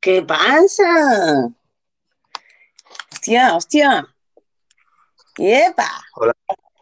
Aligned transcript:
¿Qué 0.00 0.22
pasa? 0.22 1.48
Hostia, 3.12 3.56
hostia. 3.56 4.06
¡Yepa! 5.36 5.88
Hola. 6.14 6.32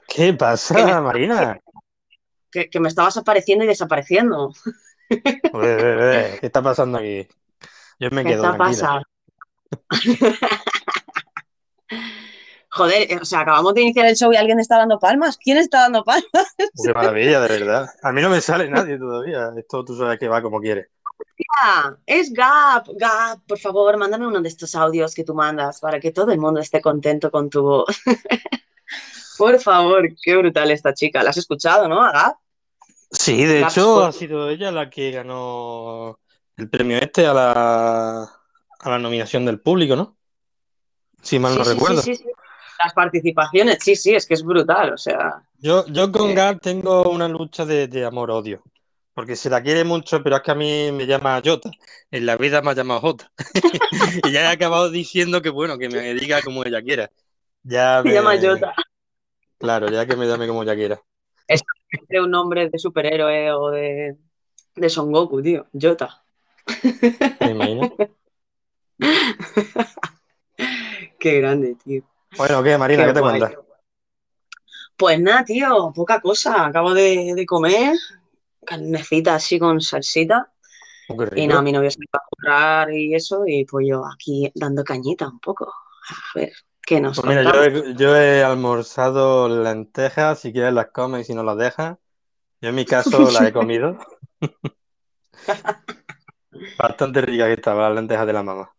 ¿Qué 0.07 0.33
pasa, 0.35 1.01
Marina? 1.01 1.59
Que, 2.51 2.69
que 2.71 2.81
me 2.81 2.89
estabas 2.89 3.17
apareciendo 3.17 3.65
y 3.65 3.69
desapareciendo. 3.69 4.53
Ué, 5.09 5.77
ué, 5.77 5.97
ué, 5.97 6.39
¿Qué 6.41 6.47
está 6.47 6.63
pasando 6.63 6.99
aquí? 6.99 7.27
Yo 7.99 8.11
me 8.11 8.23
¿Qué 8.23 8.31
quedo 8.31 8.45
está 8.45 8.57
tranquila. 8.57 9.03
pasando? 9.89 10.17
Joder, 12.71 13.13
eh, 13.13 13.19
o 13.21 13.25
sea, 13.25 13.41
acabamos 13.41 13.73
de 13.75 13.83
iniciar 13.83 14.07
el 14.07 14.17
show 14.17 14.33
y 14.33 14.37
alguien 14.37 14.61
está 14.61 14.77
dando 14.77 14.99
palmas. 14.99 15.39
¿Quién 15.39 15.57
está 15.57 15.81
dando 15.83 16.05
palmas? 16.05 16.55
Qué 16.59 16.93
maravilla, 16.95 17.41
de 17.41 17.49
verdad. 17.49 17.89
A 18.03 18.13
mí 18.13 18.21
no 18.21 18.29
me 18.29 18.41
sale 18.41 18.69
nadie 18.69 18.99
todavía. 18.99 19.51
Esto 19.57 19.85
tú 19.85 19.97
sabes 19.97 20.19
que 20.19 20.29
va 20.29 20.43
como 20.43 20.61
quiere. 20.61 20.91
Es 22.07 22.33
Gap. 22.33 22.87
Gap, 22.97 23.41
por 23.47 23.59
favor, 23.59 23.97
mándame 23.97 24.27
uno 24.27 24.41
de 24.41 24.49
estos 24.49 24.75
audios 24.75 25.15
que 25.15 25.25
tú 25.25 25.35
mandas 25.35 25.81
para 25.81 26.01
que 26.01 26.11
todo 26.13 26.31
el 26.33 26.39
mundo 26.39 26.61
esté 26.61 26.81
contento 26.81 27.31
con 27.31 27.51
tu 27.51 27.63
voz. 27.63 27.87
Por 29.39 29.61
favor, 29.61 30.09
qué 30.23 30.35
brutal 30.37 30.71
esta 30.71 30.95
chica. 30.95 31.23
¿La 31.23 31.31
has 31.31 31.37
escuchado, 31.37 31.89
no, 31.89 32.03
a 32.03 32.11
Gap? 32.11 32.37
Sí, 33.11 33.45
de 33.45 33.61
Gap 33.61 33.71
hecho, 33.71 34.05
ha 34.05 34.13
sido 34.13 34.49
ella 34.49 34.71
la 34.73 34.89
que 34.89 35.11
ganó 35.11 36.19
el 36.57 36.71
premio 36.71 36.97
este 36.99 37.27
a 37.27 37.35
la, 37.35 38.23
a 38.23 38.91
la 38.91 38.99
nominación 38.99 39.45
del 39.45 39.61
público, 39.61 39.95
¿no? 39.95 40.17
Si 41.23 41.39
mal 41.39 41.53
Sí, 41.53 41.59
no 41.59 41.65
sí, 41.65 41.71
recuerdo. 41.73 42.03
sí, 42.03 42.15
sí, 42.17 42.23
sí. 42.25 42.31
Las 42.79 42.93
participaciones, 42.95 43.79
sí, 43.83 43.97
sí, 43.97 44.15
es 44.15 44.27
que 44.27 44.35
es 44.35 44.43
brutal, 44.43 44.93
o 44.95 44.99
sea. 44.99 45.43
Yo, 45.59 45.87
yo 45.87 46.11
con 46.13 46.31
Eh. 46.31 46.35
Gab 46.35 46.61
tengo 46.61 47.03
una 47.11 47.27
lucha 47.29 47.65
de, 47.67 47.89
de 47.89 48.05
amor-odio. 48.05 48.63
Porque 49.17 49.35
se 49.35 49.49
la 49.51 49.63
quiere 49.63 49.83
mucho, 49.83 50.23
pero 50.23 50.37
es 50.37 50.43
que 50.43 50.51
a 50.51 50.55
mí 50.55 50.93
me 50.93 51.07
llama 51.07 51.41
Jota. 51.45 51.71
En 52.11 52.27
la 52.27 52.37
vida 52.37 52.61
me 52.63 52.71
ha 52.71 52.75
llamado 52.75 53.01
Jota. 53.01 53.33
Y 54.23 54.33
ya 54.33 54.43
he 54.43 54.47
acabado 54.55 54.91
diciendo 54.91 55.43
que 55.43 55.51
bueno, 55.51 55.79
que 55.79 55.89
me 55.89 56.15
diga 56.15 56.43
como 56.43 56.65
ella 56.65 56.83
quiera. 56.83 57.11
Ya 57.63 58.03
me- 58.05 58.13
llama 58.13 58.37
Jota. 58.41 58.75
Claro, 59.59 59.91
ya 59.91 60.07
que 60.07 60.17
me 60.17 60.27
llame 60.27 60.47
como 60.49 60.63
ella 60.63 60.75
quiera. 60.75 61.01
Es 61.49 61.63
un 62.23 62.31
nombre 62.31 62.69
de 62.69 62.79
superhéroe 62.79 63.53
o 63.53 63.71
de, 63.71 64.17
de 64.77 64.89
Son 64.91 65.11
Goku, 65.13 65.43
tío. 65.43 65.67
Jota. 65.73 66.23
¿Te 67.41 67.51
imaginas? 67.51 67.91
Qué 71.19 71.41
grande, 71.41 71.77
tío. 71.85 72.03
Bueno, 72.37 72.63
¿qué, 72.63 72.79
Marina? 72.79 73.03
Qué 73.05 73.09
¿Qué 73.09 73.15
te 73.15 73.21
guay. 73.21 73.41
cuentas? 73.41 73.59
Pues 74.97 75.21
nada, 75.21 75.45
tío, 75.45 75.93
poca 75.95 76.21
cosa. 76.21 76.67
Acabo 76.67 76.95
de, 76.95 77.33
de 77.35 77.47
comer, 77.47 77.97
carnecita 78.67 79.35
así 79.37 79.59
con 79.59 79.81
salsita. 79.81 80.53
Oh, 81.09 81.17
Y 81.37 81.47
nada, 81.47 81.63
mi 81.63 81.73
novio 81.73 81.91
se 81.91 81.99
va 82.15 82.21
a 82.21 82.27
currar 82.29 82.93
y 82.93 83.15
eso, 83.15 83.45
y 83.47 83.65
pues 83.65 83.87
yo 83.89 84.05
aquí 84.07 84.51
dando 84.55 84.85
cañita 84.85 85.29
un 85.29 85.41
poco. 85.41 85.67
A 85.67 86.39
ver, 86.39 86.53
¿qué 86.83 87.01
nos 87.01 87.17
Pues 87.17 87.27
mira, 87.27 87.43
yo 87.45 87.65
he, 87.65 87.95
yo 87.95 88.15
he 88.17 88.43
almorzado 88.45 89.49
lentejas, 89.49 90.41
si 90.41 90.53
quieres 90.53 90.75
las 90.75 90.89
comes 90.91 91.23
y 91.23 91.25
si 91.25 91.35
no 91.35 91.43
las 91.43 91.57
dejas. 91.57 91.97
Yo 92.61 92.69
en 92.71 92.75
mi 92.77 92.87
caso 92.87 93.31
las 93.33 93.49
he 93.49 93.53
comido. 93.53 93.99
Bastante 96.79 97.21
rica 97.21 97.47
que 97.47 97.53
estaban 97.55 97.83
las 97.83 97.95
lentejas 97.97 98.27
de 98.27 98.33
la 98.33 98.43
mamá. 98.43 98.75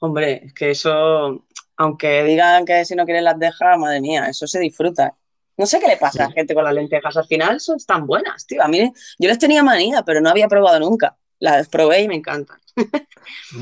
Hombre, 0.00 0.44
es 0.46 0.54
que 0.54 0.70
eso, 0.70 1.44
aunque 1.76 2.22
digan 2.24 2.64
que 2.64 2.84
si 2.84 2.94
no 2.94 3.04
quieren 3.04 3.24
las 3.24 3.38
dejas, 3.38 3.78
madre 3.78 4.00
mía, 4.00 4.28
eso 4.28 4.46
se 4.46 4.60
disfruta. 4.60 5.16
No 5.56 5.66
sé 5.66 5.80
qué 5.80 5.86
le 5.86 5.96
pasa 5.96 6.24
a 6.24 6.28
la 6.28 6.34
gente 6.34 6.54
con 6.54 6.64
las 6.64 6.74
lentejas, 6.74 7.16
al 7.16 7.26
final 7.26 7.60
son 7.60 7.78
tan 7.78 8.06
buenas, 8.06 8.46
tío. 8.46 8.62
A 8.62 8.68
mí, 8.68 8.92
yo 9.18 9.28
les 9.28 9.38
tenía 9.38 9.62
manía, 9.62 10.02
pero 10.02 10.20
no 10.20 10.28
había 10.28 10.48
probado 10.48 10.80
nunca. 10.80 11.16
Las 11.38 11.68
probé 11.68 12.02
y 12.02 12.08
me 12.08 12.14
encantan. 12.16 12.58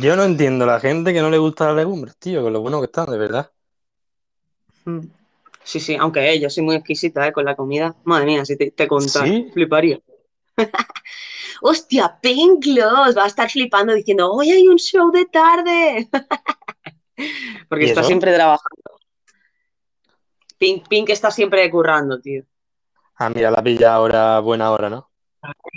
Yo 0.01 0.15
no 0.15 0.25
entiendo 0.25 0.67
la 0.67 0.79
gente 0.79 1.13
que 1.13 1.21
no 1.21 1.31
le 1.31 1.39
gusta 1.39 1.67
las 1.67 1.77
legumbres, 1.77 2.17
tío, 2.17 2.43
con 2.43 2.53
lo 2.53 2.61
bueno 2.61 2.81
que 2.81 2.87
están, 2.87 3.07
de 3.07 3.19
verdad. 3.19 3.51
Mm. 4.85 5.01
Sí, 5.63 5.81
sí, 5.81 5.97
aunque 5.99 6.31
eh, 6.31 6.39
yo 6.39 6.51
soy 6.51 6.63
muy 6.63 6.77
exquisita 6.77 7.27
eh, 7.27 7.33
con 7.33 7.47
la 7.47 7.57
comida. 7.57 7.95
Madre 8.05 8.27
mía, 8.27 8.45
si 8.45 8.57
te, 8.57 8.71
te 8.71 8.87
contara, 8.87 9.27
¿Sí? 9.27 9.51
fliparía. 9.53 9.99
Hostia, 11.63 12.19
Pink 12.21 12.63
Gloss 12.63 13.17
va 13.17 13.25
a 13.25 13.29
estar 13.29 13.51
flipando 13.51 13.95
diciendo, 13.95 14.31
hoy 14.31 14.51
hay 14.51 14.69
un 14.69 14.77
show 14.77 15.11
de 15.11 15.25
tarde. 15.25 16.09
Porque 17.69 17.87
¿Y 17.87 17.89
está 17.89 18.03
siempre 18.03 18.35
trabajando. 18.35 18.94
Pink, 20.59 20.89
Pink 20.89 21.11
está 21.11 21.31
siempre 21.31 21.69
currando, 21.71 22.21
tío. 22.21 22.45
Ah, 23.17 23.31
mira, 23.31 23.51
la 23.51 23.63
pilla 23.63 23.95
ahora, 23.95 24.41
buena 24.41 24.71
hora, 24.71 24.91
¿no? 24.91 25.11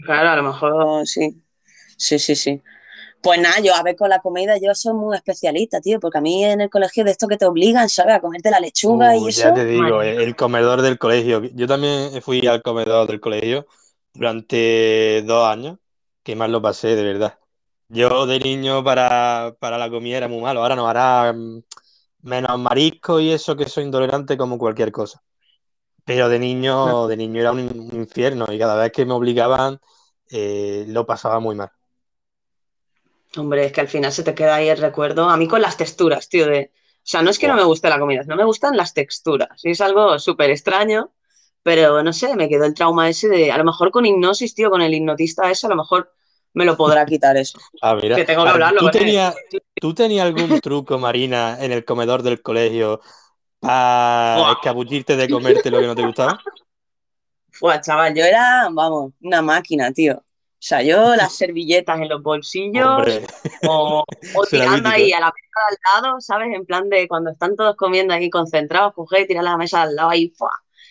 Claro, 0.06 0.30
a 0.30 0.36
lo 0.36 0.44
mejor 0.44 1.08
sí. 1.08 1.44
Sí, 1.98 2.20
sí, 2.20 2.36
sí. 2.36 2.62
Pues 3.22 3.42
nada, 3.42 3.60
yo 3.60 3.74
a 3.74 3.84
ver 3.84 3.96
con 3.96 4.10
la 4.10 4.20
comida, 4.20 4.58
yo 4.58 4.74
soy 4.76 4.94
muy 4.94 5.16
especialista, 5.16 5.82
tío, 5.82 6.00
porque 6.00 6.20
a 6.20 6.22
mí 6.22 6.46
en 6.46 6.62
el 6.62 6.70
colegio 6.70 7.04
de 7.04 7.12
esto 7.12 7.28
que 7.28 7.38
te 7.38 7.46
obligan, 7.46 7.90
¿sabes? 7.90 8.16
A 8.16 8.22
comerte 8.22 8.52
la 8.52 8.60
lechuga 8.60 9.16
Uh, 9.16 9.28
y 9.28 9.32
ya 9.32 9.46
eso. 9.46 9.54
te 9.54 9.66
digo, 9.66 9.98
madre 9.98 10.24
el, 10.24 10.36
comedor 10.36 10.82
del 10.82 10.98
colegio. 10.98 11.42
Yo 11.54 11.68
también 11.68 12.22
fui 12.22 12.46
al 12.48 12.62
comedor 12.62 13.08
del 13.08 13.20
colegio 13.20 13.66
durante 14.14 15.24
dos 15.24 15.48
años, 15.48 15.80
que 16.24 16.36
más 16.36 16.50
lo 16.50 16.62
pasé, 16.62 16.96
de 16.96 17.04
verdad. 17.04 17.40
Yo 17.90 18.28
de 18.28 18.40
niño 18.40 18.84
para, 18.84 19.56
para 19.60 19.78
la 19.78 19.90
comida 19.90 20.18
era 20.18 20.28
muy 20.28 20.42
malo, 20.42 20.62
ahora 20.62 20.76
no, 20.76 20.88
hará 20.88 21.34
menos 22.28 22.60
marisco 22.60 23.20
y 23.20 23.32
eso 23.32 23.56
que 23.56 23.70
soy 23.70 23.86
intolerante 23.86 24.38
como 24.38 24.58
cualquier 24.58 24.92
cosa. 24.92 25.24
Pero 26.06 26.30
de 26.30 26.40
niño, 26.40 27.08
de 27.08 27.18
niño 27.18 27.42
era 27.42 27.52
un, 27.52 27.90
infierno 27.94 28.46
y 28.52 28.60
cada 28.60 28.76
vez 28.76 28.92
que 28.92 29.06
me 29.06 29.14
obligaban 29.14 29.80
eh, 30.30 30.86
lo 30.88 31.06
pasaba 31.06 31.40
muy 31.40 31.56
mal. 31.56 31.72
Hombre, 33.36 33.66
es 33.66 33.72
que 33.72 33.82
al 33.82 33.88
final 33.88 34.12
se 34.12 34.24
te 34.24 34.36
queda 34.36 34.56
ahí 34.56 34.70
el 34.70 34.78
recuerdo. 34.78 35.30
A 35.30 35.38
mí 35.38 35.48
con 35.48 35.62
las 35.62 35.78
texturas, 35.78 36.30
tío, 36.30 36.48
de... 36.48 36.72
O 36.74 37.10
sea, 37.10 37.22
no 37.22 37.30
es 37.30 37.40
que 37.40 37.48
no 37.48 37.56
me 37.56 37.64
guste 37.64 37.90
la 37.90 38.00
comida, 38.00 38.24
no 38.26 38.36
me 38.36 38.44
gustan 38.44 38.76
las 38.76 38.94
texturas. 38.94 39.62
Es 39.64 39.80
algo 39.80 40.20
súper 40.20 40.50
extraño, 40.50 41.14
pero 41.64 42.04
no 42.04 42.12
sé, 42.12 42.36
me 42.36 42.50
quedó 42.50 42.66
el 42.66 42.74
trauma 42.74 43.10
ese 43.10 43.28
de... 43.28 43.52
A 43.52 43.58
lo 43.58 43.64
mejor 43.64 43.92
con 43.92 44.06
hipnosis, 44.06 44.56
tío, 44.56 44.70
con 44.70 44.82
el 44.82 44.94
hipnotista 44.94 45.50
eso, 45.50 45.68
a 45.68 45.70
lo 45.70 45.76
mejor 45.76 46.12
me 46.58 46.66
lo 46.66 46.76
podrá 46.76 47.06
quitar 47.06 47.38
eso. 47.38 47.60
Ah, 47.82 47.96
mira. 47.96 48.16
Que 48.16 48.26
tengo 48.26 48.44
que 48.44 48.50
Ah, 48.50 48.54
hablarlo 48.54 48.80
¿Tú 48.80 48.90
tenías, 48.90 49.36
¿tú 49.80 49.94
tenías 49.94 50.26
algún 50.26 50.60
truco, 50.60 50.98
Marina, 50.98 51.58
en 51.60 51.72
el 51.72 51.86
comedor 51.86 52.24
del 52.24 52.42
colegio 52.42 53.00
para 53.60 54.38
Buah. 54.40 54.52
escabullirte 54.54 55.16
de 55.16 55.30
comerte 55.30 55.70
lo 55.70 55.80
que 55.80 55.88
no 55.88 55.96
te 55.96 56.06
gustaba? 56.06 56.40
Fue, 57.52 57.80
chaval, 57.82 58.16
yo 58.16 58.24
era, 58.24 58.70
vamos, 58.72 59.14
una 59.22 59.42
máquina, 59.42 59.92
tío. 59.92 60.16
O 60.16 60.24
sea, 60.60 60.82
yo 60.82 61.16
las 61.16 61.34
servilletas 61.36 62.00
en 62.00 62.10
los 62.10 62.24
bolsillos 62.24 62.86
Hombre, 62.86 63.28
o, 63.68 64.04
tirando 64.50 64.90
ahí 64.90 65.12
a 65.14 65.20
la 65.20 65.28
mesa 65.28 65.60
de 65.70 65.76
al 65.76 66.04
lado, 66.04 66.22
¿sabes? 66.22 66.56
En 66.56 66.66
plan 66.66 66.90
de 66.90 67.08
cuando 67.08 67.30
están 67.30 67.56
todos 67.56 67.76
comiendo 67.76 68.14
ahí 68.16 68.30
concentrados, 68.32 68.96
coger 68.96 69.22
y 69.22 69.28
tirar 69.28 69.46
a 69.46 69.52
la 69.52 69.58
mesa 69.58 69.78
de 69.78 69.84
al 69.84 69.96
lado 69.96 70.10
ahí, 70.10 70.30
¡fua! 70.36 70.50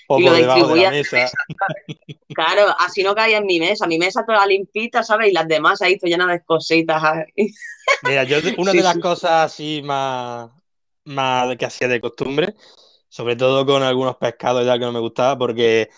Y 0.09 0.23
lo 0.25 0.33
debajo 0.33 0.69
de 0.69 0.75
distribuía 0.75 0.91
mesa. 0.91 1.31
Claro, 2.35 2.67
así 2.79 3.03
no 3.03 3.15
caía 3.15 3.39
en 3.39 3.47
mi 3.47 3.59
mesa. 3.59 3.87
Mi 3.87 3.99
mesa 3.99 4.25
toda 4.27 4.47
limpita, 4.47 5.03
¿sabes? 5.03 5.29
Y 5.31 5.33
las 5.33 5.49
demás 5.49 5.81
ahí 5.83 5.99
toda 5.99 6.11
llena 6.11 6.27
de 6.31 6.43
cositas. 6.45 7.03
Mira, 8.03 8.25
yo 8.25 8.41
de- 8.43 8.55
una 8.59 8.73
Sí, 8.73 8.79
de 8.79 8.83
las 8.85 8.95
sí. 8.95 9.01
cosas 9.01 9.31
así 9.53 9.83
más, 9.85 10.51
más 11.05 11.57
que 11.57 11.65
hacía 11.67 11.89
de 11.89 12.01
costumbre, 12.01 12.55
sobre 13.09 13.37
todo 13.37 13.65
con 13.67 13.83
algunos 13.83 14.17
pescados 14.17 14.63
y 14.63 14.67
tal 14.67 14.79
que 14.79 14.85
no 14.85 14.93
me 14.93 15.01
gustaba, 15.01 15.39
porque 15.39 15.89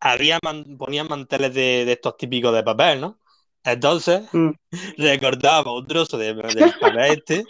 había 0.00 0.38
man- 0.44 0.76
ponían 0.78 1.08
manteles 1.08 1.54
de, 1.54 1.84
de 1.84 1.92
estos 1.92 2.16
típicos 2.16 2.54
de 2.54 2.62
papel, 2.62 3.00
¿no? 3.00 3.20
Entonces, 3.64 4.22
Mm. 4.32 4.50
recortaba 4.98 5.72
un 5.74 5.86
trozo 5.86 6.18
de, 6.18 6.34
del 6.34 6.74
papel 6.78 7.12
este, 7.18 7.44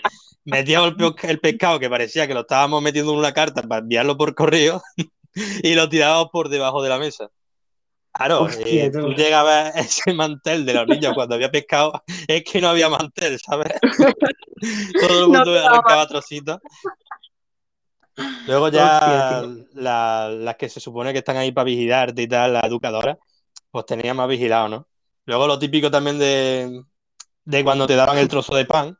metíamos 0.44 0.94
el 1.24 1.40
pescado 1.40 1.80
que 1.80 1.90
parecía 1.90 2.26
que 2.26 2.34
lo 2.34 2.40
estábamos 2.40 2.82
metiendo 2.82 3.12
en 3.12 3.18
una 3.18 3.32
carta 3.34 3.62
para 3.62 3.80
enviarlo 3.82 4.16
por 4.16 4.34
correo 4.34 4.82
y 5.62 5.74
lo 5.74 5.88
tirábamos 5.88 6.28
por 6.32 6.48
debajo 6.48 6.82
de 6.82 6.88
la 6.88 6.98
mesa. 6.98 7.28
Claro, 8.12 8.44
Hostia, 8.44 8.84
eh, 8.84 8.90
tú. 8.90 9.12
llegabas 9.14 9.74
a 9.76 9.80
ese 9.80 10.14
mantel 10.14 10.64
de 10.66 10.74
los 10.74 10.88
niños 10.88 11.14
cuando 11.14 11.34
había 11.34 11.50
pescado, 11.50 12.02
es 12.28 12.44
que 12.44 12.60
no 12.60 12.68
había 12.68 12.88
mantel, 12.88 13.38
¿sabes? 13.40 13.74
Todo 14.98 15.24
el 15.24 15.28
No 15.28 15.32
mundo 15.32 15.52
quedaba 15.52 15.66
arrancaba 15.66 16.06
trocitos. 16.06 16.58
Luego 18.44 18.68
ya 18.68 18.86
Hostia, 18.86 19.42
la- 19.74 20.28
las 20.30 20.56
que 20.56 20.68
se 20.68 20.80
supone 20.80 21.12
que 21.12 21.18
están 21.18 21.36
ahí 21.36 21.52
para 21.52 21.64
vigilarte 21.64 22.22
y 22.22 22.28
tal, 22.28 22.52
las 22.54 22.64
educadoras, 22.64 23.18
pues 23.70 23.86
tenía 23.86 24.14
más 24.14 24.28
vigilado, 24.28 24.68
¿no? 24.68 24.88
Luego 25.26 25.46
lo 25.46 25.58
típico 25.58 25.90
también 25.90 26.18
de, 26.18 26.82
de 27.44 27.64
cuando 27.64 27.86
te 27.86 27.96
daban 27.96 28.18
el 28.18 28.28
trozo 28.28 28.56
de 28.56 28.66
pan, 28.66 28.98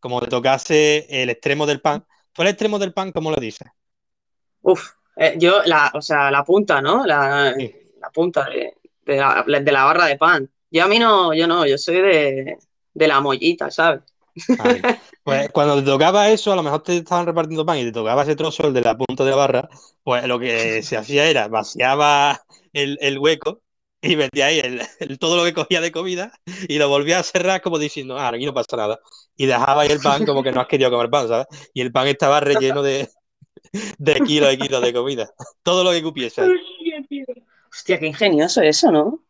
como 0.00 0.20
te 0.20 0.28
tocase 0.28 1.06
el 1.10 1.30
extremo 1.30 1.66
del 1.66 1.80
pan. 1.82 2.06
¿Tú 2.32 2.42
el 2.42 2.48
extremo 2.48 2.78
del 2.78 2.94
pan 2.94 3.12
cómo 3.12 3.30
lo 3.30 3.38
dices? 3.38 3.68
Uf, 4.62 4.84
eh, 5.16 5.34
yo, 5.38 5.62
la, 5.64 5.90
o 5.94 6.00
sea, 6.02 6.30
la 6.30 6.44
punta, 6.44 6.80
¿no? 6.80 7.04
La, 7.06 7.54
Sí. 7.56 7.72
la 8.00 8.10
punta 8.10 8.44
de, 8.50 8.74
de 9.04 9.16
la, 9.16 9.44
de 9.46 9.72
la 9.72 9.84
barra 9.84 10.06
de 10.06 10.16
pan. 10.16 10.50
Yo 10.70 10.84
a 10.84 10.88
mí 10.88 10.98
no, 10.98 11.32
yo 11.34 11.46
no, 11.46 11.66
yo 11.66 11.78
soy 11.78 11.96
de, 12.00 12.58
de 12.94 13.08
la 13.08 13.20
mollita, 13.20 13.70
¿sabes? 13.70 14.00
Pues 15.24 15.48
cuando 15.50 15.76
te 15.76 15.82
tocaba 15.82 16.28
eso, 16.30 16.52
a 16.52 16.56
lo 16.56 16.62
mejor 16.62 16.82
te 16.82 16.98
estaban 16.98 17.26
repartiendo 17.26 17.66
pan 17.66 17.78
y 17.78 17.84
te 17.84 17.92
tocaba 17.92 18.22
ese 18.22 18.36
trozo, 18.36 18.66
el 18.66 18.74
de 18.74 18.82
la 18.82 18.96
punta 18.96 19.24
de 19.24 19.30
la 19.30 19.36
barra, 19.36 19.68
pues 20.02 20.24
lo 20.26 20.38
que 20.38 20.82
se 20.82 20.96
hacía 20.96 21.28
era 21.28 21.48
vaciaba 21.48 22.40
el, 22.72 22.98
el 23.00 23.18
hueco 23.18 23.62
y 24.00 24.14
vendía 24.14 24.46
ahí 24.46 24.60
el, 24.60 25.18
todo 25.18 25.36
lo 25.36 25.44
que 25.44 25.54
cogía 25.54 25.80
de 25.80 25.90
comida 25.90 26.32
y 26.68 26.78
lo 26.78 26.88
volvía 26.88 27.18
a 27.18 27.22
cerrar 27.22 27.60
como 27.62 27.78
diciendo, 27.78 28.18
ah, 28.18 28.28
aquí 28.28 28.44
no 28.46 28.54
pasa 28.54 28.76
nada. 28.76 29.00
Y 29.36 29.46
dejaba 29.46 29.82
ahí 29.82 29.90
el 29.90 30.00
pan 30.00 30.24
como 30.24 30.42
que 30.42 30.52
no 30.52 30.60
has 30.60 30.68
querido 30.68 30.90
comer 30.90 31.10
pan, 31.10 31.28
¿sabes? 31.28 31.46
Y 31.74 31.80
el 31.80 31.90
pan 31.92 32.06
estaba 32.06 32.38
relleno 32.40 32.82
de, 32.82 33.08
de 33.98 34.14
kilos 34.20 34.52
y 34.52 34.58
kilos 34.58 34.82
de 34.82 34.92
comida. 34.92 35.30
Todo 35.62 35.84
lo 35.84 35.90
que 35.92 36.02
cupiese. 36.02 36.42
Hostia, 37.70 37.98
qué 37.98 38.06
ingenioso 38.06 38.62
eso, 38.62 38.90
¿no? 38.90 39.22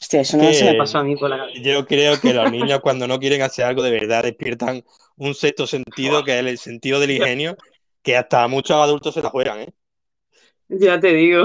Hostia, 0.00 0.22
eso 0.22 0.36
no 0.36 0.52
se 0.52 0.64
me 0.64 0.74
pasó 0.74 0.98
a 0.98 1.04
mí 1.04 1.16
por 1.16 1.30
la 1.30 1.38
cabeza. 1.38 1.60
Yo 1.62 1.86
creo 1.86 2.20
que 2.20 2.34
los 2.34 2.50
niños 2.50 2.80
cuando 2.80 3.06
no 3.06 3.18
quieren 3.20 3.42
hacer 3.42 3.64
algo 3.64 3.82
de 3.82 3.92
verdad 3.92 4.24
despiertan 4.24 4.84
un 5.16 5.34
sexto 5.34 5.66
sentido, 5.66 6.24
que 6.24 6.38
es 6.38 6.44
el 6.44 6.58
sentido 6.58 6.98
del 6.98 7.12
ingenio, 7.12 7.56
que 8.02 8.16
hasta 8.16 8.48
muchos 8.48 8.76
adultos 8.76 9.14
se 9.14 9.22
la 9.22 9.30
juegan, 9.30 9.60
¿eh? 9.60 9.72
Ya 10.68 10.98
te 10.98 11.12
digo. 11.12 11.44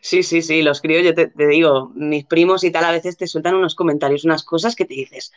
Sí, 0.00 0.22
sí, 0.22 0.42
sí, 0.42 0.62
los 0.62 0.80
críos, 0.80 1.04
yo 1.04 1.14
te, 1.14 1.30
digo, 1.46 1.92
mis 1.94 2.24
primos 2.24 2.64
y 2.64 2.70
tal 2.70 2.84
a 2.84 2.90
veces 2.90 3.16
te 3.16 3.26
sueltan 3.26 3.54
unos 3.54 3.74
comentarios, 3.74 4.24
unas 4.24 4.44
cosas 4.44 4.74
que 4.74 4.84
te 4.84 4.94
dices, 4.94 5.32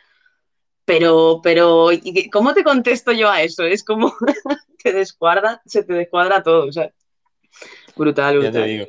pero, 0.85 1.39
pero, 1.41 1.89
¿cómo 2.31 2.53
te 2.53 2.63
contesto 2.63 3.12
yo 3.12 3.30
a 3.30 3.41
eso? 3.41 3.63
Es 3.63 3.83
como 3.83 4.13
te 4.83 4.91
descuadra, 4.91 5.62
se 5.65 5.83
te 5.83 5.94
descuadra 5.94 6.44
todo, 6.44 6.68
o 6.68 6.71
sea, 6.71 6.91
brutal, 7.95 8.39
brutal. 8.39 8.53
Ya 8.53 8.59
te 8.62 8.68
digo. 8.68 8.85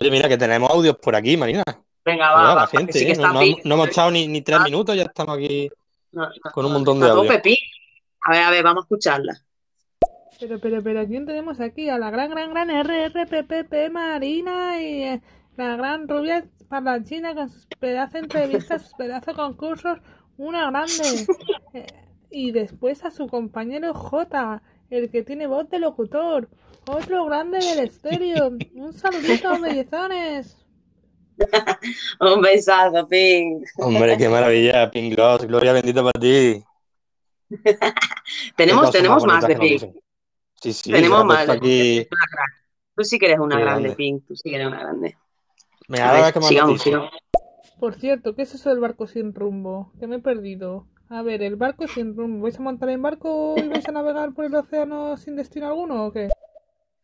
Oye, 0.00 0.10
mira 0.10 0.28
que 0.28 0.38
tenemos 0.38 0.70
audios 0.70 0.96
por 0.98 1.16
aquí, 1.16 1.36
Marina. 1.36 1.62
Venga, 2.04 2.30
va, 2.32 2.54
la 2.54 2.66
gente, 2.66 3.10
¿eh? 3.10 3.16
no, 3.16 3.74
hemos 3.74 3.88
estado 3.88 4.10
ni, 4.10 4.42
tres 4.42 4.58
ah. 4.60 4.64
minutos, 4.64 4.94
ya 4.94 5.04
estamos 5.04 5.36
aquí 5.36 5.70
con 6.52 6.66
un 6.66 6.72
montón 6.72 7.00
de 7.00 7.08
audios. 7.08 7.34
A 8.20 8.30
ver, 8.30 8.42
a 8.42 8.50
ver, 8.50 8.62
vamos 8.62 8.82
a 8.82 8.84
escucharla. 8.84 9.40
Pero, 10.38 10.58
pero, 10.58 10.82
pero, 10.82 11.06
¿quién 11.06 11.26
tenemos 11.26 11.60
aquí? 11.60 11.88
A 11.88 11.98
la 11.98 12.10
gran, 12.10 12.30
gran, 12.30 12.50
gran 12.50 12.68
RRPPP 12.68 13.90
Marina 13.90 14.80
y 14.80 15.02
eh, 15.02 15.22
la 15.56 15.76
gran 15.76 16.08
rubia 16.08 16.44
parlanchina 16.68 17.34
con 17.34 17.48
sus 17.48 17.66
pedazos 17.78 18.16
entrevistas, 18.16 18.82
sus 18.82 18.94
pedazos 18.94 19.34
concursos, 19.34 19.98
una 20.38 20.70
grande. 20.70 21.26
Eh, 21.74 21.86
y 22.30 22.52
después 22.52 23.04
a 23.04 23.10
su 23.10 23.26
compañero 23.26 23.92
J, 23.94 24.62
el 24.90 25.10
que 25.10 25.24
tiene 25.24 25.48
voz 25.48 25.68
de 25.70 25.80
locutor. 25.80 26.48
Otro 26.86 27.24
grande 27.24 27.58
del 27.58 27.80
estéreo. 27.80 28.52
Un 28.74 28.92
saludito, 28.92 29.58
bellezones. 29.60 30.56
Un 32.20 32.40
besazo, 32.40 33.08
Pink. 33.08 33.66
Hombre, 33.78 34.16
qué 34.16 34.28
maravilla, 34.28 34.90
Pink 34.90 35.14
Gloss. 35.14 35.46
Gloria 35.46 35.72
bendita 35.72 36.02
para 36.02 36.20
ti. 36.20 36.62
tenemos 38.56 38.90
tenemos 38.92 39.24
más 39.24 39.46
de 39.46 39.56
Pink. 39.56 39.82
Sí, 40.60 40.72
sí, 40.72 40.92
tenemos 40.92 41.24
más. 41.24 41.48
Aquí... 41.48 42.06
Tú 42.96 43.02
sí 43.02 43.18
que 43.18 43.26
eres 43.26 43.40
una 43.40 43.58
grande, 43.58 43.90
Pink. 43.96 44.26
Tú 44.26 44.36
sí 44.36 44.50
que 44.50 44.56
eres 44.56 44.68
una 44.68 44.78
grande. 44.78 45.16
Me 45.88 45.98
ver, 45.98 46.32
que 46.32 46.42
sigamos, 46.42 46.82
Por 47.78 47.94
cierto, 47.94 48.34
¿qué 48.34 48.42
es 48.42 48.54
eso 48.54 48.70
del 48.70 48.80
barco 48.80 49.06
sin 49.06 49.34
rumbo? 49.34 49.92
Que 49.98 50.06
me 50.06 50.16
he 50.16 50.20
perdido. 50.20 50.86
A 51.08 51.22
ver, 51.22 51.42
el 51.42 51.56
barco 51.56 51.86
sin 51.86 52.16
rumbo. 52.16 52.44
¿Vais 52.44 52.58
a 52.58 52.62
montar 52.62 52.88
en 52.88 53.02
barco 53.02 53.54
y 53.56 53.68
vais 53.68 53.86
a 53.88 53.92
navegar 53.92 54.32
por 54.32 54.44
el 54.44 54.54
océano 54.54 55.16
sin 55.16 55.36
destino 55.36 55.66
alguno 55.66 56.06
o 56.06 56.12
qué? 56.12 56.28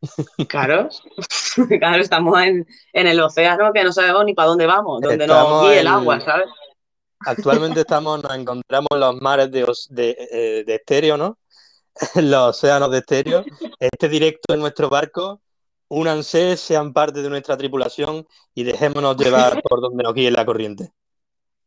Claro, 0.49 0.89
claro, 1.79 2.03
estamos 2.03 2.41
en, 2.41 2.67
el 2.95 3.21
océano 3.21 3.71
que 3.73 3.85
no 3.85 3.93
sabemos 3.93 4.25
ni 4.25 4.33
para 4.33 4.49
dónde 4.49 4.67
vamos, 4.67 5.03
donde 5.03 5.27
nos 5.27 5.63
guíe 5.63 5.81
el 5.81 5.87
agua, 5.87 6.21
¿sabes? 6.21 6.49
Actualmente 7.27 7.81
estamos, 7.81 8.23
nos 8.23 8.35
encontramos 8.35 8.89
en 8.93 9.01
los 9.01 9.21
mares 9.21 9.51
de, 9.51 9.71
de, 9.91 10.17
eh, 10.33 10.65
de 10.65 10.75
estéreo, 10.75 11.19
¿no? 11.19 11.37
los 12.15 12.57
océanos 12.57 12.91
de 12.91 12.99
estéreo. 12.99 13.45
Este 13.79 14.09
directo 14.09 14.55
en 14.55 14.61
nuestro 14.61 14.89
barco. 14.89 15.41
Únanse, 15.93 16.57
sean 16.57 16.93
parte 16.93 17.21
de 17.21 17.29
nuestra 17.29 17.57
tripulación 17.57 18.25
y 18.55 18.63
dejémonos 18.63 19.17
llevar 19.17 19.61
por 19.63 19.81
donde 19.81 20.05
nos 20.05 20.15
guíe 20.15 20.31
la 20.31 20.47
corriente. 20.47 20.93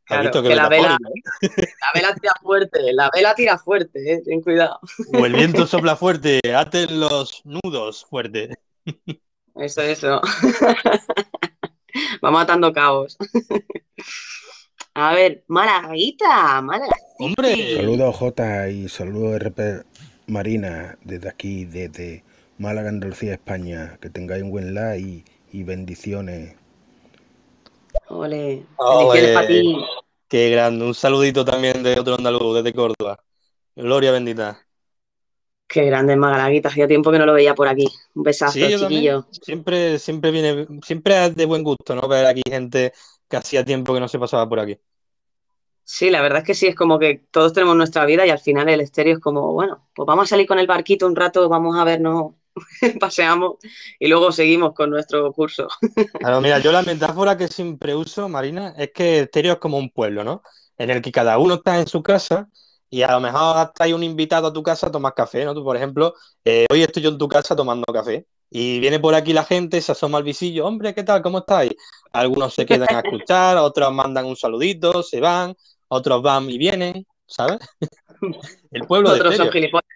Claro, 0.05 0.31
que, 0.31 0.55
la, 0.55 0.69
vela, 0.69 0.97
la 1.41 1.91
vela 1.93 2.15
tira 2.15 2.33
fuerte, 2.41 2.93
la 2.93 3.09
vela 3.13 3.35
tira 3.35 3.57
fuerte, 3.57 4.13
eh, 4.13 4.21
ten 4.23 4.41
cuidado. 4.41 4.79
O 5.13 5.25
el 5.25 5.33
viento 5.33 5.67
sopla 5.67 5.97
fuerte, 5.97 6.39
aten 6.55 7.01
los 7.01 7.41
nudos 7.45 8.05
fuerte. 8.05 8.57
Eso, 9.55 9.81
eso. 9.81 10.21
Va 12.23 12.31
matando 12.31 12.71
cabos. 12.71 13.17
A 14.93 15.13
ver, 15.13 15.43
Malaguita, 15.47 16.61
Malaguita. 16.61 16.95
Hombre. 17.19 17.75
Saludos 17.75 18.15
J 18.15 18.69
y 18.69 18.89
saludos 18.89 19.39
RP 19.39 19.83
Marina 20.27 20.97
desde 21.03 21.29
aquí, 21.29 21.65
desde 21.65 22.23
Málaga, 22.63 22.87
Andalucía, 22.87 23.33
España. 23.33 23.97
Que 24.01 24.09
tengáis 24.09 24.41
un 24.41 24.49
buen 24.49 24.73
like 24.73 25.29
y 25.51 25.63
bendiciones. 25.63 26.55
Ole, 28.07 28.65
bendiciones 28.79 29.33
para 29.33 29.47
ti. 29.47 29.85
Qué 30.29 30.49
grande. 30.49 30.85
Un 30.85 30.95
saludito 30.95 31.43
también 31.43 31.83
de 31.83 31.99
otro 31.99 32.15
andaluz, 32.15 32.55
desde 32.55 32.73
Córdoba. 32.73 33.19
Gloria 33.75 34.13
bendita. 34.13 34.65
Qué 35.67 35.85
grande 35.85 36.15
Magalaguita, 36.15 36.69
hacía 36.69 36.87
tiempo 36.87 37.11
que 37.11 37.17
no 37.19 37.25
lo 37.25 37.33
veía 37.33 37.53
por 37.53 37.67
aquí. 37.67 37.89
Un 38.13 38.23
besazo, 38.23 38.57
chiquillo. 38.57 39.27
Siempre, 39.31 39.99
siempre 39.99 40.31
viene, 40.31 40.67
siempre 40.85 41.25
es 41.25 41.35
de 41.35 41.45
buen 41.45 41.63
gusto, 41.63 41.95
¿no? 41.95 42.07
Ver 42.07 42.27
aquí 42.27 42.43
gente 42.47 42.93
que 43.27 43.37
hacía 43.37 43.65
tiempo 43.65 43.93
que 43.93 43.99
no 43.99 44.07
se 44.07 44.19
pasaba 44.19 44.47
por 44.47 44.59
aquí. 44.59 44.79
Sí, 45.83 46.09
la 46.09 46.21
verdad 46.21 46.39
es 46.39 46.45
que 46.45 46.53
sí, 46.53 46.67
es 46.67 46.75
como 46.75 46.97
que 46.97 47.25
todos 47.29 47.51
tenemos 47.51 47.75
nuestra 47.75 48.05
vida 48.05 48.25
y 48.25 48.29
al 48.29 48.39
final 48.39 48.69
el 48.69 48.79
estéreo 48.79 49.15
es 49.15 49.19
como, 49.19 49.51
bueno, 49.51 49.89
pues 49.93 50.05
vamos 50.05 50.25
a 50.25 50.27
salir 50.27 50.47
con 50.47 50.59
el 50.59 50.67
barquito 50.67 51.07
un 51.07 51.15
rato, 51.15 51.49
vamos 51.49 51.75
a 51.77 51.83
vernos, 51.83 52.35
paseamos 52.99 53.55
y 53.99 54.07
luego 54.07 54.31
seguimos 54.31 54.73
con 54.73 54.89
nuestro 54.89 55.31
curso. 55.33 55.67
Claro, 56.19 56.41
mira, 56.41 56.59
yo 56.59 56.71
la 56.71 56.83
metáfora 56.83 57.37
que 57.37 57.47
siempre 57.47 57.95
uso, 57.95 58.29
Marina, 58.29 58.73
es 58.77 58.91
que 58.93 59.19
estéreo 59.21 59.53
es 59.53 59.59
como 59.59 59.77
un 59.77 59.89
pueblo, 59.89 60.23
¿no? 60.23 60.41
En 60.77 60.89
el 60.89 61.01
que 61.01 61.11
cada 61.11 61.37
uno 61.37 61.55
está 61.55 61.79
en 61.79 61.87
su 61.87 62.01
casa 62.01 62.49
y 62.89 63.01
a 63.01 63.11
lo 63.11 63.19
mejor 63.19 63.57
hasta 63.57 63.85
hay 63.85 63.93
un 63.93 64.03
invitado 64.03 64.47
a 64.47 64.53
tu 64.53 64.61
casa 64.63 64.87
a 64.87 64.91
tomar 64.91 65.13
café, 65.13 65.43
¿no? 65.45 65.53
Tú, 65.53 65.63
por 65.63 65.75
ejemplo, 65.75 66.13
eh, 66.45 66.65
hoy 66.69 66.83
estoy 66.83 67.03
yo 67.03 67.09
en 67.09 67.17
tu 67.17 67.27
casa 67.27 67.55
tomando 67.55 67.91
café 67.91 68.25
y 68.49 68.79
viene 68.79 68.99
por 68.99 69.15
aquí 69.15 69.33
la 69.33 69.43
gente, 69.43 69.81
se 69.81 69.91
asoma 69.91 70.19
al 70.19 70.23
visillo, 70.23 70.67
hombre, 70.67 70.93
¿qué 70.93 71.03
tal? 71.03 71.21
¿Cómo 71.21 71.39
estáis? 71.39 71.71
Algunos 72.11 72.53
se 72.53 72.65
quedan 72.65 72.95
a 72.95 72.99
escuchar, 72.99 73.57
otros 73.57 73.91
mandan 73.91 74.25
un 74.25 74.35
saludito, 74.35 75.01
se 75.01 75.19
van, 75.19 75.55
otros 75.87 76.21
van 76.21 76.49
y 76.49 76.57
vienen, 76.59 77.05
¿sabes? 77.25 77.57
El 78.71 78.85
pueblo 78.87 79.09
otros 79.09 79.31
de 79.31 79.37
son 79.37 79.51
gilipollas. 79.51 79.89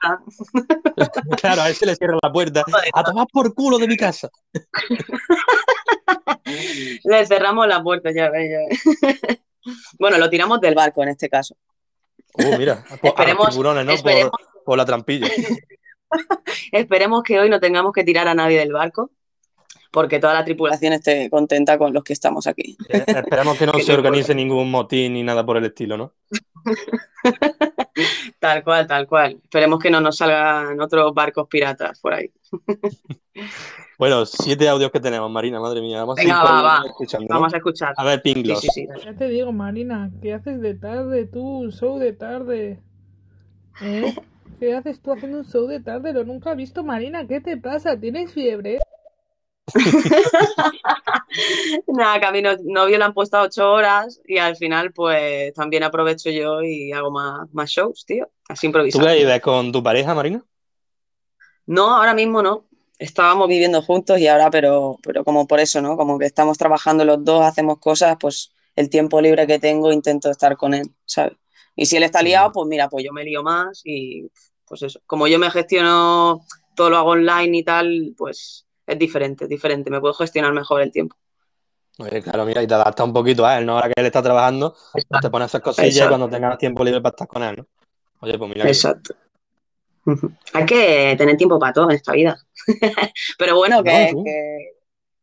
claro, 1.40 1.62
a 1.62 1.70
ese 1.70 1.86
le 1.86 1.96
cierran 1.96 2.18
la 2.22 2.32
puerta. 2.32 2.64
A 2.92 3.04
tomar 3.04 3.26
por 3.32 3.54
culo 3.54 3.78
de 3.78 3.88
mi 3.88 3.96
casa. 3.96 4.30
le 7.04 7.26
cerramos 7.26 7.66
la 7.66 7.82
puerta, 7.82 8.10
ya 8.14 8.30
ves. 8.30 8.82
bueno, 9.98 10.18
lo 10.18 10.30
tiramos 10.30 10.60
del 10.60 10.74
barco 10.74 11.02
en 11.02 11.10
este 11.10 11.28
caso. 11.28 11.56
Uh, 12.34 12.56
mira, 12.58 12.84
esperemos, 13.02 13.50
tiburones, 13.50 13.86
¿no? 13.86 13.94
por 14.64 14.76
la 14.76 14.84
trampilla. 14.84 15.28
esperemos 16.72 17.22
que 17.22 17.38
hoy 17.38 17.48
no 17.48 17.60
tengamos 17.60 17.92
que 17.92 18.04
tirar 18.04 18.28
a 18.28 18.34
nadie 18.34 18.58
del 18.58 18.72
barco 18.72 19.10
porque 19.94 20.18
toda 20.18 20.34
la 20.34 20.44
tripulación 20.44 20.92
esté 20.92 21.30
contenta 21.30 21.78
con 21.78 21.94
los 21.94 22.02
que 22.02 22.12
estamos 22.12 22.48
aquí. 22.48 22.76
Eh, 22.88 23.04
esperamos 23.06 23.56
que 23.56 23.64
no 23.64 23.74
se 23.74 23.92
organice 23.92 24.34
ningún 24.34 24.68
motín 24.68 25.12
ni 25.12 25.22
nada 25.22 25.46
por 25.46 25.56
el 25.56 25.66
estilo, 25.66 25.96
¿no? 25.96 26.12
Tal 28.38 28.64
cual, 28.64 28.86
tal 28.86 29.06
cual. 29.06 29.40
Esperemos 29.42 29.78
que 29.78 29.90
no 29.90 30.00
nos 30.00 30.16
salgan 30.16 30.80
otros 30.80 31.12
barcos 31.14 31.48
piratas 31.48 32.00
por 32.00 32.14
ahí. 32.14 32.30
bueno, 33.98 34.26
siete 34.26 34.68
audios 34.68 34.90
que 34.90 35.00
tenemos, 35.00 35.30
Marina, 35.30 35.60
madre 35.60 35.80
mía. 35.80 36.00
Vamos 36.00 36.16
Venga, 36.16 36.40
a 36.40 36.44
va, 36.44 36.62
va. 36.62 36.84
Vamos 37.28 37.54
a 37.54 37.56
escuchar. 37.56 37.94
A 37.96 38.04
ver, 38.04 38.22
Pinglos. 38.22 38.60
Sí, 38.60 38.68
sí, 38.72 38.88
ya 39.04 39.14
te 39.14 39.28
digo, 39.28 39.52
Marina, 39.52 40.10
¿qué 40.22 40.34
haces 40.34 40.60
de 40.60 40.74
tarde 40.74 41.26
tú? 41.26 41.42
Un 41.60 41.72
show 41.72 41.98
de 41.98 42.12
tarde. 42.12 42.80
¿Eh? 43.80 44.14
¿Qué 44.60 44.74
haces 44.74 45.00
tú 45.00 45.12
haciendo 45.12 45.38
un 45.38 45.44
show 45.44 45.66
de 45.66 45.80
tarde? 45.80 46.12
Lo 46.12 46.24
nunca 46.24 46.52
he 46.52 46.56
visto, 46.56 46.84
Marina. 46.84 47.26
¿Qué 47.26 47.40
te 47.40 47.56
pasa? 47.56 47.98
¿Tienes 47.98 48.32
fiebre? 48.32 48.78
Nada, 51.86 52.20
que 52.20 52.26
a 52.26 52.32
mi 52.32 52.42
novio 52.42 52.98
le 52.98 53.04
han 53.04 53.14
puesto 53.14 53.40
ocho 53.40 53.72
horas 53.72 54.20
y 54.26 54.38
al 54.38 54.56
final 54.56 54.92
pues 54.92 55.52
también 55.54 55.82
aprovecho 55.82 56.30
yo 56.30 56.62
y 56.62 56.92
hago 56.92 57.10
más, 57.10 57.52
más 57.52 57.70
shows, 57.70 58.04
tío, 58.04 58.28
así 58.48 58.66
improvisando. 58.66 59.06
¿Tú 59.06 59.14
vives 59.14 59.40
con 59.40 59.72
tu 59.72 59.82
pareja, 59.82 60.14
Marina? 60.14 60.44
No, 61.66 61.96
ahora 61.96 62.14
mismo 62.14 62.42
no. 62.42 62.66
Estábamos 62.98 63.48
viviendo 63.48 63.82
juntos 63.82 64.18
y 64.20 64.28
ahora, 64.28 64.50
pero, 64.50 64.98
pero 65.02 65.24
como 65.24 65.46
por 65.46 65.60
eso, 65.60 65.80
¿no? 65.80 65.96
Como 65.96 66.18
que 66.18 66.26
estamos 66.26 66.58
trabajando 66.58 67.04
los 67.04 67.24
dos, 67.24 67.44
hacemos 67.44 67.78
cosas, 67.78 68.16
pues 68.20 68.52
el 68.76 68.90
tiempo 68.90 69.20
libre 69.20 69.46
que 69.46 69.58
tengo 69.58 69.92
intento 69.92 70.30
estar 70.30 70.56
con 70.56 70.74
él, 70.74 70.90
¿sabes? 71.04 71.34
Y 71.76 71.86
si 71.86 71.96
él 71.96 72.04
está 72.04 72.22
liado, 72.22 72.52
pues 72.52 72.68
mira, 72.68 72.88
pues 72.88 73.04
yo 73.04 73.12
me 73.12 73.24
lío 73.24 73.42
más 73.42 73.82
y 73.84 74.30
pues 74.64 74.82
eso. 74.82 75.00
Como 75.06 75.26
yo 75.26 75.38
me 75.38 75.50
gestiono, 75.50 76.44
todo 76.76 76.90
lo 76.90 76.98
hago 76.98 77.10
online 77.10 77.58
y 77.58 77.64
tal, 77.64 78.14
pues 78.16 78.66
es 78.86 78.98
diferente, 78.98 79.46
diferente, 79.46 79.90
me 79.90 80.00
puedo 80.00 80.14
gestionar 80.14 80.52
mejor 80.52 80.82
el 80.82 80.92
tiempo. 80.92 81.16
Oye, 81.98 82.22
claro, 82.22 82.44
mira, 82.44 82.62
y 82.62 82.66
te 82.66 82.74
adapta 82.74 83.04
un 83.04 83.12
poquito 83.12 83.46
a 83.46 83.58
él, 83.58 83.66
¿no? 83.66 83.76
Ahora 83.76 83.88
que 83.88 84.00
él 84.00 84.06
está 84.06 84.22
trabajando, 84.22 84.74
pues 84.92 85.06
te 85.20 85.30
pones 85.30 85.46
esas 85.46 85.60
cosillas 85.60 86.08
cuando 86.08 86.28
tengas 86.28 86.58
tiempo 86.58 86.82
libre 86.84 87.00
para 87.00 87.12
estar 87.12 87.28
con 87.28 87.42
él, 87.42 87.56
¿no? 87.56 87.66
Oye, 88.20 88.36
pues 88.36 88.50
mira. 88.50 88.66
Exacto. 88.66 89.14
Hay 90.52 90.66
que 90.66 91.14
tener 91.16 91.36
tiempo 91.36 91.58
para 91.58 91.72
todo 91.72 91.90
en 91.90 91.96
esta 91.96 92.12
vida. 92.12 92.36
Pero 93.38 93.56
bueno, 93.56 93.82
que, 93.82 94.12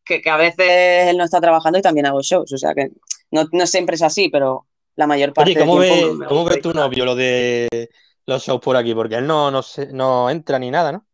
que, 0.06 0.30
a 0.30 0.38
veces 0.38 1.10
él 1.10 1.18
no 1.18 1.26
está 1.26 1.42
trabajando 1.42 1.78
y 1.78 1.82
también 1.82 2.06
hago 2.06 2.22
shows. 2.22 2.52
O 2.54 2.58
sea 2.58 2.74
que 2.74 2.92
no, 3.32 3.46
siempre 3.66 3.96
es 3.96 4.02
así, 4.02 4.30
pero 4.30 4.66
la 4.96 5.08
mayor 5.08 5.34
parte 5.34 5.58
¿cómo 5.58 5.78
ves 5.78 6.04
¿cómo 6.28 6.44
ve 6.44 6.58
tu 6.58 6.74
novio 6.74 7.06
lo 7.06 7.16
de 7.16 7.90
los 8.26 8.44
shows 8.44 8.60
por 8.60 8.76
aquí? 8.76 8.94
Porque 8.94 9.16
él 9.16 9.28
no, 9.28 9.52
no, 9.52 9.62
no 9.94 10.30
entra 10.30 10.60
ni 10.60 10.70
nada, 10.70 10.92
¿no? 10.92 11.06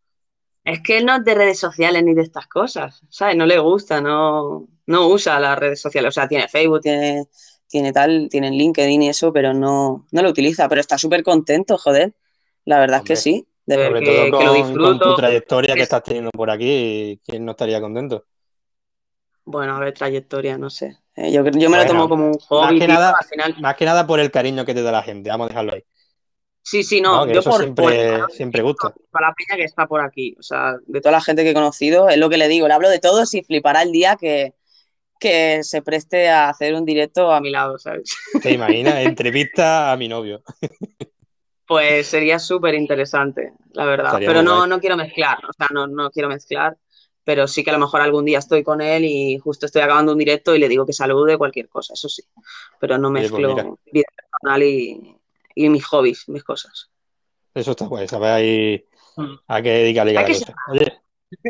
Es 0.67 0.81
que 0.81 0.97
él 0.97 1.05
no 1.05 1.15
es 1.15 1.23
de 1.23 1.33
redes 1.33 1.59
sociales 1.59 2.03
ni 2.03 2.13
de 2.13 2.23
estas 2.23 2.45
cosas, 2.45 3.01
¿sabes? 3.09 3.37
No 3.37 3.45
le 3.45 3.57
gusta, 3.57 4.01
no, 4.01 4.67
no 4.85 5.07
usa 5.07 5.39
las 5.39 5.57
redes 5.57 5.79
sociales. 5.79 6.09
O 6.09 6.11
sea, 6.11 6.27
tiene 6.27 6.49
Facebook, 6.49 6.81
tiene, 6.81 7.29
tiene 7.69 7.93
tal, 7.93 8.27
tiene 8.29 8.51
LinkedIn 8.51 9.01
y 9.01 9.07
eso, 9.07 9.31
pero 9.31 9.53
no, 9.53 10.05
no 10.11 10.21
lo 10.21 10.29
utiliza. 10.29 10.67
Pero 10.67 10.81
está 10.81 10.97
súper 10.97 11.23
contento, 11.23 11.77
joder. 11.77 12.13
La 12.65 12.79
verdad 12.79 12.97
es 12.97 13.03
que 13.05 13.15
sí. 13.15 13.47
De 13.65 13.77
ver 13.77 14.03
que, 14.03 14.29
lo 14.29 14.53
disfruto. 14.53 14.81
Con 14.81 14.99
tu 14.99 15.15
trayectoria 15.15 15.73
que 15.73 15.83
estás 15.83 16.03
teniendo 16.03 16.31
por 16.31 16.51
aquí, 16.51 17.21
¿quién 17.25 17.45
no 17.45 17.51
estaría 17.51 17.79
contento? 17.79 18.25
Bueno, 19.45 19.77
a 19.77 19.79
ver, 19.79 19.93
trayectoria, 19.93 20.57
no 20.57 20.69
sé. 20.69 20.97
Eh, 21.15 21.31
yo, 21.31 21.45
yo 21.45 21.69
me 21.69 21.77
lo 21.77 21.85
tomo 21.85 22.09
como 22.09 22.27
un 22.27 22.39
hobby. 22.39 22.77
Más 22.77 22.81
que, 22.81 22.87
nada, 22.89 23.15
más 23.61 23.75
que 23.77 23.85
nada 23.85 24.05
por 24.05 24.19
el 24.19 24.31
cariño 24.31 24.65
que 24.65 24.73
te 24.73 24.81
da 24.81 24.91
la 24.91 25.03
gente, 25.03 25.29
vamos 25.29 25.45
a 25.45 25.47
dejarlo 25.47 25.75
ahí. 25.75 25.85
Sí, 26.67 26.83
sí, 26.83 26.99
no, 26.99 27.25
yo 27.31 27.41
por, 27.43 27.61
siempre, 27.61 28.23
siempre 28.27 28.61
gusta. 28.61 28.93
Para 29.09 29.29
la 29.29 29.33
peña 29.33 29.55
que 29.55 29.63
está 29.63 29.87
por 29.87 30.01
aquí, 30.01 30.35
o 30.37 30.43
sea, 30.43 30.75
de 30.85 30.99
toda 30.99 31.13
la 31.13 31.21
gente 31.21 31.45
que 31.45 31.51
he 31.51 31.53
conocido, 31.53 32.09
es 32.09 32.17
lo 32.17 32.29
que 32.29 32.35
le 32.35 32.49
digo, 32.49 32.67
le 32.67 32.73
hablo 32.73 32.89
de 32.89 32.99
todos 32.99 33.33
y 33.35 33.41
flipará 33.41 33.83
el 33.83 33.93
día 33.93 34.17
que, 34.19 34.53
que 35.17 35.63
se 35.63 35.81
preste 35.81 36.27
a 36.27 36.49
hacer 36.49 36.73
un 36.73 36.83
directo 36.83 37.31
a 37.31 37.39
mi 37.39 37.51
lado, 37.51 37.79
¿sabes? 37.79 38.13
¿Te 38.43 38.51
imaginas? 38.51 38.95
Entrevista 38.95 39.93
a 39.93 39.95
mi 39.95 40.09
novio. 40.09 40.43
Pues 41.65 42.07
sería 42.07 42.37
súper 42.37 42.73
interesante, 42.73 43.53
la 43.71 43.85
verdad. 43.85 44.15
pero 44.19 44.41
no, 44.41 44.67
no 44.67 44.81
quiero 44.81 44.97
mezclar, 44.97 45.37
o 45.47 45.53
sea, 45.53 45.67
no, 45.73 45.87
no 45.87 46.11
quiero 46.11 46.27
mezclar, 46.27 46.75
pero 47.23 47.47
sí 47.47 47.63
que 47.63 47.69
a 47.69 47.73
lo 47.73 47.79
mejor 47.79 48.01
algún 48.01 48.25
día 48.25 48.39
estoy 48.39 48.61
con 48.61 48.81
él 48.81 49.05
y 49.05 49.37
justo 49.37 49.67
estoy 49.67 49.83
acabando 49.83 50.11
un 50.11 50.17
directo 50.17 50.53
y 50.53 50.59
le 50.59 50.67
digo 50.67 50.85
que 50.85 50.91
salude 50.91 51.37
cualquier 51.37 51.69
cosa, 51.69 51.93
eso 51.93 52.09
sí. 52.09 52.23
Pero 52.77 52.97
no 52.97 53.09
pues 53.09 53.31
mezclo 53.31 53.79
vida 53.85 54.07
personal 54.17 54.63
y, 54.63 55.16
y 55.57 55.69
mis 55.69 55.85
hobbies, 55.85 56.29
mis 56.29 56.43
cosas. 56.43 56.89
Eso 57.53 57.71
está 57.71 57.87
guay, 57.87 58.07
¿sabes? 58.07 58.29
Ahí 58.29 58.85
mm. 59.15 59.35
hay 59.47 59.63
que 59.63 59.69
dedicarle 59.69 60.17
a 60.17 60.25
cosa. 60.25 60.53
Oye. 60.69 61.01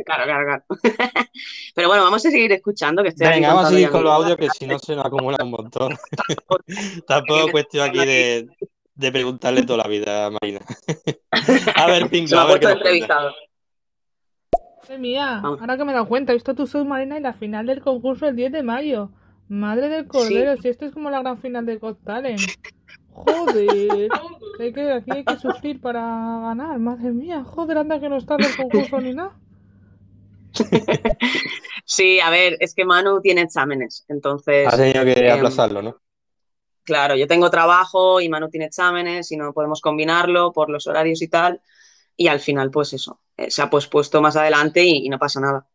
Claro, 0.05 0.23
claro, 0.23 0.45
claro. 0.45 0.63
Pero 1.75 1.87
bueno, 1.87 2.03
vamos 2.03 2.25
a 2.25 2.31
seguir 2.31 2.51
escuchando. 2.51 3.03
Que 3.03 3.09
estoy 3.09 3.27
Venga, 3.27 3.49
vamos 3.49 3.65
a 3.65 3.69
seguir 3.69 3.89
con 3.89 4.03
los 4.03 4.13
audios 4.13 4.37
que 4.37 4.49
si 4.49 4.65
no 4.65 4.79
se 4.79 4.95
nos 4.95 5.05
acumula 5.05 5.37
un 5.43 5.51
montón. 5.51 5.97
Tampoco 7.07 7.51
cuestión 7.51 7.89
aquí 7.89 7.99
de, 7.99 8.49
de, 8.95 9.11
preguntarle 9.11 9.63
toda 9.63 9.83
la 9.83 9.89
vida 9.89 10.27
a 10.27 10.31
Marina. 10.31 10.61
a 11.75 11.87
ver, 11.87 12.09
Pingo, 12.09 12.37
a 12.37 12.45
ver 12.45 12.59
qué 12.59 12.71
entrevistado. 12.71 13.33
Madre 14.81 14.97
mía, 14.99 15.41
ahora 15.43 15.77
que 15.77 15.83
me 15.83 15.91
he 15.91 15.95
dado 15.95 16.07
cuenta, 16.07 16.31
he 16.31 16.35
visto 16.35 16.55
tu 16.55 16.85
Marina, 16.85 17.17
y 17.17 17.21
la 17.21 17.33
final 17.33 17.65
del 17.65 17.81
concurso 17.81 18.25
el 18.25 18.37
10 18.37 18.53
de 18.53 18.63
mayo. 18.63 19.11
Madre 19.49 19.89
del 19.89 20.07
cordero, 20.07 20.55
si 20.61 20.69
esto 20.69 20.85
es 20.85 20.93
como 20.93 21.09
la 21.09 21.19
gran 21.19 21.39
final 21.39 21.65
de 21.65 21.77
Got 21.77 22.03
Talent. 22.03 22.41
Joder, 23.17 24.09
hay 24.59 24.73
que, 24.73 24.91
aquí 24.91 25.11
hay 25.11 25.25
que 25.25 25.37
sufrir 25.37 25.81
para 25.81 26.01
ganar, 26.01 26.77
madre 26.77 27.11
mía, 27.11 27.43
joder, 27.43 27.79
anda 27.79 27.99
que 27.99 28.09
no 28.09 28.17
está 28.17 28.35
el 28.35 28.55
concurso 28.55 29.01
ni 29.01 29.13
nada. 29.13 29.35
Sí, 31.89 32.19
a 32.19 32.29
ver, 32.29 32.57
es 32.59 32.75
que 32.75 32.83
Manu 32.83 33.21
tiene 33.21 33.41
exámenes, 33.41 34.05
entonces... 34.09 34.67
Ha 34.71 34.75
tenido 34.75 35.05
que 35.05 35.13
em, 35.13 35.37
aplazarlo, 35.37 35.81
¿no? 35.81 36.01
Claro, 36.83 37.15
yo 37.15 37.27
tengo 37.27 37.49
trabajo 37.49 38.19
y 38.19 38.27
Manu 38.27 38.49
tiene 38.49 38.65
exámenes 38.65 39.31
y 39.31 39.37
no 39.37 39.53
podemos 39.53 39.79
combinarlo 39.79 40.51
por 40.51 40.69
los 40.69 40.85
horarios 40.85 41.21
y 41.21 41.29
tal. 41.29 41.61
Y 42.15 42.27
al 42.27 42.41
final, 42.41 42.71
pues 42.71 42.91
eso, 42.91 43.21
eh, 43.37 43.49
se 43.49 43.61
ha 43.61 43.69
pues 43.69 43.87
puesto 43.87 44.21
más 44.21 44.35
adelante 44.35 44.83
y, 44.83 45.07
no 45.07 45.17
pasa 45.17 45.39
nada. 45.39 45.65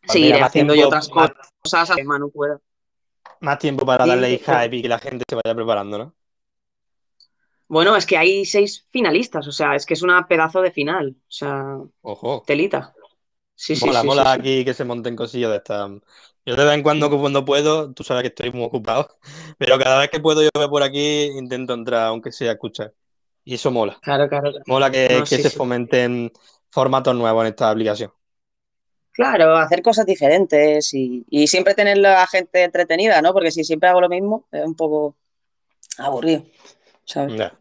Pues 0.00 0.12
Seguiré 0.12 0.40
haciendo 0.40 0.74
yo 0.74 0.86
otras 0.86 1.08
cosas 1.08 1.90
que 1.94 2.04
Manu 2.04 2.30
pueda. 2.30 2.58
Más 3.40 3.58
tiempo 3.58 3.84
para 3.84 4.06
darle 4.06 4.38
hype 4.38 4.76
y 4.76 4.82
que 4.82 4.88
la 4.88 4.98
gente 4.98 5.24
se 5.28 5.36
vaya 5.36 5.54
preparando, 5.54 5.98
¿no? 5.98 6.14
Bueno, 7.68 7.96
es 7.96 8.06
que 8.06 8.16
hay 8.16 8.46
seis 8.46 8.86
finalistas, 8.90 9.46
o 9.46 9.52
sea, 9.52 9.74
es 9.74 9.84
que 9.84 9.94
es 9.94 10.02
una 10.02 10.26
pedazo 10.26 10.62
de 10.62 10.70
final. 10.70 11.16
O 11.20 11.30
sea, 11.30 11.78
Ojo. 12.00 12.42
telita. 12.46 12.94
Sí, 13.54 13.76
sí, 13.76 13.86
mola, 13.86 14.02
mola 14.04 14.32
aquí 14.32 14.64
que 14.64 14.72
se 14.72 14.84
monten 14.84 15.16
cosillas 15.16 15.50
de 15.50 15.56
estas. 15.58 15.90
Yo 16.46 16.56
de 16.56 16.64
vez 16.64 16.74
en 16.74 16.82
cuando, 16.82 17.10
cuando 17.10 17.44
puedo, 17.44 17.92
tú 17.92 18.04
sabes 18.04 18.22
que 18.22 18.28
estoy 18.28 18.52
muy 18.52 18.64
ocupado, 18.64 19.18
pero 19.58 19.78
cada 19.78 19.98
vez 19.98 20.08
que 20.08 20.20
puedo 20.20 20.42
yo 20.42 20.70
por 20.70 20.82
aquí 20.82 21.24
intento 21.36 21.74
entrar, 21.74 22.06
aunque 22.06 22.32
sea 22.32 22.52
escuchar. 22.52 22.94
Y 23.44 23.54
eso 23.54 23.70
mola. 23.70 23.98
Claro, 24.02 24.28
claro. 24.28 24.52
Mola 24.66 24.90
que, 24.90 25.26
se 25.26 25.50
fomenten 25.50 26.32
formatos 26.70 27.14
nuevos 27.14 27.42
en 27.42 27.48
esta 27.48 27.70
aplicación. 27.70 28.12
Claro, 29.12 29.56
hacer 29.56 29.82
cosas 29.82 30.06
diferentes 30.06 30.94
y, 30.94 31.24
siempre 31.48 31.74
tener 31.74 31.98
a 31.98 32.20
la 32.20 32.26
gente 32.26 32.62
entretenida, 32.62 33.20
¿no? 33.20 33.32
Porque 33.32 33.50
si 33.50 33.64
siempre 33.64 33.88
hago 33.88 34.00
lo 34.00 34.08
mismo, 34.08 34.46
es 34.52 34.64
un 34.64 34.74
poco 34.74 35.16
aburrido. 35.98 36.44
¿Sabes? 37.08 37.52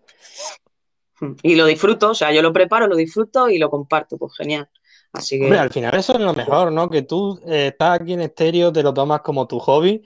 Y 1.42 1.56
lo 1.56 1.66
disfruto, 1.66 2.12
o 2.12 2.16
sea, 2.16 2.32
yo 2.32 2.42
lo 2.42 2.54
preparo, 2.54 2.88
lo 2.88 2.96
disfruto 2.96 3.50
y 3.50 3.58
lo 3.58 3.70
comparto, 3.70 4.18
pues 4.18 4.34
genial. 4.38 4.70
Así 5.13 5.39
que... 5.39 5.58
al 5.58 5.72
final 5.72 5.96
eso 5.96 6.13
es 6.13 6.20
lo 6.20 6.34
mejor, 6.34 6.72
¿no? 6.72 6.89
Que 6.89 7.01
tú 7.01 7.39
eh, 7.48 7.68
estás 7.68 8.01
aquí 8.01 8.13
en 8.13 8.22
estéreo, 8.22 8.72
te 8.72 8.84
lo 8.84 8.94
tomas 8.94 9.22
como 9.22 9.48
tu 9.48 9.58
hobby 9.60 10.04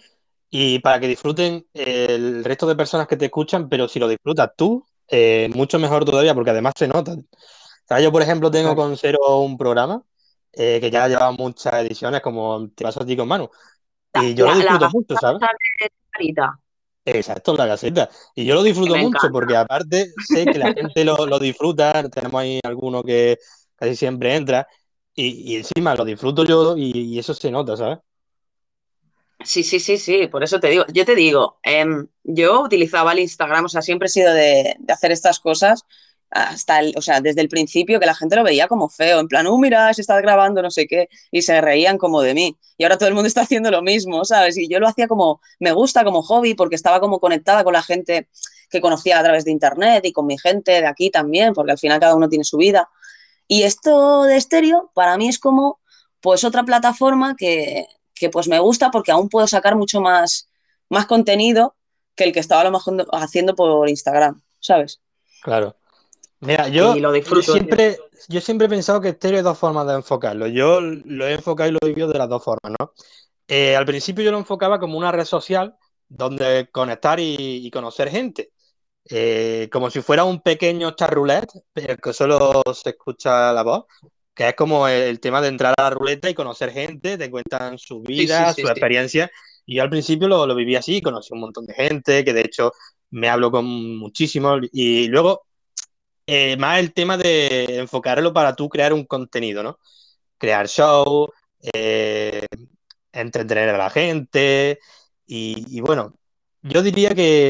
y 0.50 0.80
para 0.80 1.00
que 1.00 1.08
disfruten 1.08 1.66
el 1.74 2.44
resto 2.44 2.68
de 2.68 2.76
personas 2.76 3.08
que 3.08 3.18
te 3.18 3.26
escuchan, 3.26 3.68
pero 3.68 3.88
si 3.88 4.00
lo 4.00 4.08
disfrutas 4.08 4.52
tú, 4.56 4.86
eh, 5.08 5.50
mucho 5.54 5.80
mejor 5.80 6.06
todavía, 6.06 6.34
porque 6.34 6.52
además 6.52 6.74
se 6.78 6.88
nota. 6.88 7.14
O 7.14 7.88
sea, 7.88 8.00
yo, 8.00 8.12
por 8.12 8.22
ejemplo, 8.22 8.52
tengo 8.52 8.76
con 8.76 8.96
Cero 8.96 9.40
un 9.40 9.58
programa 9.58 10.04
eh, 10.54 10.80
que 10.80 10.92
ya 10.92 11.08
lleva 11.08 11.32
muchas 11.32 11.74
ediciones, 11.74 12.22
como 12.22 12.70
te 12.70 12.84
vas 12.84 12.96
a 12.98 13.06
ti 13.06 13.18
con 13.18 13.28
Manu. 13.28 13.50
Y 14.14 14.34
yo 14.34 14.46
lo 14.46 14.56
disfruto 14.56 14.90
mucho, 14.92 15.16
¿sabes? 15.16 15.42
Exacto, 17.06 17.56
la 17.56 17.68
caseta. 17.68 18.10
Y 18.36 18.46
yo 18.46 18.56
lo 18.56 18.64
disfruto 18.64 18.96
mucho 18.96 19.30
porque 19.32 19.56
aparte 19.56 20.12
sé 20.28 20.46
que 20.46 20.60
la 20.60 20.74
gente 20.74 21.04
lo, 21.04 21.40
disfruta, 21.40 22.08
tenemos 22.10 22.42
ahí 22.42 22.60
alguno 22.64 23.04
que 23.04 23.38
casi 23.76 23.96
siempre 23.96 24.36
entra 24.36 24.68
y, 25.14 25.58
encima 25.58 25.96
lo 25.96 26.06
disfruto 26.06 26.44
yo 26.46 26.78
y, 26.78 27.18
eso 27.18 27.34
se 27.34 27.52
nota, 27.52 27.76
¿sabes? 27.76 28.00
Sí, 29.44 29.64
sí, 29.64 29.80
sí, 29.80 29.98
sí, 29.98 30.28
por 30.28 30.44
eso 30.44 30.60
te 30.60 30.68
digo, 30.68 30.86
yo 30.94 31.04
te 31.04 31.16
digo, 31.16 31.58
em, 31.64 32.08
yo 32.24 32.62
utilizaba 32.62 33.12
el 33.12 33.20
Instagram, 33.20 33.66
o 33.66 33.70
sea, 33.70 33.82
siempre 33.82 34.06
he 34.06 34.10
sido 34.10 34.32
de, 34.34 34.76
de 34.78 34.94
hacer 34.94 35.12
estas 35.12 35.40
cosas 35.40 35.84
hasta 36.32 36.80
el, 36.80 36.94
o 36.98 37.02
sea, 37.02 37.20
desde 37.20 37.42
el 37.42 37.50
principio 37.50 38.00
que 38.00 38.06
la 38.06 38.16
gente 38.16 38.36
lo 38.36 38.44
veía 38.44 38.68
como 38.68 38.90
feo, 38.90 39.20
en 39.20 39.28
plan, 39.28 39.46
uh, 39.48 39.58
mira, 39.58 39.94
se 39.94 40.02
está 40.02 40.20
grabando 40.22 40.62
no 40.62 40.72
sé 40.72 40.88
qué, 40.88 41.10
y 41.30 41.42
se 41.42 41.60
reían 41.60 41.98
como 41.98 42.22
de 42.22 42.34
mí. 42.34 42.58
Y 42.78 42.84
ahora 42.84 42.98
todo 42.98 43.10
el 43.10 43.16
mundo 43.16 43.28
está 43.28 43.42
haciendo 43.42 43.70
lo 43.70 43.82
mismo, 43.82 44.24
¿sabes? 44.26 44.58
Y 44.58 44.70
yo 44.70 44.80
lo 44.80 44.88
hacía 44.88 45.08
como, 45.08 45.42
me 45.60 45.72
gusta 45.74 46.04
como 46.04 46.24
hobby, 46.24 46.54
porque 46.56 46.76
estaba 46.76 47.00
como 47.00 47.20
conectada 47.20 47.64
con 47.64 47.74
la 47.74 47.84
gente 47.84 48.30
que 48.70 48.82
conocía 48.82 49.20
a 49.20 49.24
través 49.24 49.44
de 49.46 49.52
internet 49.52 50.06
y 50.06 50.14
con 50.14 50.26
mi 50.26 50.38
gente 50.38 50.72
de 50.72 50.88
aquí 50.88 51.10
también, 51.12 51.54
porque 51.54 51.74
al 51.74 51.78
final 51.78 52.00
cada 52.00 52.16
uno 52.16 52.30
tiene 52.30 52.46
su 52.46 52.58
vida. 52.58 52.90
Y 53.48 53.64
esto 53.64 54.24
de 54.24 54.38
estéreo, 54.38 54.92
para 54.94 55.18
mí 55.18 55.28
es 55.28 55.38
como, 55.38 55.82
pues 56.22 56.46
otra 56.46 56.64
plataforma 56.64 57.36
que, 57.36 57.86
que 58.16 58.30
pues 58.30 58.48
me 58.48 58.60
gusta 58.60 58.92
porque 58.92 59.12
aún 59.12 59.28
puedo 59.28 59.48
sacar 59.48 59.76
mucho 59.76 60.00
más, 60.00 60.48
más 60.88 61.06
contenido 61.06 61.76
que 62.16 62.24
el 62.24 62.32
que 62.32 62.40
estaba 62.40 62.64
lo 62.64 62.72
mejor 62.72 63.06
haciendo 63.12 63.56
por 63.56 63.90
Instagram, 63.90 64.42
¿sabes? 64.60 65.02
Claro. 65.42 65.76
Mira, 66.42 66.68
yo, 66.70 66.96
siempre, 67.44 67.98
yo 68.28 68.42
siempre 68.42 68.66
he 68.66 68.70
pensado 68.70 69.00
que 69.00 69.10
estéreo 69.10 69.38
hay 69.38 69.44
dos 69.44 69.60
formas 69.60 69.86
de 69.86 69.94
enfocarlo. 69.94 70.48
Yo 70.48 70.82
lo 70.82 71.28
he 71.28 71.34
enfocado 71.34 71.70
y 71.70 71.74
lo 71.74 71.80
he 71.84 71.90
vivido 71.90 72.08
de 72.08 72.18
las 72.18 72.28
dos 72.28 72.44
formas, 72.44 72.74
¿no? 72.80 72.94
Eh, 73.48 73.76
al 73.76 73.86
principio 73.86 74.24
yo 74.24 74.32
lo 74.32 74.40
enfocaba 74.40 74.80
como 74.80 74.98
una 74.98 75.12
red 75.12 75.26
social 75.26 75.76
donde 76.08 76.68
conectar 76.72 77.20
y, 77.20 77.70
conocer 77.70 78.10
gente. 78.10 78.52
Eh, 79.10 79.70
como 79.72 79.92
si 79.92 80.02
fuera 80.02 80.24
un 80.24 80.42
pequeño 80.42 80.92
chat 80.92 81.12
roulette, 81.12 81.52
pero 81.74 81.96
que 81.98 82.14
solo 82.14 82.64
se 82.74 82.92
escucha 82.92 83.54
la 83.54 83.62
voz, 83.62 83.86
que 84.34 84.50
es 84.50 84.56
como 84.56 84.88
el, 84.88 85.20
tema 85.20 85.42
de 85.42 85.50
entrar 85.50 85.76
a 85.78 85.84
la 85.84 85.90
ruleta 85.92 86.30
y 86.30 86.34
conocer 86.34 86.72
gente, 86.72 87.18
te 87.20 87.30
cuentan 87.30 87.78
su 87.78 88.02
vida, 88.02 88.52
su 88.54 88.62
experiencia. 88.62 89.30
Y 89.66 89.76
yo 89.76 89.84
al 89.84 89.90
principio 89.92 90.28
lo, 90.28 90.48
lo 90.48 90.56
viví 90.56 90.76
así, 90.76 91.02
conocí 91.04 91.34
un 91.34 91.42
montón 91.42 91.68
de 91.68 91.76
gente, 91.76 92.26
que 92.26 92.34
de 92.34 92.42
hecho 92.42 92.72
me 93.12 93.30
hablo 93.30 93.52
con 93.52 93.66
muchísimos, 93.98 94.62
y 94.72 95.08
luego 95.08 95.44
eh, 96.34 96.56
más 96.56 96.80
el 96.80 96.94
tema 96.94 97.18
de 97.18 97.80
enfocarlo 97.80 98.32
para 98.32 98.56
tú 98.56 98.70
crear 98.70 98.94
un 98.94 99.04
contenido, 99.04 99.64
¿no? 99.64 99.80
Crear 100.38 100.66
show, 100.66 101.30
eh, 101.74 102.46
entretener 103.12 103.68
a 103.68 103.78
la 103.78 103.90
gente 103.90 104.80
y, 105.26 105.82
bueno, 105.82 106.14
yo 106.62 106.82
diría 106.82 107.14
que 107.14 107.50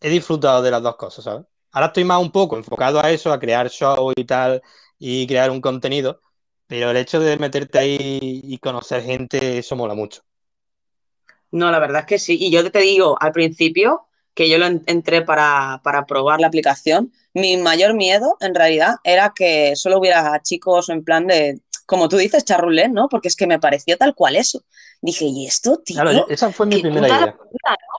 he 0.00 0.08
disfrutado 0.08 0.62
de 0.62 0.70
las 0.70 0.84
dos 0.84 0.94
cosas, 0.94 1.24
¿sabes? 1.24 1.46
Ahora 1.72 1.88
estoy 1.88 2.04
más 2.04 2.22
un 2.22 2.30
poco 2.30 2.56
enfocado 2.56 3.00
a 3.00 3.10
eso, 3.10 3.32
a 3.32 3.40
crear 3.40 3.68
show 3.68 4.12
y 4.14 4.24
tal, 4.24 4.62
y 4.96 5.26
crear 5.26 5.50
un 5.50 5.60
contenido, 5.60 6.20
pero 6.68 6.92
el 6.92 6.96
hecho 6.96 7.18
de 7.18 7.36
meterte 7.38 7.78
ahí 7.80 8.40
y 8.44 8.56
conocer 8.58 9.02
gente, 9.02 9.58
eso 9.58 9.74
mola 9.74 9.94
mucho. 9.94 10.22
No, 11.50 11.72
la 11.72 11.80
verdad 11.80 12.02
es 12.02 12.06
que 12.06 12.18
sí. 12.20 12.38
Y 12.40 12.52
yo 12.52 12.70
te 12.70 12.78
digo, 12.78 13.16
al 13.20 13.32
principio, 13.32 14.06
que 14.34 14.48
yo 14.48 14.58
lo 14.58 14.66
entré 14.66 15.22
para, 15.22 15.80
para 15.84 16.06
probar 16.06 16.40
la 16.40 16.48
aplicación, 16.48 17.12
mi 17.32 17.56
mayor 17.56 17.94
miedo, 17.94 18.36
en 18.40 18.54
realidad, 18.54 18.96
era 19.04 19.32
que 19.34 19.76
solo 19.76 19.98
hubiera 19.98 20.40
chicos 20.42 20.88
en 20.88 21.04
plan 21.04 21.26
de 21.26 21.60
como 21.86 22.08
tú 22.08 22.16
dices, 22.16 22.44
charrulé, 22.44 22.88
¿no? 22.88 23.08
Porque 23.08 23.28
es 23.28 23.36
que 23.36 23.46
me 23.46 23.58
pareció 23.58 23.96
tal 23.96 24.14
cual 24.14 24.36
eso. 24.36 24.64
Dije, 25.02 25.26
¿y 25.26 25.46
esto, 25.46 25.78
tío? 25.84 26.00
Claro, 26.00 26.26
esa 26.28 26.50
fue 26.50 26.66
mi 26.66 26.80
primera 26.80 27.06
idea. 27.08 27.26
locura, 27.26 27.70
¿no? 27.70 27.98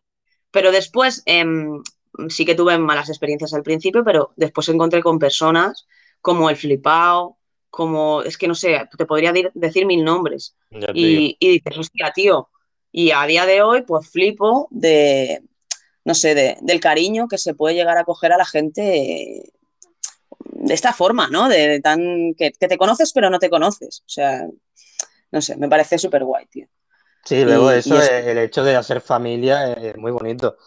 Pero 0.52 0.72
después, 0.72 1.22
em, 1.26 1.84
sí 2.30 2.46
que 2.46 2.56
tuve 2.56 2.78
malas 2.78 3.10
experiencias 3.10 3.54
al 3.54 3.64
principio, 3.64 4.04
pero 4.04 4.32
después 4.36 4.70
encontré 4.70 5.04
con 5.04 5.20
personas 5.20 5.86
como 6.22 6.50
el 6.50 6.56
flipao, 6.56 7.38
como, 7.70 8.24
es 8.24 8.38
que 8.38 8.48
no 8.48 8.56
sé, 8.56 8.88
te 8.98 9.06
podría 9.06 9.34
decir 9.54 9.86
mil 9.86 10.04
nombres. 10.04 10.56
Y, 10.94 11.38
y 11.40 11.50
dices, 11.50 11.78
hostia, 11.78 12.12
tío. 12.14 12.50
Y 12.92 13.12
a 13.12 13.26
día 13.26 13.46
de 13.46 13.62
hoy, 13.62 13.84
pues 13.84 14.10
flipo 14.10 14.68
de, 14.72 15.44
no 16.06 16.16
sé, 16.16 16.36
de- 16.36 16.58
del 16.62 16.80
cariño 16.80 17.28
que 17.28 17.38
se 17.38 17.54
puede 17.56 17.76
llegar 17.76 17.98
a 17.98 18.06
coger 18.06 18.32
a 18.34 18.38
la 18.38 18.46
gente 18.46 18.82
eh, 19.40 19.44
de 20.54 20.74
esta 20.74 20.94
forma, 20.94 21.28
¿no? 21.30 21.50
De, 21.50 21.68
de 21.68 21.80
tan, 21.82 22.34
que, 22.38 22.52
que 22.52 22.68
te 22.68 22.78
conoces 22.78 23.12
pero 23.14 23.30
no 23.30 23.40
te 23.40 23.50
conoces. 23.50 24.02
O 24.02 24.10
sea, 24.10 24.48
no 25.32 25.42
sé, 25.42 25.58
me 25.58 25.70
parece 25.70 25.98
súper 25.98 26.24
guay, 26.24 26.46
tío. 26.48 26.68
Sí, 27.26 27.44
luego 27.44 27.72
Y- 27.72 27.76
eso, 27.80 27.96
y 27.96 27.98
eso. 27.98 28.14
es- 28.14 28.26
el 28.28 28.38
hecho 28.38 28.64
de 28.64 28.76
hacer 28.76 29.02
familia 29.02 29.74
es 29.74 29.98
muy 29.98 30.12
bonito. 30.12 30.58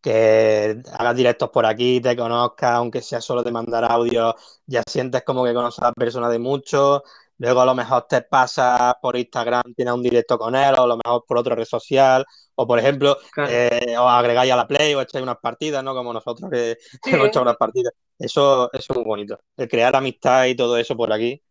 Que 0.00 0.82
hagas 0.92 1.16
directos 1.16 1.48
por 1.50 1.64
aquí, 1.64 2.00
te 2.00 2.14
conozcas, 2.14 2.72
aunque 2.72 3.00
sea 3.00 3.22
solo 3.22 3.42
de 3.42 3.50
mandar 3.50 3.84
audio, 3.90 4.34
ya 4.66 4.82
sientes 4.86 5.22
como 5.24 5.44
que 5.44 5.54
conoces 5.54 5.80
a 5.82 5.86
la 5.86 5.92
persona 5.92 6.28
de 6.28 6.38
mucho. 6.38 7.02
Luego 7.38 7.60
a 7.60 7.66
lo 7.66 7.74
mejor 7.74 8.06
te 8.08 8.22
pasas 8.22 8.94
por 9.02 9.16
Instagram, 9.16 9.74
tienes 9.74 9.92
un 9.94 10.02
directo 10.02 10.38
con 10.38 10.54
él, 10.54 10.74
o 10.78 10.82
a 10.82 10.86
lo 10.86 10.96
mejor 10.96 11.24
por 11.26 11.38
otra 11.38 11.54
red 11.56 11.64
social, 11.64 12.24
o 12.54 12.66
por 12.66 12.78
ejemplo, 12.78 13.18
Claro. 13.32 13.50
eh, 13.52 13.96
os 13.98 14.08
agregáis 14.10 14.52
a 14.52 14.56
la 14.56 14.68
Play 14.68 14.94
o 14.94 15.00
echáis 15.00 15.22
unas 15.22 15.38
partidas, 15.38 15.82
¿no? 15.82 15.94
Como 15.94 16.12
nosotros 16.12 16.48
que 16.50 16.76
Sí. 16.80 16.98
hemos 17.24 17.28
echado 17.28 17.42
unas 17.42 17.56
partidas. 17.56 17.92
Eso, 18.18 18.70
eso 18.72 18.92
es 18.92 18.96
muy 18.96 19.04
bonito. 19.04 19.38
El 19.56 19.68
crear 19.68 19.96
amistad 19.96 20.46
y 20.46 20.54
todo 20.54 20.76
eso 20.76 20.96
por 20.96 21.12
aquí 21.12 21.42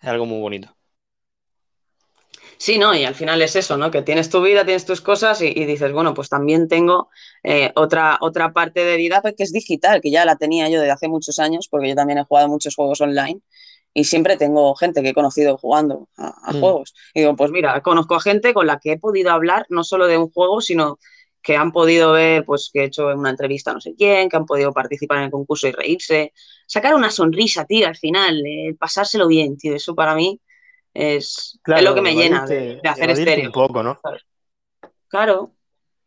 es 0.00 0.08
algo 0.08 0.26
muy 0.26 0.40
bonito. 0.40 0.68
Sí, 2.58 2.76
no, 2.76 2.92
y 2.94 3.04
al 3.04 3.14
final 3.14 3.40
es 3.40 3.54
eso, 3.54 3.76
¿no? 3.76 3.90
Que 3.90 4.02
tienes 4.02 4.30
tu 4.30 4.42
vida, 4.42 4.64
tienes 4.64 4.84
tus 4.84 5.00
cosas 5.00 5.40
y, 5.42 5.46
y 5.46 5.64
dices, 5.64 5.92
bueno, 5.92 6.12
pues 6.12 6.28
también 6.28 6.66
tengo 6.66 7.08
eh, 7.44 7.70
otra, 7.76 8.18
otra 8.20 8.52
parte 8.52 8.84
de 8.84 8.96
vida 8.96 9.22
pues, 9.22 9.34
que 9.36 9.44
es 9.44 9.52
digital, 9.52 10.00
que 10.00 10.10
ya 10.10 10.24
la 10.24 10.34
tenía 10.36 10.68
yo 10.68 10.80
desde 10.80 10.90
hace 10.92 11.08
muchos 11.08 11.38
años, 11.38 11.68
porque 11.70 11.88
yo 11.90 11.94
también 11.94 12.18
he 12.18 12.24
jugado 12.24 12.48
muchos 12.48 12.74
juegos 12.74 13.00
online 13.00 13.40
y 13.94 14.04
siempre 14.04 14.36
tengo 14.36 14.74
gente 14.74 15.02
que 15.02 15.10
he 15.10 15.14
conocido 15.14 15.56
jugando 15.58 16.08
a, 16.16 16.28
a 16.50 16.52
Mm. 16.52 16.60
juegos. 16.60 16.94
Y 17.14 17.20
digo, 17.20 17.36
pues 17.36 17.50
mira, 17.50 17.80
conozco 17.82 18.14
a 18.14 18.20
gente 18.20 18.54
con 18.54 18.66
la 18.66 18.78
que 18.78 18.92
he 18.92 18.98
podido 18.98 19.30
hablar 19.30 19.66
no 19.70 19.84
solo 19.84 20.06
de 20.06 20.18
un 20.18 20.30
juego, 20.30 20.60
sino 20.60 20.98
que 21.42 21.56
han 21.56 21.72
podido 21.72 22.12
ver, 22.12 22.44
pues 22.44 22.70
que 22.72 22.80
he 22.80 22.84
hecho 22.84 23.06
una 23.08 23.30
entrevista 23.30 23.70
a 23.70 23.74
no 23.74 23.80
sé 23.80 23.94
quién, 23.96 24.28
que 24.28 24.36
han 24.36 24.46
podido 24.46 24.72
participar 24.72 25.18
en 25.18 25.24
el 25.24 25.30
concurso 25.30 25.68
y 25.68 25.72
reírse, 25.72 26.32
sacar 26.66 26.94
una 26.94 27.10
sonrisa, 27.10 27.64
tío, 27.64 27.86
al 27.86 27.96
final, 27.96 28.44
eh, 28.44 28.76
pasárselo 28.78 29.26
bien, 29.28 29.56
tío, 29.56 29.74
eso 29.74 29.94
para 29.94 30.14
mí 30.14 30.40
es, 30.92 31.58
es 31.64 31.82
lo 31.82 31.94
que 31.94 32.02
me 32.02 32.14
llena 32.14 32.44
de, 32.46 32.80
hacer 32.84 33.10
estéreo. 33.10 33.46
un 33.46 33.52
poco, 33.52 33.82
¿no? 33.82 33.98
Claro, 35.08 35.52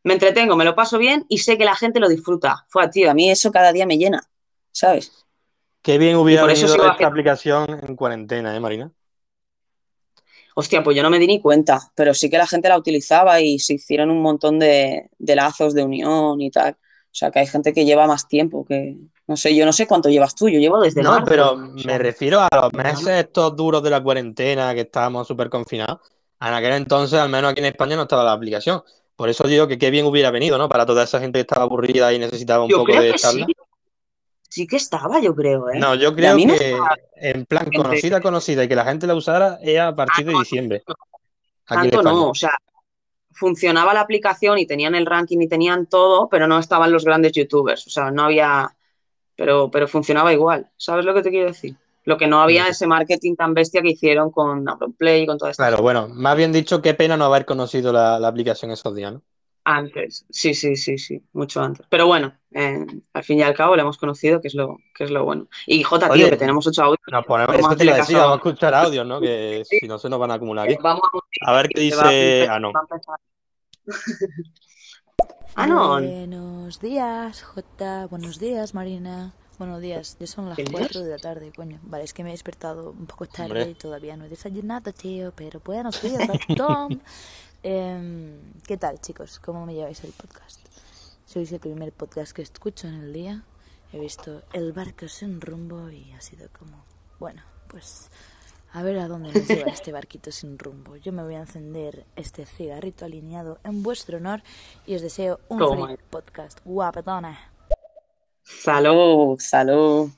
me 0.03 0.13
entretengo, 0.13 0.55
me 0.55 0.65
lo 0.65 0.75
paso 0.75 0.97
bien 0.97 1.25
y 1.27 1.39
sé 1.39 1.57
que 1.57 1.65
la 1.65 1.75
gente 1.75 1.99
lo 1.99 2.07
disfruta. 2.07 2.65
Fue, 2.69 2.87
tío, 2.89 3.09
a 3.09 3.13
mí 3.13 3.31
eso 3.31 3.51
cada 3.51 3.71
día 3.71 3.85
me 3.85 3.97
llena, 3.97 4.21
¿sabes? 4.71 5.20
Qué 5.81 5.97
bien 5.97 6.15
hubiera 6.15 6.43
por 6.43 6.51
eso 6.51 6.61
venido 6.61 6.75
sigo 6.75 6.85
esta 6.91 7.07
aplicación 7.07 7.79
en 7.83 7.95
cuarentena, 7.95 8.55
¿eh, 8.55 8.59
Marina? 8.59 8.91
Hostia, 10.55 10.83
pues 10.83 10.97
yo 10.97 11.03
no 11.03 11.09
me 11.09 11.19
di 11.19 11.27
ni 11.27 11.41
cuenta, 11.41 11.79
pero 11.95 12.13
sí 12.13 12.29
que 12.29 12.37
la 12.37 12.47
gente 12.47 12.67
la 12.69 12.77
utilizaba 12.77 13.39
y 13.41 13.57
se 13.59 13.75
hicieron 13.75 14.09
un 14.11 14.21
montón 14.21 14.59
de, 14.59 15.09
de 15.17 15.35
lazos 15.35 15.73
de 15.73 15.83
unión 15.83 16.41
y 16.41 16.51
tal. 16.51 16.73
O 16.73 17.13
sea, 17.13 17.31
que 17.31 17.39
hay 17.39 17.47
gente 17.47 17.73
que 17.73 17.85
lleva 17.85 18.07
más 18.07 18.27
tiempo 18.27 18.65
que, 18.65 18.97
no 19.27 19.35
sé, 19.37 19.55
yo 19.55 19.65
no 19.65 19.73
sé 19.73 19.87
cuánto 19.87 20.09
llevas 20.09 20.35
tú, 20.35 20.49
yo 20.49 20.59
llevo 20.59 20.79
desde 20.81 21.03
No, 21.03 21.09
marzo. 21.11 21.25
pero 21.25 21.53
O 21.53 21.77
sea, 21.77 21.91
me 21.91 21.97
refiero 21.97 22.39
a 22.41 22.49
los 22.53 22.73
meses 22.73 23.07
estos 23.07 23.55
duros 23.55 23.81
de 23.83 23.89
la 23.89 24.01
cuarentena, 24.03 24.73
que 24.73 24.81
estábamos 24.81 25.27
súper 25.27 25.49
confinados. 25.49 25.99
En 26.39 26.53
aquel 26.53 26.73
entonces, 26.73 27.19
al 27.19 27.29
menos 27.29 27.51
aquí 27.51 27.59
en 27.59 27.67
España, 27.67 27.95
no 27.95 28.03
estaba 28.03 28.23
la 28.23 28.33
aplicación. 28.33 28.81
Por 29.15 29.29
eso 29.29 29.47
digo 29.47 29.67
que 29.67 29.77
qué 29.77 29.89
bien 29.91 30.05
hubiera 30.05 30.31
venido, 30.31 30.57
¿no? 30.57 30.67
Para 30.67 30.85
toda 30.85 31.03
esa 31.03 31.19
gente 31.19 31.37
que 31.37 31.41
estaba 31.41 31.63
aburrida 31.63 32.11
y 32.13 32.19
necesitaba 32.19 32.63
un 32.63 32.71
yo 32.71 32.77
poco 32.77 32.99
de 32.99 33.13
charla. 33.15 33.45
sí, 33.45 33.53
sí 34.51 34.67
que 34.67 34.75
estaba, 34.75 35.21
yo 35.21 35.33
creo, 35.33 35.69
¿eh? 35.69 35.79
No, 35.79 35.95
yo 35.95 36.13
creo 36.13 36.35
que 36.35 36.77
en 37.15 37.45
plan 37.45 37.71
conocida, 37.73 38.19
conocida 38.19 38.65
y 38.65 38.67
que 38.67 38.75
la 38.75 38.83
gente 38.83 39.07
la 39.07 39.15
usara 39.15 39.57
es 39.61 39.79
a 39.79 39.95
partir 39.95 40.25
de 40.25 40.33
no, 40.33 40.39
diciembre. 40.39 40.83
Aquí 41.67 41.89
Tanto 41.89 42.03
no, 42.03 42.29
o 42.31 42.35
sea, 42.35 42.51
funcionaba 43.31 43.93
la 43.93 44.01
aplicación 44.01 44.57
y 44.57 44.65
tenían 44.65 44.93
el 44.93 45.05
ranking 45.05 45.39
y 45.39 45.47
tenían 45.47 45.85
todo, 45.85 46.27
pero 46.27 46.47
no 46.47 46.59
estaban 46.59 46.91
los 46.91 47.05
grandes 47.05 47.31
youtubers, 47.31 47.87
o 47.87 47.89
sea, 47.89 48.11
no 48.11 48.23
había, 48.23 48.75
pero, 49.37 49.71
pero 49.71 49.87
funcionaba 49.87 50.33
igual, 50.33 50.69
¿sabes 50.75 51.05
lo 51.05 51.13
que 51.13 51.21
te 51.21 51.29
quiero 51.29 51.47
decir? 51.47 51.77
Lo 52.03 52.17
que 52.17 52.27
no 52.27 52.41
había 52.41 52.65
Sí. 52.65 52.71
ese 52.71 52.87
marketing 52.87 53.35
tan 53.35 53.53
bestia 53.53 53.81
que 53.81 53.91
hicieron 53.91 54.31
con 54.31 54.65
Play 54.97 55.21
y 55.21 55.27
con 55.27 55.37
toda 55.37 55.51
esta 55.51 55.67
Claro, 55.67 55.81
bueno, 55.81 56.09
más 56.09 56.35
bien 56.35 56.51
dicho, 56.51 56.81
qué 56.81 56.93
pena 56.93 57.15
no 57.15 57.25
haber 57.25 57.45
conocido 57.45 57.93
la, 57.93 58.19
la 58.19 58.27
aplicación 58.27 58.71
esos 58.71 58.93
días, 58.93 59.13
¿no? 59.13 59.21
Antes, 59.63 60.25
sí, 60.31 60.53
sí, 60.55 60.75
sí, 60.75 60.97
sí, 60.97 61.23
mucho 61.33 61.61
antes. 61.61 61.85
Pero 61.89 62.07
bueno, 62.07 62.35
eh, 62.51 62.83
al 63.13 63.23
fin 63.23 63.37
y 63.37 63.43
al 63.43 63.53
cabo 63.53 63.75
lo 63.75 63.83
hemos 63.83 63.97
conocido, 63.97 64.41
que 64.41 64.47
es 64.47 64.55
lo, 64.55 64.77
que 64.95 65.03
es 65.03 65.11
lo 65.11 65.23
bueno. 65.23 65.47
Y 65.67 65.83
Jota, 65.83 66.07
tío, 66.07 66.13
Oye, 66.25 66.29
que 66.31 66.37
tenemos 66.37 66.65
ocho 66.65 66.81
audios. 66.83 66.99
Nos 67.11 67.25
ponemos, 67.25 67.53
a 67.55 67.59
eso 67.59 67.75
te 67.75 67.85
decir, 67.85 68.17
vamos 68.17 68.33
a 68.33 68.35
escuchar 68.37 68.73
audios, 68.73 69.05
¿no? 69.05 69.21
Que 69.21 69.63
si 69.65 69.87
no 69.87 69.99
se 69.99 70.09
nos 70.09 70.19
van 70.19 70.31
a 70.31 70.33
acumular 70.35 70.65
aquí. 70.67 70.77
Vamos 70.81 71.03
a 71.45 71.51
A 71.51 71.55
ver 71.57 71.69
qué 71.69 71.79
dice 71.81 72.45
empe- 72.45 72.49
Anon. 72.49 72.73
va 72.73 72.79
a 72.79 72.83
empezar. 72.89 73.17
Anon, 75.55 76.05
Buenos 76.07 76.79
días, 76.79 77.43
Jota. 77.43 78.07
Buenos 78.07 78.39
días, 78.39 78.73
Marina. 78.73 79.33
Buenos 79.59 79.79
días. 79.81 80.17
Ya 80.19 80.25
son 80.25 80.47
las 80.49 80.55
¿Qué 80.57 80.63
4 80.63 81.01
de 81.01 81.11
la 81.11 81.17
tarde, 81.17 81.51
coño. 81.55 81.79
Vale, 81.83 82.03
es 82.05 82.13
que 82.13 82.23
me 82.23 82.29
he 82.29 82.31
despertado 82.31 82.91
un 82.91 83.05
poco 83.05 83.27
tarde 83.27 83.45
Hombre. 83.59 83.69
y 83.69 83.73
todavía 83.75 84.17
no 84.17 84.25
he 84.25 84.29
desayunado, 84.29 84.91
tío. 84.93 85.33
Pero 85.35 85.59
buenos 85.63 86.01
días 86.01 86.27
a 86.29 86.55
Tom. 86.55 86.99
Em, 87.63 88.53
¿Qué 88.65 88.77
tal, 88.77 88.99
chicos? 88.99 89.39
¿Cómo 89.39 89.65
me 89.65 89.73
lleváis 89.73 90.03
el 90.03 90.11
podcast? 90.11 90.59
Sois 91.25 91.51
el 91.51 91.59
primer 91.59 91.91
podcast 91.93 92.33
que 92.33 92.41
escucho 92.41 92.87
en 92.87 92.95
el 92.95 93.13
día. 93.13 93.43
He 93.93 93.99
visto 93.99 94.41
el 94.53 94.73
barco 94.73 95.07
sin 95.07 95.41
rumbo 95.41 95.89
y 95.89 96.11
ha 96.13 96.21
sido 96.21 96.47
como, 96.57 96.83
bueno, 97.19 97.43
pues 97.67 98.09
a 98.73 98.81
ver 98.83 98.97
a 98.99 99.07
dónde 99.07 99.31
nos 99.33 99.47
lleva 99.47 99.69
este 99.71 99.91
barquito 99.91 100.31
sin 100.31 100.57
rumbo. 100.57 100.95
Yo 100.97 101.11
me 101.11 101.23
voy 101.23 101.35
a 101.35 101.41
encender 101.41 102.05
este 102.15 102.45
cigarrito 102.45 103.05
alineado 103.05 103.59
en 103.63 103.83
vuestro 103.83 104.17
honor 104.17 104.41
y 104.87 104.95
os 104.95 105.01
deseo 105.01 105.39
un 105.49 105.59
Toma. 105.59 105.87
feliz 105.87 105.99
podcast. 106.09 106.59
Guapetona. 106.65 107.51
salud, 108.43 109.37
salud. 109.39 110.09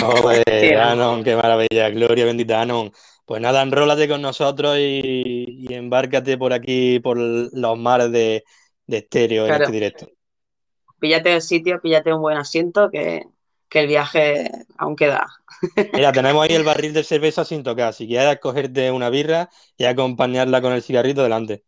Joder, 0.00 0.44
Qué 0.46 0.76
Anon, 0.76 1.24
qué 1.24 1.34
maravilla, 1.36 1.88
gloria 1.90 2.24
bendita 2.26 2.60
Anon. 2.60 2.92
Pues 3.26 3.40
nada, 3.40 3.62
enrólate 3.62 4.08
con 4.08 4.20
nosotros 4.20 4.76
y, 4.78 5.66
y 5.68 5.74
embárcate 5.74 6.36
por 6.36 6.52
aquí, 6.52 7.00
por 7.00 7.16
los 7.16 7.78
mares 7.78 8.12
de, 8.12 8.44
de 8.86 8.98
estéreo 8.98 9.46
en 9.46 9.54
este 9.54 9.72
directo. 9.72 10.08
Píllate 10.98 11.34
el 11.34 11.42
sitio, 11.42 11.80
píllate 11.80 12.12
un 12.12 12.20
buen 12.20 12.36
asiento, 12.36 12.90
que, 12.90 13.24
que 13.68 13.80
el 13.80 13.86
viaje 13.86 14.50
aún 14.78 14.96
queda. 14.96 15.26
Mira, 15.92 16.12
tenemos 16.12 16.44
ahí 16.44 16.54
el 16.54 16.64
barril 16.64 16.92
de 16.92 17.04
cerveza 17.04 17.44
sin 17.44 17.62
tocar. 17.62 17.92
Si 17.94 18.06
quieres 18.06 18.38
cogerte 18.40 18.90
una 18.90 19.10
birra 19.10 19.50
y 19.76 19.84
acompañarla 19.84 20.60
con 20.60 20.72
el 20.72 20.82
cigarrito 20.82 21.22
delante. 21.22 21.64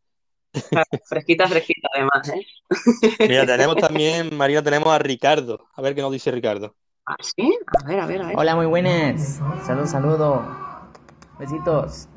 Fresquita, 1.04 1.48
fresquita 1.48 1.88
además, 1.92 2.28
¿eh? 2.28 2.46
Mira, 3.28 3.46
tenemos 3.46 3.76
también, 3.76 4.34
María, 4.36 4.62
tenemos 4.62 4.88
a 4.88 4.98
Ricardo. 4.98 5.68
A 5.74 5.82
ver 5.82 5.94
qué 5.94 6.02
nos 6.02 6.12
dice 6.12 6.30
Ricardo. 6.30 6.76
¿Ah, 7.06 7.16
sí? 7.20 7.58
A 7.82 7.86
ver, 7.86 8.00
a 8.00 8.06
ver, 8.06 8.22
a 8.22 8.26
ver. 8.28 8.36
Hola, 8.36 8.56
muy 8.56 8.66
buenas. 8.66 9.40
Salud, 9.66 9.86
saludo. 9.86 10.65
Besitos. 11.38 12.08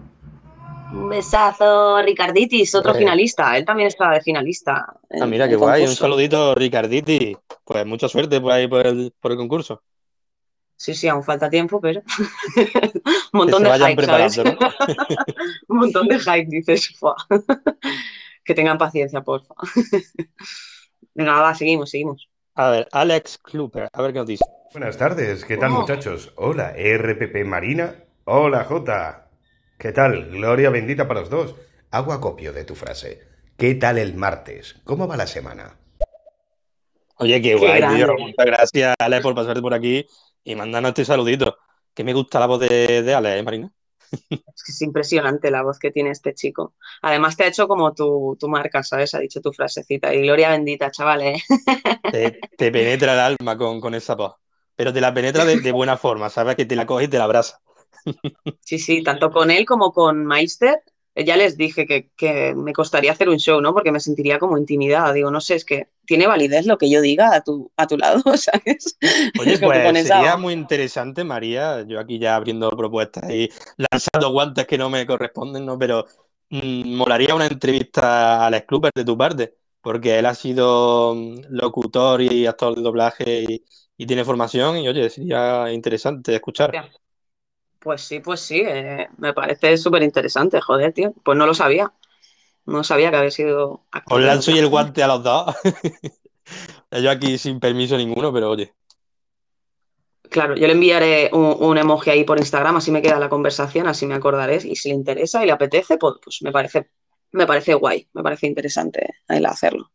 Un 0.91 1.09
besazo, 1.09 2.01
Ricarditis, 2.01 2.73
otro 2.73 2.95
finalista. 2.95 3.55
Él 3.57 3.63
también 3.65 3.87
está 3.87 4.09
de 4.11 4.21
finalista. 4.21 4.87
Ah, 5.21 5.25
mira, 5.27 5.47
qué 5.47 5.55
guay. 5.55 5.83
Un 5.85 5.95
saludito, 5.95 6.55
Ricarditi. 6.55 7.37
Pues 7.63 7.85
mucha 7.85 8.07
suerte 8.07 8.41
por 8.41 8.51
ahí 8.53 8.67
por 8.67 8.87
el, 8.87 9.13
por 9.19 9.31
el 9.31 9.37
concurso. 9.37 9.83
Sí, 10.75 10.95
sí, 10.95 11.07
aún 11.07 11.23
falta 11.23 11.49
tiempo, 11.49 11.79
pero. 11.79 12.01
Un 13.33 13.47
Que 13.47 13.53
montón 13.53 13.57
se 13.59 13.63
de 13.65 13.69
vayan 13.69 13.89
hype, 13.91 14.05
¿sabes? 14.05 14.37
¿no? 14.37 14.43
Un 15.67 15.77
montón 15.77 16.07
de 16.07 16.19
hype, 16.19 16.45
dices. 16.47 16.89
Que 18.45 18.55
tengan 18.55 18.79
paciencia, 18.79 19.21
porfa. 19.21 19.53
Venga, 21.13 21.39
va, 21.39 21.53
seguimos, 21.53 21.91
seguimos. 21.91 22.27
A 22.55 22.71
ver, 22.71 22.87
Alex 22.91 23.37
Kluper, 23.37 23.89
a 23.93 24.01
ver 24.01 24.11
qué 24.11 24.19
nos 24.19 24.27
dice. 24.27 24.45
Buenas 24.71 24.97
tardes, 24.97 25.45
¿qué 25.45 25.55
tal 25.57 25.71
Oh. 25.71 25.81
muchachos? 25.81 26.33
Hola, 26.35 26.73
RPP 26.75 27.45
Marina. 27.45 27.93
Hola, 28.31 28.63
J. 28.63 29.27
¿Qué 29.79 29.91
tal? 29.91 30.29
Gloria 30.29 30.69
bendita 30.69 31.07
para 31.07 31.21
los 31.21 31.31
dos. 31.31 31.55
Hago 31.89 32.13
acopio 32.13 32.53
de 32.53 32.63
tu 32.63 32.75
frase. 32.75 33.23
¿Qué 33.57 33.73
tal 33.73 33.97
el 33.97 34.13
martes? 34.13 34.75
¿Cómo 34.83 35.07
va 35.07 35.17
la 35.17 35.25
semana? 35.25 35.75
Oye, 37.17 37.41
qué 37.41 37.49
Qué 37.49 37.55
guay, 37.55 37.79
grande. 37.79 38.05
tío. 38.05 38.13
Muchas 38.19 38.45
gracias, 38.45 38.95
Alex, 38.99 39.23
por 39.23 39.33
pasarte 39.33 39.61
por 39.61 39.73
aquí 39.73 40.05
y 40.43 40.53
mandarnos 40.53 40.89
este 40.89 41.05
saludito. 41.05 41.57
Que 41.95 42.03
me 42.03 42.13
gusta 42.13 42.39
la 42.39 42.45
voz 42.45 42.59
de, 42.59 43.01
de 43.01 43.13
Alex, 43.15 43.39
¿eh, 43.39 43.41
Marina? 43.41 43.73
Es 44.21 44.63
que 44.63 44.73
es 44.73 44.81
impresionante 44.83 45.49
la 45.49 45.63
voz 45.63 45.79
que 45.79 45.89
tiene 45.89 46.11
este 46.11 46.35
chico. 46.35 46.75
Además, 47.01 47.35
te 47.35 47.45
ha 47.45 47.47
hecho 47.47 47.67
como 47.67 47.95
tu, 47.95 48.37
tu 48.39 48.47
marca, 48.47 48.83
¿sabes? 48.83 49.15
Ha 49.15 49.19
dicho 49.21 49.41
tu 49.41 49.51
frasecita. 49.51 50.13
Y 50.13 50.21
gloria 50.21 50.51
bendita, 50.51 50.91
chavales. 50.91 51.43
Te, 52.11 52.39
te 52.55 52.71
penetra 52.71 53.13
el 53.13 53.19
alma 53.39 53.57
con, 53.57 53.81
con 53.81 53.95
esa 53.95 54.13
voz. 54.13 54.35
Pero 54.75 54.93
te 54.93 55.01
la 55.01 55.15
penetra 55.15 55.45
de, 55.45 55.61
de 55.61 55.71
buena 55.71 55.97
forma, 55.97 56.29
¿sabes? 56.29 56.55
Que 56.55 56.65
te 56.65 56.75
la 56.75 56.85
coges 56.85 57.07
y 57.07 57.09
te 57.09 57.17
la 57.17 57.23
abraza. 57.23 57.59
Sí, 58.61 58.77
sí, 58.79 59.03
tanto 59.03 59.31
con 59.31 59.51
él 59.51 59.65
como 59.65 59.91
con 59.91 60.25
Meister. 60.25 60.81
eh, 61.15 61.25
Ya 61.25 61.35
les 61.37 61.57
dije 61.57 61.85
que, 61.87 62.11
que 62.15 62.53
me 62.55 62.73
costaría 62.73 63.11
hacer 63.11 63.29
un 63.29 63.37
show, 63.39 63.61
¿no? 63.61 63.73
Porque 63.73 63.91
me 63.91 63.99
sentiría 63.99 64.37
como 64.39 64.57
intimidada. 64.57 65.11
Digo, 65.13 65.31
no 65.31 65.41
sé, 65.41 65.55
es 65.55 65.65
que 65.65 65.89
tiene 66.05 66.27
validez 66.27 66.65
lo 66.65 66.77
que 66.77 66.89
yo 66.89 67.01
diga 67.01 67.33
a 67.35 67.41
tu, 67.43 67.71
a 67.77 67.87
tu 67.87 67.97
lado, 67.97 68.21
¿sabes? 68.37 68.97
Oye, 69.35 69.57
pues 69.59 69.99
sería 69.99 70.37
muy 70.37 70.53
interesante, 70.53 71.23
María, 71.23 71.83
yo 71.87 71.99
aquí 71.99 72.19
ya 72.19 72.35
abriendo 72.35 72.69
propuestas 72.71 73.29
y 73.31 73.49
lanzando 73.77 74.31
guantes 74.31 74.67
que 74.67 74.77
no 74.77 74.89
me 74.89 75.05
corresponden, 75.07 75.65
¿no? 75.65 75.77
Pero 75.79 76.05
mm, 76.49 76.95
molaría 76.95 77.33
una 77.35 77.47
entrevista 77.47 78.43
a 78.43 78.47
Alex 78.47 78.65
Cooper 78.67 78.91
de 78.93 79.05
tu 79.05 79.17
parte, 79.17 79.55
porque 79.81 80.19
él 80.19 80.25
ha 80.25 80.35
sido 80.35 81.15
mm, 81.15 81.41
locutor 81.49 82.21
y 82.21 82.45
actor 82.45 82.75
de 82.75 82.81
doblaje 82.81 83.43
y, 83.47 83.65
y 83.97 84.05
tiene 84.05 84.25
formación 84.25 84.77
y, 84.77 84.87
oye, 84.87 85.09
sería 85.09 85.71
interesante 85.71 86.35
escuchar. 86.35 86.77
Pues 87.79 88.01
sí, 88.01 88.19
pues 88.19 88.41
sí, 88.41 88.61
eh, 88.65 89.07
me 89.17 89.33
parece 89.33 89.77
súper 89.77 90.03
interesante, 90.03 90.59
joder, 90.61 90.91
tío. 90.93 91.13
Pues 91.23 91.37
no 91.37 91.45
lo 91.45 91.53
sabía. 91.53 91.93
No 92.65 92.83
sabía 92.83 93.09
que 93.11 93.17
había 93.17 93.31
sido 93.31 93.85
Os 94.05 94.21
lanzo 94.21 94.51
y 94.51 94.59
el 94.59 94.67
guante 94.67 95.01
a 95.03 95.07
los 95.07 95.23
dos. 95.23 95.55
Yo 96.91 97.09
aquí 97.11 97.37
sin 97.37 97.59
permiso 97.59 97.97
ninguno, 97.97 98.33
pero 98.33 98.49
oye. 98.51 98.73
Claro, 100.29 100.55
yo 100.55 100.67
le 100.67 100.73
enviaré 100.73 101.29
un, 101.33 101.55
un 101.59 101.77
emoji 101.77 102.11
ahí 102.11 102.23
por 102.23 102.37
Instagram, 102.37 102.75
así 102.77 102.91
me 102.91 103.01
queda 103.01 103.19
la 103.19 103.29
conversación, 103.29 103.87
así 103.87 104.05
me 104.05 104.13
acordaré. 104.15 104.59
Y 104.63 104.75
si 104.75 104.89
le 104.89 104.95
interesa 104.95 105.41
y 105.43 105.47
le 105.47 105.53
apetece, 105.53 105.97
pues, 105.97 106.15
pues 106.23 106.41
me 106.43 106.51
parece, 106.51 106.91
me 107.31 107.47
parece 107.47 107.73
guay, 107.73 108.07
me 108.13 108.21
parece 108.21 108.45
interesante 108.45 109.15
el 109.27 109.45
hacerlo. 109.45 109.91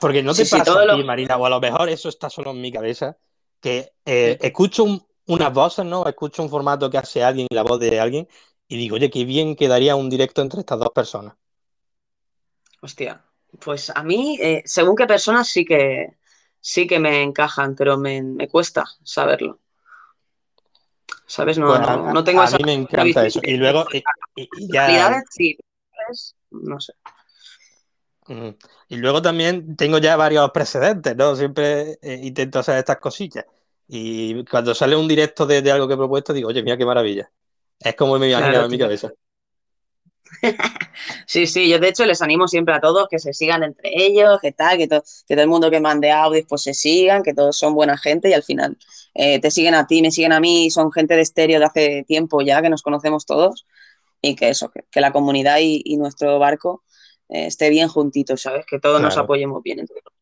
Porque 0.00 0.22
no 0.22 0.34
Sí, 0.34 0.42
te 0.42 0.48
sí, 0.48 0.50
pasa 0.58 0.64
todo 0.64 0.78
a 0.80 0.84
lo- 0.84 1.04
Marina, 1.04 1.36
o 1.36 1.46
a 1.46 1.50
lo 1.50 1.60
mejor 1.60 1.88
eso 1.88 2.08
está 2.08 2.28
solo 2.28 2.50
en 2.50 2.60
mi 2.60 2.70
cabeza, 2.70 3.16
que 3.60 3.92
eh, 4.04 4.38
escucho 4.40 4.84
un- 4.84 5.02
unas 5.26 5.52
voces, 5.52 5.84
¿no? 5.84 6.06
Escucho 6.06 6.42
un 6.42 6.50
formato 6.50 6.90
que 6.90 6.98
hace 6.98 7.22
alguien, 7.24 7.46
la 7.50 7.62
voz 7.62 7.80
de 7.80 8.00
alguien, 8.00 8.28
y 8.68 8.76
digo, 8.76 8.96
oye, 8.96 9.10
qué 9.10 9.24
bien 9.24 9.56
quedaría 9.56 9.96
un 9.96 10.10
directo 10.10 10.42
entre 10.42 10.60
estas 10.60 10.78
dos 10.78 10.90
personas. 10.94 11.34
Hostia, 12.82 13.24
pues 13.60 13.90
a 13.90 14.02
mí, 14.02 14.38
eh, 14.40 14.62
según 14.66 14.96
qué 14.96 15.06
personas 15.06 15.48
sí 15.48 15.64
que 15.64 16.16
sí 16.60 16.86
que 16.86 16.98
me 16.98 17.22
encajan, 17.22 17.74
pero 17.74 17.96
me, 17.98 18.22
me 18.22 18.48
cuesta 18.48 18.84
saberlo. 19.02 19.60
¿Sabes? 21.26 21.58
No, 21.58 21.74
a, 21.74 21.96
no, 21.96 22.22
tengo 22.24 22.42
a 22.42 22.44
esa 22.44 22.58
mí 22.58 22.64
me 22.64 22.74
encanta 22.74 23.26
eso. 23.26 23.40
Y 23.42 23.56
luego, 23.56 23.86
y, 23.92 23.98
y- 24.36 24.48
y 24.54 24.68
ya, 24.70 24.84
habilidades, 24.84 25.24
sí, 25.30 25.56
¿sabes? 25.96 26.36
no 26.50 26.80
sé. 26.80 26.92
Ujú. 28.28 28.56
Y 28.88 28.96
luego 28.96 29.20
también 29.22 29.76
tengo 29.76 29.98
ya 29.98 30.16
varios 30.16 30.50
precedentes, 30.52 31.16
¿no? 31.16 31.34
Siempre 31.36 31.98
eh, 32.02 32.20
intento 32.22 32.58
hacer 32.60 32.78
estas 32.78 32.98
cosillas. 32.98 33.44
Y 33.88 34.44
cuando 34.46 34.74
sale 34.74 34.96
un 34.96 35.08
directo 35.08 35.46
de, 35.46 35.62
de 35.62 35.70
algo 35.72 35.86
que 35.88 35.94
he 35.94 35.96
propuesto, 35.96 36.32
digo, 36.32 36.48
oye, 36.48 36.62
mira 36.62 36.76
qué 36.76 36.86
maravilla. 36.86 37.30
Es 37.80 37.94
como 37.96 38.18
me 38.18 38.30
imaginaba 38.30 38.42
Claro, 38.50 38.66
en 38.66 38.70
mi 38.72 38.78
cabeza. 38.78 39.14
Sí, 41.26 41.46
sí, 41.46 41.68
yo 41.68 41.78
de 41.78 41.88
hecho 41.88 42.04
les 42.04 42.22
animo 42.22 42.48
siempre 42.48 42.74
a 42.74 42.80
todos 42.80 43.08
que 43.08 43.18
se 43.18 43.32
sigan 43.32 43.62
entre 43.62 43.90
ellos, 43.94 44.38
que 44.40 44.52
tal, 44.52 44.78
que, 44.78 44.88
to- 44.88 45.02
que 45.26 45.34
todo 45.34 45.42
el 45.42 45.48
mundo 45.48 45.70
que 45.70 45.80
mande 45.80 46.10
audios 46.10 46.46
pues 46.48 46.62
se 46.62 46.74
sigan, 46.74 47.22
que 47.22 47.34
todos 47.34 47.56
son 47.56 47.74
buena 47.74 47.96
gente 47.98 48.28
y 48.30 48.32
al 48.34 48.42
final 48.42 48.76
eh, 49.14 49.40
te 49.40 49.50
siguen 49.50 49.74
a 49.74 49.86
ti, 49.86 50.02
me 50.02 50.10
siguen 50.10 50.32
a 50.32 50.40
mí, 50.40 50.70
son 50.70 50.92
gente 50.92 51.14
de 51.16 51.22
estéreo 51.22 51.58
de 51.60 51.64
hace 51.66 52.04
tiempo 52.06 52.40
ya, 52.42 52.62
que 52.62 52.70
nos 52.70 52.82
conocemos 52.82 53.26
todos 53.26 53.66
y 54.22 54.36
que 54.36 54.50
eso, 54.50 54.70
que, 54.70 54.82
que 54.90 55.00
la 55.02 55.12
comunidad 55.12 55.58
y, 55.60 55.82
y 55.84 55.96
nuestro 55.98 56.38
barco 56.40 56.84
eh, 57.28 57.46
esté 57.48 57.70
bien 57.70 57.88
juntitos, 57.88 58.42
¿sabes? 58.42 58.66
Que 58.66 58.80
todos 58.80 59.02
nos 59.02 59.18
apoyemos 59.18 59.62
bien 59.64 59.80
entre 59.80 60.00
todos. 60.02 60.16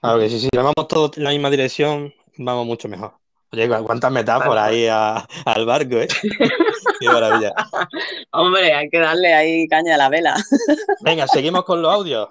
Claro 0.00 0.18
que 0.20 0.28
sí, 0.30 0.40
si 0.40 0.48
vamos 0.54 0.74
todos 0.88 1.16
en 1.18 1.24
la 1.24 1.30
misma 1.30 1.50
dirección, 1.50 2.12
vamos 2.36 2.66
mucho 2.66 2.88
mejor. 2.88 3.14
Oye, 3.52 3.68
cu- 3.68 3.84
cuántas 3.84 4.12
metáforas 4.12 4.68
ahí 4.68 4.86
a- 4.86 5.26
al 5.44 5.66
barco, 5.66 5.96
¿eh? 5.96 6.08
Qué 7.00 7.08
maravilla. 7.08 7.52
Hombre, 8.32 8.72
hay 8.74 8.88
que 8.90 8.98
darle 8.98 9.34
ahí 9.34 9.66
caña 9.68 9.94
a 9.94 9.98
la 9.98 10.08
vela. 10.08 10.34
Venga, 11.00 11.26
seguimos 11.26 11.64
con 11.64 11.82
los 11.82 11.92
audios. 11.92 12.28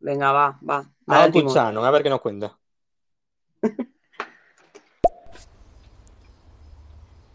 Venga, 0.00 0.32
va, 0.32 0.58
va. 0.68 0.84
a 1.08 1.24
escucharnos, 1.26 1.84
a 1.84 1.90
ver 1.90 2.02
qué 2.02 2.10
nos 2.10 2.20
cuenta. 2.20 2.56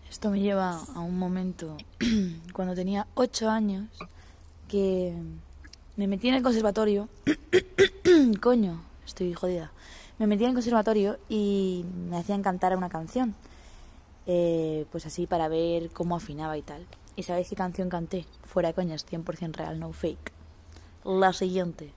Esto 0.10 0.30
me 0.30 0.40
lleva 0.40 0.80
a 0.96 1.00
un 1.00 1.18
momento 1.18 1.78
cuando 2.54 2.76
tenía 2.76 3.08
8 3.16 3.50
años 3.50 3.88
que 4.68 5.14
me 5.96 6.08
metí 6.08 6.30
en 6.30 6.36
el 6.36 6.44
conservatorio. 6.44 7.08
Coño, 8.42 8.82
estoy 9.10 9.34
jodida. 9.34 9.72
Me 10.18 10.28
metí 10.28 10.44
en 10.44 10.50
el 10.50 10.56
conservatorio 10.56 11.18
y 11.30 11.86
me 12.10 12.18
hacían 12.18 12.42
cantar 12.42 12.76
una 12.76 12.90
canción. 12.90 13.36
Eh, 14.28 14.86
pues 14.92 15.06
así 15.06 15.28
para 15.28 15.48
ver 15.48 15.90
cómo 15.90 16.16
afinaba 16.16 16.58
y 16.58 16.62
tal. 16.62 16.86
¿Y 17.16 17.24
sabéis 17.24 17.50
qué 17.50 17.56
canción 17.56 17.90
canté? 17.90 18.26
Fuera 18.44 18.70
de 18.70 18.74
coñas, 18.74 19.06
100% 19.06 19.56
real, 19.56 19.80
no 19.80 19.92
fake. 19.92 20.32
La 21.04 21.34
siguiente. 21.34 21.94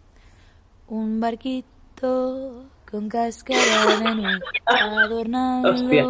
Un 0.88 1.20
barquito 1.20 2.64
con 2.90 3.08
cáscara 3.08 3.96
de 4.00 4.14
nuez 4.14 4.40
adornado 4.66 5.72
Hostia. 5.72 6.04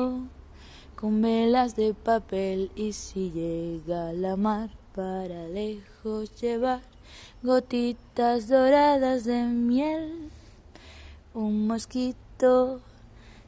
con 0.97 1.23
velas 1.23 1.77
de 1.77 1.95
papel 1.95 2.71
y 2.75 2.93
si 2.93 3.31
llega 3.31 4.12
la 4.12 4.37
mar 4.37 4.71
para 4.95 5.47
lejos 5.49 6.35
llevar 6.41 6.81
gotitas 7.43 8.49
doradas 8.49 9.25
de 9.25 9.45
miel. 9.45 10.31
Un 11.35 11.66
mosquito 11.66 12.83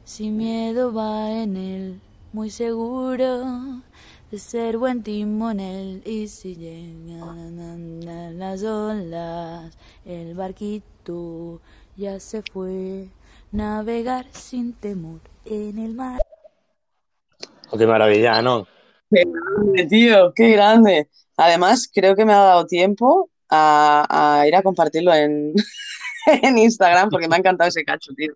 sin 0.03 0.37
miedo 0.37 0.91
va 0.91 1.31
en 1.31 1.55
él, 1.55 2.01
muy 2.33 2.49
seguro 2.49 3.83
de 4.31 4.39
ser 4.39 4.79
buen 4.79 5.03
timonel. 5.03 6.01
Y 6.03 6.27
si 6.27 6.55
llegan 6.55 8.39
las 8.39 8.63
olas, 8.63 9.77
el 10.03 10.33
barquito 10.33 11.61
ya 11.95 12.19
se 12.19 12.41
fue. 12.41 13.09
Navegar 13.51 14.25
sin 14.31 14.73
temor 14.73 15.21
en 15.45 15.77
el 15.77 15.93
mar. 15.93 16.19
Oh, 17.69 17.77
qué 17.77 17.85
maravilla, 17.85 18.41
¿no? 18.41 18.67
Qué 19.11 19.23
grande, 19.25 19.85
tío, 19.85 20.33
qué 20.33 20.49
grande. 20.49 21.07
Además, 21.37 21.87
creo 21.93 22.15
que 22.15 22.25
me 22.25 22.33
ha 22.33 22.39
dado 22.39 22.65
tiempo 22.65 23.29
a, 23.47 24.39
a 24.39 24.47
ir 24.47 24.55
a 24.55 24.63
compartirlo 24.63 25.13
en, 25.13 25.53
en 26.43 26.57
Instagram 26.57 27.09
porque 27.09 27.27
me 27.27 27.35
ha 27.35 27.39
encantado 27.39 27.67
ese 27.67 27.83
cacho, 27.83 28.13
tío. 28.13 28.33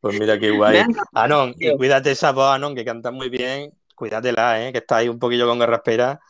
Pues 0.00 0.18
mira 0.18 0.38
qué 0.38 0.50
guay. 0.56 0.82
Anon, 1.12 1.54
y 1.58 1.76
cuídate 1.76 2.12
esa 2.12 2.32
voz, 2.32 2.54
Anon, 2.54 2.74
que 2.74 2.84
canta 2.84 3.10
muy 3.10 3.28
bien. 3.28 3.72
Cuídatela, 3.94 4.64
¿eh? 4.64 4.72
Que 4.72 4.78
está 4.78 4.96
ahí 4.96 5.08
un 5.08 5.18
poquillo 5.18 5.46
con 5.48 5.58
garraspera. 5.58 6.20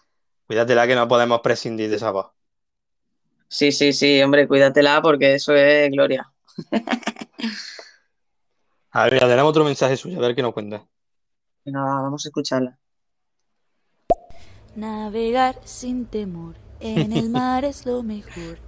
Cuídatela 0.47 0.87
que 0.87 0.95
no 0.95 1.07
podemos 1.07 1.41
prescindir 1.41 1.91
de 1.91 1.97
esa 1.97 2.11
voz. 2.11 2.29
Sí, 3.49 3.73
sí, 3.73 3.93
sí, 3.93 4.23
hombre, 4.23 4.47
cuídatela 4.47 5.01
porque 5.03 5.35
eso 5.35 5.55
es 5.55 5.91
gloria. 5.91 6.31
A 8.91 9.05
ver, 9.05 9.13
mira, 9.15 9.29
tenemos 9.29 9.51
otro 9.51 9.65
mensaje 9.65 9.97
suyo, 9.97 10.19
a 10.19 10.23
ver 10.23 10.35
qué 10.35 10.43
nos 10.43 10.55
cuenta. 10.55 10.85
Venga, 11.65 11.83
va, 11.83 12.03
vamos 12.03 12.25
a 12.25 12.29
escucharla. 12.31 12.79
Navegar 14.75 15.61
sin 15.65 16.07
temor 16.07 16.57
en 16.81 17.13
el 17.13 17.29
mar 17.29 17.65
es 17.65 17.85
lo 17.85 18.03
mejor. 18.03 18.59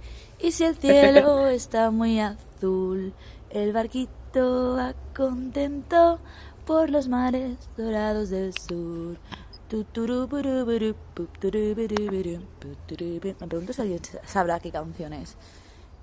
Y 0.41 0.51
si 0.51 0.63
el 0.63 0.75
cielo 0.75 1.47
está 1.49 1.91
muy 1.91 2.19
azul, 2.19 3.13
el 3.49 3.73
barquito 3.73 4.75
va 4.75 4.93
contento 5.15 6.19
por 6.65 6.89
los 6.89 7.07
mares 7.07 7.57
dorados 7.77 8.29
del 8.29 8.53
sur. 8.53 9.17
Me 9.71 9.85
pregunto 13.47 13.73
si 13.73 13.81
alguien 13.81 14.01
sabrá 14.25 14.59
qué 14.59 14.71
canción 14.71 15.13
es. 15.13 15.37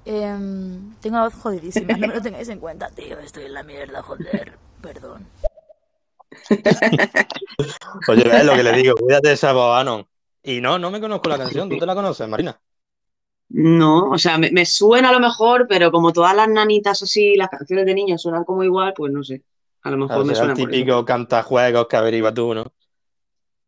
Em, 0.04 0.94
tengo 1.00 1.16
la 1.16 1.24
voz 1.24 1.34
jodidísima, 1.34 1.92
no 1.94 2.06
me 2.06 2.14
lo 2.14 2.22
tengáis 2.22 2.48
en 2.48 2.60
cuenta, 2.60 2.88
tío. 2.88 3.18
Estoy 3.18 3.44
en 3.44 3.54
la 3.54 3.62
mierda, 3.62 4.02
joder. 4.02 4.56
Perdón. 4.80 5.26
Oye, 8.08 8.24
ves 8.24 8.44
lo 8.44 8.54
que 8.54 8.62
le 8.62 8.72
digo, 8.72 8.94
cuídate 8.94 9.28
de 9.28 9.34
esa. 9.34 9.52
Y 10.42 10.60
no, 10.60 10.78
no 10.78 10.90
me 10.90 11.00
conozco 11.00 11.28
la 11.28 11.36
canción, 11.36 11.68
¿tú 11.68 11.76
te 11.78 11.84
la 11.84 11.94
conoces, 11.94 12.26
Marina? 12.26 12.58
No, 13.50 14.10
o 14.10 14.18
sea, 14.18 14.36
me, 14.38 14.50
me 14.50 14.66
suena 14.66 15.08
a 15.08 15.12
lo 15.12 15.20
mejor, 15.20 15.66
pero 15.68 15.90
como 15.90 16.12
todas 16.12 16.36
las 16.36 16.48
nanitas 16.48 17.02
así, 17.02 17.34
las 17.36 17.48
canciones 17.48 17.86
de 17.86 17.94
niños 17.94 18.20
suenan 18.22 18.44
como 18.44 18.62
igual, 18.62 18.92
pues 18.94 19.12
no 19.12 19.24
sé. 19.24 19.42
A 19.82 19.90
lo 19.90 19.96
mejor 19.96 20.08
Claro, 20.08 20.24
me 20.26 20.32
el 20.32 20.36
suena 20.36 20.52
eso. 20.52 20.62
típico 20.66 21.04
cantajuegos 21.04 21.86
que 21.88 21.96
averigua 21.96 22.34
tú, 22.34 22.54
¿no? 22.54 22.72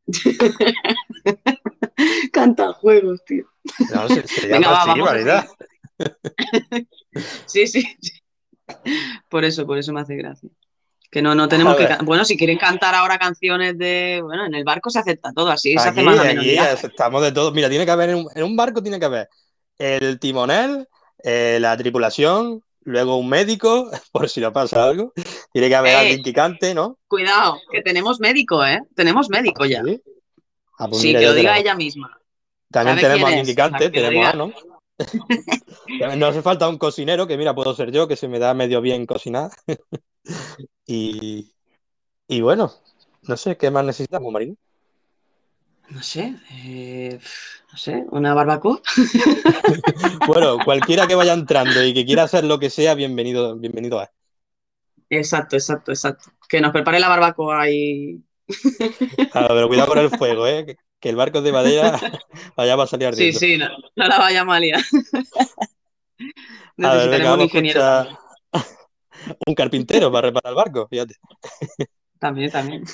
Canta 2.32 2.72
juegos, 2.72 3.24
tío. 3.24 3.44
No, 3.94 4.08
se, 4.08 4.26
se 4.26 4.48
llama 4.48 4.84
Venga, 4.94 5.04
así, 5.12 5.30
a. 5.30 5.48
Sí, 7.46 7.66
sí, 7.66 7.82
sí. 8.00 8.12
Por 9.28 9.44
eso, 9.44 9.66
por 9.66 9.78
eso 9.78 9.92
me 9.92 10.00
hace 10.00 10.16
gracia. 10.16 10.48
Que 11.10 11.22
no, 11.22 11.34
no 11.34 11.48
tenemos 11.48 11.74
A 11.74 11.76
que... 11.76 12.04
Bueno, 12.04 12.24
si 12.24 12.36
quieren 12.36 12.56
cantar 12.56 12.94
ahora 12.94 13.18
canciones 13.18 13.76
de... 13.76 14.20
Bueno, 14.22 14.46
en 14.46 14.54
el 14.54 14.64
barco 14.64 14.90
se 14.90 15.00
acepta 15.00 15.32
todo 15.32 15.50
así, 15.50 15.72
se 15.72 15.88
hace 15.88 15.90
Aquí, 16.00 16.02
más 16.02 16.24
el 16.24 16.38
aquí 16.38 16.50
viaje. 16.50 16.70
aceptamos 16.70 17.22
de 17.22 17.32
todo. 17.32 17.50
Mira, 17.52 17.68
tiene 17.68 17.84
que 17.84 17.90
haber 17.90 18.10
en 18.10 18.16
un, 18.16 18.28
en 18.34 18.44
un 18.44 18.56
barco, 18.56 18.82
tiene 18.82 18.98
que 19.00 19.06
haber 19.06 19.28
el 19.80 20.18
timonel, 20.20 20.86
eh, 21.24 21.58
la 21.60 21.76
tripulación, 21.76 22.62
luego 22.82 23.16
un 23.16 23.28
médico, 23.28 23.90
por 24.12 24.28
si 24.28 24.40
le 24.40 24.50
pasa 24.50 24.84
algo. 24.84 25.12
Tiene 25.52 25.68
que 25.68 25.74
haber 25.74 25.92
Eh. 25.92 25.96
alguien 25.96 26.22
¿no? 26.74 26.98
Cuidado, 27.08 27.58
que 27.72 27.82
tenemos 27.82 28.20
médico, 28.20 28.64
¿eh? 28.64 28.80
Tenemos 28.94 29.28
médico 29.30 29.64
ya. 29.64 29.82
Sí. 29.82 30.00
Ah, 30.78 30.88
pues 30.88 31.00
Sí, 31.00 31.08
mira, 31.08 31.20
que 31.20 31.26
lo 31.26 31.34
diga 31.34 31.52
tenemos. 31.54 31.64
ella 31.64 31.74
misma. 31.74 32.20
También 32.70 32.98
¿Sabe 32.98 33.08
tenemos 33.08 33.28
alguien 33.28 33.44
que 33.46 33.50
es? 33.50 33.56
cante, 33.56 33.84
La 33.86 33.90
que 33.90 34.00
lo 34.00 34.08
tenemos 34.08 34.34
a. 34.34 34.36
¿no? 34.36 34.52
Nos 36.16 36.30
hace 36.30 36.42
falta 36.42 36.68
un 36.68 36.78
cocinero, 36.78 37.26
que 37.26 37.36
mira, 37.38 37.54
puedo 37.54 37.74
ser 37.74 37.90
yo, 37.90 38.06
que 38.06 38.16
se 38.16 38.28
me 38.28 38.38
da 38.38 38.54
medio 38.54 38.80
bien 38.80 39.06
cocinar. 39.06 39.50
y, 40.86 41.52
y 42.28 42.40
bueno, 42.42 42.72
no 43.22 43.36
sé, 43.36 43.56
¿qué 43.56 43.70
más 43.70 43.84
necesitamos, 43.84 44.32
Marina? 44.32 44.54
No 45.88 46.02
sé, 46.02 46.36
eh, 46.52 47.18
no 47.72 47.78
sé, 47.78 48.04
una 48.10 48.34
barbacoa. 48.34 48.80
Bueno, 50.26 50.58
cualquiera 50.64 51.06
que 51.06 51.14
vaya 51.14 51.32
entrando 51.32 51.84
y 51.84 51.94
que 51.94 52.04
quiera 52.04 52.24
hacer 52.24 52.44
lo 52.44 52.58
que 52.58 52.70
sea, 52.70 52.94
bienvenido, 52.94 53.56
bienvenido 53.56 54.00
a. 54.00 54.10
Exacto, 55.08 55.56
exacto, 55.56 55.90
exacto. 55.92 56.30
Que 56.48 56.60
nos 56.60 56.72
prepare 56.72 57.00
la 57.00 57.08
barbacoa 57.08 57.68
y... 57.70 58.22
Ah, 59.34 59.46
pero 59.48 59.68
cuidado 59.68 59.88
con 59.88 59.98
el 59.98 60.10
fuego, 60.10 60.46
¿eh? 60.46 60.66
Que- 60.66 61.08
el 61.08 61.16
barco 61.16 61.38
es 61.38 61.44
de 61.44 61.52
madera, 61.52 61.98
allá 62.56 62.76
va 62.76 62.84
a 62.84 62.86
salir 62.86 63.06
Sí, 63.14 63.32
ardiendo. 63.32 63.38
sí, 63.38 63.56
no, 63.56 63.68
no 63.96 64.06
la 64.06 64.18
vaya 64.18 64.44
mal 64.44 64.62
ya. 64.62 64.76
A 66.82 66.94
ver, 66.94 67.10
venga, 67.10 67.34
Necesitaremos 67.34 67.34
un 67.34 67.40
a 67.40 67.44
ingeniero 67.44 67.80
un 69.46 69.54
carpintero 69.54 70.10
para 70.10 70.28
reparar 70.28 70.50
el 70.50 70.56
barco, 70.56 70.88
fíjate. 70.88 71.14
también, 72.18 72.50
también. 72.50 72.84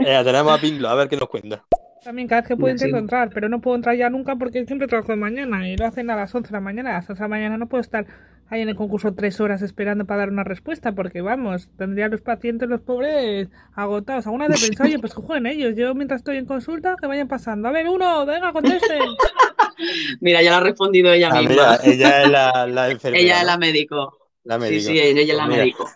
Eh, 0.00 0.20
tenemos 0.24 0.52
a 0.52 0.60
Pinglo, 0.60 0.88
a 0.88 0.94
ver 0.94 1.08
qué 1.08 1.16
nos 1.16 1.28
cuenta. 1.28 1.64
También 2.04 2.28
cada 2.28 2.40
vez 2.42 2.48
que 2.48 2.56
puedo 2.56 2.68
Sí. 2.76 2.84
intento 2.84 2.98
entrar, 2.98 3.30
pero 3.34 3.48
no 3.48 3.60
puedo 3.60 3.76
entrar 3.76 3.96
ya 3.96 4.08
nunca 4.08 4.36
porque 4.36 4.64
siempre 4.64 4.86
trabajo 4.88 5.12
de 5.12 5.16
mañana 5.16 5.68
y 5.68 5.76
lo 5.76 5.86
hacen 5.86 6.10
a 6.10 6.16
las 6.16 6.34
11 6.34 6.48
de 6.48 6.52
la 6.54 6.60
mañana. 6.60 6.90
A 6.90 6.92
las 6.94 7.10
11 7.10 7.22
de 7.22 7.24
la 7.24 7.28
mañana 7.28 7.58
no 7.58 7.68
puedo 7.68 7.80
estar 7.80 8.06
ahí 8.50 8.62
en 8.62 8.68
el 8.70 8.76
concurso 8.76 9.12
tres 9.14 9.40
horas 9.40 9.60
esperando 9.62 10.06
para 10.06 10.20
dar 10.20 10.30
una 10.30 10.44
respuesta 10.44 10.92
porque, 10.92 11.20
vamos, 11.20 11.68
tendría 11.76 12.08
los 12.08 12.22
pacientes, 12.22 12.68
los 12.68 12.80
pobres, 12.80 13.48
agotados. 13.74 14.26
Alguna 14.26 14.48
vez 14.48 14.60
pensado, 14.60 14.88
oye, 14.88 14.98
pues 14.98 15.14
que 15.14 15.20
jueguen 15.22 15.46
ellos. 15.46 15.74
Yo 15.76 15.94
mientras 15.94 16.20
estoy 16.20 16.38
en 16.38 16.46
consulta, 16.46 16.96
que 17.00 17.06
vayan 17.06 17.28
pasando. 17.28 17.68
A 17.68 17.72
ver, 17.72 17.88
uno, 17.88 18.24
venga, 18.24 18.52
contesten. 18.52 19.00
Mira, 20.20 20.42
ya 20.42 20.50
lo 20.50 20.56
ha 20.56 20.60
respondido 20.60 21.12
ella 21.12 21.28
Ah, 21.30 21.40
misma. 21.40 21.48
mira, 21.50 21.78
ella 21.84 22.22
es 22.22 22.30
la, 22.30 22.66
la 22.66 22.90
enfermera. 22.90 23.22
Ella 23.22 23.40
es 23.40 23.46
la 23.46 23.58
médico. 23.58 24.18
La 24.44 24.54
Sí, 24.54 24.60
médico. 24.62 24.82
sí, 24.90 24.98
ella 24.98 25.20
es 25.22 25.28
la 25.28 25.34
Pues 25.44 25.48
mira, 25.48 25.62
médico. 25.62 25.90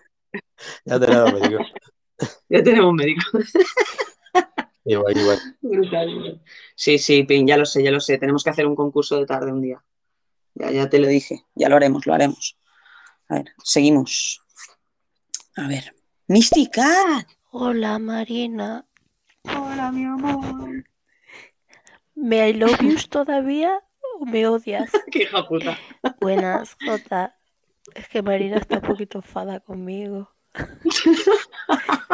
Ya 0.85 1.01
tenemos 1.01 1.33
médico. 1.41 1.65
Ya 2.49 2.63
tenemos 2.63 2.95
médico. 2.95 3.23
Igual, 4.85 5.17
igual. 5.17 5.39
Brutal. 5.61 6.43
Sí, 6.75 6.99
sí, 6.99 7.23
Pin, 7.25 7.47
ya 7.47 7.57
lo 7.57 7.65
sé, 7.65 7.83
ya 7.83 7.91
lo 7.91 8.01
sé. 8.01 8.19
Tenemos 8.19 8.43
que 8.43 8.51
hacer 8.51 8.67
un 8.67 8.75
concurso 8.75 9.19
de 9.19 9.27
tarde 9.27 9.53
un 9.53 9.63
día. 9.63 9.83
Ya, 10.55 10.71
ya 10.71 10.89
te 10.89 10.99
lo 10.99 11.07
dije. 11.07 11.45
Ya 11.55 11.69
lo 11.69 11.77
haremos, 11.77 12.07
lo 12.07 12.15
haremos. 12.15 12.59
A 13.29 13.37
ver, 13.37 13.55
seguimos. 13.63 14.43
A 15.57 15.69
ver. 15.69 15.95
Mística. 16.27 17.27
Hola 17.51 17.99
Marina, 17.99 18.87
Hola, 19.45 19.93
mi 19.93 20.05
amor. 20.05 20.85
¿me 22.15 22.49
I 22.49 22.55
love 22.55 22.79
yous 22.81 23.09
todavía 23.09 23.83
o 24.19 24.25
me 24.25 24.47
odias? 24.47 24.91
Qué 25.11 25.25
hija 25.25 25.47
puta. 25.47 25.79
Buenas, 26.21 26.77
Jota. 26.87 27.37
Es 27.95 28.09
que 28.09 28.23
Marina 28.23 28.59
está 28.59 28.77
un 28.77 28.83
poquito 28.83 29.19
enfada 29.19 29.61
conmigo. 29.61 30.32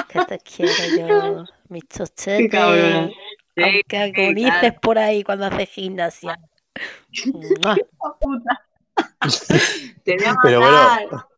Que 0.08 0.24
te 0.26 0.38
quiero 0.38 0.72
yo, 0.96 1.44
mi 1.68 1.80
Qué 1.82 1.88
chochete. 1.98 2.48
cabrona. 2.48 3.08
Sí, 3.56 3.62
Aunque 3.62 3.84
sí, 3.90 3.96
agonices 3.96 4.60
claro. 4.60 4.80
por 4.80 4.98
ahí 4.98 5.22
cuando 5.24 5.46
haces 5.46 5.68
gimnasia. 5.70 6.38
Te 10.04 10.16
voy 10.16 10.24
a 10.26 10.36
Pero 10.42 10.60
matar. 10.60 11.06
bueno, 11.08 11.28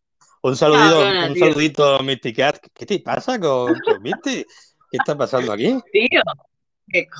un 0.42 0.56
saludito, 0.56 0.90
Cabrona, 1.00 1.26
un 1.26 1.34
tío. 1.34 1.46
saludito, 1.46 1.98
Misty 2.00 2.32
Cat. 2.32 2.58
¿Qué 2.74 2.86
te 2.86 2.98
pasa 3.00 3.38
con, 3.40 3.78
con 3.80 4.02
Misty? 4.02 4.44
¿Qué 4.90 4.96
está 4.96 5.16
pasando 5.16 5.52
aquí? 5.52 5.78
Tío, 5.92 6.22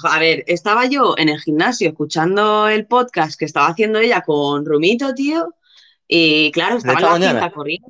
a 0.05 0.19
ver, 0.19 0.45
estaba 0.47 0.87
yo 0.87 1.15
en 1.17 1.29
el 1.29 1.41
gimnasio 1.41 1.89
escuchando 1.91 2.69
el 2.69 2.87
podcast 2.87 3.39
que 3.39 3.45
estaba 3.45 3.69
haciendo 3.69 3.99
ella 3.99 4.23
con 4.23 4.65
Rumito, 4.67 5.15
tío, 5.15 5.55
y 6.09 6.51
claro, 6.53 6.77
estaba 6.79 6.99
en 6.99 7.03
la 7.05 7.11
mañana? 7.11 7.41
cinta 7.41 7.55
corriendo. 7.55 7.89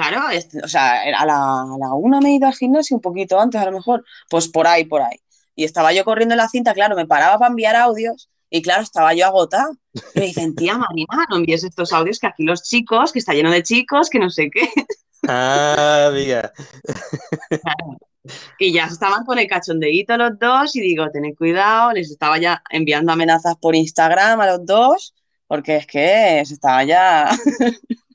Claro, 0.00 0.30
es- 0.30 0.48
o 0.64 0.68
sea, 0.68 1.02
a 1.02 1.26
la, 1.26 1.34
a 1.62 1.76
la 1.78 1.94
una 1.94 2.20
me 2.20 2.30
he 2.30 2.34
ido 2.36 2.46
al 2.46 2.54
gimnasio, 2.54 2.96
un 2.96 3.02
poquito 3.02 3.38
antes 3.38 3.60
a 3.60 3.66
lo 3.66 3.72
mejor, 3.72 4.02
pues 4.30 4.48
por 4.48 4.66
ahí, 4.66 4.84
por 4.84 5.02
ahí. 5.02 5.16
Y 5.54 5.64
estaba 5.64 5.92
yo 5.92 6.04
corriendo 6.04 6.32
en 6.34 6.38
la 6.38 6.48
cinta, 6.48 6.72
claro, 6.72 6.96
me 6.96 7.06
paraba 7.06 7.38
para 7.38 7.50
enviar 7.50 7.76
audios 7.76 8.30
y 8.48 8.62
claro, 8.62 8.82
estaba 8.82 9.12
yo 9.14 9.26
agotada. 9.26 9.68
Y 10.14 10.20
me 10.20 10.26
dicen, 10.26 10.54
tía 10.54 10.78
Marina, 10.78 11.26
no 11.28 11.36
envíes 11.36 11.64
estos 11.64 11.92
audios 11.92 12.18
que 12.18 12.28
aquí 12.28 12.44
los 12.44 12.62
chicos, 12.62 13.12
que 13.12 13.18
está 13.18 13.34
lleno 13.34 13.50
de 13.50 13.62
chicos, 13.62 14.08
que 14.08 14.18
no 14.18 14.30
sé 14.30 14.50
qué. 14.50 14.62
Ah, 15.28 16.06
amiga. 16.08 16.50
Y 18.58 18.72
ya 18.72 18.86
estaban 18.86 19.24
con 19.24 19.38
el 19.38 19.46
cachondeíto 19.46 20.16
los 20.16 20.38
dos 20.38 20.76
y 20.76 20.80
digo, 20.80 21.10
tened 21.10 21.34
cuidado, 21.36 21.92
les 21.92 22.10
estaba 22.10 22.38
ya 22.38 22.62
enviando 22.70 23.12
amenazas 23.12 23.56
por 23.56 23.74
Instagram 23.74 24.40
a 24.40 24.46
los 24.46 24.64
dos, 24.66 25.14
porque 25.46 25.76
es 25.76 25.86
que 25.86 26.42
se 26.46 26.54
estaba 26.54 26.84
ya... 26.84 27.30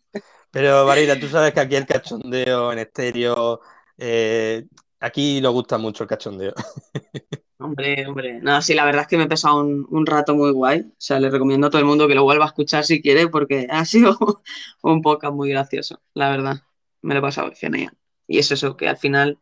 Pero 0.56 0.86
Marina, 0.86 1.20
tú 1.20 1.28
sabes 1.28 1.54
que 1.54 1.60
aquí 1.60 1.76
el 1.76 1.86
cachondeo 1.86 2.72
en 2.72 2.80
estéreo, 2.80 3.60
eh, 3.98 4.66
aquí 5.02 5.42
nos 5.42 5.52
gusta 5.52 5.78
mucho 5.78 6.04
el 6.04 6.10
cachondeo. 6.10 6.54
Hombre, 7.60 8.08
hombre. 8.08 8.40
No, 8.42 8.62
sí, 8.62 8.74
la 8.74 8.86
verdad 8.86 9.02
es 9.02 9.08
que 9.10 9.18
me 9.18 9.24
he 9.24 9.28
pasado 9.28 9.60
un, 9.60 9.86
un 9.90 10.06
rato 10.06 10.34
muy 10.34 10.52
guay. 10.52 10.80
O 10.80 10.96
sea, 10.98 11.20
le 11.20 11.30
recomiendo 11.30 11.68
a 11.68 11.70
todo 11.70 11.80
el 11.80 11.86
mundo 11.86 12.08
que 12.08 12.16
lo 12.16 12.24
vuelva 12.24 12.46
a 12.46 12.48
escuchar 12.48 12.86
si 12.86 13.02
quiere, 13.02 13.28
porque 13.28 13.68
ha 13.70 13.84
sido 13.84 14.18
un 14.82 15.02
podcast 15.02 15.34
muy 15.34 15.50
gracioso, 15.50 16.02
la 16.14 16.30
verdad. 16.30 16.56
Me 17.02 17.14
lo 17.16 17.20
he 17.20 17.24
pasado 17.24 17.52
genial. 17.54 17.92
Y 18.26 18.40
es 18.40 18.50
eso, 18.50 18.78
que 18.78 18.88
al 18.88 18.98
final 18.98 19.40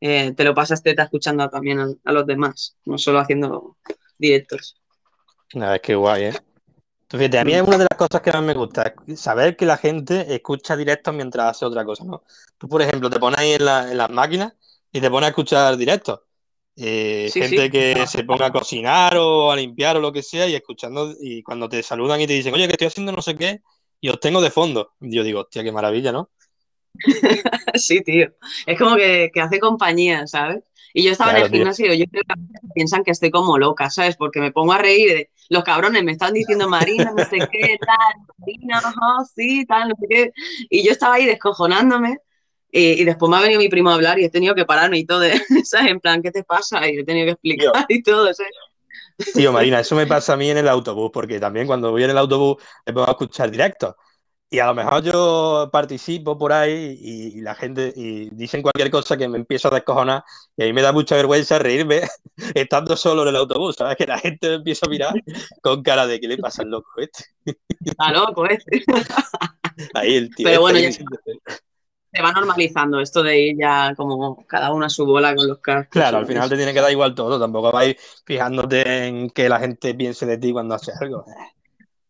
eh, 0.00 0.32
te 0.32 0.42
lo 0.42 0.52
pasas 0.52 0.82
teta 0.82 1.04
escuchando 1.04 1.48
también 1.48 1.78
a, 1.78 1.88
a 2.04 2.12
los 2.12 2.26
demás, 2.26 2.76
no 2.84 2.98
solo 2.98 3.20
haciendo 3.20 3.76
directos. 4.18 4.80
Nada, 5.54 5.76
es 5.76 5.82
que 5.82 5.94
guay, 5.94 6.24
¿eh? 6.24 6.32
Tú 7.08 7.18
fíjate, 7.18 7.38
a 7.38 7.44
mí 7.44 7.52
es 7.54 7.62
una 7.62 7.78
de 7.78 7.86
las 7.88 7.96
cosas 7.98 8.20
que 8.20 8.32
más 8.32 8.42
me 8.42 8.54
gusta, 8.54 8.94
saber 9.16 9.56
que 9.56 9.64
la 9.66 9.76
gente 9.76 10.34
escucha 10.34 10.76
directos 10.76 11.14
mientras 11.14 11.50
hace 11.52 11.64
otra 11.64 11.84
cosa, 11.84 12.04
¿no? 12.04 12.24
Tú, 12.58 12.68
por 12.68 12.82
ejemplo, 12.82 13.08
te 13.08 13.20
pones 13.20 13.38
ahí 13.38 13.52
en, 13.52 13.64
la- 13.64 13.90
en 13.92 13.96
las 13.98 14.10
máquinas 14.10 14.54
y 14.90 15.00
te 15.00 15.08
pones 15.10 15.26
a 15.26 15.30
escuchar 15.30 15.76
directos. 15.76 16.20
Eh, 16.76 17.32
Sí, 17.32 17.42
gente 17.42 17.70
sí. 17.70 17.70
que 17.70 18.06
se 18.08 18.24
ponga 18.24 18.46
a 18.46 18.52
cocinar 18.52 19.16
o 19.18 19.50
a 19.52 19.56
limpiar 19.56 19.96
o 19.96 20.00
lo 20.00 20.12
que 20.12 20.22
sea 20.22 20.46
y 20.48 20.54
escuchando, 20.56 21.14
y 21.20 21.42
cuando 21.42 21.68
te 21.68 21.82
saludan 21.82 22.20
y 22.20 22.26
te 22.26 22.34
dicen, 22.34 22.52
oye, 22.54 22.66
que 22.66 22.72
estoy 22.72 22.88
haciendo 22.88 23.12
no 23.12 23.22
sé 23.22 23.36
qué, 23.36 23.62
y 24.00 24.08
os 24.10 24.20
tengo 24.20 24.40
de 24.40 24.50
fondo. 24.50 24.92
Yo 25.00 25.22
digo, 25.22 25.40
hostia, 25.42 25.62
qué 25.64 25.72
maravilla, 25.72 26.12
¿no? 26.12 26.30
Sí, 27.74 28.02
tío. 28.02 28.28
Es 28.66 28.78
como 28.78 28.96
que, 28.96 29.30
que 29.32 29.40
hace 29.40 29.60
compañía, 29.60 30.26
¿sabes? 30.26 30.64
Y 30.96 31.04
yo 31.04 31.12
estaba 31.12 31.30
en 31.32 31.36
Claro, 31.36 31.46
el 31.46 31.50
tío. 31.50 31.58
gimnasio 31.58 31.92
y 31.92 31.98
yo 31.98 32.06
creo 32.10 32.22
que 32.26 32.68
piensan 32.74 33.04
que 33.04 33.10
estoy 33.10 33.30
como 33.30 33.58
loca, 33.58 33.90
¿sabes? 33.90 34.16
Porque 34.16 34.40
me 34.40 34.50
pongo 34.52 34.72
a 34.72 34.78
reír 34.78 35.08
de 35.10 35.30
los 35.50 35.62
cabrones 35.62 36.02
me 36.02 36.12
están 36.12 36.32
diciendo 36.32 36.68
Marina, 36.68 37.12
no 37.12 37.22
sé 37.22 37.46
qué, 37.50 37.78
tal, 37.86 37.98
Marina, 38.38 38.78
ajá, 38.78 39.24
sí, 39.34 39.66
tal, 39.66 39.90
no 39.90 39.94
sé 40.00 40.06
qué. 40.08 40.30
Y 40.70 40.84
yo 40.84 40.92
estaba 40.92 41.16
ahí 41.16 41.26
descojonándome 41.26 42.18
y, 42.72 43.02
y 43.02 43.04
después 43.04 43.30
me 43.30 43.36
ha 43.36 43.40
venido 43.42 43.60
mi 43.60 43.68
primo 43.68 43.90
a 43.90 43.94
hablar 43.94 44.18
y 44.18 44.24
he 44.24 44.30
tenido 44.30 44.54
que 44.54 44.64
pararme 44.64 44.98
y 44.98 45.04
todo, 45.06 45.20
de- 45.20 45.38
¿sabes? 45.64 45.90
En 45.92 46.00
plan, 46.00 46.22
¿qué 46.22 46.30
te 46.30 46.44
pasa? 46.44 46.88
Y 46.88 46.98
he 46.98 47.04
tenido 47.04 47.26
que 47.26 47.32
explicar 47.32 47.84
y 47.88 48.02
todo, 48.02 48.32
¿sabes? 48.34 48.52
Tío, 49.32 49.52
Marina, 49.52 49.80
eso 49.80 49.94
me 49.94 50.06
pasa 50.06 50.32
a 50.32 50.36
mí 50.36 50.48
en 50.50 50.56
el 50.58 50.68
autobús, 50.68 51.10
porque 51.12 51.38
también 51.38 51.66
cuando 51.66 51.90
voy 51.90 52.04
en 52.04 52.10
el 52.10 52.18
autobús 52.18 52.56
me 52.86 52.92
pongo 52.94 53.08
a 53.08 53.10
escuchar 53.12 53.50
directos. 53.50 53.94
Y 54.48 54.60
a 54.60 54.66
lo 54.66 54.74
mejor 54.74 55.02
yo 55.02 55.68
participo 55.72 56.38
por 56.38 56.52
ahí 56.52 56.96
y, 57.00 57.38
y 57.38 57.40
la 57.40 57.56
gente 57.56 57.92
y 57.96 58.30
dicen 58.30 58.62
cualquier 58.62 58.90
cosa 58.90 59.16
que 59.16 59.28
me 59.28 59.38
empiezo 59.38 59.68
a 59.68 59.74
descojonar 59.74 60.22
y 60.56 60.62
a 60.62 60.66
mí 60.66 60.72
me 60.72 60.82
da 60.82 60.92
mucha 60.92 61.16
vergüenza 61.16 61.58
reírme 61.58 62.02
estando 62.54 62.96
solo 62.96 63.22
en 63.22 63.28
el 63.28 63.36
autobús, 63.36 63.74
¿sabes? 63.76 63.96
Que 63.96 64.06
la 64.06 64.18
gente 64.18 64.48
me 64.48 64.54
empieza 64.56 64.86
a 64.86 64.88
mirar 64.88 65.14
con 65.62 65.82
cara 65.82 66.06
de 66.06 66.20
¿qué 66.20 66.28
le 66.28 66.38
pasa 66.38 66.62
al 66.62 66.70
loco 66.70 66.90
este? 66.98 67.24
Está 67.84 68.12
loco, 68.12 68.48
¿eh? 68.48 68.58
Ahí 69.94 70.14
el 70.14 70.34
tío. 70.34 70.44
Pero 70.44 70.54
este 70.54 70.60
bueno, 70.60 70.78
ya 70.78 70.92
se 72.16 72.22
va 72.22 72.32
normalizando 72.32 73.00
esto 73.00 73.22
de 73.22 73.38
ir 73.38 73.56
ya 73.58 73.94
como 73.94 74.46
cada 74.46 74.72
uno 74.72 74.86
a 74.86 74.88
su 74.88 75.04
bola 75.04 75.34
con 75.34 75.48
los 75.48 75.58
cascos. 75.58 75.90
Claro, 75.90 76.18
al 76.18 76.26
final 76.26 76.48
te 76.48 76.56
tiene 76.56 76.72
que 76.72 76.80
dar 76.80 76.90
igual 76.90 77.14
todo, 77.14 77.38
tampoco 77.38 77.72
vais 77.72 77.96
fijándote 78.24 79.06
en 79.06 79.28
que 79.30 79.48
la 79.48 79.58
gente 79.58 79.92
piense 79.94 80.24
de 80.24 80.38
ti 80.38 80.52
cuando 80.52 80.74
haces 80.76 80.94
algo. 81.00 81.26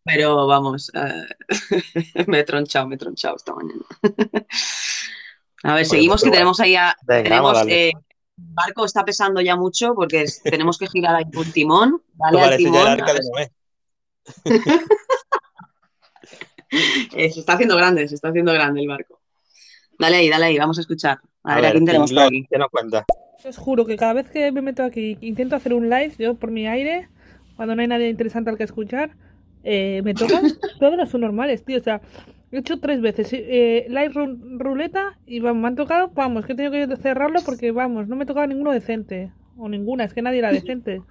Pero 0.07 0.47
vamos, 0.47 0.91
eh, 0.93 1.25
me 2.27 2.39
he 2.39 2.43
tronchado, 2.43 2.87
me 2.87 2.95
he 2.95 2.97
tronchado 2.97 3.35
esta 3.35 3.53
mañana. 3.53 3.81
A 5.63 5.75
ver, 5.75 5.85
seguimos 5.85 6.23
que 6.23 6.31
tenemos 6.31 6.59
ahí 6.59 6.75
a, 6.75 6.95
Venga, 7.05 7.23
tenemos, 7.23 7.67
eh, 7.67 7.89
el 7.89 7.93
barco 8.37 8.85
está 8.85 9.03
pesando 9.03 9.41
ya 9.41 9.55
mucho 9.55 9.93
porque 9.95 10.21
es- 10.23 10.41
tenemos 10.43 10.77
que 10.77 10.87
girar 10.87 11.15
ahí 11.15 11.25
un 11.35 11.51
timón, 11.51 12.01
dale 12.13 12.41
al 12.41 12.49
parece 12.49 12.71
ya 12.71 12.93
el 12.93 12.97
timón, 12.97 13.11
eh, 17.15 17.31
se 17.31 17.39
está 17.39 17.53
haciendo 17.53 17.75
grande, 17.75 18.07
se 18.07 18.15
está 18.15 18.29
haciendo 18.29 18.53
grande 18.53 18.81
el 18.81 18.87
barco. 18.87 19.19
Dale 19.99 20.17
ahí, 20.17 20.29
dale 20.29 20.45
ahí, 20.45 20.57
vamos 20.57 20.77
a 20.77 20.81
escuchar. 20.81 21.19
A, 21.43 21.53
A 21.53 21.55
ver, 21.55 21.65
¿a 21.65 21.67
ver, 21.67 21.71
quién 21.73 21.85
tenemos 21.85 22.13
por 22.13 22.23
aquí? 22.23 22.45
¿qué 22.49 22.57
nos 22.57 22.69
cuentas? 22.69 23.05
Os 23.45 23.57
juro 23.57 23.85
que 23.85 23.97
cada 23.97 24.13
vez 24.13 24.29
que 24.29 24.51
me 24.51 24.61
meto 24.61 24.83
aquí, 24.83 25.17
intento 25.21 25.55
hacer 25.55 25.73
un 25.73 25.89
live, 25.89 26.13
yo 26.19 26.35
por 26.35 26.51
mi 26.51 26.67
aire, 26.67 27.09
cuando 27.55 27.75
no 27.75 27.81
hay 27.81 27.87
nadie 27.87 28.09
interesante 28.09 28.49
al 28.49 28.57
que 28.57 28.63
escuchar, 28.63 29.11
eh, 29.63 30.01
me 30.03 30.13
tocan 30.13 30.43
todos 30.79 30.97
los 30.97 31.09
subnormales, 31.09 31.63
tío. 31.63 31.79
O 31.79 31.83
sea, 31.83 32.01
He 32.49 32.59
hecho 32.59 32.79
tres 32.79 33.01
veces 33.01 33.27
eh, 33.33 33.87
live 33.89 34.13
ru- 34.13 34.57
ruleta 34.57 35.19
y 35.25 35.41
vamos, 35.41 35.61
me 35.61 35.67
han 35.67 35.75
tocado, 35.75 36.09
vamos, 36.13 36.45
que 36.45 36.53
he 36.53 36.55
tenido 36.55 36.87
que 36.87 36.95
cerrarlo 36.95 37.41
porque 37.45 37.71
vamos, 37.73 38.07
no 38.07 38.15
me 38.15 38.25
tocaba 38.25 38.47
ninguno 38.47 38.71
decente. 38.71 39.33
O 39.57 39.67
ninguna, 39.67 40.05
es 40.05 40.13
que 40.13 40.21
nadie 40.21 40.39
era 40.39 40.51
decente. 40.53 41.01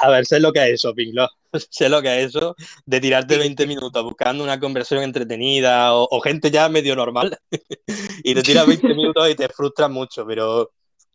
A 0.00 0.08
ver, 0.10 0.26
sé 0.26 0.40
lo 0.40 0.52
que 0.52 0.64
es 0.64 0.74
eso, 0.74 0.94
Pinglo. 0.94 1.28
Sé 1.70 1.90
lo 1.90 2.00
que 2.00 2.18
es 2.22 2.28
eso 2.34 2.56
de 2.86 2.98
tirarte 2.98 3.36
20 3.36 3.66
minutos 3.66 4.02
buscando 4.02 4.42
una 4.42 4.58
conversación 4.58 5.04
entretenida 5.04 5.94
o, 5.94 6.08
o 6.10 6.20
gente 6.22 6.50
ya 6.50 6.66
medio 6.70 6.96
normal 6.96 7.36
y 8.24 8.34
te 8.34 8.42
tiras 8.42 8.66
20 8.66 8.88
minutos 8.88 9.28
y 9.28 9.34
te 9.34 9.50
frustras 9.50 9.90
mucho, 9.90 10.26
pero 10.26 10.70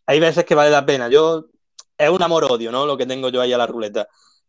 hay 0.06 0.20
veces 0.20 0.44
que 0.44 0.54
vale 0.54 0.70
la 0.70 0.86
pena. 0.86 1.08
Yo, 1.08 1.46
es 1.98 2.08
un 2.08 2.22
amor-odio, 2.22 2.70
¿no? 2.70 2.86
Lo 2.86 2.96
que 2.96 3.04
tengo 3.04 3.30
yo 3.30 3.40
ahí 3.40 3.52
a 3.52 3.58
la 3.58 3.66
ruleta. 3.66 4.06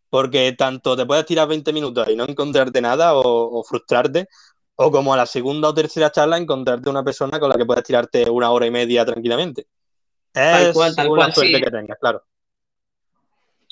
Porque 0.10 0.54
tanto 0.58 0.96
te 0.98 1.06
puedes 1.06 1.26
tirar 1.26 1.48
20 1.48 1.72
minutos 1.74 2.08
y 2.10 2.16
no 2.16 2.26
encontrarte 2.26 2.82
nada 2.82 3.14
o, 3.16 3.60
o 3.60 3.64
frustrarte, 3.64 4.28
o 4.76 4.92
como 4.92 5.14
a 5.14 5.18
la 5.18 5.26
segunda 5.26 5.70
o 5.70 5.74
tercera 5.74 6.12
charla 6.12 6.38
encontrarte 6.38 6.90
una 6.90 7.04
persona 7.04 7.40
con 7.40 7.50
la 7.50 7.58
que 7.58 7.66
puedes 7.66 7.84
tirarte 7.84 8.30
una 8.30 8.52
hora 8.52 8.66
y 8.66 8.72
media 8.72 9.06
tranquilamente. 9.06 9.68
Tal 10.50 10.62
Es 10.62 10.74
cual, 10.74 10.96
tal 10.96 11.08
cual, 11.14 11.34
suerte 11.34 11.58
sí. 11.58 11.62
que 11.62 11.72
tengas, 11.72 11.98
claro. 12.00 12.24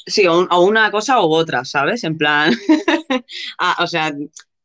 Sí, 0.05 0.25
o, 0.27 0.39
un- 0.39 0.47
o 0.51 0.61
una 0.61 0.89
cosa 0.91 1.19
u 1.21 1.33
otra, 1.33 1.65
¿sabes? 1.65 2.03
En 2.03 2.17
plan, 2.17 2.53
ah, 3.59 3.77
o 3.83 3.87
sea, 3.87 4.13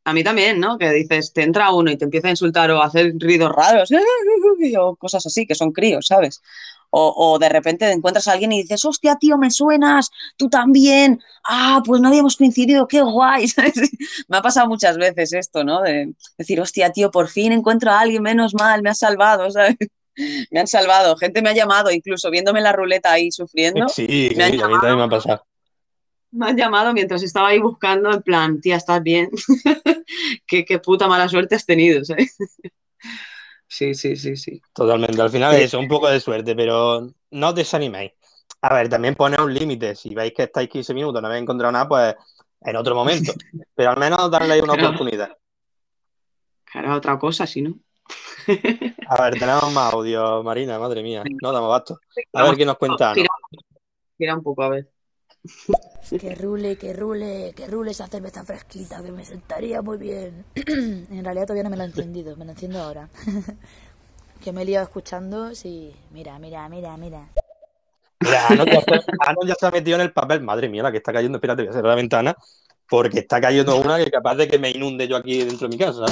a 0.05 0.13
mí 0.13 0.23
también, 0.23 0.59
¿no? 0.59 0.77
Que 0.77 0.91
dices, 0.91 1.33
te 1.33 1.43
entra 1.43 1.73
uno 1.73 1.91
y 1.91 1.97
te 1.97 2.05
empieza 2.05 2.27
a 2.27 2.31
insultar 2.31 2.71
o 2.71 2.81
a 2.81 2.85
hacer 2.85 3.13
ruidos 3.19 3.51
raros, 3.51 3.89
o 4.79 4.95
cosas 4.95 5.25
así, 5.25 5.45
que 5.45 5.55
son 5.55 5.71
críos, 5.71 6.07
¿sabes? 6.07 6.41
O, 6.95 7.13
o 7.17 7.39
de 7.39 7.49
repente 7.49 7.91
encuentras 7.91 8.27
a 8.27 8.33
alguien 8.33 8.51
y 8.51 8.61
dices, 8.61 8.85
hostia, 8.85 9.15
tío, 9.15 9.35
me 9.39 9.49
suenas, 9.49 10.11
tú 10.37 10.47
también, 10.47 11.19
ah, 11.43 11.81
pues 11.83 11.99
no 11.99 12.09
habíamos 12.09 12.37
coincidido, 12.37 12.87
qué 12.87 13.01
guay. 13.01 13.47
Me 14.27 14.37
ha 14.37 14.41
pasado 14.43 14.67
muchas 14.67 14.97
veces 14.97 15.33
esto, 15.33 15.63
¿no? 15.63 15.81
De 15.81 16.13
decir, 16.37 16.61
hostia, 16.61 16.91
tío, 16.91 17.09
por 17.09 17.29
fin 17.29 17.51
encuentro 17.51 17.89
a 17.89 18.01
alguien, 18.01 18.21
menos 18.21 18.53
mal, 18.53 18.83
me 18.83 18.91
has 18.91 18.99
salvado, 18.99 19.49
¿sabes? 19.51 19.75
Me 20.51 20.59
han 20.59 20.67
salvado, 20.67 21.17
gente 21.17 21.41
me 21.41 21.49
ha 21.49 21.55
llamado, 21.55 21.89
incluso 21.89 22.29
viéndome 22.29 22.59
en 22.59 22.65
la 22.65 22.73
ruleta 22.73 23.11
ahí 23.11 23.31
sufriendo. 23.31 23.89
Sí, 23.89 24.29
sí, 24.31 24.41
a 24.41 24.51
mí 24.51 24.57
también 24.59 24.97
me 24.97 25.03
ha 25.03 25.09
pasado. 25.09 25.43
Me 26.29 26.47
han 26.47 26.57
llamado 26.57 26.93
mientras 26.93 27.23
estaba 27.23 27.47
ahí 27.47 27.59
buscando, 27.59 28.13
en 28.13 28.21
plan, 28.21 28.61
tía, 28.61 28.75
¿estás 28.75 29.01
bien? 29.01 29.31
qué, 30.45 30.63
qué 30.63 30.77
puta 30.77 31.07
mala 31.07 31.27
suerte 31.27 31.55
has 31.55 31.65
tenido, 31.65 32.05
¿sabes? 32.05 32.37
Sí, 33.73 33.95
sí, 33.95 34.15
sí, 34.15 34.35
sí. 34.37 34.61
Totalmente. 34.71 35.19
Al 35.19 35.31
final 35.31 35.55
es 35.55 35.61
eso, 35.63 35.79
un 35.79 35.87
poco 35.87 36.07
de 36.07 36.19
suerte, 36.19 36.55
pero 36.55 37.09
no 37.31 37.49
os 37.49 37.55
desaniméis. 37.55 38.11
A 38.61 38.71
ver, 38.75 38.87
también 38.87 39.15
poner 39.15 39.41
un 39.41 39.51
límite. 39.51 39.95
Si 39.95 40.13
veis 40.13 40.31
que 40.31 40.43
estáis 40.43 40.69
15 40.69 40.93
minutos 40.93 41.19
no 41.19 41.27
habéis 41.27 41.41
encontrado 41.41 41.71
nada, 41.71 41.87
pues 41.87 42.15
en 42.61 42.75
otro 42.75 42.93
momento. 42.93 43.33
Pero 43.75 43.89
al 43.89 43.97
menos 43.97 44.29
darle 44.29 44.53
ahí 44.53 44.59
una 44.61 44.73
Claro. 44.73 44.89
oportunidad. 44.89 45.35
Claro, 46.65 46.93
otra 46.93 47.17
cosa, 47.17 47.47
si 47.47 47.63
no. 47.63 47.73
A 49.09 49.23
ver, 49.23 49.39
tenemos 49.39 49.73
más 49.73 49.91
audio, 49.91 50.43
Marina, 50.43 50.77
madre 50.77 51.01
mía. 51.01 51.23
No 51.41 51.51
damos 51.51 51.69
basto. 51.69 51.99
A 52.33 52.43
ver 52.43 52.55
qué 52.55 52.65
nos 52.67 52.77
cuenta. 52.77 53.15
Gira, 53.15 53.29
gira 54.19 54.35
un 54.35 54.43
poco, 54.43 54.61
a 54.61 54.69
ver. 54.69 54.92
Que 56.09 56.35
rule, 56.35 56.77
que 56.77 56.93
rule, 56.93 57.53
que 57.55 57.67
rule 57.67 57.91
esa 57.91 58.07
cerveza 58.07 58.43
fresquita, 58.43 59.03
que 59.03 59.11
me 59.11 59.25
sentaría 59.25 59.81
muy 59.81 59.97
bien. 59.97 60.45
en 60.55 61.23
realidad 61.23 61.47
todavía 61.47 61.63
no 61.63 61.69
me 61.69 61.77
la 61.77 61.83
he 61.83 61.87
encendido, 61.87 62.35
me 62.35 62.45
la 62.45 62.51
enciendo 62.51 62.81
ahora. 62.81 63.09
que 64.43 64.51
me 64.51 64.61
he 64.61 64.65
liado 64.65 64.85
escuchando, 64.85 65.53
sí. 65.55 65.93
Mira, 66.11 66.37
mira, 66.39 66.67
mira, 66.69 66.95
mira. 66.97 67.29
Mira, 68.19 68.47
Ano 68.47 68.65
ya, 68.65 68.81
se, 68.81 68.91
Ano 69.19 69.39
ya 69.45 69.55
se 69.55 69.65
ha 69.65 69.71
metido 69.71 69.95
en 69.95 70.01
el 70.01 70.13
papel. 70.13 70.41
Madre 70.41 70.69
mía, 70.69 70.83
la 70.83 70.91
que 70.91 70.97
está 70.97 71.11
cayendo. 71.11 71.37
Espérate, 71.37 71.63
voy 71.63 71.69
a 71.69 71.73
cerrar 71.73 71.89
la 71.89 71.95
ventana. 71.95 72.35
Porque 72.87 73.19
está 73.19 73.41
cayendo 73.41 73.77
una 73.77 73.97
que 73.97 74.03
es 74.03 74.11
capaz 74.11 74.35
de 74.35 74.47
que 74.47 74.59
me 74.59 74.69
inunde 74.69 75.07
yo 75.07 75.15
aquí 75.15 75.43
dentro 75.43 75.67
de 75.67 75.75
mi 75.75 75.77
casa. 75.77 76.05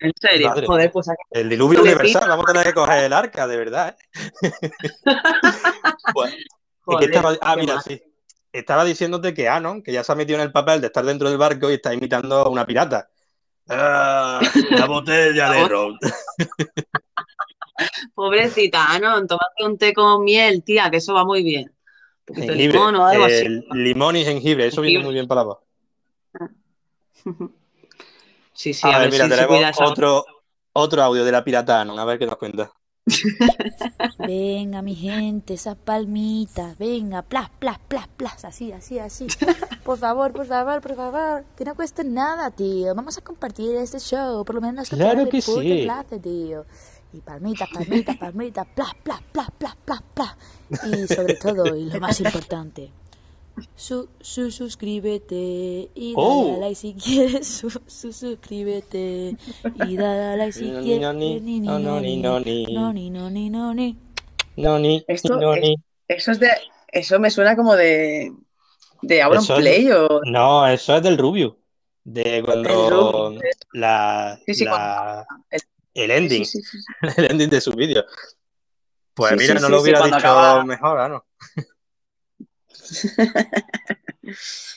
En 0.00 0.12
serio, 0.20 0.48
Madre 0.48 0.66
joder, 0.66 0.86
mía. 0.86 0.92
pues 0.92 1.08
aquí. 1.08 1.22
El 1.30 1.48
diluvio 1.48 1.80
universal. 1.80 2.28
Vamos 2.28 2.44
a 2.48 2.52
tener 2.52 2.66
que 2.66 2.74
coger 2.74 3.04
el 3.04 3.12
arca, 3.12 3.46
de 3.46 3.56
verdad. 3.56 3.96
¿eh? 4.42 4.50
Ah, 7.40 7.56
mira, 7.56 7.80
sí. 7.80 8.02
Estaba 8.54 8.84
diciéndote 8.84 9.34
que 9.34 9.48
Anon, 9.48 9.82
que 9.82 9.92
ya 9.92 10.04
se 10.04 10.12
ha 10.12 10.14
metido 10.14 10.38
en 10.38 10.44
el 10.44 10.52
papel 10.52 10.80
de 10.80 10.86
estar 10.86 11.04
dentro 11.04 11.28
del 11.28 11.36
barco 11.36 11.68
y 11.68 11.74
está 11.74 11.92
imitando 11.92 12.36
a 12.36 12.48
una 12.48 12.64
pirata. 12.64 13.10
Ah, 13.68 14.40
la 14.70 14.86
botella 14.86 15.50
de 15.50 15.68
ron. 15.68 15.98
Pobrecita, 18.14 18.86
ah, 18.90 19.00
no, 19.00 19.26
tómate 19.26 19.64
un 19.64 19.76
té 19.76 19.92
con 19.92 20.22
miel, 20.22 20.62
tía, 20.62 20.88
que 20.88 20.98
eso 20.98 21.14
va 21.14 21.24
muy 21.24 21.42
bien. 21.42 21.74
Jengibre. 22.28 22.54
limón 22.54 22.94
o 22.94 23.04
algo 23.04 23.24
así. 23.24 23.44
Limón 23.72 24.14
y 24.14 24.24
jengibre, 24.24 24.68
eso 24.68 24.82
viene 24.82 25.04
muy 25.04 25.14
bien 25.14 25.26
para 25.26 25.40
la 25.40 25.46
voz. 25.46 25.58
Sí, 28.56 28.72
sí, 28.72 28.86
A 28.86 28.90
a 28.90 28.98
ver, 29.00 29.10
ver 29.10 29.24
mira, 29.24 29.24
si 29.24 29.30
tenemos 29.30 29.80
otro, 29.80 30.24
otro 30.74 31.02
audio 31.02 31.24
de 31.24 31.32
la 31.32 31.42
pirata 31.42 31.80
Anon, 31.80 31.98
a 31.98 32.04
ver 32.04 32.20
qué 32.20 32.26
nos 32.26 32.36
cuenta. 32.36 32.70
Venga, 34.18 34.82
mi 34.82 34.94
gente, 34.94 35.54
esas 35.54 35.76
palmitas, 35.76 36.76
venga, 36.78 37.22
plas, 37.22 37.50
plas, 37.58 37.78
plas, 37.88 38.08
plas, 38.08 38.44
así, 38.44 38.72
así, 38.72 38.98
así. 38.98 39.26
Por 39.84 39.98
favor, 39.98 40.32
por 40.32 40.46
favor, 40.46 40.80
por 40.80 40.96
favor, 40.96 41.44
que 41.56 41.64
no 41.64 41.74
cuesta 41.74 42.02
nada, 42.02 42.50
tío. 42.50 42.94
Vamos 42.94 43.18
a 43.18 43.20
compartir 43.20 43.76
este 43.76 43.98
show, 44.00 44.44
por 44.44 44.54
lo 44.54 44.60
menos 44.60 44.88
Claro 44.88 45.28
que 45.28 45.42
sí. 45.42 45.82
clase, 45.84 46.18
tío. 46.18 46.64
Y 47.12 47.20
palmitas, 47.20 47.68
palmitas, 47.72 48.16
palmitas, 48.16 48.66
plas, 48.74 48.94
plas, 49.02 49.20
plas, 49.32 49.50
plas, 49.58 49.76
plas, 49.84 50.02
plas. 50.14 50.36
Y 50.86 51.06
sobre 51.14 51.34
todo, 51.34 51.76
y 51.76 51.84
lo 51.84 52.00
más 52.00 52.20
importante, 52.20 52.90
su, 53.76 54.08
su, 54.20 54.50
suscríbete 54.50 55.90
y 55.94 56.14
dale 56.14 56.26
Oh. 56.26 56.54
a 56.56 56.58
like 56.60 56.74
si 56.74 56.94
quieres, 56.94 57.46
su, 57.58 57.70
su, 57.86 58.12
suscríbete 58.12 59.36
y 59.86 59.96
dale 59.96 60.22
a 60.22 60.36
like 60.36 60.52
si 60.52 60.70
No, 60.70 60.78
ni, 60.80 60.84
quieres. 60.84 61.02
no, 61.02 61.12
ni, 61.12 61.40
Ni, 61.40 61.60
ni, 61.60 61.66
no, 61.66 61.78
ni, 62.00 62.16
no, 62.20 62.40
ni. 62.40 62.66
no, 62.72 62.92
ni, 62.92 63.10
no, 63.10 63.30
ni, 63.30 63.50
no, 63.50 63.74
ni. 63.74 63.96
No, 64.56 64.78
ni, 64.78 65.04
Esto 65.08 65.36
no, 65.40 65.54
es- 65.54 65.60
ni. 65.62 65.76
Eso 66.08 66.32
es 66.32 66.40
de, 66.40 66.48
eso 66.88 67.18
me 67.18 67.30
suena 67.30 67.56
como 67.56 67.74
de, 67.76 68.32
de 69.02 69.22
Auron 69.22 69.42
es- 69.42 69.50
Play 69.50 69.90
o 69.90 70.20
No, 70.24 70.66
eso 70.66 70.96
es 70.96 71.02
del 71.02 71.18
Rubio. 71.18 71.58
De 72.04 72.42
cuando 72.44 72.90
Rubio. 73.30 73.40
la, 73.72 74.38
Sí, 74.46 74.54
sí, 74.54 74.64
la- 74.64 75.26
el- 75.50 75.60
el 75.94 76.10
ending, 76.10 76.44
Sí, 76.44 76.60
sí, 76.60 76.62
sí, 76.62 76.78
sí. 76.82 76.92
el 77.20 77.30
ending 77.30 77.48
de 77.50 77.60
sus 77.60 77.74
vídeos. 77.74 78.04
Pues 79.14 79.30
Sí, 79.30 79.36
mira, 79.38 79.54
sí, 79.56 79.60
no 79.62 79.66
sí, 79.68 79.72
lo 79.72 79.80
hubiera 79.80 80.02
dicho 80.04 80.16
acaba- 80.16 80.64
mejor, 80.64 81.00
¿ah, 81.00 81.08
no? 81.08 81.24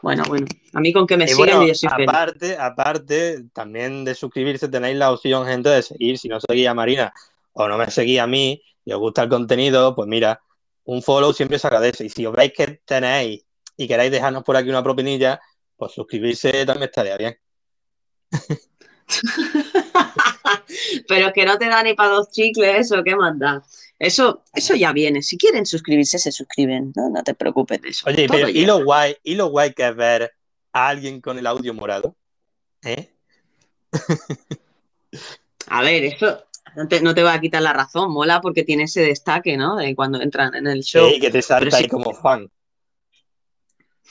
Bueno, 0.00 0.22
bueno, 0.28 0.46
a 0.74 0.80
mí 0.80 0.92
con 0.92 1.06
que 1.06 1.16
me 1.16 1.24
Y 1.24 1.28
sigan 1.28 1.38
bueno, 1.38 1.62
yo 1.62 1.68
ya 1.68 1.74
soy 1.74 1.88
feliz. 1.90 2.08
aparte, 2.08 2.56
aparte, 2.56 3.44
también 3.52 4.04
de 4.04 4.14
suscribirse 4.14 4.68
tenéis 4.68 4.96
la 4.96 5.10
opción, 5.10 5.44
gente, 5.46 5.70
de 5.70 5.82
seguir. 5.82 6.18
Si 6.18 6.28
no 6.28 6.38
seguís 6.40 6.68
a 6.68 6.74
Marina 6.74 7.12
o 7.52 7.68
no 7.68 7.76
me 7.76 7.90
seguís 7.90 8.20
a 8.20 8.26
mí 8.26 8.62
y 8.84 8.92
os 8.92 9.00
gusta 9.00 9.22
el 9.24 9.28
contenido, 9.28 9.94
pues 9.94 10.08
mira, 10.08 10.40
un 10.84 11.02
follow 11.02 11.32
siempre 11.32 11.58
se 11.58 11.66
agradece. 11.66 12.04
Y 12.04 12.10
si 12.10 12.24
os 12.26 12.34
veis 12.34 12.52
que 12.52 12.80
tenéis 12.84 13.44
y 13.76 13.88
queréis 13.88 14.12
dejarnos 14.12 14.44
por 14.44 14.56
aquí 14.56 14.68
una 14.68 14.82
propinilla, 14.82 15.40
pues 15.76 15.92
suscribirse 15.92 16.64
también 16.64 16.88
estaría 16.88 17.16
bien. 17.16 17.36
Pero 21.08 21.32
que 21.32 21.44
no 21.44 21.58
te 21.58 21.66
da 21.66 21.82
ni 21.82 21.94
para 21.94 22.10
dos 22.10 22.30
chicles, 22.30 22.92
¿o 22.92 23.02
qué 23.02 23.16
manda? 23.16 23.64
Eso, 23.98 24.44
eso 24.54 24.74
ya 24.76 24.92
viene. 24.92 25.22
Si 25.22 25.36
quieren 25.36 25.66
suscribirse, 25.66 26.18
se 26.18 26.30
suscriben. 26.30 26.92
No, 26.94 27.10
no 27.10 27.22
te 27.24 27.34
preocupes 27.34 27.80
de 27.82 27.88
eso. 27.88 28.08
Oye, 28.08 28.26
Todo 28.26 28.36
pero 28.36 28.48
¿y 28.48 28.64
lo 28.64 28.84
guay, 28.84 29.16
y 29.24 29.34
lo 29.34 29.48
guay 29.48 29.72
que 29.74 29.88
es 29.88 29.96
ver 29.96 30.32
a 30.72 30.88
alguien 30.88 31.20
con 31.20 31.38
el 31.38 31.46
audio 31.46 31.74
morado? 31.74 32.16
¿Eh? 32.82 33.10
A 35.70 35.82
ver, 35.82 36.04
eso 36.04 36.44
no 36.76 36.88
te, 36.88 37.00
no 37.00 37.14
te 37.14 37.22
va 37.22 37.34
a 37.34 37.40
quitar 37.40 37.60
la 37.62 37.72
razón. 37.72 38.10
Mola 38.12 38.40
porque 38.40 38.62
tiene 38.62 38.84
ese 38.84 39.02
destaque, 39.02 39.56
¿no? 39.56 39.76
De 39.76 39.94
cuando 39.94 40.20
entran 40.20 40.54
en 40.54 40.66
el 40.66 40.82
show. 40.82 41.10
Sí, 41.10 41.20
que 41.20 41.30
te 41.30 41.42
salta 41.42 41.76
sí. 41.76 41.82
ahí 41.82 41.88
como 41.88 42.14
fan. 42.14 42.50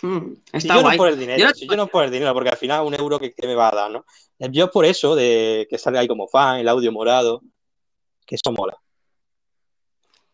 Hmm, 0.02 0.34
Si 0.52 0.58
está 0.58 0.76
yo 0.76 0.82
no 0.82 0.82
guay. 0.82 0.98
por 0.98 1.10
el 1.10 1.18
dinero, 1.18 1.40
Yo 1.40 1.46
no- 1.48 1.54
si 1.56 1.68
yo 1.68 1.76
no 1.76 1.88
por 1.88 2.04
el 2.04 2.12
dinero, 2.12 2.34
porque 2.34 2.50
al 2.50 2.58
final 2.58 2.86
un 2.86 2.94
euro 2.94 3.20
que, 3.20 3.34
que 3.34 3.48
me 3.48 3.56
va 3.56 3.70
a 3.70 3.76
dar, 3.76 3.92
¿no? 3.92 4.06
Yo 4.38 4.66
es 4.66 4.72
por 4.72 4.86
eso, 4.86 5.16
de 5.16 5.66
que 5.70 5.80
salga 5.80 6.02
ahí 6.02 6.08
como 6.08 6.28
fan, 6.28 6.60
el 6.60 6.68
audio 6.68 6.92
morado, 6.92 7.42
que 8.26 8.36
eso 8.36 8.52
mola. 8.52 8.78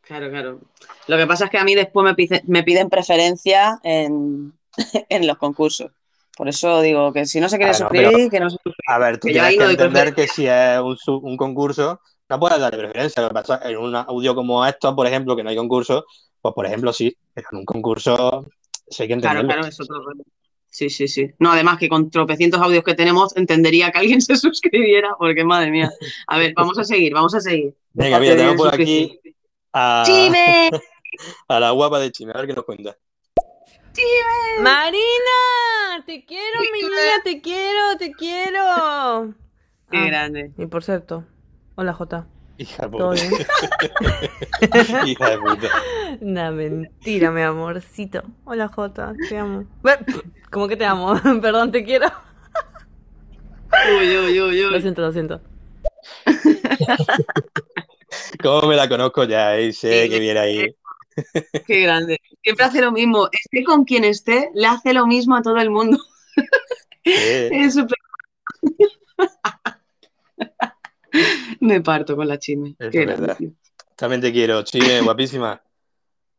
Claro, 0.06 0.30
claro. 0.30 0.60
Lo 1.08 1.18
que 1.18 1.28
pasa 1.28 1.45
es 1.45 1.51
que 1.51 1.58
a 1.58 1.64
mí 1.64 1.76
después 1.76 2.04
me, 2.04 2.14
pide- 2.14 2.43
me 2.45 2.64
piden 2.64 2.89
preferencia 2.89 3.80
en, 3.84 4.54
en 5.10 5.28
los 5.28 5.38
concursos. 5.38 5.91
Por 6.36 6.49
eso 6.49 6.82
digo 6.82 7.14
que 7.14 7.26
si 7.26 7.39
no 7.39 7.47
se 7.47 7.58
quiere 7.58 7.74
suscribir, 7.74 8.12
pero- 8.12 8.30
que 8.30 8.39
no 8.39 8.49
se 8.49 8.58
suscriba. 8.64 8.95
A 8.95 8.97
ver, 8.99 9.20
tú 9.20 9.28
Que 9.28 9.34
tienes 9.34 9.58
que 9.58 9.64
entender 9.64 10.14
que 10.16 10.28
si 10.28 10.47
es 10.47 10.80
un, 10.80 10.97
un 11.08 11.38
concurso, 11.38 12.01
no 12.30 12.39
puedes 12.39 12.60
darle 12.60 12.80
preferencia. 12.80 13.22
Lo 13.22 13.30
que 13.30 13.34
pasa 13.36 13.60
en 13.64 13.78
un 13.78 13.95
audio 13.95 14.34
como 14.36 14.66
esto, 14.66 14.95
por 14.95 15.08
ejemplo, 15.08 15.36
que 15.36 15.43
no 15.43 15.49
hay 15.51 15.56
concurso, 15.56 16.06
pues 16.41 16.54
por 16.56 16.66
ejemplo 16.66 16.91
sí, 16.91 17.16
pero 17.34 17.47
en 17.51 17.60
un 17.60 17.66
concurso 17.66 18.45
sí 18.89 19.04
hay 19.04 19.08
que 19.10 19.18
Claro, 19.18 19.39
entenderlo. 19.41 19.62
claro, 19.62 19.68
es 19.68 19.80
otro. 19.80 20.01
Sí, 20.68 20.89
sí, 20.89 21.08
sí. 21.08 21.30
No, 21.38 21.51
además 21.51 21.78
que 21.78 21.88
con 21.88 22.10
tropecientos 22.10 22.60
audios 22.60 22.84
que 22.84 22.95
tenemos, 22.95 23.38
entendería 23.38 23.91
que 23.91 23.99
alguien 23.99 24.20
se 24.22 24.36
suscribiera, 24.36 25.10
porque 25.20 25.43
madre 25.45 25.70
mía. 25.72 25.91
A 26.28 26.39
ver, 26.39 26.54
vamos 26.56 26.78
a 26.80 26.84
seguir, 26.84 27.14
vamos 27.14 27.36
a 27.36 27.39
seguir. 27.39 27.76
Venga, 27.93 28.20
mira, 28.20 28.36
tenemos 28.36 28.58
por 28.58 28.74
aquí 28.74 29.20
a, 29.74 30.04
¡Chime! 30.06 30.70
a 31.48 31.60
la 31.60 31.72
guapa 31.72 32.00
de 32.00 32.12
Chime, 32.12 32.32
a 32.34 32.38
ver 32.38 32.48
qué 32.48 32.54
nos 32.54 32.66
cuenta. 32.66 32.96
Marina, 34.62 36.04
te 36.06 36.26
quiero, 36.26 36.60
mi 36.74 36.80
niña 36.82 37.24
te 37.24 37.42
quiero, 37.42 37.98
te 37.98 38.12
quiero. 38.12 39.34
Qué 39.90 39.98
Ah, 39.98 40.06
grande. 40.08 40.52
Y 40.58 40.66
por 40.68 40.84
cierto, 40.84 41.24
hola 41.76 41.94
Jota. 41.94 42.28
Hija 42.58 42.88
de 42.88 42.90
¿Todo 42.98 43.12
puta. 43.14 43.18
Hija 45.06 45.30
de 45.30 45.38
puta. 45.40 45.68
Una 46.22 46.52
mentira, 46.52 47.32
mi 47.32 47.42
amorcito. 47.42 48.24
Hola 48.46 48.68
Jota, 48.68 49.14
te 49.28 49.38
amo. 49.38 49.66
¿Cómo 50.52 50.68
que 50.68 50.78
te 50.78 50.86
amo? 50.86 51.14
Perdón, 51.42 51.72
te 51.72 51.84
quiero. 51.84 52.08
Uy, 54.00 54.18
uy, 54.18 54.40
uy, 54.42 54.64
Lo 54.70 54.76
uy. 54.76 54.82
siento, 54.82 55.02
lo 55.02 55.12
siento. 55.12 55.42
¿Cómo 58.41 58.68
me 58.68 58.76
la 58.76 58.89
conozco 58.89 59.24
ya? 59.26 59.57
eh? 59.57 59.72
Sé 59.74 60.03
Sí, 60.03 60.09
que 60.09 60.20
viene 60.20 60.39
ahí. 60.39 60.76
Qué 61.68 61.82
grande. 61.82 62.20
Siempre 62.41 62.66
hace 62.66 62.82
lo 62.82 62.91
mismo. 62.91 63.30
Esté 63.32 63.64
con 63.64 63.86
quien 63.86 64.03
esté, 64.03 64.49
le 64.53 64.68
hace 64.68 64.93
lo 64.93 65.05
mismo 65.05 65.36
a 65.36 65.41
todo 65.41 65.57
el 65.57 65.70
mundo. 65.70 65.97
Es 67.03 67.74
súper. 67.76 67.97
Me 71.59 71.82
parto 71.82 72.16
con 72.16 72.28
la 72.28 72.39
chisme. 72.39 72.76
Eso 72.80 72.89
Qué 72.91 73.05
verdad. 73.05 73.38
también 73.95 74.22
te 74.22 74.32
quiero, 74.32 74.64
Chime, 74.64 75.01
guapísima. 75.01 75.61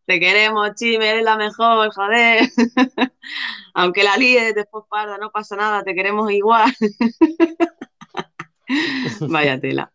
Te 0.06 0.20
queremos, 0.20 0.74
Chime, 0.74 1.08
eres 1.10 1.24
la 1.24 1.36
mejor, 1.36 1.92
joder. 1.94 2.48
Aunque 3.74 4.02
la 4.04 4.16
líes 4.16 4.54
después 4.54 4.84
parda, 4.90 5.16
no 5.16 5.30
pasa 5.30 5.56
nada, 5.56 5.82
te 5.82 5.94
queremos 5.94 6.30
igual. 6.30 6.74
Vaya 9.20 9.58
tela. 9.60 9.92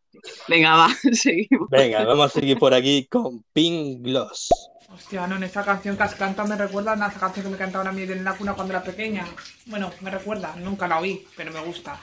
Venga, 0.50 0.76
va, 0.76 0.90
seguimos. 1.14 1.70
Venga, 1.70 2.04
vamos 2.06 2.26
a 2.26 2.30
seguir 2.30 2.58
por 2.58 2.74
aquí 2.74 3.06
con 3.06 3.44
Pink 3.54 4.02
Gloss. 4.02 4.50
Hostia, 4.92 5.28
no, 5.28 5.36
en 5.36 5.44
esta 5.44 5.64
canción 5.64 5.96
que 5.96 6.02
has 6.02 6.16
cantado 6.16 6.48
me 6.48 6.56
recuerda 6.56 6.94
a 6.94 6.96
una 6.96 7.12
canción 7.12 7.46
que 7.46 7.52
me 7.52 7.58
cantaban 7.58 7.88
a 7.88 7.92
mí 7.92 8.02
en 8.02 8.24
la 8.24 8.36
cuna 8.36 8.56
cuando 8.56 8.74
era 8.74 8.84
pequeña. 8.84 9.28
Bueno, 9.68 9.92
me 10.02 10.10
recuerda, 10.10 10.56
nunca 10.56 10.88
la 10.88 11.00
oí, 11.00 11.24
pero 11.38 11.54
me 11.54 11.62
gusta. 11.62 12.00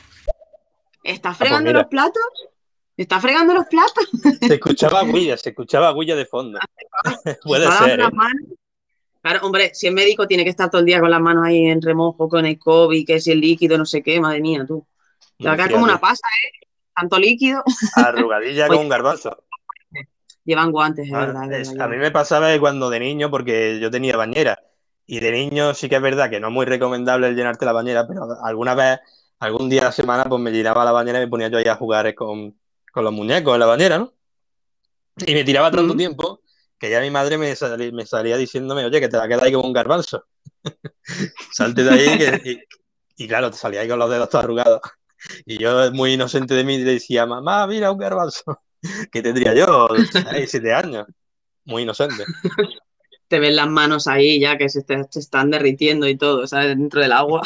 ¿Estás 1.02 1.36
fregando 1.36 1.70
mira. 1.70 1.80
los 1.80 1.88
platos? 1.88 2.22
¿Estás 2.96 3.20
fregando 3.20 3.52
los 3.52 3.66
platos? 3.66 4.08
Se 4.40 4.54
escuchaba 4.54 5.02
Guilla, 5.02 5.36
se 5.36 5.50
escuchaba 5.50 5.92
Guilla 5.92 6.14
de 6.14 6.26
fondo. 6.26 6.60
Puede 7.42 7.70
ser, 7.72 8.00
¿eh? 8.00 8.08
Claro, 9.22 9.40
hombre, 9.44 9.72
si 9.74 9.88
es 9.88 9.92
médico 9.92 10.28
tiene 10.28 10.44
que 10.44 10.50
estar 10.50 10.70
todo 10.70 10.80
el 10.80 10.86
día 10.86 11.00
con 11.00 11.10
las 11.10 11.20
manos 11.20 11.44
ahí 11.44 11.66
en 11.66 11.82
remojo, 11.82 12.28
con 12.28 12.46
el 12.46 12.60
COVID, 12.60 13.04
que 13.04 13.20
si 13.20 13.32
el 13.32 13.40
líquido, 13.40 13.76
no 13.76 13.84
sé 13.84 14.04
qué, 14.04 14.20
madre 14.20 14.40
mía, 14.40 14.64
tú. 14.64 14.86
Te 15.36 15.48
va 15.48 15.54
a 15.54 15.56
quedar 15.56 15.72
como 15.72 15.84
una 15.84 16.00
pasa, 16.00 16.26
¿eh? 16.44 16.65
Tanto 16.96 17.18
líquido. 17.18 17.62
Arrugadilla 17.96 18.64
Oye. 18.66 18.68
con 18.76 18.84
un 18.84 18.88
garbanzo. 18.88 19.44
Llevan 20.44 20.70
guantes, 20.70 21.06
es 21.08 21.12
Ah, 21.12 21.26
verdad, 21.26 21.52
es 21.52 21.68
verdad, 21.70 21.86
a 21.86 21.88
mí 21.90 21.96
me 21.96 22.10
pasaba 22.12 22.56
cuando 22.60 22.88
de 22.88 23.00
niño, 23.00 23.30
porque 23.30 23.80
yo 23.80 23.90
tenía 23.90 24.16
bañera. 24.16 24.60
Y 25.04 25.20
de 25.20 25.30
niño 25.32 25.74
sí 25.74 25.88
que 25.88 25.96
es 25.96 26.02
verdad 26.02 26.30
que 26.30 26.40
no 26.40 26.48
es 26.48 26.52
muy 26.52 26.66
recomendable 26.66 27.28
el 27.28 27.36
llenarte 27.36 27.64
la 27.64 27.72
bañera, 27.72 28.06
pero 28.06 28.26
alguna 28.44 28.74
vez, 28.74 28.98
algún 29.40 29.68
día 29.68 29.82
a 29.82 29.84
la 29.86 29.92
semana, 29.92 30.24
pues 30.24 30.40
me 30.40 30.50
llenaba 30.52 30.84
la 30.84 30.92
bañera 30.92 31.18
y 31.18 31.22
me 31.24 31.28
ponía 31.28 31.48
yo 31.48 31.58
ahí 31.58 31.64
a 31.66 31.76
jugar 31.76 32.14
con, 32.14 32.58
con 32.92 33.04
los 33.04 33.12
muñecos 33.12 33.54
en 33.54 33.60
la 33.60 33.66
bañera, 33.66 33.98
¿no? 33.98 34.12
Y 35.26 35.34
me 35.34 35.44
tiraba 35.44 35.70
tanto 35.70 35.94
Mm. 35.94 35.96
tiempo 35.96 36.40
que 36.78 36.90
ya 36.90 37.00
mi 37.00 37.10
madre 37.10 37.38
me, 37.38 37.52
salí- 37.56 37.92
me 37.92 38.04
salía 38.06 38.36
diciéndome, 38.36 38.84
oye, 38.84 39.00
que 39.00 39.08
te 39.08 39.16
va 39.16 39.24
a 39.24 39.28
quedar 39.28 39.44
ahí 39.44 39.52
como 39.52 39.66
un 39.66 39.72
garbanzo. 39.72 40.24
Salte 41.52 41.82
de 41.84 41.90
ahí 41.90 42.18
que- 42.18 42.40
y, 43.18 43.24
y 43.24 43.28
claro, 43.28 43.50
te 43.50 43.56
salía 43.56 43.80
ahí 43.80 43.88
con 43.88 43.98
los 43.98 44.10
dedos 44.10 44.28
todos 44.28 44.44
arrugados. 44.44 44.80
Y 45.46 45.58
yo, 45.58 45.90
muy 45.92 46.14
inocente 46.14 46.54
de 46.54 46.64
mí, 46.64 46.78
le 46.78 46.92
decía, 46.94 47.26
mamá, 47.26 47.66
mira 47.66 47.90
un 47.90 47.98
garbanzo. 47.98 48.42
Que 49.10 49.22
tendría 49.22 49.52
yo, 49.54 49.88
seis, 50.10 50.50
siete 50.50 50.72
años. 50.72 51.06
Muy 51.64 51.82
inocente. 51.82 52.26
Te 53.28 53.40
ven 53.40 53.56
las 53.56 53.66
manos 53.68 54.06
ahí 54.06 54.38
ya 54.38 54.56
que 54.56 54.68
se, 54.68 54.82
te- 54.84 55.04
están 55.16 55.50
derritiendo 55.50 56.06
y 56.06 56.16
todo, 56.16 56.46
¿sabes? 56.46 56.68
Dentro 56.68 57.00
del 57.00 57.10
agua. 57.12 57.42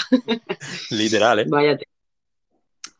Literal, 0.90 1.38
¿eh? 1.38 1.46
Vaya 1.48 1.78
te- 1.78 1.86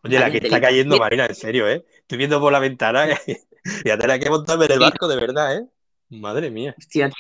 Oye, 0.03 0.19
la 0.19 0.31
que 0.31 0.39
está 0.39 0.61
cayendo. 0.61 0.99
Marina, 0.99 1.27
en 1.27 1.35
serio, 1.35 1.69
¿eh? 1.69 1.85
Estoy 1.99 2.17
viendo 2.19 2.41
por 2.41 2.53
la 2.53 2.59
ventana 2.59 3.07
y 3.27 3.37
ya 3.85 3.99
tenía 3.99 4.19
que 4.19 4.31
montarme 4.31 4.65
en 4.65 4.73
el 4.73 4.79
barco 4.81 5.09
de 5.09 5.17
verdad, 5.17 5.57
¿eh? 5.57 5.67
Madre 6.09 6.51
mía. 6.51 6.75
Hostia, 6.79 7.09
tío. 7.09 7.17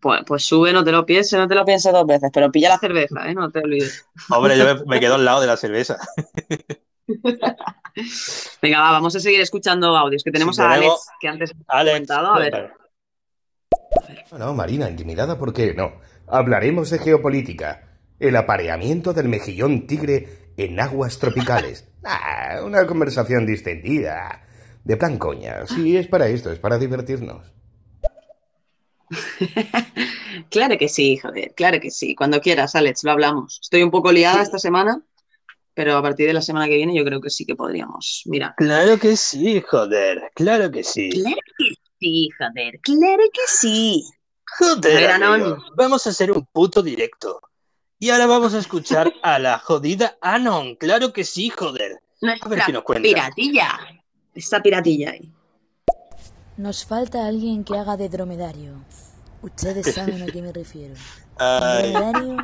Pues, 0.00 0.20
pues 0.26 0.44
sube, 0.44 0.72
no 0.72 0.82
te 0.82 0.92
lo 0.92 1.04
pienses, 1.04 1.38
no 1.38 1.46
te 1.46 1.54
lo 1.54 1.64
pienses 1.64 1.92
dos 1.92 2.06
veces, 2.06 2.30
pero 2.32 2.50
pilla 2.50 2.70
la 2.70 2.78
cerveza, 2.78 3.28
¿eh? 3.28 3.34
No 3.34 3.50
te 3.50 3.58
olvides. 3.58 4.06
Hombre, 4.30 4.56
yo 4.56 4.64
me, 4.64 4.74
me 4.84 5.00
quedo 5.00 5.16
al 5.16 5.24
lado 5.24 5.40
de 5.42 5.46
la 5.48 5.56
cerveza. 5.56 5.98
Venga, 8.62 8.80
va, 8.80 8.92
vamos 8.92 9.14
a 9.16 9.20
seguir 9.20 9.40
escuchando 9.40 9.96
audios, 9.96 10.22
que 10.22 10.30
tenemos 10.30 10.56
Sí, 10.56 10.62
a 10.62 10.70
tenemos- 10.74 10.86
Alex, 10.92 11.06
que 11.20 11.28
antes 11.28 11.52
ha 11.68 11.78
Alex, 11.78 11.94
comentado. 11.94 12.34
A 12.34 12.38
ver, 12.38 12.50
cuéntame. 12.50 12.74
No, 14.32 14.38
no, 14.38 14.54
Marina, 14.54 14.88
intimidada, 14.88 15.38
¿por 15.38 15.52
qué 15.52 15.74
no? 15.74 15.92
Hablaremos 16.28 16.90
de 16.90 16.98
geopolítica. 16.98 17.98
El 18.18 18.36
apareamiento 18.36 19.12
del 19.12 19.28
mejillón 19.28 19.86
tigre 19.86 20.52
en 20.56 20.78
aguas 20.80 21.18
tropicales. 21.18 21.86
Ah, 22.02 22.60
una 22.64 22.86
conversación 22.86 23.44
distendida. 23.44 24.42
De 24.84 24.96
plan 24.96 25.18
coña. 25.18 25.66
Sí, 25.66 25.98
es 25.98 26.06
para 26.06 26.28
esto, 26.28 26.50
es 26.50 26.58
para 26.58 26.78
divertirnos. 26.78 27.52
claro 30.50 30.78
que 30.78 30.88
sí, 30.88 31.18
joder, 31.18 31.52
claro 31.54 31.78
que 31.80 31.90
sí. 31.90 32.14
Cuando 32.14 32.40
quieras, 32.40 32.74
Alex, 32.74 33.04
lo 33.04 33.10
hablamos. 33.10 33.58
Estoy 33.62 33.82
un 33.82 33.90
poco 33.90 34.12
liada 34.12 34.40
esta 34.42 34.58
semana, 34.58 35.02
pero 35.80 35.96
a 35.96 36.02
partir 36.02 36.26
de 36.26 36.34
la 36.34 36.42
semana 36.42 36.66
que 36.66 36.76
viene 36.76 36.94
yo 36.94 37.02
creo 37.06 37.22
que 37.22 37.30
sí 37.30 37.46
que 37.46 37.56
podríamos. 37.56 38.20
Mira. 38.26 38.52
Claro 38.58 38.98
que 38.98 39.16
sí, 39.16 39.62
joder. 39.66 40.30
Claro 40.34 40.70
que 40.70 40.84
sí. 40.84 41.08
Claro 41.08 41.36
que 41.56 41.74
sí, 41.98 42.28
joder, 42.38 42.80
claro 42.82 43.22
que 43.32 43.40
sí. 43.46 44.04
Joder, 44.58 45.10
amigo, 45.12 45.32
Anon. 45.32 45.62
vamos 45.78 46.06
a 46.06 46.10
hacer 46.10 46.32
un 46.32 46.44
puto 46.52 46.82
directo. 46.82 47.40
Y 47.98 48.10
ahora 48.10 48.26
vamos 48.26 48.52
a 48.52 48.58
escuchar 48.58 49.10
a 49.22 49.38
la 49.38 49.58
jodida 49.58 50.18
Anon. 50.20 50.74
Claro 50.76 51.14
que 51.14 51.24
sí, 51.24 51.48
joder. 51.48 51.98
A 52.42 52.48
ver 52.50 52.60
qué 52.66 52.72
nos 52.74 52.82
cuenta. 52.82 53.08
piratilla. 53.08 53.70
Esta 54.34 54.62
piratilla 54.62 55.12
ahí. 55.12 55.32
Nos 56.58 56.84
falta 56.84 57.26
alguien 57.26 57.64
que 57.64 57.78
haga 57.78 57.96
de 57.96 58.10
dromedario. 58.10 58.74
Ustedes 59.40 59.94
saben 59.94 60.20
a 60.20 60.26
qué 60.26 60.42
me 60.42 60.52
refiero. 60.52 60.92
Ay, 61.38 61.90
Dromedario 61.90 62.36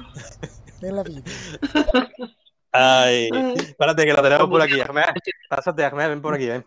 de 0.81 0.93
la 0.93 1.03
vida. 1.03 1.23
ay. 2.77 3.29
Espérate 3.57 4.05
que 4.05 4.13
lo 4.13 4.23
tenemos 4.23 4.49
por 4.49 4.63
aquí, 4.63 4.81
Ahmed. 4.81 5.05
Pásate, 5.49 5.85
Ahmed, 5.85 6.09
ven 6.09 6.23
por 6.23 6.35
aquí, 6.35 6.47
ven. 6.47 6.65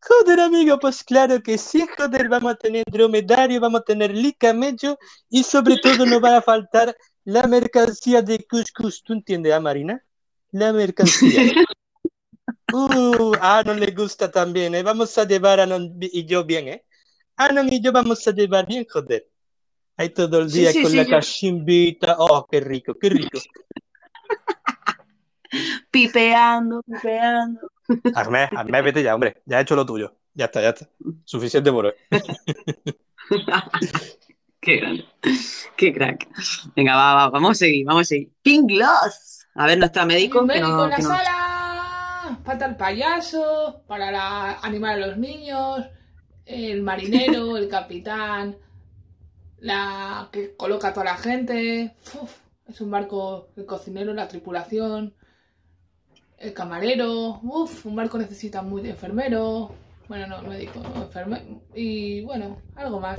Joder, 0.00 0.40
amigo, 0.40 0.78
pues 0.78 1.02
claro 1.02 1.42
que 1.42 1.56
sí, 1.56 1.86
joder, 1.96 2.28
vamos 2.28 2.52
a 2.52 2.56
tener 2.56 2.84
dromedario, 2.90 3.58
vamos 3.60 3.80
a 3.80 3.84
tener 3.84 4.10
licamello 4.14 4.98
y 5.30 5.42
sobre 5.44 5.78
todo 5.78 6.04
nos 6.04 6.22
va 6.22 6.36
a 6.36 6.42
faltar 6.42 6.94
la 7.24 7.46
mercancía 7.46 8.20
de 8.20 8.44
cuscús. 8.46 9.02
¿Tú 9.02 9.14
entiendes, 9.14 9.52
ah, 9.54 9.60
Marina? 9.60 10.02
La 10.52 10.72
mercancía. 10.72 11.40
Uh, 12.72 13.32
a 13.40 13.58
Anon 13.58 13.78
le 13.78 13.92
gusta 13.92 14.30
también, 14.30 14.74
¿eh? 14.74 14.82
Vamos 14.82 15.16
a 15.16 15.24
llevar 15.24 15.60
a 15.60 15.62
Anon 15.62 15.96
y 16.00 16.24
yo 16.26 16.44
bien, 16.44 16.66
¿eh? 16.68 16.84
Anon 17.36 17.72
y 17.72 17.80
yo 17.80 17.92
vamos 17.92 18.26
a 18.26 18.32
llevar 18.32 18.66
bien, 18.66 18.84
joder. 18.90 19.28
Ahí 19.96 20.08
todo 20.08 20.40
el 20.40 20.50
Sí, 20.50 20.60
día 20.60 20.72
sí, 20.72 20.82
con 20.82 20.90
sí, 20.90 20.96
la 20.96 21.04
yo- 21.04 21.10
cachimbita. 21.10 22.16
Oh, 22.18 22.44
qué 22.50 22.58
rico, 22.60 22.94
qué 23.00 23.10
rico. 23.10 23.38
Pipeando, 25.90 26.82
pipeando. 26.82 27.60
Ahmed, 28.14 28.48
Ahmed, 28.56 28.84
vete 28.84 29.02
ya, 29.02 29.14
hombre. 29.14 29.42
Ya 29.46 29.58
he 29.58 29.62
hecho 29.62 29.76
lo 29.76 29.84
tuyo. 29.86 30.14
Ya 30.34 30.46
está, 30.46 30.60
ya 30.62 30.70
está. 30.70 30.88
Suficiente 31.24 31.70
por 31.70 31.86
hoy. 31.86 31.92
Qué 34.60 34.76
grande. 34.78 35.04
Qué 35.76 35.92
crack. 35.92 36.28
Venga, 36.74 36.96
va, 36.96 37.14
va, 37.14 37.30
vamos 37.30 37.50
a 37.52 37.54
seguir, 37.54 37.84
vamos 37.84 38.02
a 38.02 38.04
seguir. 38.04 38.32
Pink 38.42 38.70
Gloss. 38.70 39.46
A 39.54 39.66
ver, 39.66 39.78
nuestra 39.78 40.04
médico. 40.06 40.40
Un 40.40 40.48
que 40.48 40.54
médico 40.54 40.68
no- 40.76 40.84
en 40.84 40.90
la 40.90 40.96
que 40.96 41.02
no- 41.02 41.08
sala. 41.08 42.38
Falta 42.44 42.66
el 42.66 42.76
payaso 42.76 43.82
para 43.86 44.10
la- 44.10 44.58
animar 44.62 44.94
a 44.94 45.06
los 45.06 45.18
niños. 45.18 45.84
El 46.46 46.82
marinero, 46.82 47.56
el 47.58 47.68
capitán. 47.68 48.56
La 49.58 50.28
que 50.32 50.56
coloca 50.56 50.88
a 50.88 50.92
toda 50.92 51.04
la 51.06 51.16
gente. 51.18 51.94
Uf, 52.14 52.32
es 52.66 52.80
un 52.80 52.90
barco, 52.90 53.48
el 53.56 53.66
cocinero, 53.66 54.12
la 54.14 54.28
tripulación. 54.28 55.14
El 56.44 56.52
camarero. 56.52 57.40
Uf, 57.42 57.86
un 57.86 57.96
barco 57.96 58.18
necesita 58.18 58.60
muy 58.60 58.82
de 58.82 58.90
enfermero. 58.90 59.74
Bueno, 60.08 60.26
no, 60.26 60.42
médico, 60.42 60.82
enfermero. 60.94 61.42
Y 61.74 62.20
bueno, 62.20 62.60
algo 62.76 63.00
más. 63.00 63.18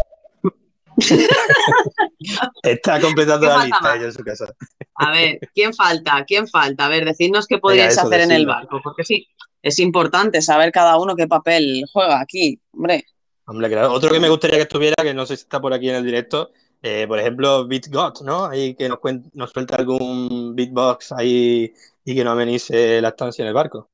Está 2.61 3.01
completando 3.01 3.47
¿Qué 3.47 3.53
la 3.53 3.63
lista 3.63 3.79
más? 3.81 3.95
ella 3.95 4.05
en 4.05 4.13
su 4.13 4.23
casa. 4.23 4.45
A 4.93 5.09
ver, 5.09 5.39
¿quién 5.55 5.73
falta? 5.73 6.23
¿Quién 6.27 6.47
falta? 6.47 6.85
A 6.85 6.89
ver, 6.89 7.03
decidnos 7.03 7.47
qué 7.47 7.57
podríais 7.57 7.97
hacer 7.97 8.21
en 8.21 8.31
el 8.31 8.45
barco, 8.45 8.79
porque 8.83 9.03
sí, 9.03 9.27
es 9.63 9.79
importante 9.79 10.43
saber 10.43 10.71
cada 10.71 10.99
uno 10.99 11.15
qué 11.15 11.27
papel 11.27 11.83
juega 11.91 12.21
aquí, 12.21 12.59
hombre. 12.73 13.05
Hombre, 13.47 13.69
claro. 13.69 13.91
Otro 13.91 14.11
que 14.11 14.19
me 14.19 14.29
gustaría 14.29 14.57
que 14.57 14.63
estuviera, 14.63 15.01
que 15.01 15.15
no 15.15 15.25
sé 15.25 15.35
si 15.35 15.41
está 15.41 15.59
por 15.59 15.73
aquí 15.73 15.89
en 15.89 15.95
el 15.95 16.05
directo, 16.05 16.51
eh, 16.83 17.07
por 17.07 17.17
ejemplo, 17.17 17.67
BeatGot, 17.67 18.21
¿no? 18.21 18.45
Ahí 18.45 18.75
que 18.75 18.87
nos, 18.87 18.99
nos 19.33 19.49
suelta 19.49 19.77
algún 19.77 20.55
beatbox 20.55 21.11
ahí 21.13 21.73
y 22.05 22.15
que 22.15 22.23
nos 22.23 22.33
amenice 22.33 23.01
la 23.01 23.09
estancia 23.09 23.41
en 23.41 23.47
el 23.47 23.53
barco. 23.53 23.89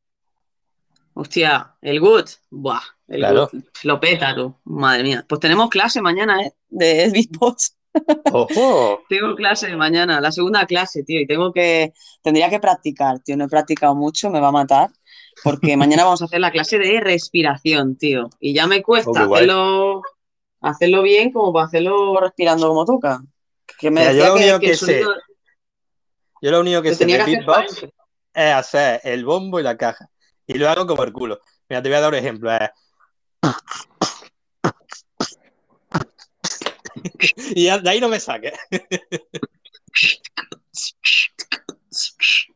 Hostia, 1.13 1.75
el 1.81 1.99
Good, 1.99 2.29
buah, 2.49 2.81
el 3.07 3.19
Claro. 3.19 3.49
Good, 3.51 3.63
lo 3.83 3.99
peta 3.99 4.35
tú, 4.35 4.55
madre 4.65 5.03
mía. 5.03 5.25
Pues 5.27 5.41
tenemos 5.41 5.69
clase 5.69 6.01
mañana, 6.01 6.41
¿eh? 6.41 6.53
De 6.69 7.09
beatbox. 7.09 7.77
¡Ojo! 8.33 9.01
Tengo 9.09 9.35
clase 9.35 9.75
mañana, 9.75 10.21
la 10.21 10.31
segunda 10.31 10.65
clase, 10.65 11.03
tío, 11.03 11.19
y 11.19 11.27
tengo 11.27 11.51
que, 11.51 11.93
tendría 12.21 12.49
que 12.49 12.59
practicar, 12.59 13.19
tío, 13.19 13.35
no 13.35 13.45
he 13.45 13.49
practicado 13.49 13.95
mucho, 13.95 14.29
me 14.29 14.39
va 14.39 14.47
a 14.49 14.53
matar, 14.53 14.89
porque 15.43 15.75
mañana 15.75 16.05
vamos 16.05 16.21
a 16.21 16.25
hacer 16.25 16.39
la 16.39 16.51
clase 16.51 16.79
de 16.79 17.01
respiración, 17.01 17.97
tío, 17.97 18.29
y 18.39 18.53
ya 18.53 18.65
me 18.67 18.81
cuesta 18.81 19.27
Oh, 19.27 19.35
hacerlo, 19.35 20.01
hacerlo 20.61 21.01
bien 21.01 21.31
como 21.33 21.51
para 21.51 21.65
hacerlo 21.65 22.17
respirando 22.21 22.69
como 22.69 22.85
toca. 22.85 23.21
Que 23.77 23.91
me 23.91 24.01
Mira, 24.01 24.13
yo 24.13 24.35
decía 24.35 24.53
lo 24.53 24.59
que, 24.59 24.67
único 24.67 24.71
que 24.71 24.75
sé 24.75 24.85
sonido 24.85 25.13
Yo 26.41 26.51
lo 26.51 26.59
único 26.61 26.81
que 26.81 26.89
que 26.89 26.95
sé 26.95 27.05
de 27.05 27.23
beatbox 27.23 27.87
es 28.33 28.53
hacer 28.53 29.01
el 29.03 29.25
bombo 29.25 29.59
y 29.59 29.63
la 29.63 29.77
caja. 29.77 30.09
Y 30.47 30.55
lo 30.55 30.69
hago 30.69 30.85
como 30.87 31.03
el 31.03 31.13
culo. 31.13 31.39
Mira, 31.69 31.81
te 31.81 31.89
voy 31.89 31.97
a 31.97 32.01
dar 32.01 32.11
un 32.11 32.17
ejemplo. 32.19 32.51
es- 32.51 32.69
Y 37.55 37.65
de 37.65 37.89
ahí 37.89 37.99
no 37.99 38.09
me 38.09 38.19
saques. 38.19 38.53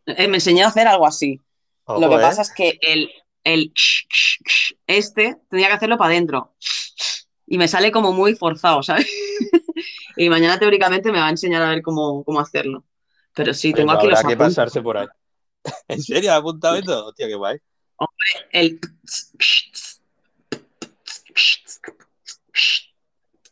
Eh, 0.05 0.27
me 0.27 0.37
enseñó 0.37 0.65
a 0.65 0.69
hacer 0.69 0.87
algo 0.87 1.07
así. 1.07 1.41
Ojo, 1.85 2.01
Lo 2.01 2.09
que 2.09 2.15
¿eh? 2.15 2.19
pasa 2.19 2.41
es 2.41 2.51
que 2.53 2.77
el, 2.81 3.09
el 3.43 3.73
este 4.87 5.37
tenía 5.49 5.67
que 5.67 5.73
hacerlo 5.73 5.97
para 5.97 6.11
adentro. 6.11 6.55
Y 7.47 7.57
me 7.57 7.67
sale 7.67 7.91
como 7.91 8.11
muy 8.11 8.35
forzado, 8.35 8.83
¿sabes? 8.83 9.07
Y 10.17 10.29
mañana 10.29 10.57
teóricamente 10.57 11.11
me 11.11 11.19
va 11.19 11.27
a 11.27 11.31
enseñar 11.31 11.61
a 11.61 11.69
ver 11.69 11.81
cómo, 11.81 12.23
cómo 12.23 12.39
hacerlo. 12.39 12.85
Pero 13.33 13.53
sí, 13.53 13.73
tengo 13.73 13.87
pues 13.87 13.97
aquí 13.97 14.07
los 14.07 14.19
habrá 14.19 14.27
que 14.29 14.33
apuntes. 14.35 14.55
pasarse 14.55 14.81
por 14.81 14.97
ahí. 14.97 15.07
¿En 15.87 16.01
serio? 16.01 16.31
¿Has 16.31 16.39
apuntado 16.39 16.75
esto? 16.75 17.05
Hostia, 17.07 17.27
qué 17.27 17.35
guay. 17.35 17.57
El... 18.51 18.79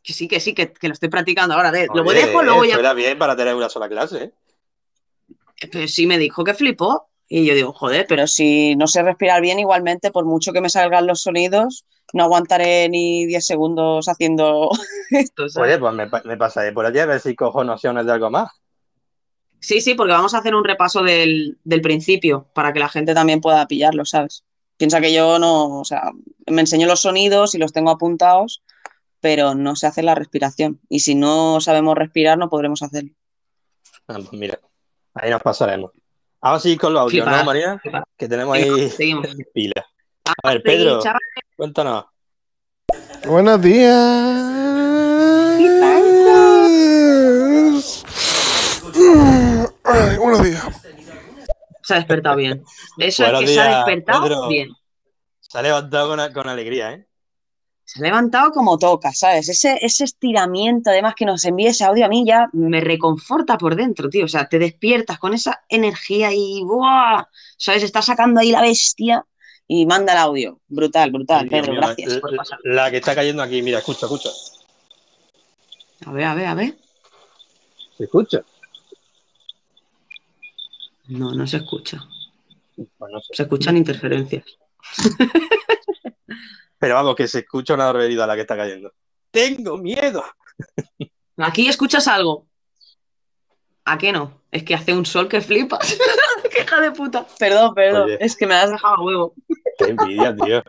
Que 0.04 0.12
sí, 0.14 0.28
que 0.28 0.40
sí, 0.40 0.54
que, 0.54 0.74
que 0.74 0.88
lo 0.88 0.94
estoy 0.94 1.10
practicando 1.10 1.56
ahora. 1.56 1.72
de- 1.72 1.88
lo 1.94 2.04
dejo, 2.04 2.44
luego 2.44 2.66
ya... 2.66 2.76
Suena 2.76 2.94
bien 2.94 3.18
para 3.18 3.36
tener 3.36 3.56
una 3.56 3.70
sola 3.70 3.88
clase, 3.88 4.24
¿eh? 4.26 4.32
Pero 5.72 5.88
sí 5.88 6.06
me 6.08 6.18
dijo 6.18 6.44
que 6.44 6.54
flipó. 6.54 7.08
Y 7.30 7.46
yo 7.46 7.56
digo, 7.56 7.72
joder, 7.74 8.06
pero 8.08 8.28
si 8.28 8.76
no 8.76 8.86
sé 8.86 9.02
respirar 9.02 9.42
bien, 9.42 9.58
igualmente, 9.58 10.12
por 10.12 10.26
mucho 10.26 10.52
que 10.52 10.62
me 10.62 10.70
salgan 10.70 11.08
los 11.08 11.22
sonidos, 11.22 11.86
no 12.14 12.26
aguantaré 12.26 12.90
ni 12.90 13.26
10 13.26 13.46
segundos 13.46 14.08
haciendo 14.08 14.70
esto, 15.10 15.50
¿sabes? 15.50 15.70
Oye, 15.70 15.80
pues 15.80 15.94
me, 15.94 16.08
me 16.26 16.38
pasaré 16.38 16.74
por 16.74 16.86
allí 16.86 17.00
a 17.00 17.06
ver 17.06 17.22
si 17.22 17.34
cojo 17.34 17.64
nociones 17.64 18.06
de 18.06 18.12
algo 18.12 18.30
más. 18.30 18.52
Sí, 19.64 19.80
sí, 19.80 19.96
porque 19.96 20.12
vamos 20.12 20.34
a 20.34 20.40
hacer 20.40 20.56
un 20.56 20.66
repaso 20.66 21.02
del, 21.04 21.58
del 21.64 21.82
principio 21.82 22.48
para 22.54 22.74
que 22.74 22.80
la 22.80 22.90
gente 22.90 23.14
también 23.14 23.40
pueda 23.40 23.66
pillarlo, 23.66 24.04
¿sabes? 24.04 24.44
Piensa 24.76 25.00
que 25.00 25.14
yo 25.14 25.40
no, 25.40 25.80
o 25.80 25.86
sea, 25.86 26.12
me 26.48 26.60
enseño 26.60 26.86
los 26.86 27.00
sonidos 27.00 27.56
y 27.56 27.60
los 27.60 27.72
tengo 27.72 27.90
apuntados, 27.90 28.62
pero 29.22 29.56
no 29.56 29.78
se 29.78 29.88
hace 29.88 30.04
la 30.04 30.16
respiración. 30.16 30.82
Y 30.90 31.00
si 31.00 31.16
no 31.16 31.62
sabemos 31.62 31.96
respirar, 31.96 32.38
no 32.38 32.50
podremos 32.50 32.84
hacerlo. 32.84 33.12
Ah, 34.10 34.16
pues 34.18 34.34
mira, 34.34 34.60
ahí 35.14 35.32
nos 35.32 35.42
pasaremos. 35.42 35.92
Ahora 36.42 36.60
sí 36.60 36.76
con 36.76 36.94
los 36.94 37.04
audios, 37.04 37.26
¿no, 37.26 37.46
María? 37.46 37.80
flipa. 37.80 38.04
Que 38.18 38.28
tenemos 38.28 38.58
ahí 38.58 38.90
seguimos. 38.90 39.26
pila. 39.54 39.86
A 40.44 40.50
ver, 40.50 40.62
Pedro, 40.62 41.00
cuéntanos. 41.56 42.04
Buenos 43.26 43.62
días. 43.62 44.74
Ay, 49.84 50.18
buenos 50.18 50.44
días. 50.44 50.64
Se 51.82 51.94
ha 51.94 51.98
despertado 51.98 52.38
bien. 52.38 52.64
Eso 52.98 53.24
Buenos 53.24 53.42
es 53.44 53.48
que 53.50 53.54
se 53.54 53.60
ha 53.62 53.76
despertado 53.78 54.24
Pedro. 54.24 54.48
bien. 54.48 54.70
Se 55.42 55.58
ha 55.58 55.62
levantado 55.62 56.08
con, 56.16 56.34
con 56.34 56.48
alegría, 56.50 56.94
¿eh? 56.94 57.08
Se 57.86 58.00
ha 58.00 58.04
levantado 58.04 58.52
como 58.52 58.78
toca, 58.78 59.12
¿sabes? 59.14 59.50
Ese, 59.50 59.78
ese 59.82 60.06
estiramiento, 60.06 60.90
además, 60.90 61.16
que 61.16 61.26
nos 61.26 61.44
envíe 61.44 61.68
ese 61.68 61.84
audio 61.84 62.06
a 62.06 62.08
mí 62.08 62.24
ya 62.26 62.48
me 62.54 62.80
reconforta 62.80 63.58
por 63.58 63.76
dentro, 63.76 64.10
tío. 64.10 64.24
O 64.26 64.30
sea, 64.30 64.48
te 64.48 64.58
despiertas 64.58 65.20
con 65.20 65.34
esa 65.34 65.64
energía 65.68 66.30
y 66.32 66.64
¡buah! 66.64 67.26
¿Sabes? 67.58 67.84
Estás 67.84 68.06
sacando 68.06 68.40
ahí 68.40 68.52
la 68.52 68.62
bestia 68.62 69.26
y 69.68 69.86
manda 69.86 70.14
el 70.14 70.20
audio. 70.20 70.62
Brutal, 70.70 71.12
brutal, 71.12 71.50
Pedro, 71.50 71.74
mío, 71.74 71.82
gracias 71.82 72.14
la, 72.14 72.22
por 72.22 72.36
pasar. 72.38 72.60
la 72.64 72.90
que 72.90 72.98
está 72.98 73.14
cayendo 73.14 73.44
aquí, 73.44 73.62
mira, 73.62 73.80
escucha, 73.80 74.06
escucha. 74.06 74.30
A 76.06 76.12
ver, 76.14 76.24
a 76.24 76.34
ver, 76.36 76.46
a 76.48 76.54
ver. 76.56 76.78
¿Se 77.98 78.06
escucha? 78.06 78.44
No, 81.14 81.32
no 81.32 81.46
se 81.46 81.58
escucha. 81.58 82.04
Pues. 82.76 83.12
Se 83.32 83.44
escuchan 83.44 83.78
interferencias. 83.78 84.46
Pero 86.80 86.96
vamos, 86.96 87.16
que 87.16 87.28
se 87.28 87.40
escucha 87.40 87.76
una 87.76 87.86
barbaridad 87.86 88.28
la 88.28 88.36
que 88.36 88.42
está 88.42 88.58
cayendo. 88.58 88.92
¡Tengo 89.32 89.78
miedo! 89.78 90.24
Aquí 91.38 91.68
escuchas 91.68 92.08
algo. 92.08 92.48
¿A 93.86 93.98
qué 93.98 94.12
no? 94.12 94.42
Es 94.52 94.64
que 94.64 94.76
hace 94.76 94.94
un 94.94 95.06
sol 95.06 95.28
que 95.28 95.42
flipas. 95.42 95.98
¡Qué 96.52 96.64
hija 96.64 96.82
de 96.82 96.92
puta! 96.92 97.26
Perdón, 97.38 97.76
perdón. 97.76 98.04
Oye. 98.06 98.18
Es 98.20 98.36
que 98.36 98.48
me 98.48 98.56
has 98.56 98.72
dejado 98.72 98.96
a 98.96 99.02
huevo. 99.02 99.34
¡Qué 99.78 99.86
envidia, 99.92 100.36
tío! 100.36 100.64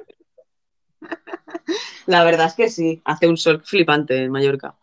La 2.07 2.23
verdad 2.23 2.47
es 2.49 2.55
que 2.55 2.69
sí. 2.69 3.01
Hace 3.05 3.29
un 3.29 3.37
sol 3.37 3.63
flipante 3.65 4.23
en 4.25 4.31
Mallorca. 4.31 4.75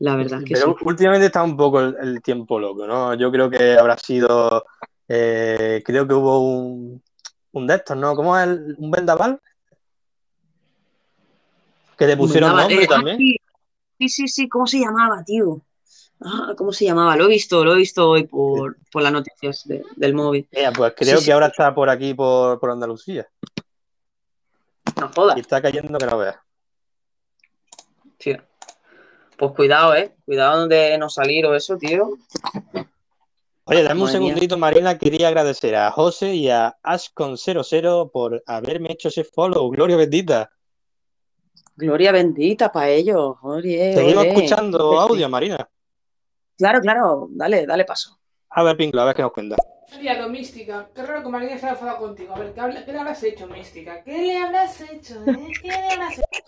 La 0.00 0.16
verdad 0.16 0.40
es 0.40 0.44
que 0.44 0.54
Pero 0.54 0.76
sí. 0.78 0.84
últimamente 0.84 1.26
está 1.26 1.42
un 1.42 1.56
poco 1.56 1.80
el, 1.80 1.96
el 2.00 2.22
tiempo 2.22 2.58
loco, 2.58 2.86
¿no? 2.86 3.14
Yo 3.14 3.30
creo 3.30 3.48
que 3.48 3.78
habrá 3.78 3.96
sido. 3.96 4.64
Eh, 5.08 5.82
creo 5.84 6.06
que 6.06 6.14
hubo 6.14 6.40
un, 6.40 7.02
un 7.52 7.66
de 7.66 7.74
estos, 7.74 7.96
¿no? 7.96 8.14
¿Cómo 8.16 8.36
es? 8.38 8.44
el- 8.46 8.74
¿Un 8.78 8.90
vendaval? 8.90 9.40
Que 11.96 12.06
le 12.06 12.16
pusieron 12.16 12.54
nombre 12.56 12.82
eh, 12.82 12.86
ah, 12.90 12.94
también. 12.94 13.16
sí, 13.18 14.08
sí, 14.08 14.28
sí. 14.28 14.48
¿Cómo 14.48 14.66
se 14.66 14.78
llamaba, 14.80 15.22
tío? 15.24 15.62
Ah, 16.20 16.54
¿cómo 16.56 16.72
se 16.72 16.84
llamaba? 16.84 17.16
Lo 17.16 17.24
he 17.24 17.28
visto, 17.28 17.64
lo 17.64 17.74
he 17.74 17.78
visto 17.78 18.08
hoy 18.08 18.26
por, 18.26 18.76
por 18.92 19.02
las 19.02 19.12
noticias 19.12 19.62
de- 19.66 19.82
del 19.96 20.14
móvil. 20.14 20.48
Eh, 20.50 20.70
pues 20.74 20.92
creo 20.96 21.16
Sí, 21.16 21.20
sí. 21.20 21.24
que 21.26 21.32
ahora 21.32 21.46
está 21.46 21.74
por 21.74 21.88
aquí, 21.88 22.14
por, 22.14 22.58
por 22.60 22.70
Andalucía. 22.70 23.26
No 25.00 25.10
jodas, 25.14 25.36
Y 25.36 25.40
está 25.40 25.60
cayendo 25.60 25.98
que 25.98 26.06
no 26.06 26.18
veas. 26.18 26.36
tío. 28.18 28.42
Pues 29.36 29.52
cuidado, 29.52 29.94
eh. 29.94 30.14
Cuidado 30.24 30.66
de 30.68 30.96
no 30.98 31.10
salir 31.10 31.44
o 31.46 31.54
eso, 31.54 31.76
tío. 31.76 32.16
Oye, 33.68 33.82
dame 33.82 34.02
un 34.02 34.08
segundito, 34.08 34.56
Marina. 34.56 34.96
Quería 34.96 35.26
agradecer 35.28 35.74
a 35.74 35.90
José 35.90 36.34
y 36.34 36.48
a 36.48 36.76
Ashcon00 36.84 38.10
por 38.12 38.42
haberme 38.46 38.92
hecho 38.92 39.08
ese 39.08 39.24
follow. 39.24 39.68
Gloria 39.70 39.96
bendita. 39.96 40.50
Gloria 41.74 42.12
bendita 42.12 42.70
para 42.70 42.88
ellos. 42.90 43.36
Oye, 43.42 43.92
Seguimos 43.92 44.24
escuchando 44.24 45.00
audio, 45.00 45.28
Marina. 45.28 45.68
Claro, 46.56 46.80
claro. 46.80 47.26
Dale, 47.32 47.66
dale 47.66 47.84
paso. 47.84 48.18
A 48.50 48.62
ver, 48.62 48.76
Pinklo, 48.76 49.02
a 49.02 49.04
ver 49.06 49.16
qué 49.16 49.22
nos 49.22 49.32
cuenta. 49.32 49.56
Liado, 50.00 50.28
Mística. 50.28 50.88
Qué 50.94 51.02
raro 51.02 51.22
que 51.24 51.28
María 51.28 51.48
se 51.58 51.66
haya 51.66 51.70
enfadado 51.70 51.98
contigo. 51.98 52.34
A 52.34 52.38
ver, 52.38 52.54
¿qué, 52.54 52.60
habla- 52.60 52.84
qué 52.84 52.92
le 52.92 52.98
habrás 52.98 53.22
hecho, 53.24 53.46
Mística? 53.48 54.02
¿Qué 54.04 54.16
le 54.22 54.36
habrás 54.38 54.80
hecho, 54.80 55.14
eh? 55.26 55.52
¿Qué 55.60 55.68
le 55.68 55.74
habrás 55.92 56.18
hecho? 56.18 56.44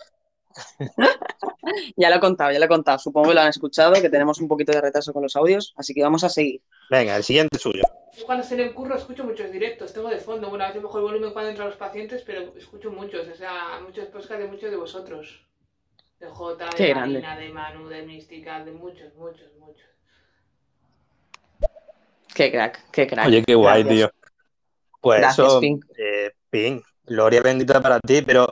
Ya 1.95 2.09
lo 2.09 2.15
he 2.15 2.19
contado, 2.19 2.51
ya 2.51 2.59
lo 2.59 2.65
he 2.65 2.69
contado. 2.69 2.97
Supongo 2.99 3.29
que 3.29 3.35
lo 3.35 3.41
han 3.41 3.49
escuchado, 3.49 3.93
que 3.93 4.09
tenemos 4.09 4.39
un 4.39 4.47
poquito 4.47 4.71
de 4.71 4.81
retraso 4.81 5.13
con 5.13 5.23
los 5.23 5.35
audios, 5.35 5.73
así 5.77 5.93
que 5.93 6.01
vamos 6.01 6.23
a 6.23 6.29
seguir. 6.29 6.61
Venga, 6.89 7.15
el 7.15 7.23
siguiente 7.23 7.57
es 7.57 7.61
suyo. 7.61 7.83
Yo 8.17 8.25
cuando 8.25 8.43
estoy 8.43 8.59
en 8.61 8.67
el 8.67 8.73
curro 8.73 8.95
escucho 8.95 9.23
muchos 9.23 9.51
directos, 9.51 9.93
tengo 9.93 10.09
de 10.09 10.17
fondo. 10.17 10.49
Bueno, 10.49 10.65
a 10.65 10.67
veces 10.67 10.81
bajo 10.81 10.97
el 10.97 11.03
volumen 11.03 11.31
cuando 11.31 11.49
entran 11.51 11.67
los 11.69 11.77
pacientes, 11.77 12.23
pero 12.25 12.53
escucho 12.57 12.91
muchos, 12.91 13.27
o 13.27 13.35
sea, 13.35 13.79
muchos 13.85 14.05
podcasts 14.07 14.39
de 14.39 14.47
muchos 14.47 14.71
de 14.71 14.77
vosotros. 14.77 15.45
De 16.19 16.27
Jota, 16.27 16.69
de. 16.75 16.93
Marina, 16.95 17.37
de 17.37 17.49
Manu, 17.49 17.87
de 17.87 18.01
Mística, 18.01 18.63
de 18.65 18.71
muchos, 18.71 19.13
muchos, 19.15 19.53
muchos. 19.59 19.85
Qué 22.33 22.51
crack, 22.51 22.89
qué 22.91 23.07
crack. 23.07 23.27
Oye, 23.27 23.43
qué 23.43 23.55
guay, 23.55 23.83
Gracias. 23.83 24.11
tío. 24.11 24.29
Pues 25.01 25.19
Gracias, 25.21 25.47
eso, 25.47 25.59
Pink. 25.61 25.85
eh, 25.97 26.31
Pink, 26.49 26.83
gloria 27.05 27.41
bendita 27.41 27.81
para 27.81 27.99
ti, 27.99 28.21
pero 28.21 28.51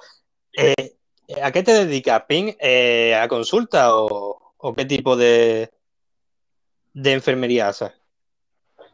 eh, 0.57 0.96
¿a 1.41 1.51
qué 1.51 1.63
te 1.63 1.73
dedicas, 1.73 2.23
Pink? 2.27 2.55
Eh, 2.59 3.15
¿A 3.15 3.27
consulta 3.27 3.95
o, 3.95 4.53
o 4.57 4.73
qué 4.73 4.85
tipo 4.85 5.15
de, 5.15 5.71
de 6.93 7.11
enfermería 7.13 7.67
haces? 7.69 7.91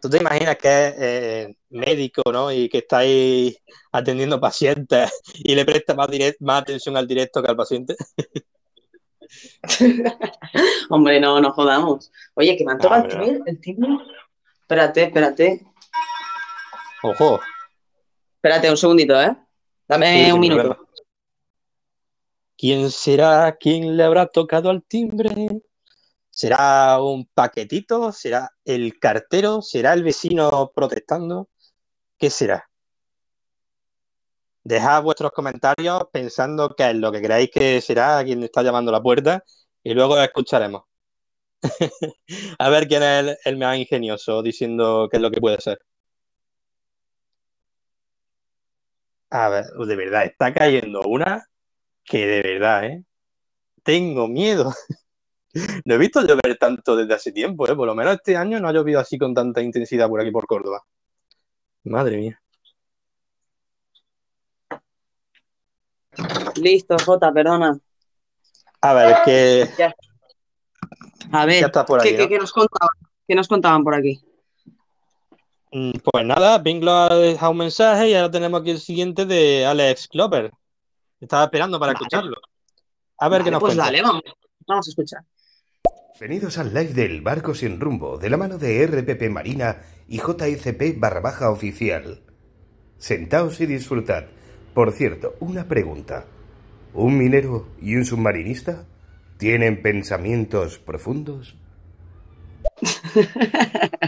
¿Tú 0.02 0.10
te 0.10 0.18
imaginas 0.18 0.58
que 0.58 0.68
es 0.88 0.94
eh, 0.98 1.56
médico, 1.70 2.22
¿no? 2.32 2.52
Y 2.52 2.68
que 2.68 2.80
está 2.80 2.98
ahí 3.00 3.56
atendiendo 3.92 4.40
pacientes 4.40 5.12
y 5.36 5.56
le 5.56 5.64
presta 5.64 5.94
más, 5.94 6.08
direct- 6.10 6.38
más 6.42 6.62
atención 6.64 6.98
al 6.98 7.08
directo 7.08 7.42
que 7.42 7.50
al 7.50 7.56
paciente? 7.56 7.96
Hombre, 10.90 11.20
no, 11.20 11.40
no 11.40 11.52
jodamos. 11.54 12.12
Oye, 12.34 12.58
que 12.58 12.66
me 12.66 12.74
han 12.74 12.80
tocado 12.80 13.06
el 13.06 13.12
hombre, 13.12 13.26
timbre, 13.34 13.52
el 13.52 13.62
timbre. 13.62 13.90
Espérate, 14.62 15.04
espérate. 15.04 15.66
Ojo. 17.04 17.40
Espérate 18.36 18.70
un 18.70 18.78
segundito, 18.78 19.22
¿eh? 19.22 19.36
Dame 19.88 20.26
Sí, 20.26 20.32
un 20.34 20.40
minuto. 20.40 20.62
problema. 20.64 20.90
¿Quién 22.64 22.90
será? 22.92 23.58
¿Quién 23.60 23.98
le 23.98 24.04
habrá 24.04 24.26
tocado 24.26 24.70
al 24.70 24.84
timbre? 24.84 25.50
¿Será 26.30 26.98
un 27.02 27.26
paquetito? 27.26 28.14
¿Será 28.14 28.52
el 28.64 28.98
cartero? 29.00 29.62
¿Será 29.62 29.92
el 29.92 30.02
vecino 30.02 30.72
protestando? 30.74 31.50
¿Qué 32.18 32.30
será? 32.30 32.70
Dejad 34.64 35.04
vuestros 35.04 35.34
comentarios 35.34 36.04
pensando 36.14 36.74
qué 36.74 36.92
es 36.92 36.96
lo 36.96 37.12
que 37.12 37.22
creéis 37.22 37.50
que 37.52 37.82
será 37.82 38.24
quien 38.24 38.42
está 38.44 38.64
llamando 38.64 38.92
a 38.92 38.94
la 38.94 39.04
puerta 39.04 39.44
y 39.84 39.94
luego 39.94 40.18
escucharemos. 40.18 40.84
A 42.60 42.70
ver 42.70 42.88
quién 42.88 43.04
es 43.04 43.20
el, 43.26 43.38
el 43.44 43.58
más 43.58 43.78
ingenioso 43.78 44.42
diciendo 44.42 45.10
qué 45.12 45.18
es 45.18 45.22
lo 45.22 45.32
que 45.32 45.42
puede 45.42 45.60
ser. 45.60 45.80
A 49.32 49.50
ver, 49.50 49.66
de 49.66 49.96
verdad, 49.98 50.24
está 50.24 50.54
cayendo 50.54 51.02
una 51.02 51.46
que 52.04 52.26
de 52.28 52.42
verdad, 52.42 52.86
¿eh? 52.86 53.04
Tengo 53.84 54.28
miedo. 54.28 54.74
No 55.86 55.94
he 55.94 55.98
visto 56.00 56.20
llover 56.24 56.58
tanto 56.60 56.96
desde 56.96 57.14
hace 57.14 57.32
tiempo, 57.32 57.68
¿eh? 57.70 57.76
Por 57.76 57.86
lo 57.86 57.94
menos 57.94 58.16
este 58.16 58.36
año 58.36 58.60
no 58.60 58.68
ha 58.70 58.74
llovido 58.74 59.00
así 59.00 59.20
con 59.20 59.36
tanta 59.36 59.62
intensidad 59.62 60.10
por 60.10 60.20
aquí 60.20 60.32
por 60.32 60.48
Córdoba. 60.48 60.82
Madre 61.84 62.18
mía. 62.18 62.42
Listo, 66.56 66.96
Jota, 67.06 67.32
perdona. 67.32 67.78
A 68.82 68.94
ver, 68.94 69.16
que 69.26 69.70
Ya. 69.78 69.94
A 71.32 71.46
ver, 71.46 71.62
ya 71.62 71.66
está 71.68 71.86
por 71.86 72.02
¿qué, 72.02 72.10
aquí, 72.10 72.18
qué- 72.18 72.24
¿no? 72.24 72.30
qué 72.30 72.38
nos 72.40 72.52
contaban? 72.52 72.90
¿Qué 73.28 73.36
nos 73.36 73.48
contaban 73.48 73.84
por 73.84 73.96
aquí? 73.96 74.20
Mm, 75.72 75.92
Pues 76.04 76.26
nada, 76.26 76.58
Binglo 76.60 76.92
ha 76.92 77.16
dejado 77.16 77.52
un 77.52 77.58
mensaje 77.60 78.10
y 78.10 78.14
ahora 78.16 78.32
tenemos 78.32 78.62
aquí 78.62 78.72
el 78.72 78.80
siguiente 78.80 79.26
de 79.26 79.66
Alex 79.66 80.08
Clover. 80.08 80.52
Estaba 81.24 81.46
esperando 81.46 81.80
para 81.80 81.94
escucharlo. 81.94 82.36
A 83.20 83.30
ver 83.30 83.44
qué 83.46 83.52
nos 83.52 83.62
pues 83.62 83.76
cuenta. 83.76 83.86
dale, 83.86 84.02
vamos. 84.02 84.24
Vamos 84.68 84.86
a 84.86 84.90
escuchar. 84.90 85.24
Bienvenidos 86.20 86.58
al 86.58 86.74
live 86.74 86.94
del 86.94 87.22
Barco 87.22 87.56
Sin 87.56 87.80
Rumbo, 87.80 88.18
de 88.18 88.30
la 88.30 88.36
mano 88.36 88.58
de 88.58 88.86
RPP 88.86 89.30
Marina 89.30 89.84
y 90.10 90.20
JICP 90.20 91.00
barra 91.00 91.22
baja 91.22 91.50
oficial. 91.50 92.24
Sentaos 92.98 93.62
y 93.62 93.68
disfrutad. 93.68 94.26
Por 94.74 94.92
cierto, 94.92 95.36
una 95.40 95.66
pregunta. 95.66 96.26
¿Un 96.94 97.18
minero 97.18 97.70
y 97.82 97.96
un 97.96 98.04
submarinista 98.04 98.86
tienen 99.38 99.82
pensamientos 99.82 100.78
profundos? 100.78 101.56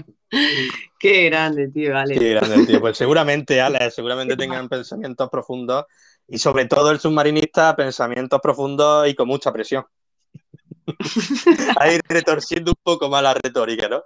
Qué 0.99 1.29
grande, 1.29 1.69
tío, 1.69 1.97
Alex. 1.97 2.19
Qué 2.19 2.29
grande, 2.31 2.65
tío. 2.65 2.81
Pues 2.81 2.97
seguramente, 2.97 3.61
Alex, 3.61 3.95
seguramente 3.95 4.35
tengan 4.37 4.67
pensamientos 4.67 5.29
profundos 5.29 5.85
y 6.27 6.37
sobre 6.37 6.65
todo 6.65 6.91
el 6.91 6.99
submarinista, 6.99 7.75
pensamientos 7.75 8.39
profundos 8.41 9.07
y 9.07 9.15
con 9.15 9.27
mucha 9.27 9.51
presión. 9.51 9.85
Ahí 11.79 11.99
retorciendo 12.07 12.71
un 12.71 12.81
poco 12.83 13.09
más 13.09 13.23
la 13.23 13.33
retórica, 13.33 13.89
¿no? 13.89 14.03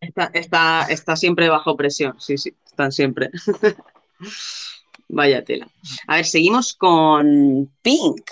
Está, 0.00 0.30
está, 0.34 0.86
está 0.88 1.16
siempre 1.16 1.48
bajo 1.48 1.76
presión, 1.76 2.20
sí, 2.20 2.38
sí, 2.38 2.54
están 2.64 2.92
siempre. 2.92 3.30
Vaya 5.08 5.44
tela. 5.44 5.68
A 6.06 6.16
ver, 6.16 6.24
seguimos 6.24 6.74
con 6.74 7.70
Pink. 7.82 8.30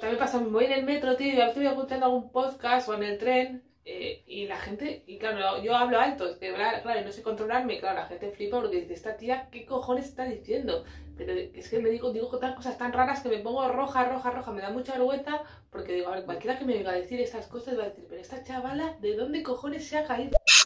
También 0.00 0.18
pasa, 0.18 0.40
me 0.40 0.48
voy 0.48 0.64
en 0.64 0.72
el 0.72 0.84
metro, 0.84 1.16
tío, 1.16 1.34
y 1.34 1.40
a 1.40 1.46
veces 1.46 1.62
voy 1.62 1.66
escuchando 1.66 2.06
algún 2.06 2.32
podcast 2.32 2.88
o 2.88 2.94
en 2.94 3.02
el 3.04 3.18
tren 3.18 3.71
eh, 3.84 4.22
y 4.26 4.46
la 4.46 4.58
gente, 4.58 5.02
y 5.06 5.18
claro, 5.18 5.62
yo 5.62 5.76
hablo 5.76 5.98
alto, 6.00 6.28
es 6.28 6.36
que, 6.38 6.52
claro, 6.52 7.00
y 7.00 7.04
no 7.04 7.12
sé 7.12 7.22
controlarme, 7.22 7.74
y 7.74 7.80
claro, 7.80 8.00
la 8.00 8.06
gente 8.06 8.30
flipa 8.30 8.60
porque 8.60 8.80
dice, 8.80 8.94
esta 8.94 9.16
tía, 9.16 9.48
¿qué 9.50 9.66
cojones 9.66 10.06
está 10.06 10.24
diciendo? 10.24 10.84
Pero 11.16 11.32
es 11.34 11.68
que 11.68 11.78
me 11.80 11.90
digo, 11.90 12.12
digo 12.12 12.28
tantas 12.28 12.54
cosas 12.56 12.78
tan 12.78 12.92
raras 12.92 13.22
que 13.22 13.28
me 13.28 13.38
pongo 13.38 13.68
roja, 13.68 14.04
roja, 14.04 14.30
roja, 14.30 14.52
me 14.52 14.62
da 14.62 14.70
mucha 14.70 14.92
vergüenza 14.94 15.42
porque 15.70 15.94
digo, 15.94 16.08
a 16.08 16.12
ver, 16.16 16.24
cualquiera 16.24 16.58
que 16.58 16.64
me 16.64 16.74
venga 16.74 16.90
a 16.90 16.94
decir 16.94 17.20
estas 17.20 17.46
cosas 17.48 17.78
va 17.78 17.82
a 17.84 17.88
decir, 17.88 18.06
pero 18.08 18.20
esta 18.20 18.42
chavala, 18.44 18.96
¿de 19.00 19.14
dónde 19.16 19.42
cojones 19.42 19.86
se 19.86 19.98
ha 19.98 20.04
caído? 20.04 20.38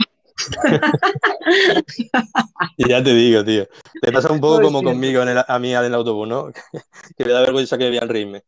Y 2.76 2.88
ya 2.88 3.02
te 3.02 3.10
digo, 3.14 3.44
tío. 3.44 3.66
Te 4.00 4.12
pasa 4.12 4.32
un 4.32 4.40
poco 4.40 4.54
Pues 4.56 4.62
como 4.62 4.82
conmigo 4.82 5.22
en 5.22 5.28
el- 5.30 5.44
a 5.46 5.58
mí 5.58 5.74
en 5.74 5.84
el 5.84 5.94
autobús, 5.94 6.28
¿no? 6.28 6.50
Que 7.16 7.24
me 7.24 7.32
da 7.32 7.40
vergüenza 7.40 7.78
que 7.78 7.90
vean 7.90 8.08
reírme. 8.08 8.44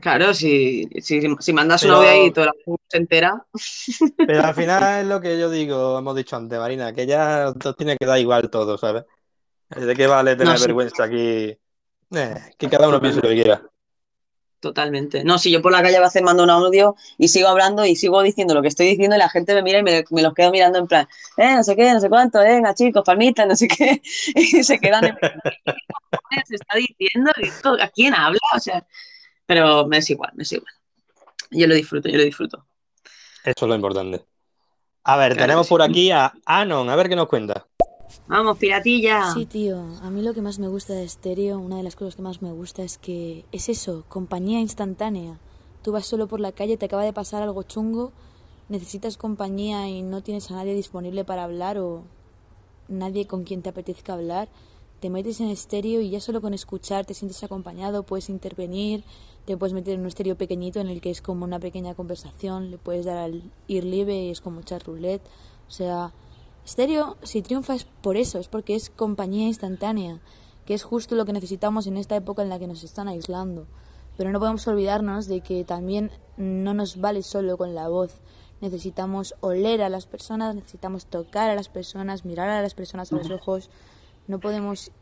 Claro, 0.00 0.34
si, 0.34 0.88
si, 1.00 1.20
si 1.38 1.52
mandas 1.52 1.82
Pero- 1.82 1.94
un 1.94 1.98
audio 2.04 2.10
ahí 2.10 2.26
y 2.26 2.30
toda 2.32 2.46
la 2.46 2.52
gente 2.64 2.82
se 2.88 2.96
entera. 2.98 3.46
Pero 4.26 4.44
al 4.44 4.54
final 4.54 5.00
es 5.02 5.06
lo 5.06 5.20
que 5.20 5.38
yo 5.38 5.50
digo, 5.50 5.98
hemos 5.98 6.16
dicho 6.16 6.36
antes, 6.36 6.58
Marina, 6.58 6.92
que 6.92 7.06
ya 7.06 7.52
tiene 7.76 7.96
que 7.96 8.06
dar 8.06 8.18
igual 8.18 8.50
todo, 8.50 8.78
¿sabes? 8.78 9.04
¿De 9.70 9.94
qué 9.94 10.06
vale 10.06 10.36
tener 10.36 10.52
No, 10.54 10.58
sí. 10.58 10.66
vergüenza 10.66 11.04
aquí? 11.04 11.56
Eh, 12.14 12.34
que 12.58 12.68
cada 12.68 12.88
uno 12.88 13.00
piense 13.00 13.20
lo 13.20 13.28
que 13.28 13.34
quiera. 13.34 13.62
Totalmente. 14.60 15.24
No, 15.24 15.36
si 15.38 15.50
yo 15.50 15.60
por 15.60 15.72
la 15.72 15.82
calle 15.82 15.98
a 15.98 16.00
veces 16.00 16.22
mando 16.22 16.42
un 16.42 16.48
audio 16.48 16.96
y 17.18 17.28
sigo 17.28 17.48
hablando 17.48 17.84
y 17.84 17.96
sigo 17.96 18.22
diciendo 18.22 18.54
lo 18.54 18.62
que 18.62 18.68
estoy 18.68 18.86
diciendo 18.86 19.14
y 19.14 19.18
la 19.18 19.28
gente 19.28 19.52
me 19.54 19.62
mira 19.62 19.80
y 19.80 19.82
me, 19.82 20.04
me 20.10 20.22
los 20.22 20.32
quedo 20.32 20.50
mirando 20.50 20.78
en 20.78 20.86
plan, 20.86 21.06
eh, 21.36 21.54
no 21.56 21.62
sé 21.62 21.76
qué, 21.76 21.92
no 21.92 22.00
sé 22.00 22.08
cuánto, 22.08 22.40
eh, 22.40 22.48
venga 22.54 22.72
chicos, 22.74 23.02
palmitas, 23.04 23.46
no 23.46 23.54
sé 23.56 23.68
qué, 23.68 24.00
y 24.34 24.64
se 24.64 24.78
quedan 24.78 25.04
en 25.04 25.16
plan, 25.16 25.32
¿qué 26.30 26.40
se 26.46 26.54
está 26.54 26.78
diciendo? 26.78 27.30
¿Esto 27.36 27.76
¿A 27.78 27.88
quién 27.88 28.14
habla? 28.14 28.38
O 28.56 28.58
sea, 28.58 28.86
pero 29.46 29.86
me 29.86 29.98
es 29.98 30.10
igual, 30.10 30.32
me 30.34 30.42
es 30.42 30.52
igual. 30.52 30.72
Yo 31.50 31.66
lo 31.66 31.74
disfruto, 31.74 32.08
yo 32.08 32.18
lo 32.18 32.24
disfruto. 32.24 32.64
Eso 33.44 33.64
es 33.64 33.68
lo 33.68 33.74
importante. 33.74 34.24
A 35.04 35.16
ver, 35.16 35.32
Claro 35.32 35.46
tenemos 35.46 35.66
sí. 35.66 35.70
por 35.70 35.82
aquí 35.82 36.10
a 36.10 36.32
Anon, 36.46 36.88
a 36.88 36.96
ver 36.96 37.08
qué 37.08 37.16
nos 37.16 37.28
cuenta. 37.28 37.66
Vamos, 38.26 38.56
piratilla. 38.58 39.32
Sí, 39.32 39.44
tío, 39.44 39.80
a 40.02 40.10
mí 40.10 40.22
lo 40.22 40.32
que 40.32 40.40
más 40.40 40.58
me 40.58 40.68
gusta 40.68 40.94
de 40.94 41.06
Stereo, 41.08 41.58
una 41.58 41.76
de 41.76 41.82
las 41.82 41.96
cosas 41.96 42.16
que 42.16 42.22
más 42.22 42.40
me 42.40 42.52
gusta 42.52 42.82
es 42.82 42.96
que 42.96 43.44
es 43.52 43.68
eso, 43.68 44.04
compañía 44.08 44.60
instantánea. 44.60 45.38
Tú 45.82 45.92
vas 45.92 46.06
solo 46.06 46.26
por 46.26 46.40
la 46.40 46.52
calle, 46.52 46.76
te 46.78 46.86
acaba 46.86 47.04
de 47.04 47.12
pasar 47.12 47.42
algo 47.42 47.62
chungo, 47.64 48.12
necesitas 48.68 49.18
compañía 49.18 49.88
y 49.88 50.02
no 50.02 50.22
tienes 50.22 50.50
a 50.50 50.54
nadie 50.54 50.74
disponible 50.74 51.24
para 51.24 51.44
hablar 51.44 51.78
o 51.78 52.04
nadie 52.88 53.26
con 53.26 53.44
quien 53.44 53.62
te 53.62 53.70
apetezca 53.70 54.14
hablar, 54.14 54.48
te 55.00 55.10
metes 55.10 55.40
en 55.40 55.50
estéreo 55.50 56.00
y 56.00 56.08
ya 56.10 56.20
solo 56.20 56.40
con 56.40 56.54
escuchar 56.54 57.04
te 57.04 57.12
sientes 57.14 57.42
acompañado, 57.44 58.04
puedes 58.04 58.30
intervenir, 58.30 59.04
te 59.44 59.56
puedes 59.56 59.74
meter 59.74 59.94
en 59.94 60.00
un 60.00 60.06
estéreo 60.06 60.36
pequeñito 60.36 60.80
en 60.80 60.88
el 60.88 61.00
que 61.00 61.10
es 61.10 61.20
como 61.20 61.44
una 61.44 61.60
pequeña 61.60 61.94
conversación, 61.94 62.70
le 62.70 62.78
puedes 62.78 63.04
dar 63.04 63.18
al 63.18 63.42
ir 63.68 63.84
libre 63.84 64.24
y 64.24 64.30
es 64.30 64.40
como 64.40 64.60
echar 64.60 64.82
roulette, 64.84 65.22
o 65.68 65.70
sea, 65.70 66.12
estéreo 66.64 67.16
si 67.22 67.42
triunfa 67.42 67.74
es 67.74 67.84
por 67.84 68.16
eso, 68.16 68.38
es 68.38 68.48
porque 68.48 68.74
es 68.74 68.90
compañía 68.90 69.46
instantánea, 69.46 70.20
que 70.64 70.74
es 70.74 70.82
justo 70.82 71.14
lo 71.14 71.24
que 71.24 71.32
necesitamos 71.32 71.86
en 71.86 71.96
esta 71.96 72.16
época 72.16 72.42
en 72.42 72.48
la 72.48 72.58
que 72.58 72.66
nos 72.66 72.84
están 72.84 73.08
aislando. 73.08 73.66
Pero 74.16 74.30
no 74.30 74.38
podemos 74.38 74.66
olvidarnos 74.68 75.26
de 75.26 75.40
que 75.40 75.64
también 75.64 76.10
no 76.36 76.72
nos 76.72 77.00
vale 77.00 77.22
solo 77.22 77.58
con 77.58 77.74
la 77.74 77.88
voz. 77.88 78.20
Necesitamos 78.60 79.34
oler 79.40 79.82
a 79.82 79.88
las 79.88 80.06
personas, 80.06 80.54
necesitamos 80.54 81.06
tocar 81.06 81.50
a 81.50 81.54
las 81.54 81.68
personas, 81.68 82.24
mirar 82.24 82.48
a 82.48 82.62
las 82.62 82.74
personas 82.74 83.12
a 83.12 83.16
los 83.16 83.30
ojos. 83.30 83.70
No 84.28 84.38
podemos 84.38 84.92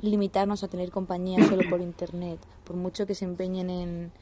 limitarnos 0.00 0.62
a 0.62 0.68
tener 0.68 0.90
compañía 0.90 1.42
solo 1.42 1.64
por 1.68 1.80
internet, 1.82 2.40
por 2.64 2.76
mucho 2.76 3.06
que 3.06 3.14
se 3.14 3.24
empeñen 3.24 3.70
en 3.70 4.12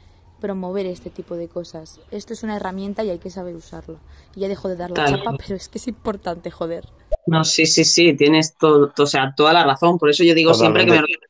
promover 0.41 0.87
este 0.87 1.11
tipo 1.11 1.37
de 1.37 1.49
cosas. 1.49 2.01
Esto 2.11 2.33
es 2.35 2.43
una 2.43 2.57
herramienta 2.57 3.05
y 3.05 3.11
hay 3.11 3.19
que 3.19 3.31
saber 3.31 3.57
usarla. 3.57 3.99
Y 4.35 4.41
ya 4.41 4.49
dejo 4.49 4.69
de 4.69 4.77
dar 4.77 4.91
la 4.91 5.03
Tal. 5.03 5.11
chapa, 5.11 5.35
pero 5.37 5.55
es 5.57 5.69
que 5.69 5.79
es 5.79 5.89
importante, 5.89 6.51
joder. 6.51 6.89
No, 7.27 7.45
sí, 7.45 7.67
sí, 7.67 7.85
sí, 7.85 8.17
tienes 8.17 8.57
todo, 8.57 8.93
o 8.97 9.07
sea, 9.07 9.35
toda 9.37 9.53
la 9.53 9.65
razón. 9.65 9.99
Por 9.99 10.11
eso 10.11 10.23
yo 10.25 10.35
digo 10.35 10.55
siempre 10.55 10.85
que 10.85 10.93
me 10.93 10.99
organizo 10.99 11.27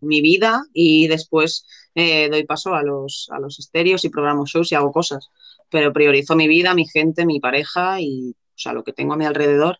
mi 0.00 0.20
vida 0.20 0.64
y 0.72 1.08
después 1.08 1.66
eh, 1.94 2.28
doy 2.30 2.44
paso 2.44 2.74
a 2.74 2.82
los, 2.82 3.28
a 3.32 3.40
los 3.40 3.58
estéreos 3.58 4.04
y 4.04 4.08
programo 4.10 4.46
shows 4.46 4.70
y 4.72 4.74
hago 4.76 4.92
cosas. 4.92 5.30
Pero 5.68 5.92
priorizo 5.92 6.36
mi 6.36 6.48
vida, 6.48 6.74
mi 6.74 6.86
gente, 6.86 7.26
mi 7.26 7.40
pareja 7.40 8.00
y, 8.00 8.30
o 8.30 8.58
sea, 8.58 8.72
lo 8.72 8.84
que 8.84 8.92
tengo 8.92 9.14
a 9.14 9.16
mi 9.16 9.24
alrededor, 9.24 9.78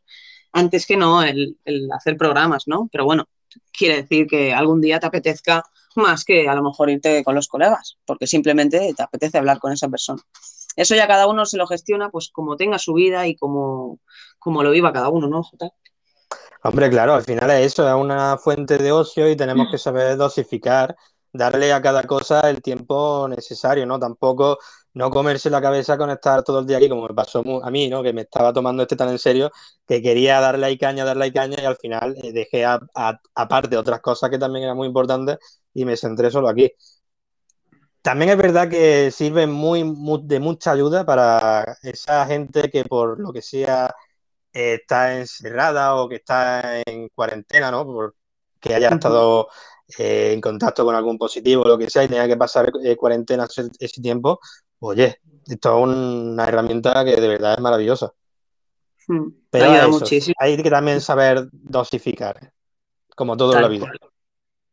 antes 0.53 0.87
que 0.87 0.97
no 0.97 1.23
el, 1.23 1.59
el 1.65 1.91
hacer 1.93 2.17
programas, 2.17 2.67
¿no? 2.67 2.89
Pero 2.91 3.05
bueno, 3.05 3.29
quiere 3.73 4.03
decir 4.03 4.27
que 4.27 4.53
algún 4.53 4.81
día 4.81 5.01
te 5.01 5.07
apetezca 5.07 5.65
más 5.97 6.25
que 6.25 6.49
a 6.49 6.55
lo 6.55 6.63
mejor 6.63 6.91
irte 6.91 7.23
con 7.25 7.35
los 7.35 7.49
colegas, 7.49 7.99
porque 8.05 8.27
simplemente 8.27 8.95
te 8.97 9.03
apetece 9.03 9.39
hablar 9.39 9.59
con 9.59 9.73
esa 9.73 9.89
persona. 9.89 10.23
Eso 10.77 10.95
ya 10.95 11.07
cada 11.07 11.27
uno 11.27 11.45
se 11.45 11.59
lo 11.59 11.67
gestiona, 11.67 12.11
pues 12.11 12.31
como 12.33 12.57
tenga 12.57 12.79
su 12.79 12.95
vida 12.95 13.27
y 13.27 13.37
como, 13.37 13.99
como 14.39 14.63
lo 14.63 14.71
viva 14.71 14.93
cada 14.93 15.11
uno, 15.11 15.29
¿no, 15.29 15.43
Jota? 15.43 15.71
Hombre, 16.65 16.89
claro, 16.89 17.15
al 17.15 17.25
final 17.25 17.51
es 17.51 17.73
eso, 17.73 17.89
es 17.89 17.95
una 17.95 18.39
fuente 18.39 18.79
de 18.79 18.93
ocio 18.93 19.29
y 19.29 19.37
tenemos 19.37 19.69
que 19.71 19.79
saber 19.79 20.17
dosificar, 20.17 20.97
darle 21.33 21.73
a 21.73 21.83
cada 21.83 22.05
cosa 22.05 22.49
el 22.49 22.63
tiempo 22.63 23.27
necesario, 23.29 23.85
¿no? 23.85 23.99
Tampoco 23.99 24.59
no 24.95 25.11
comerse 25.11 25.51
la 25.51 25.61
cabeza 25.63 25.97
con 25.99 26.11
estar 26.11 26.43
todo 26.43 26.61
el 26.61 26.67
día 26.67 26.77
aquí, 26.79 26.89
como 26.89 27.09
me 27.09 27.15
pasó 27.15 27.43
a 27.65 27.71
mí, 27.71 27.89
¿no? 27.89 28.03
Que 28.03 28.13
me 28.13 28.23
estaba 28.23 28.53
tomando 28.53 28.83
este 28.83 28.97
tan 28.97 29.09
en 29.11 29.19
serio, 29.19 29.51
que 29.87 30.03
quería 30.03 30.41
darle 30.41 30.77
caña, 30.79 31.05
darle 31.05 31.25
ahí 31.25 31.33
caña 31.33 31.57
y 31.63 31.65
al 31.65 31.77
final 31.77 32.17
eh, 32.23 32.33
dejé 32.33 32.65
aparte 33.35 33.77
otras 33.77 34.01
cosas 34.01 34.31
que 34.31 34.39
también 34.39 34.65
eran 34.65 34.77
muy 34.77 34.89
importantes 34.89 35.39
y 35.75 35.85
me 35.85 35.97
centré 35.97 36.31
solo 36.31 36.49
aquí. 36.49 36.71
También 38.03 38.31
es 38.33 38.37
verdad 38.37 38.69
que 38.69 39.11
sirve 39.13 39.47
muy, 39.47 39.85
mu- 39.85 40.19
de 40.27 40.41
mucha 40.41 40.73
ayuda 40.73 41.05
para 41.07 41.77
esa 41.83 42.27
gente 42.27 42.69
que 42.71 42.85
por 42.85 43.21
lo 43.21 43.33
que 43.33 43.43
sea 43.43 43.95
eh, 44.53 44.77
está 44.83 45.19
encerrada 45.19 45.97
o 45.97 46.09
que 46.09 46.17
está 46.17 46.81
en 46.87 47.09
cuarentena, 47.11 47.71
¿no? 47.71 47.85
Por 47.87 48.17
que 48.61 48.75
haya 48.75 48.91
estado 48.91 49.49
eh, 49.99 50.33
en 50.35 50.41
contacto 50.43 50.85
con 50.85 50.95
algún 50.97 51.19
positivo 51.19 51.63
o 51.65 51.69
lo 51.69 51.79
que 51.79 51.91
sea 51.91 52.05
y 52.05 52.09
tenga 52.09 52.29
que 52.29 52.37
pasar 52.39 52.73
eh, 52.85 52.97
cuarentena 52.97 53.47
ese, 53.47 53.69
ese 53.81 54.03
tiempo. 54.03 54.41
Oye, 54.85 55.21
esto 55.47 55.77
es 55.79 55.85
una 55.85 56.45
herramienta 56.45 57.05
que 57.05 57.15
de 57.21 57.29
verdad 57.29 57.55
es 57.55 57.61
maravillosa. 57.61 58.13
Mm, 59.07 59.29
Pero 59.51 59.65
ayuda 59.67 59.79
eso, 59.81 59.91
muchísimo. 59.91 60.35
hay 60.39 60.61
que 60.61 60.71
también 60.71 61.01
saber 61.01 61.49
dosificar, 61.53 62.53
como 63.15 63.37
todo 63.37 63.55
en 63.55 63.63
la 63.63 63.69
vida. 63.69 63.87
cual. 63.87 63.99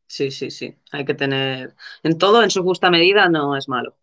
Sí, 0.08 0.32
sí, 0.32 0.50
sí. 0.50 0.76
Hay 0.92 1.06
que 1.06 1.14
tener 1.14 1.76
en 2.02 2.18
todo, 2.18 2.42
en 2.42 2.50
su 2.50 2.64
justa 2.64 2.90
medida, 2.90 3.30
no 3.30 3.56
es 3.56 3.70
malo. 3.70 3.96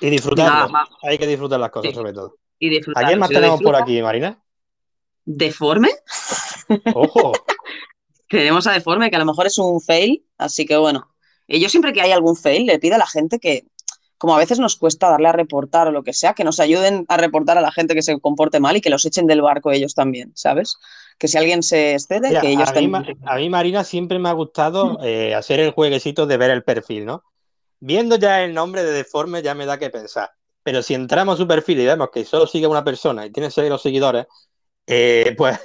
Y 0.00 0.18
va. 0.34 0.88
Hay 1.02 1.16
que 1.18 1.26
disfrutar 1.26 1.60
las 1.60 1.70
cosas, 1.70 1.90
Sí. 1.90 1.94
sobre 1.94 2.12
todo. 2.12 2.36
Y 2.58 2.68
disfrutar. 2.68 3.04
¿A 3.04 3.06
quién 3.06 3.18
más 3.18 3.28
Si 3.28 3.34
tenemos 3.34 3.62
por 3.62 3.74
aquí, 3.74 4.02
Marina? 4.02 4.38
Deforme. 5.24 5.88
Ojo. 6.94 7.32
Tenemos 8.28 8.66
a 8.66 8.72
Deforme, 8.72 9.10
que 9.10 9.16
a 9.16 9.18
lo 9.18 9.24
mejor 9.24 9.46
es 9.46 9.58
un 9.58 9.80
fail, 9.80 10.24
así 10.38 10.66
que 10.66 10.76
bueno. 10.76 11.09
Y 11.50 11.60
yo 11.60 11.68
siempre 11.68 11.92
que 11.92 12.00
hay 12.02 12.12
algún 12.12 12.36
fail, 12.36 12.66
le 12.66 12.78
pido 12.78 12.94
a 12.94 12.98
la 12.98 13.06
gente 13.06 13.38
que, 13.38 13.64
como 14.18 14.34
a 14.34 14.38
veces 14.38 14.58
nos 14.58 14.76
cuesta 14.76 15.10
darle 15.10 15.28
a 15.28 15.32
reportar 15.32 15.88
o 15.88 15.92
lo 15.92 16.02
que 16.02 16.12
sea, 16.12 16.34
que 16.34 16.44
nos 16.44 16.60
ayuden 16.60 17.06
a 17.08 17.16
reportar 17.16 17.58
a 17.58 17.60
la 17.60 17.72
gente 17.72 17.94
que 17.94 18.02
se 18.02 18.18
comporte 18.20 18.60
mal 18.60 18.76
y 18.76 18.80
que 18.80 18.90
los 18.90 19.04
echen 19.04 19.26
del 19.26 19.42
barco 19.42 19.70
ellos 19.72 19.94
también, 19.94 20.32
¿sabes? 20.34 20.76
Que 21.18 21.28
si 21.28 21.38
alguien 21.38 21.62
se 21.62 21.94
excede, 21.94 22.28
Mira, 22.28 22.40
que 22.40 22.48
ellos 22.50 22.68
a, 22.68 22.72
mí, 22.72 22.80
ten- 22.80 22.90
Ma- 22.90 23.04
a 23.26 23.36
mí, 23.36 23.50
Marina, 23.50 23.84
siempre 23.84 24.18
me 24.18 24.28
ha 24.28 24.32
gustado 24.32 24.98
eh, 25.02 25.34
hacer 25.34 25.60
el 25.60 25.72
jueguecito 25.72 26.26
de 26.26 26.36
ver 26.36 26.50
el 26.50 26.62
perfil, 26.64 27.06
¿no? 27.06 27.24
Viendo 27.80 28.16
ya 28.16 28.44
el 28.44 28.54
nombre 28.54 28.84
de 28.84 28.92
Deforme 28.92 29.42
ya 29.42 29.54
me 29.54 29.66
da 29.66 29.78
que 29.78 29.90
pensar. 29.90 30.30
Pero 30.62 30.82
si 30.82 30.94
entramos 30.94 31.34
a 31.34 31.38
su 31.38 31.48
perfil 31.48 31.80
y 31.80 31.86
vemos 31.86 32.10
que 32.12 32.24
solo 32.24 32.46
sigue 32.46 32.66
una 32.66 32.84
persona 32.84 33.26
y 33.26 33.32
tiene 33.32 33.50
seis 33.50 33.70
los 33.70 33.82
seguidores, 33.82 34.26
eh, 34.86 35.34
pues 35.38 35.58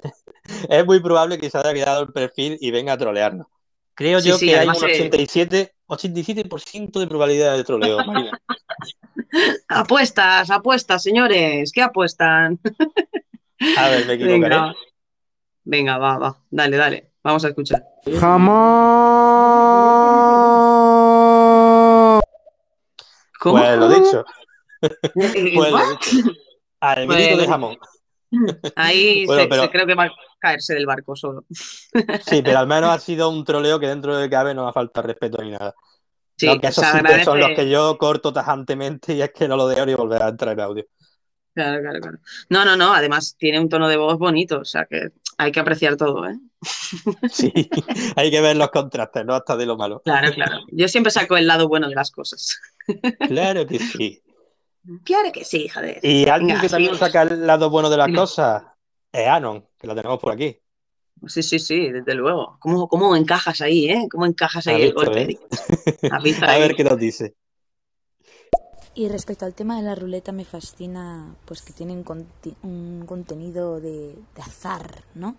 es 0.69 0.85
muy 0.85 0.99
probable 1.01 1.37
que 1.39 1.49
se 1.49 1.57
haya 1.57 1.73
quedado 1.73 2.03
el 2.03 2.13
perfil 2.13 2.57
y 2.61 2.71
venga 2.71 2.93
a 2.93 2.97
trolearnos. 2.97 3.47
Creo 3.95 4.19
Sí, 4.19 4.29
yo 4.29 4.37
sí, 4.37 4.47
que 4.47 4.57
hay 4.57 4.67
un 4.67 4.75
eh, 4.75 4.77
87, 4.81 5.73
87% 5.87 6.99
de 6.99 7.07
probabilidad 7.07 7.55
de 7.55 7.63
troleo, 7.63 7.97
Marina. 8.05 8.37
Apuestas, 9.69 10.51
apuestas, 10.51 11.01
señores, 11.01 11.71
¿qué 11.71 11.81
apuestan? 11.81 12.59
A 13.77 13.89
ver, 13.89 14.05
me 14.05 14.13
equivocaré. 14.13 14.55
Venga, 14.55 14.75
venga, 15.63 15.97
va, 15.97 16.17
va, 16.17 16.37
dale, 16.49 16.75
dale, 16.75 17.11
vamos 17.23 17.45
a 17.45 17.47
escuchar. 17.47 17.85
Jamón. 18.19 18.75
¿Cómo? 23.39 23.59
Pues 23.59 23.77
lo 23.77 23.89
dicho. 23.89 24.25
Pues 25.15 25.33
lo 25.33 25.79
dicho. 25.89 26.31
Al 26.79 27.07
de 27.07 27.47
jamón. 27.47 27.77
Ahí 28.75 29.25
Bueno, 29.25 29.43
se, 29.43 29.47
pero- 29.47 29.63
se- 29.63 29.69
creo 29.69 29.85
que 29.87 29.95
va 29.95 30.03
a 30.05 30.11
caerse 30.39 30.73
del 30.73 30.85
barco 30.85 31.15
solo. 31.15 31.45
Sí, 32.25 32.41
pero 32.43 32.59
al 32.59 32.67
menos 32.67 32.89
ha 32.89 32.99
sido 32.99 33.29
un 33.29 33.43
troleo 33.43 33.79
que 33.79 33.87
dentro 33.87 34.15
de 34.17 34.29
cabe 34.29 34.53
no 34.53 34.67
ha 34.67 34.73
falta 34.73 35.01
respeto 35.01 35.41
ni 35.41 35.51
nada. 35.51 35.73
Sí, 36.37 36.47
No, 36.47 36.59
que 36.59 36.67
esos 36.67 36.85
sí 36.85 37.23
son 37.23 37.39
los 37.39 37.51
que 37.51 37.69
yo 37.69 37.97
corto 37.97 38.33
tajantemente 38.33 39.13
y 39.13 39.21
es 39.21 39.31
que 39.31 39.47
no 39.47 39.55
lo 39.55 39.67
dejo 39.67 39.85
ni 39.85 39.93
volver 39.93 40.21
a 40.21 40.27
entrar 40.29 40.53
en 40.53 40.59
audio. 40.59 40.85
Claro, 41.53 41.81
claro, 41.81 41.99
claro. 42.01 42.17
No, 42.49 42.65
no, 42.65 42.75
no, 42.75 42.93
además 42.93 43.35
tiene 43.39 43.61
un 43.61 43.69
tono 43.69 43.87
de 43.87 43.95
voz 43.95 44.17
bonito, 44.19 44.59
o 44.59 44.65
sea 44.65 44.85
que 44.85 45.11
hay 45.37 45.51
que 45.53 45.61
apreciar 45.61 45.95
todo, 45.95 46.27
¿eh? 46.27 46.35
Sí, 47.31 47.53
hay 48.17 48.29
que 48.31 48.41
ver 48.41 48.57
los 48.57 48.69
contrastes, 48.69 49.25
no 49.25 49.33
hasta 49.33 49.55
de 49.55 49.65
lo 49.65 49.77
malo. 49.77 50.01
Claro, 50.03 50.33
claro. 50.33 50.59
Yo 50.71 50.89
siempre 50.89 51.11
saco 51.11 51.37
el 51.37 51.47
lado 51.47 51.69
bueno 51.69 51.87
de 51.87 51.95
las 51.95 52.11
cosas. 52.11 52.59
Claro 53.27 53.65
que 53.65 53.79
sí. 53.79 54.21
Claro 55.03 55.31
que 55.31 55.43
sí, 55.45 55.67
joder. 55.69 56.01
Y 56.01 56.27
alguien 56.29 56.49
Venga, 56.49 56.61
que 56.61 56.69
también 56.69 56.95
saca 56.97 57.23
el 57.23 57.45
lado 57.47 57.69
bueno 57.69 57.89
de 57.89 57.97
las 57.97 58.11
cosas 58.11 58.63
es 59.11 59.27
Anon, 59.27 59.67
que 59.77 59.87
la 59.87 59.95
tenemos 59.95 60.19
por 60.19 60.31
aquí. 60.33 60.59
Sí, 61.27 61.41
sí, 61.43 61.59
sí, 61.59 61.89
desde 61.91 62.13
luego. 62.13 62.57
¿Cómo, 62.59 62.87
cómo 62.87 63.15
encajas 63.15 63.61
ahí, 63.61 63.89
eh? 63.89 64.07
¿Cómo 64.11 64.25
encajas 64.25 64.67
ahí 64.67 64.81
el 64.83 64.93
golpe? 64.93 65.23
¿eh? 65.23 65.39
A 66.45 66.57
ahí. 66.57 66.59
ver 66.59 66.75
qué 66.75 66.83
nos 66.83 66.97
dice. 66.99 67.35
Y 68.93 69.09
respecto 69.09 69.45
al 69.45 69.53
tema 69.53 69.75
de 69.77 69.83
la 69.83 69.95
ruleta 69.95 70.31
me 70.31 70.45
fascina 70.45 71.35
pues 71.45 71.61
que 71.61 71.73
tiene 71.73 71.93
un, 71.93 72.05
conti- 72.05 72.55
un 72.63 73.03
contenido 73.05 73.81
de, 73.81 74.15
de 74.35 74.41
azar, 74.41 75.03
¿no? 75.15 75.35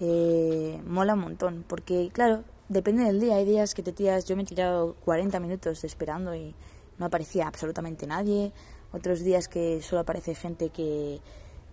Eh, 0.00 0.80
mola 0.86 1.14
un 1.14 1.20
montón, 1.20 1.64
porque 1.68 2.10
claro, 2.12 2.44
depende 2.68 3.04
del 3.04 3.20
día, 3.20 3.36
hay 3.36 3.44
días 3.46 3.74
que 3.74 3.82
te 3.82 3.92
tiras, 3.92 4.26
yo 4.26 4.36
me 4.36 4.42
he 4.42 4.46
tirado 4.46 4.94
40 5.04 5.40
minutos 5.40 5.84
esperando 5.84 6.34
y 6.34 6.54
no 7.02 7.06
aparecía 7.06 7.48
absolutamente 7.48 8.06
nadie, 8.06 8.52
otros 8.92 9.20
días 9.20 9.48
que 9.48 9.82
solo 9.82 10.02
aparece 10.02 10.36
gente 10.36 10.70
que 10.70 11.20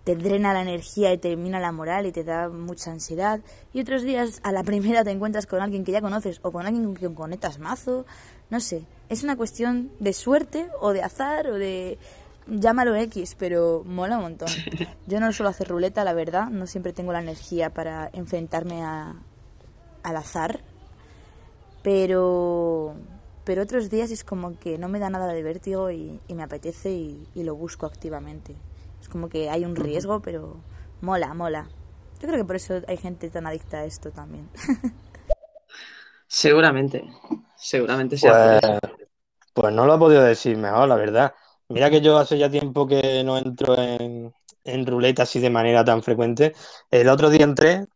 te 0.02 0.16
drena 0.16 0.52
la 0.52 0.62
energía 0.62 1.12
y 1.12 1.18
te 1.18 1.36
mina 1.36 1.60
la 1.60 1.70
moral 1.70 2.06
y 2.06 2.12
te 2.12 2.24
da 2.24 2.48
mucha 2.48 2.90
ansiedad, 2.90 3.40
y 3.72 3.80
otros 3.80 4.02
días 4.02 4.40
a 4.42 4.50
la 4.50 4.64
primera 4.70 5.04
te 5.04 5.12
encuentras 5.12 5.46
con 5.46 5.62
alguien 5.62 5.84
que 5.84 5.92
ya 5.92 6.00
conoces 6.00 6.40
o 6.42 6.50
con 6.50 6.66
alguien 6.66 6.84
con 6.84 6.94
quien 6.94 7.14
conectas 7.14 7.60
mazo, 7.60 8.04
no 8.50 8.58
sé, 8.58 8.82
es 9.08 9.22
una 9.22 9.36
cuestión 9.36 9.92
de 10.00 10.12
suerte 10.12 10.66
o 10.80 10.92
de 10.92 11.02
azar 11.02 11.46
o 11.46 11.54
de 11.54 11.96
llámalo 12.48 12.96
X, 12.96 13.36
pero 13.38 13.84
mola 13.86 14.16
un 14.16 14.22
montón. 14.22 14.48
Yo 15.06 15.20
no 15.20 15.32
suelo 15.32 15.50
hacer 15.50 15.68
ruleta, 15.68 16.02
la 16.02 16.12
verdad, 16.12 16.48
no 16.48 16.66
siempre 16.66 16.92
tengo 16.92 17.12
la 17.12 17.20
energía 17.20 17.70
para 17.70 18.10
enfrentarme 18.12 18.82
a, 18.82 19.14
al 20.02 20.16
azar, 20.16 20.60
pero 21.82 22.96
pero 23.50 23.62
otros 23.64 23.90
días 23.90 24.12
es 24.12 24.22
como 24.22 24.56
que 24.60 24.78
no 24.78 24.88
me 24.88 25.00
da 25.00 25.10
nada 25.10 25.26
de 25.32 25.42
vértigo 25.42 25.90
y, 25.90 26.20
y 26.28 26.34
me 26.34 26.44
apetece 26.44 26.92
y, 26.92 27.26
y 27.34 27.42
lo 27.42 27.56
busco 27.56 27.84
activamente. 27.84 28.54
Es 29.02 29.08
como 29.08 29.28
que 29.28 29.50
hay 29.50 29.64
un 29.64 29.74
riesgo, 29.74 30.22
pero 30.22 30.54
mola, 31.00 31.34
mola. 31.34 31.66
Yo 32.20 32.28
creo 32.28 32.38
que 32.38 32.44
por 32.44 32.54
eso 32.54 32.80
hay 32.86 32.96
gente 32.96 33.28
tan 33.28 33.48
adicta 33.48 33.78
a 33.78 33.86
esto 33.86 34.12
también. 34.12 34.48
Seguramente, 36.28 37.04
seguramente 37.56 38.16
sea 38.16 38.34
Pues, 38.38 38.60
pues 39.54 39.74
no 39.74 39.86
lo 39.86 39.96
he 39.96 39.98
podido 39.98 40.22
decir 40.22 40.56
mejor, 40.56 40.88
la 40.88 40.96
verdad. 40.96 41.34
Mira 41.68 41.90
que 41.90 42.00
yo 42.00 42.18
hace 42.18 42.38
ya 42.38 42.50
tiempo 42.50 42.86
que 42.86 43.22
no 43.24 43.38
entro 43.38 43.76
en, 43.78 44.34
en 44.64 44.86
ruleta 44.86 45.24
así 45.24 45.40
de 45.40 45.50
manera 45.50 45.84
tan 45.84 46.02
frecuente. 46.02 46.54
El 46.90 47.08
otro 47.08 47.30
día 47.30 47.44
entré 47.44 47.86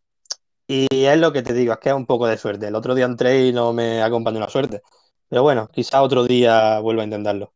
y 0.68 0.86
es 1.06 1.18
lo 1.18 1.32
que 1.32 1.42
te 1.42 1.54
digo, 1.54 1.74
es 1.74 1.78
que 1.80 1.90
es 1.90 1.96
un 1.96 2.06
poco 2.06 2.26
de 2.28 2.38
suerte. 2.38 2.68
El 2.68 2.76
otro 2.76 2.94
día 2.94 3.06
entré 3.06 3.46
y 3.48 3.52
no 3.52 3.72
me 3.72 4.02
acompañó 4.02 4.40
la 4.40 4.50
suerte. 4.50 4.82
Pero 5.28 5.42
bueno, 5.42 5.68
quizá 5.72 6.02
otro 6.02 6.24
día 6.24 6.78
vuelva 6.80 7.02
a 7.02 7.04
intentarlo. 7.04 7.52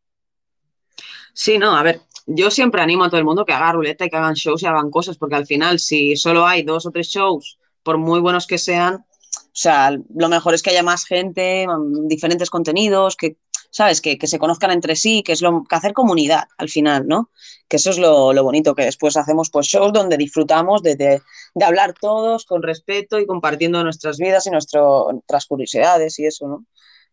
Sí, 1.33 1.59
no, 1.59 1.77
a 1.77 1.83
ver, 1.83 2.01
yo 2.27 2.51
siempre 2.51 2.83
animo 2.83 3.05
a 3.05 3.09
todo 3.09 3.19
el 3.19 3.25
mundo 3.25 3.45
que 3.45 3.53
haga 3.53 3.73
ruleta 3.73 4.05
y 4.05 4.11
que 4.11 4.17
hagan 4.17 4.35
shows 4.35 4.63
y 4.63 4.67
hagan 4.67 4.91
cosas, 4.91 5.17
porque 5.19 5.37
al 5.37 5.47
final, 5.47 5.79
si 5.79 6.17
solo 6.17 6.47
hay 6.47 6.63
dos 6.63 6.87
o 6.87 6.91
tres 6.91 7.09
shows, 7.09 7.59
por 7.83 7.99
muy 7.99 8.21
buenos 8.21 8.47
que 8.47 8.59
sean, 8.59 8.97
o 8.97 9.51
sea, 9.61 9.91
lo 10.15 10.29
mejor 10.29 10.55
es 10.55 10.63
que 10.63 10.71
haya 10.71 10.83
más 10.83 11.05
gente, 11.05 11.67
mm, 11.69 12.09
diferentes 12.09 12.51
contenidos, 12.51 13.17
que, 13.17 13.37
¿sabes? 13.71 14.01
Que, 14.01 14.19
que 14.19 14.27
se 14.27 14.39
conozcan 14.39 14.71
entre 14.71 14.97
sí, 14.97 15.23
que 15.23 15.33
es 15.33 15.43
lo 15.43 15.65
que 15.69 15.77
hacer 15.77 15.93
comunidad 15.93 16.45
al 16.59 16.69
final, 16.69 17.07
¿no? 17.07 17.31
Que 17.69 17.77
eso 17.77 17.91
es 17.91 17.99
lo, 17.99 18.33
lo 18.33 18.43
bonito, 18.45 18.75
que 18.75 18.85
después 18.85 19.17
hacemos 19.17 19.51
pues 19.51 19.67
shows 19.67 19.93
donde 19.93 20.17
disfrutamos 20.17 20.83
de, 20.83 20.97
de- 20.97 21.23
de 21.55 21.65
hablar 21.65 21.95
todos 22.01 22.45
con 22.47 22.63
respeto 22.63 23.19
y 23.19 23.27
compartiendo 23.27 23.83
nuestras 23.85 24.19
vidas 24.19 24.47
y 24.47 24.51
nuestro- 24.51 25.09
nuestras 25.13 25.47
curiosidades 25.47 26.19
y 26.19 26.27
eso, 26.27 26.49
¿no? 26.49 26.65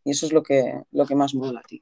Y 0.05 0.11
eso 0.11 0.25
es 0.27 0.31
lo 0.33 0.41
que, 0.43 0.73
lo 0.91 1.05
que 1.05 1.15
más 1.15 1.33
mola, 1.35 1.61
tío. 1.67 1.81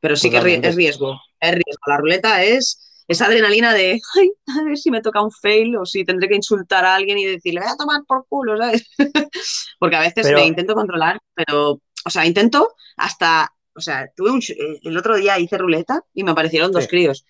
Pero 0.00 0.14
sí 0.16 0.30
que 0.30 0.36
es 0.38 0.42
riesgo, 0.76 1.18
es 1.40 1.52
riesgo. 1.54 1.82
La 1.86 1.96
ruleta 1.96 2.42
es 2.44 3.04
esa 3.08 3.26
adrenalina 3.26 3.72
de, 3.74 4.00
ay, 4.16 4.30
a 4.58 4.62
ver 4.64 4.76
si 4.78 4.90
me 4.90 5.00
toca 5.02 5.20
un 5.22 5.30
fail 5.32 5.76
o 5.76 5.84
si 5.84 6.04
tendré 6.04 6.28
que 6.28 6.36
insultar 6.36 6.84
a 6.84 6.94
alguien 6.94 7.18
y 7.18 7.24
decirle, 7.24 7.60
voy 7.60 7.70
a 7.70 7.76
tomar 7.76 8.00
por 8.06 8.26
culo, 8.28 8.56
¿sabes? 8.56 8.86
Porque 9.78 9.96
a 9.96 10.00
veces 10.00 10.26
Pero- 10.26 10.38
me 10.38 10.46
intento 10.46 10.74
controlar, 10.74 11.18
pero, 11.34 11.80
o 12.04 12.10
sea, 12.10 12.26
intento 12.26 12.68
hasta, 12.96 13.52
o 13.74 13.80
sea, 13.80 14.08
tuve 14.16 14.30
un, 14.30 14.40
el 14.82 14.96
otro 14.96 15.16
día 15.16 15.38
hice 15.38 15.58
ruleta 15.58 16.02
y 16.14 16.24
me 16.24 16.32
aparecieron 16.32 16.72
dos 16.72 16.84
Sí. 16.84 16.90
críos. 16.90 17.24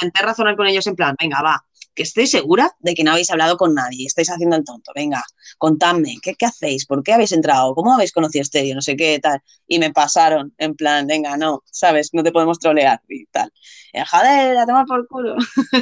Intenté 0.00 0.22
razonar 0.26 0.56
con 0.56 0.66
ellos 0.66 0.86
en 0.86 0.96
plan, 0.96 1.14
venga, 1.20 1.40
va, 1.42 1.64
que 1.94 2.02
estoy 2.02 2.26
segura 2.26 2.72
de 2.80 2.94
que 2.94 3.04
no 3.04 3.12
habéis 3.12 3.30
hablado 3.30 3.56
con 3.56 3.74
nadie, 3.74 4.06
estáis 4.06 4.30
haciendo 4.30 4.56
el 4.56 4.64
tonto, 4.64 4.92
venga, 4.94 5.22
contadme, 5.58 6.16
¿qué, 6.22 6.34
qué 6.34 6.46
hacéis? 6.46 6.86
¿Por 6.86 7.02
qué 7.02 7.12
habéis 7.14 7.32
entrado? 7.32 7.74
¿Cómo 7.74 7.94
habéis 7.94 8.12
conocido 8.12 8.40
a 8.42 8.44
este 8.44 8.62
tío? 8.62 8.74
No 8.74 8.82
sé 8.82 8.96
qué, 8.96 9.18
tal. 9.20 9.40
Y 9.66 9.78
me 9.78 9.92
pasaron, 9.92 10.54
en 10.58 10.74
plan, 10.74 11.06
venga, 11.06 11.36
no, 11.36 11.62
¿sabes? 11.66 12.10
No 12.12 12.22
te 12.22 12.32
podemos 12.32 12.58
trolear 12.58 13.00
y 13.08 13.26
tal. 13.26 13.50
Y, 13.92 14.00
joder, 14.10 14.58
a 14.58 14.66
tomar 14.66 14.86
por 14.86 15.06
culo. 15.08 15.36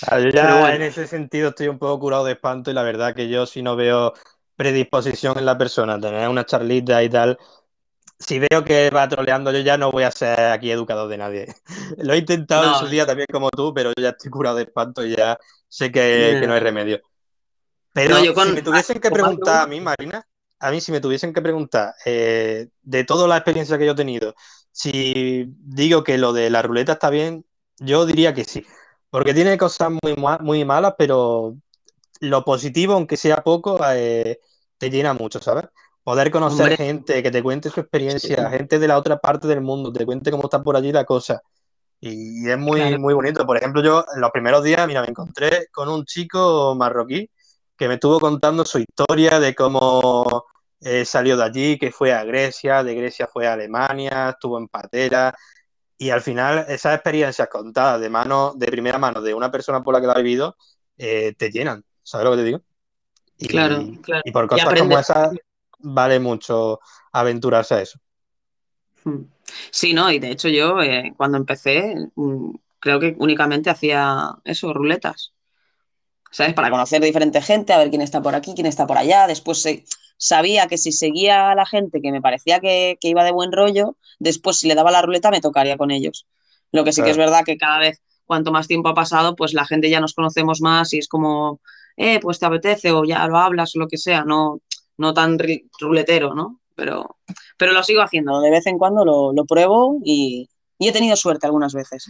Ah, 0.00 0.20
Yo 0.20 0.30
ya 0.30 0.54
bueno. 0.58 0.76
en 0.76 0.82
ese 0.82 1.06
sentido 1.06 1.48
estoy 1.50 1.68
un 1.68 1.78
poco 1.78 1.98
curado 2.00 2.24
de 2.24 2.32
espanto 2.32 2.70
y 2.70 2.74
la 2.74 2.82
verdad 2.82 3.14
que 3.14 3.28
yo 3.28 3.46
si 3.46 3.62
no 3.62 3.74
veo 3.76 4.12
predisposición 4.56 5.38
en 5.38 5.46
la 5.46 5.56
persona, 5.56 5.98
tener 6.00 6.28
una 6.28 6.44
charlita 6.44 7.02
y 7.02 7.08
tal, 7.08 7.38
si 8.18 8.38
veo 8.38 8.64
que 8.64 8.90
va 8.90 9.08
troleando 9.08 9.52
yo 9.52 9.60
ya 9.60 9.76
no 9.76 9.90
voy 9.90 10.04
a 10.04 10.10
ser 10.10 10.38
aquí 10.40 10.70
educador 10.70 11.08
de 11.08 11.18
nadie. 11.18 11.54
Lo 11.98 12.14
he 12.14 12.18
intentado 12.18 12.64
en 12.68 12.74
su 12.74 12.88
día 12.88 13.06
también 13.06 13.26
como 13.32 13.50
tú, 13.50 13.72
pero 13.74 13.90
yo 13.96 14.02
ya 14.02 14.10
estoy 14.10 14.30
curado 14.30 14.56
de 14.56 14.64
espanto 14.64 15.04
y 15.04 15.16
ya 15.16 15.38
sé 15.68 15.90
que, 15.90 16.40
no 16.46 16.54
hay 16.54 16.60
remedio. 16.60 17.00
Pero 17.92 18.16
No, 18.16 18.24
yo 18.24 18.34
con- 18.34 18.48
si 18.48 18.54
me 18.54 18.62
tuviesen 18.62 19.00
que 19.00 19.10
preguntar 19.10 19.62
a 19.62 19.66
mí, 19.66 19.80
Marina, 19.80 20.26
a 20.58 20.70
mí 20.70 20.80
si 20.80 20.92
me 20.92 21.00
tuviesen 21.00 21.32
que 21.32 21.42
preguntar 21.42 21.94
eh, 22.04 22.68
de 22.82 23.04
toda 23.04 23.28
la 23.28 23.36
experiencia 23.36 23.78
que 23.78 23.86
yo 23.86 23.92
he 23.92 23.96
tenido, 23.96 24.34
si 24.72 25.44
digo 25.58 26.02
que 26.02 26.18
lo 26.18 26.32
de 26.32 26.50
la 26.50 26.62
ruleta 26.62 26.92
está 26.94 27.10
bien, 27.10 27.44
yo 27.78 28.06
diría 28.06 28.34
que 28.34 28.44
sí. 28.44 28.64
Porque 29.10 29.34
tiene 29.34 29.56
cosas 29.58 29.90
muy, 29.90 30.16
muy 30.40 30.64
malas, 30.64 30.94
pero 30.98 31.56
lo 32.20 32.44
positivo, 32.44 32.94
aunque 32.94 33.16
sea 33.16 33.44
poco, 33.44 33.78
eh, 33.92 34.40
te 34.78 34.90
llena 34.90 35.14
mucho, 35.14 35.40
¿sabes? 35.40 35.66
Poder 36.04 36.30
conocer 36.30 36.60
Hombre. 36.72 36.76
gente 36.76 37.22
que 37.22 37.30
te 37.30 37.42
cuente 37.42 37.70
su 37.70 37.80
experiencia, 37.80 38.36
Sí. 38.50 38.56
gente 38.56 38.78
de 38.78 38.86
la 38.88 38.98
otra 38.98 39.18
parte 39.18 39.48
del 39.48 39.62
mundo, 39.62 39.90
te 39.92 40.04
cuente 40.04 40.30
cómo 40.30 40.44
está 40.44 40.62
por 40.62 40.76
allí 40.76 40.92
la 40.92 41.04
cosa. 41.04 41.40
Y 42.00 42.48
es 42.48 42.58
muy, 42.58 42.80
Claro. 42.80 42.98
muy 43.00 43.14
bonito. 43.14 43.46
Por 43.46 43.56
ejemplo, 43.56 43.82
yo 43.82 44.04
en 44.14 44.20
los 44.20 44.30
primeros 44.30 44.62
días, 44.62 44.86
mira, 44.86 45.00
me 45.00 45.08
encontré 45.08 45.68
con 45.72 45.88
un 45.88 46.04
chico 46.04 46.74
marroquí 46.76 47.30
que 47.76 47.88
me 47.88 47.94
estuvo 47.94 48.20
contando 48.20 48.64
su 48.66 48.78
historia 48.78 49.40
de 49.40 49.54
cómo 49.54 50.44
eh, 50.80 51.06
salió 51.06 51.38
de 51.38 51.44
allí, 51.44 51.78
que 51.78 51.90
fue 51.90 52.12
a 52.12 52.22
Grecia, 52.24 52.84
de 52.84 52.94
Grecia 52.94 53.26
fue 53.26 53.46
a 53.46 53.54
Alemania, 53.54 54.28
estuvo 54.30 54.58
en 54.58 54.68
Patera. 54.68 55.34
Y 55.96 56.10
al 56.10 56.20
final, 56.20 56.66
esas 56.68 56.94
experiencias 56.96 57.48
contadas 57.48 57.98
de 58.02 58.10
mano, 58.10 58.52
de 58.54 58.66
primera 58.66 58.98
mano, 58.98 59.22
de 59.22 59.32
una 59.32 59.50
persona 59.50 59.82
por 59.82 59.94
la 59.94 60.00
que 60.02 60.06
la 60.08 60.12
ha 60.12 60.18
vivido, 60.18 60.56
eh, 60.98 61.32
te 61.38 61.50
llenan. 61.50 61.82
¿Sabes 62.02 62.24
lo 62.26 62.32
que 62.32 62.36
te 62.36 62.44
digo? 62.44 62.60
Y, 63.38 63.48
Claro, 63.48 63.82
claro. 64.02 64.20
y 64.26 64.30
por 64.30 64.44
Y 64.44 64.48
cosas 64.48 64.64
como 64.66 64.76
aprendes- 64.76 65.00
esas, 65.00 65.30
vale 65.78 66.18
mucho 66.20 66.80
aventurarse 67.12 67.74
a 67.74 67.82
eso. 67.82 67.98
Mm. 69.04 69.24
Sí, 69.70 69.92
no, 69.94 70.10
y 70.10 70.18
de 70.18 70.30
hecho 70.30 70.48
yo 70.48 70.80
eh, 70.82 71.12
cuando 71.16 71.36
empecé, 71.38 71.94
mm, 72.14 72.54
creo 72.80 73.00
que 73.00 73.14
únicamente 73.18 73.70
hacía 73.70 74.34
eso, 74.44 74.72
ruletas. 74.72 75.34
¿Sabes? 76.30 76.54
Para 76.54 76.70
conocer 76.70 77.00
diferente 77.02 77.40
gente, 77.42 77.72
a 77.72 77.78
ver 77.78 77.90
quién 77.90 78.02
está 78.02 78.20
por 78.22 78.34
aquí, 78.34 78.54
quién 78.54 78.66
está 78.66 78.86
por 78.86 78.98
allá. 78.98 79.26
Después 79.26 79.62
se- 79.62 79.84
sabía 80.16 80.66
que 80.66 80.78
si 80.78 80.90
seguía 80.92 81.50
a 81.50 81.54
la 81.54 81.66
gente 81.66 82.00
que 82.00 82.10
me 82.12 82.20
parecía 82.20 82.60
que, 82.60 82.96
que 83.00 83.08
iba 83.08 83.24
de 83.24 83.30
buen 83.32 83.52
rollo, 83.52 83.96
después 84.18 84.58
si 84.58 84.66
le 84.68 84.74
daba 84.74 84.90
la 84.90 85.02
ruleta 85.02 85.30
me 85.30 85.40
tocaría 85.40 85.76
con 85.76 85.90
ellos. 85.92 86.26
Lo 86.72 86.82
que 86.84 86.92
sí 86.92 87.02
que 87.04 87.10
es 87.10 87.16
verdad 87.16 87.44
que 87.44 87.56
cada 87.56 87.78
vez, 87.78 88.02
cuanto 88.24 88.50
más 88.52 88.66
tiempo 88.66 88.88
ha 88.88 88.94
pasado, 88.94 89.36
pues 89.36 89.54
la 89.54 89.64
gente 89.66 89.90
ya 89.90 90.00
nos 90.00 90.14
conocemos 90.14 90.60
más 90.60 90.92
y 90.92 90.98
es 90.98 91.06
como, 91.08 91.60
eh, 91.96 92.18
pues 92.20 92.40
te 92.40 92.46
apetece 92.46 92.90
o 92.92 93.04
ya 93.04 93.26
lo 93.28 93.38
hablas 93.38 93.76
o 93.76 93.78
lo 93.78 93.86
que 93.88 93.98
sea, 93.98 94.24
no, 94.24 94.60
no 94.98 95.14
tan 95.14 95.38
ri- 95.38 95.68
ruletero, 95.80 96.34
¿no? 96.34 96.60
Pero, 96.74 97.18
pero 97.56 97.72
lo 97.72 97.82
sigo 97.82 98.02
haciendo, 98.02 98.40
de 98.40 98.50
vez 98.50 98.66
en 98.66 98.78
cuando 98.78 99.04
lo, 99.04 99.32
lo 99.32 99.44
pruebo 99.44 99.98
y, 100.04 100.48
y 100.78 100.88
he 100.88 100.92
tenido 100.92 101.16
suerte 101.16 101.46
algunas 101.46 101.72
veces. 101.74 102.06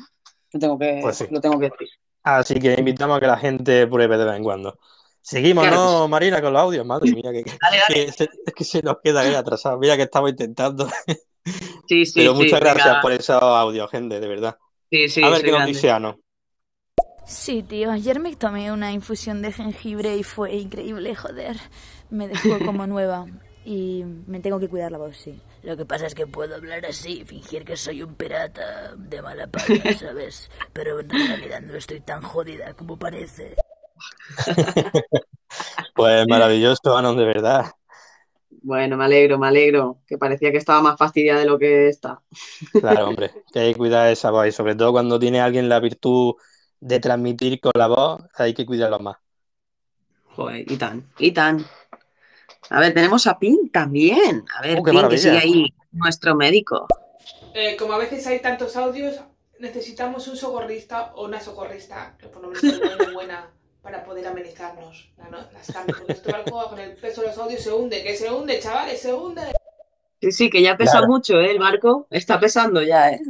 Lo 0.53 0.61
tengo 0.61 0.79
que, 0.79 1.03
Pues 1.03 1.17
sí. 1.19 1.27
lo 1.29 1.41
tengo 1.41 1.59
que 1.59 1.71
decir. 1.71 1.89
Así 2.23 2.55
que 2.61 2.75
invitamos 2.79 3.17
a 3.19 3.21
que 3.21 3.27
la 3.27 3.37
gente 3.39 3.87
pruebe 3.87 4.17
de 4.19 4.25
vez 4.25 4.37
en 4.37 4.45
cuando. 4.45 4.79
Seguimos, 5.23 5.69
Claro 5.69 5.69
¿no, 5.69 6.09
Marina, 6.09 6.41
con 6.43 6.53
los 6.53 6.63
audios? 6.63 6.87
Madre 6.87 7.13
mía, 7.13 7.33
que, 7.33 7.45
Dale, 7.61 7.79
dale. 7.79 7.95
que 7.95 8.13
se, 8.13 8.25
es 8.47 8.55
que 8.55 8.65
se 8.65 8.83
nos 8.83 8.99
queda 9.03 9.21
ahí 9.23 9.35
atrasado. 9.35 9.79
Mira 9.79 9.97
que 9.97 10.03
estamos 10.05 10.31
intentando. 10.31 10.89
Sí, 11.89 12.05
sí, 12.07 12.21
Pero 12.21 12.35
sí, 12.35 12.45
muchas 12.45 12.61
gracias 12.61 12.97
venga. 12.97 13.01
por 13.01 13.13
esos 13.13 13.43
audios, 13.43 13.91
gente, 13.91 14.21
de 14.21 14.29
verdad. 14.29 14.59
Sí, 14.91 15.09
sí, 15.09 15.23
a 15.23 15.31
ver 15.31 15.45
qué 15.45 15.53
nos 15.53 15.53
grande. 15.53 15.65
dice 15.65 15.91
Ano. 15.91 16.21
Sí, 17.27 17.63
tío, 17.63 17.91
ayer 17.91 18.21
me 18.21 18.37
tomé 18.37 18.71
una 18.71 18.93
infusión 18.93 19.41
de 19.43 19.51
jengibre 19.53 20.17
y 20.17 20.23
fue 20.23 20.55
increíble, 20.57 21.15
joder. 21.15 21.57
Me 22.11 22.29
dejó 22.29 22.59
como 22.65 22.87
nueva 22.87 23.27
y 23.65 24.05
me 24.27 24.41
tengo 24.41 24.61
que 24.61 24.69
cuidar 24.69 24.93
la 24.93 24.99
voz, 24.99 25.17
sí. 25.17 25.41
Lo 25.63 25.77
que 25.77 25.87
pasa 25.87 26.07
es 26.07 26.15
que 26.15 26.27
puedo 26.27 26.55
hablar 26.55 26.85
así, 26.87 27.25
fingir 27.25 27.65
que 27.65 27.77
soy 27.77 28.03
un 28.03 28.15
pirata 28.15 28.95
de 28.97 29.23
mala 29.23 29.47
paga, 29.47 29.67
¿sabes? 29.99 30.51
Pero 30.73 31.01
en 31.01 31.09
realidad 31.09 31.61
no 31.63 31.75
estoy 31.75 32.01
tan 32.01 32.23
jodida 32.23 32.75
como 32.75 32.99
parece. 32.99 33.55
Pues 35.95 36.27
maravilloso, 36.29 36.97
Ano, 36.97 37.15
de 37.15 37.25
verdad. 37.25 37.67
Bueno, 38.63 38.97
me 38.97 39.05
alegro, 39.05 39.39
me 39.39 39.47
alegro, 39.47 40.01
que 40.07 40.19
parecía 40.19 40.51
que 40.51 40.59
estaba 40.59 40.81
más 40.81 40.97
fastidiada 40.97 41.41
de 41.41 41.47
lo 41.47 41.59
que 41.59 41.89
está. 41.89 42.21
Claro, 42.81 43.09
hombre, 43.09 43.31
que 43.53 43.61
hay 43.61 43.73
que 43.73 43.79
cuidar 43.79 44.11
esa 44.11 44.31
voz 44.31 44.47
y 44.47 44.53
sobre 44.53 44.75
todo 44.75 44.93
cuando 44.93 45.19
tiene 45.19 45.41
alguien 45.41 45.69
la 45.69 45.81
virtud 45.81 46.35
de 46.81 46.99
transmitir 46.99 47.61
con 47.61 47.73
la 47.77 47.87
voz, 47.89 48.23
hay 48.35 48.55
que 48.55 48.67
cuidarlo 48.67 48.99
más. 49.01 49.17
Joder, 50.35 50.71
y 50.71 50.77
tan, 50.77 51.05
y 51.19 51.31
tan. 51.33 51.65
A 52.71 52.81
ver, 52.81 52.95
tenemos 52.95 53.27
a 53.27 53.39
Pin 53.39 53.71
también. 53.71 54.45
A 54.59 54.63
ver, 54.63 54.79
¡Oh, 54.79 54.83
qué 54.83 54.91
Pin, 54.91 55.09
que 55.09 55.19
sigue 55.19 55.39
ahí, 55.39 55.75
nuestro 55.93 56.35
médico. 56.35 56.87
Eh, 57.55 57.77
como 57.77 57.93
a 57.93 57.99
veces 57.99 58.27
hay 58.27 58.41
tantos 58.41 58.77
audios, 58.77 59.17
necesitamos 59.59 60.27
un 60.29 60.37
socorrista 60.37 61.13
o 61.15 61.25
una 61.27 61.41
socorrista, 61.41 62.17
que 62.19 62.27
por 62.27 62.43
lo 62.43 62.49
menos 62.49 62.63
sea 62.63 62.79
buena, 62.79 63.13
buena, 63.13 63.51
para 63.83 64.05
poder 64.05 64.27
amenizarnos 64.27 65.11
la, 65.19 65.29
no- 65.29 65.39
las 65.53 65.67
tardes. 65.67 65.97
Porque 65.97 66.13
este 66.15 66.33
barco 66.33 66.69
con 66.69 66.79
el 66.81 66.97
peso 66.97 67.21
de 67.21 67.29
los 67.29 67.39
audios 67.39 67.63
se 67.63 67.73
hunde, 67.73 68.03
que 68.03 68.17
se 68.17 68.31
hunde, 68.31 68.59
chavales, 68.59 69.01
se 69.01 69.13
hunde. 69.13 69.43
Sí, 70.21 70.33
sí, 70.33 70.51
que 70.51 70.63
ya 70.63 70.75
pesa 70.77 70.93
Claro. 70.93 71.09
mucho, 71.09 71.39
¿eh? 71.39 71.51
El 71.51 71.59
barco 71.59 72.07
está 72.11 72.41
pesando 72.41 72.81
ya, 72.83 73.11
¿eh? 73.11 73.21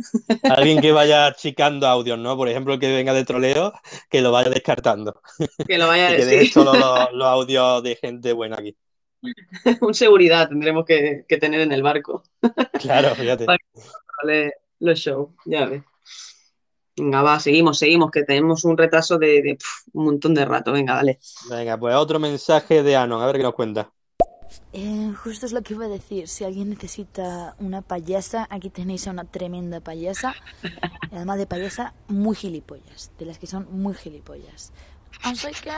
Alguien 0.44 0.80
que 0.80 0.92
vaya 0.92 1.26
achicando 1.26 1.88
audios, 1.88 2.18
¿no? 2.18 2.36
Por 2.36 2.48
ejemplo, 2.48 2.74
el 2.74 2.78
que 2.80 2.94
venga 2.94 3.12
de 3.12 3.24
troleo, 3.24 3.72
que 4.08 4.20
lo 4.20 4.30
vaya 4.30 4.48
descartando. 4.50 5.20
Que 5.66 5.76
lo 5.76 5.88
vaya 5.88 6.06
a 6.06 6.12
Y 6.14 6.16
que 6.18 6.24
deje 6.24 6.52
solo 6.52 6.72
los, 6.72 7.12
los 7.12 7.26
audios 7.26 7.82
de 7.82 7.96
gente 7.96 8.32
buena 8.32 8.56
aquí. 8.60 8.76
Un 9.80 9.94
seguridad 9.94 10.48
tendremos 10.48 10.84
que, 10.84 11.24
que 11.28 11.36
tener 11.38 11.60
en 11.60 11.72
el 11.72 11.82
barco. 11.82 12.22
Claro, 12.80 13.14
fíjate. 13.14 13.44
Para 13.44 13.58
que 13.58 14.52
los 14.80 14.98
shows, 14.98 15.30
ya 15.44 15.66
ves. 15.66 15.82
Venga, 16.96 17.22
va, 17.22 17.40
seguimos, 17.40 17.78
seguimos, 17.78 18.10
que 18.10 18.22
tenemos 18.22 18.64
un 18.64 18.76
retraso 18.76 19.18
de, 19.18 19.42
de, 19.42 19.56
pf, 19.56 19.90
un 19.94 20.04
montón 20.04 20.34
de 20.34 20.44
rato. 20.44 20.72
Venga, 20.72 20.94
dale. 20.94 21.18
Venga, 21.50 21.76
pues 21.76 21.94
otro 21.96 22.20
mensaje 22.20 22.82
de 22.84 22.96
Anon, 22.96 23.20
a 23.20 23.26
ver 23.26 23.36
qué 23.36 23.42
nos 23.42 23.54
cuenta. 23.54 23.90
Eh, 24.72 25.12
justo 25.22 25.46
es 25.46 25.52
lo 25.52 25.62
que 25.62 25.74
iba 25.74 25.86
a 25.86 25.88
decir. 25.88 26.28
Si 26.28 26.44
alguien 26.44 26.70
necesita 26.70 27.56
una 27.58 27.82
payasa, 27.82 28.46
aquí 28.50 28.70
tenéis 28.70 29.08
a 29.08 29.10
una 29.10 29.24
tremenda 29.24 29.80
payasa. 29.80 30.34
Además 31.12 31.38
de 31.38 31.46
payasa, 31.46 31.94
muy 32.06 32.36
gilipollas. 32.36 33.10
De 33.18 33.26
las 33.26 33.38
que 33.38 33.48
son 33.48 33.66
muy 33.70 33.94
gilipollas. 33.94 34.72
Así 35.22 35.48
que 35.62 35.70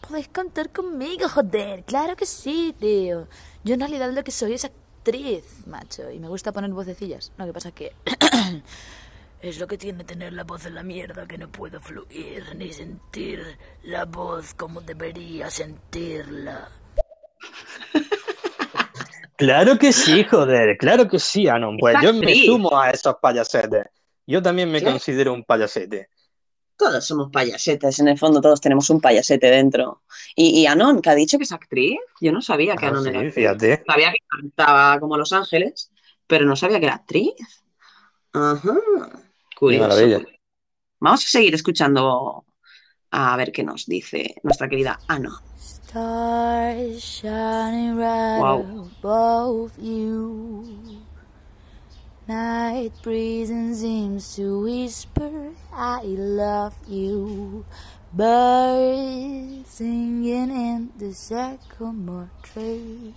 podéis 0.00 0.28
contar 0.28 0.70
conmigo, 0.70 1.28
joder. 1.28 1.84
Claro 1.84 2.16
que 2.16 2.26
sí, 2.26 2.74
tío. 2.78 3.28
Yo 3.64 3.74
en 3.74 3.80
realidad 3.80 4.12
lo 4.12 4.24
que 4.24 4.30
soy 4.30 4.54
es 4.54 4.64
actriz, 4.64 5.66
macho. 5.66 6.10
Y 6.10 6.18
me 6.18 6.28
gusta 6.28 6.52
poner 6.52 6.70
vocecillas. 6.70 7.32
Lo 7.36 7.46
que 7.46 7.52
pasa 7.52 7.72
que... 7.72 7.92
Es 9.42 9.58
lo 9.58 9.66
que 9.66 9.78
tiene 9.78 10.04
tener 10.04 10.34
la 10.34 10.44
voz 10.44 10.66
en 10.66 10.74
la 10.74 10.82
mierda, 10.82 11.26
que 11.26 11.38
no 11.38 11.48
puedo 11.48 11.80
fluir 11.80 12.44
ni 12.56 12.74
sentir 12.74 13.42
la 13.84 14.04
voz 14.04 14.52
como 14.52 14.82
debería 14.82 15.48
sentirla. 15.48 16.68
Claro 19.40 19.78
que 19.78 19.90
sí, 19.94 20.22
joder, 20.24 20.76
claro 20.76 21.08
que 21.08 21.18
sí, 21.18 21.48
Anon. 21.48 21.78
Pues 21.78 21.96
Es 21.96 22.02
yo 22.02 22.12
me 22.12 22.34
sumo 22.44 22.78
a 22.78 22.90
esos 22.90 23.14
payasetes. 23.22 23.86
Yo 24.26 24.42
también 24.42 24.70
me 24.70 24.82
considero 24.82 25.32
un 25.32 25.44
payasete. 25.44 26.10
Todos 26.80 27.04
somos 27.04 27.30
payasetes, 27.30 27.98
en 28.00 28.08
el 28.08 28.18
fondo 28.18 28.40
todos 28.40 28.60
tenemos 28.60 28.88
un 28.88 29.00
payasete 29.02 29.50
dentro. 29.50 30.02
Y, 30.34 30.60
y 30.60 30.66
Anon, 30.66 31.02
que 31.02 31.10
ha 31.10 31.14
dicho 31.14 31.36
que 31.36 31.44
es 31.44 31.52
actriz, 31.52 31.98
yo 32.22 32.32
no 32.32 32.40
sabía 32.40 32.74
que 32.76 32.86
Ah, 32.86 32.88
Anon 32.88 33.02
sí, 33.02 33.08
era 33.10 33.18
actriz. 33.20 33.34
fíjate. 33.34 33.84
Sabía 33.86 34.10
que 34.12 34.18
cantaba 34.28 34.98
como 34.98 35.16
Los 35.18 35.32
Ángeles, 35.32 35.90
pero 36.26 36.46
no 36.46 36.56
sabía 36.56 36.80
que 36.80 36.86
era 36.86 36.94
actriz. 36.94 37.34
Ajá, 38.32 38.74
curioso. 39.58 39.88
maravilla. 39.88 40.20
Vamos 41.00 41.24
a 41.26 41.28
seguir 41.28 41.54
escuchando 41.54 42.44
a 43.10 43.36
ver 43.36 43.52
qué 43.52 43.62
nos 43.62 43.86
dice 43.86 44.36
nuestra 44.42 44.68
querida 44.68 44.98
Anon. 45.08 45.34
Stars 45.58 47.02
shining 47.02 47.96
right 47.98 48.40
Wow. 48.40 48.90
above 49.02 49.72
you. 49.78 50.99
Night 52.30 52.92
breeze 53.02 53.50
and 53.50 53.74
seems 53.74 54.36
to 54.36 54.62
whisper, 54.62 55.50
I 55.74 56.02
love 56.14 56.76
you. 56.86 57.64
Birds 58.12 59.66
singing 59.66 60.52
in 60.52 60.90
the 60.96 61.12
sycamore 61.12 62.30
tree. 62.44 63.14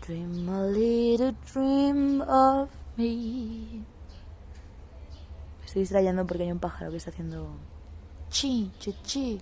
Dream 0.00 0.48
a 0.48 0.62
little 0.68 1.36
dream 1.52 2.22
of 2.22 2.70
me. 2.96 3.84
Me 5.60 5.66
estoy 5.66 5.82
distrayendo 5.82 6.26
porque 6.26 6.44
hay 6.44 6.52
un 6.52 6.60
pájaro 6.60 6.92
que 6.92 6.96
está 6.96 7.10
haciendo 7.10 7.46
chi, 8.30 8.70
chi, 8.78 8.94
chi. 9.04 9.40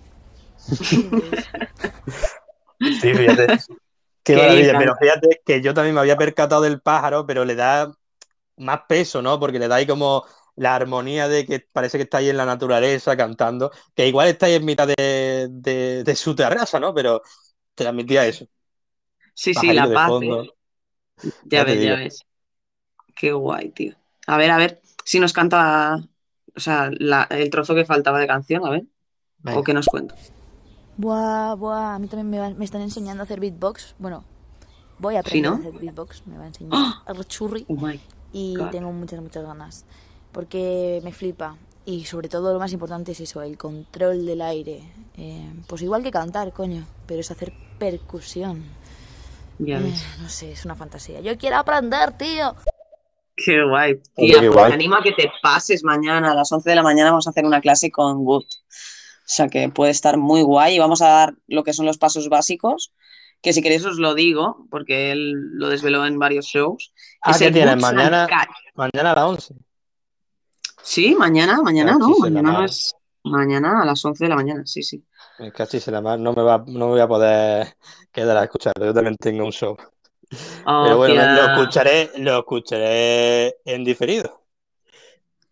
Sí, 0.57 1.09
fíjate. 3.13 3.47
Qué 4.23 4.35
Qué 4.35 4.35
maravilla, 4.35 4.77
pero 4.77 4.95
fíjate 4.97 5.41
que 5.45 5.61
yo 5.61 5.73
también 5.73 5.95
me 5.95 6.01
había 6.01 6.17
percatado 6.17 6.61
del 6.61 6.81
pájaro, 6.81 7.25
pero 7.25 7.45
le 7.45 7.55
da 7.55 7.93
más 8.57 8.81
peso, 8.87 9.21
¿no? 9.21 9.39
Porque 9.39 9.59
le 9.59 9.67
da 9.67 9.75
ahí 9.77 9.87
como 9.87 10.25
la 10.55 10.75
armonía 10.75 11.27
de 11.27 11.45
que 11.45 11.59
parece 11.71 11.97
que 11.97 12.03
está 12.03 12.17
ahí 12.19 12.29
en 12.29 12.37
la 12.37 12.45
naturaleza 12.45 13.15
cantando, 13.17 13.71
que 13.95 14.07
igual 14.07 14.27
está 14.27 14.47
ahí 14.47 14.55
en 14.55 14.65
mitad 14.65 14.87
de, 14.87 15.47
de- 15.51 16.03
de 16.03 16.15
su 16.15 16.35
terraza, 16.35 16.79
¿no? 16.79 16.93
Pero 16.93 17.21
transmitía 17.75 18.25
eso. 18.27 18.45
Sí, 19.33 19.53
sí, 19.53 19.73
la 19.73 19.91
paz. 19.91 20.11
fondo. 20.11 20.43
¿eh? 20.43 20.53
Ya 21.45 21.63
ves, 21.63 21.81
ya 21.83 21.95
ves. 21.95 22.25
Qué 23.15 23.31
guay, 23.33 23.69
tío. 23.71 23.95
A 24.27 24.37
ver, 24.37 24.51
a 24.51 24.57
ver, 24.57 24.81
si 25.03 25.19
nos 25.19 25.33
canta, 25.33 25.97
o 26.55 26.59
sea, 26.59 26.89
la- 26.99 27.27
el 27.31 27.49
trozo 27.49 27.75
que 27.75 27.85
faltaba 27.85 28.19
de 28.19 28.27
canción, 28.27 28.65
a 28.65 28.71
ver, 28.71 28.83
Venga. 29.39 29.59
o 29.59 29.63
qué 29.63 29.73
nos 29.73 29.87
cuenta. 29.87 30.15
Buah, 30.97 31.55
buah, 31.55 31.95
a 31.95 31.99
mí 31.99 32.07
también 32.07 32.29
me, 32.29 32.39
van- 32.39 32.57
me 32.57 32.65
están 32.65 32.81
enseñando 32.81 33.21
a 33.21 33.25
hacer 33.25 33.39
beatbox. 33.39 33.95
Bueno, 33.99 34.23
voy 34.99 35.15
a 35.15 35.19
¿Sí, 35.19 35.41
aprender 35.41 35.41
no? 35.41 35.55
a 35.55 35.59
hacer 35.69 35.73
beatbox, 35.81 36.27
me 36.27 36.37
va 36.37 36.43
a 36.45 36.47
enseñar 36.47 36.73
¡Ah! 36.75 37.03
a 37.07 37.23
churri 37.23 37.65
Oh 37.69 37.75
my 37.75 37.99
y 38.31 38.67
tengo 38.69 38.91
muchas, 38.93 39.21
muchas 39.21 39.43
ganas. 39.45 39.85
Porque 40.31 41.01
me 41.03 41.13
flipa. 41.13 41.59
Y 41.85 42.05
sobre 42.05 42.29
todo 42.29 42.53
lo 42.53 42.59
más 42.59 42.73
importante 42.73 43.11
es 43.13 43.19
eso, 43.21 43.41
el 43.41 43.57
control 43.57 44.25
del 44.25 44.41
aire. 44.41 44.93
Eh, 45.15 45.53
pues 45.67 45.81
igual 45.81 46.03
que 46.03 46.11
cantar, 46.11 46.53
coño, 46.53 46.87
pero 47.05 47.21
es 47.21 47.31
hacer 47.31 47.53
percusión. 47.77 48.77
Ya 49.59 49.79
Eh, 49.79 49.95
no 50.17 50.29
sé, 50.29 50.51
es 50.53 50.65
una 50.65 50.75
fantasía. 50.75 51.21
Yo 51.21 51.37
quiero 51.37 51.57
aprender, 51.57 52.17
tío. 52.17 52.55
Qué 53.35 53.63
guay. 53.63 54.01
Tía, 54.15 54.39
qué 54.39 54.51
pues 54.51 54.51
guay. 54.51 54.67
me 54.67 54.73
animo 54.73 54.95
a 54.95 55.01
que 55.03 55.13
te 55.13 55.31
pases 55.41 55.83
mañana 55.83 56.31
a 56.31 56.35
las 56.35 56.51
11 56.51 56.69
de 56.69 56.75
la 56.75 56.83
mañana. 56.83 57.11
Vamos 57.11 57.27
a 57.27 57.31
hacer 57.31 57.45
una 57.45 57.61
clase 57.61 57.91
con 57.91 58.17
Wood. 58.19 58.43
O 58.45 59.33
sea 59.33 59.47
que 59.49 59.69
puede 59.69 59.91
estar 59.91 60.17
muy 60.17 60.41
guay 60.41 60.75
y 60.75 60.79
vamos 60.79 61.01
a 61.01 61.07
dar 61.07 61.35
lo 61.47 61.63
que 61.63 61.73
son 61.73 61.85
los 61.85 61.97
pasos 61.97 62.29
básicos. 62.29 62.93
Que 63.41 63.53
si 63.53 63.61
queréis 63.61 63.85
os 63.85 63.97
lo 63.97 64.13
digo, 64.13 64.67
porque 64.69 65.11
él 65.11 65.33
lo 65.53 65.69
desveló 65.69 66.05
en 66.05 66.19
varios 66.19 66.45
shows. 66.45 66.90
Ah, 67.21 67.35
¿qué 67.37 67.45
and 67.45 67.81
Mañana, 67.81 68.27
mañana 68.73 69.11
a 69.11 69.15
las 69.15 69.25
11. 69.25 69.55
Sí, 70.81 71.15
mañana, 71.15 71.61
mañana 71.61 71.95
no, 71.97 72.09
mañana 72.17 72.51
no 72.51 72.65
es. 72.65 72.95
Mañana 73.23 73.83
a 73.83 73.85
las 73.85 74.03
11 74.03 74.23
de 74.23 74.29
la 74.29 74.35
mañana, 74.35 74.63
sí, 74.65 74.81
sí. 74.81 75.03
Me 75.37 75.51
cachis 75.51 75.87
en 75.87 75.93
la 75.93 76.01
mar, 76.01 76.19
no 76.19 76.33
me 76.33 76.41
va, 76.41 76.57
no 76.65 76.85
me 76.87 76.91
voy 76.93 76.99
a 76.99 77.07
poder 77.07 77.75
quedar 78.11 78.37
a 78.37 78.43
escucharlo. 78.43 78.85
Yo 78.85 78.93
también 78.93 79.15
tengo 79.17 79.45
un 79.45 79.51
show. 79.51 79.77
Pero 80.29 80.97
bueno, 80.97 81.33
lo 81.35 81.53
escucharé, 81.53 82.11
lo 82.17 82.39
escucharé 82.39 83.57
en 83.65 83.83
diferido. 83.83 84.41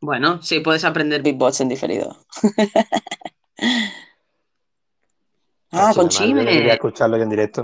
Bueno, 0.01 0.41
sí, 0.41 0.61
puedes 0.61 0.85
aprender 0.85 1.21
beatbox 1.21 1.61
en 1.61 1.69
diferido. 1.69 2.17
Ah, 5.71 5.91
con 5.93 6.09
yo 6.09 6.17
Chime. 6.17 6.71
escucharlo 6.71 7.17
yo 7.17 7.23
en 7.23 7.29
directo. 7.29 7.63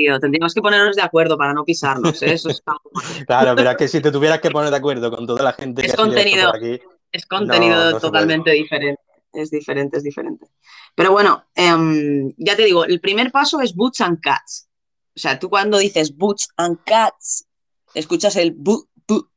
Tío, 0.00 0.18
tendríamos 0.18 0.54
que 0.54 0.62
ponernos 0.62 0.96
de 0.96 1.02
acuerdo 1.02 1.36
para 1.36 1.52
no 1.52 1.62
pisarnos, 1.62 2.22
¿eh? 2.22 2.32
Eso 2.32 2.48
es, 2.48 2.62
Claro, 3.26 3.54
pero 3.54 3.70
es 3.72 3.76
que 3.76 3.86
si 3.86 4.00
te 4.00 4.10
tuvieras 4.10 4.40
que 4.40 4.50
poner 4.50 4.70
de 4.70 4.76
acuerdo 4.78 5.10
con 5.10 5.26
toda 5.26 5.42
la 5.44 5.52
gente 5.52 5.84
Es 5.84 5.90
que 5.92 5.96
contenido. 5.98 6.50
por 6.52 6.56
aquí, 6.56 6.80
es 7.12 7.26
contenido 7.26 7.76
No, 7.76 7.90
no 7.90 7.96
se 7.96 8.00
totalmente 8.00 8.50
diferente. 8.52 9.02
Es 9.34 9.50
diferente, 9.50 9.98
es 9.98 10.02
diferente. 10.02 10.46
Pero 10.94 11.12
bueno, 11.12 11.44
em, 11.54 12.32
ya 12.38 12.56
te 12.56 12.64
digo, 12.64 12.86
el 12.86 12.98
primer 12.98 13.30
paso 13.30 13.60
es 13.60 13.74
boots 13.74 14.00
and 14.00 14.20
cats. 14.22 14.68
O 15.14 15.18
sea, 15.20 15.38
tú 15.38 15.50
cuando 15.50 15.76
dices 15.76 16.16
boots 16.16 16.48
and 16.56 16.78
cats, 16.84 17.46
escuchas 17.92 18.36
el 18.36 18.52
bu, 18.52 18.88
bu, 19.06 19.28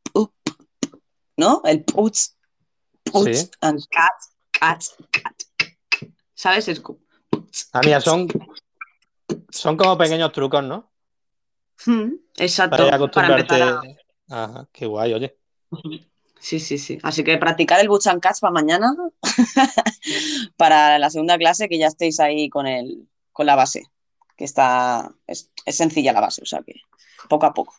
¿no? 1.35 1.61
El 1.65 1.83
boots, 1.93 2.37
boots 3.11 3.37
Sí. 3.41 3.49
and 3.59 3.81
cats, 3.91 4.29
cats, 4.51 4.95
cat. 5.11 5.35
¿Sabes? 6.33 6.69
Es 6.69 6.81
Ah, 7.73 7.81
mira, 7.83 7.99
son, 7.99 8.27
son 9.53 9.77
como 9.77 9.97
pequeños 9.97 10.31
trucos, 10.31 10.63
¿no? 10.63 10.91
Hmm, 11.85 12.13
Exacto, 12.37 12.77
Para 12.77 12.95
acostumbrarte. 12.95 13.41
empezar 13.41 13.81
a... 14.29 14.43
Ajá, 14.43 14.67
qué 14.71 14.85
guay, 14.85 15.13
oye. 15.13 15.37
Sí, 16.39 16.59
sí, 16.59 16.77
sí. 16.77 16.97
Así 17.03 17.23
que 17.23 17.37
practicar 17.37 17.79
el 17.79 17.87
and 18.05 18.21
Cats 18.21 18.39
para 18.39 18.51
mañana, 18.51 18.95
para 20.57 20.97
la 20.99 21.09
segunda 21.09 21.37
clase, 21.37 21.69
que 21.69 21.77
ya 21.77 21.87
estéis 21.87 22.19
ahí 22.19 22.49
con 22.49 22.67
el, 22.67 23.07
con 23.31 23.45
la 23.45 23.55
base, 23.55 23.83
que 24.35 24.45
está, 24.45 25.13
es, 25.27 25.51
es 25.65 25.77
sencilla 25.77 26.13
la 26.13 26.21
base, 26.21 26.41
o 26.41 26.45
sea 26.45 26.61
que 26.63 26.73
poco 27.29 27.45
a 27.45 27.53
poco. 27.53 27.75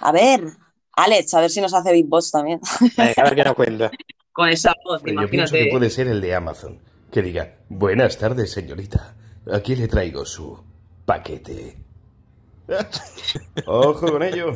A 0.00 0.12
ver, 0.12 0.44
Alex, 0.92 1.34
a 1.34 1.40
ver 1.40 1.50
si 1.50 1.60
nos 1.60 1.74
hace 1.74 1.90
beatbox 1.90 2.30
también. 2.30 2.60
A 2.98 3.24
ver 3.24 3.34
qué 3.34 3.44
nos 3.44 3.54
cuenta. 3.54 3.90
Con 4.32 4.48
esa 4.48 4.72
voz, 4.84 5.00
Pero 5.02 5.22
yo 5.22 5.28
pienso 5.30 5.54
que 5.54 5.68
puede 5.70 5.90
ser 5.90 6.06
el 6.06 6.20
de 6.20 6.34
Amazon, 6.34 6.80
que 7.10 7.22
diga, 7.22 7.56
buenas 7.68 8.18
tardes, 8.18 8.52
señorita. 8.52 9.16
Aquí 9.50 9.74
le 9.74 9.88
traigo 9.88 10.24
su 10.24 10.62
paquete. 11.08 11.74
Ojo 13.66 14.12
con 14.12 14.22
ello. 14.22 14.52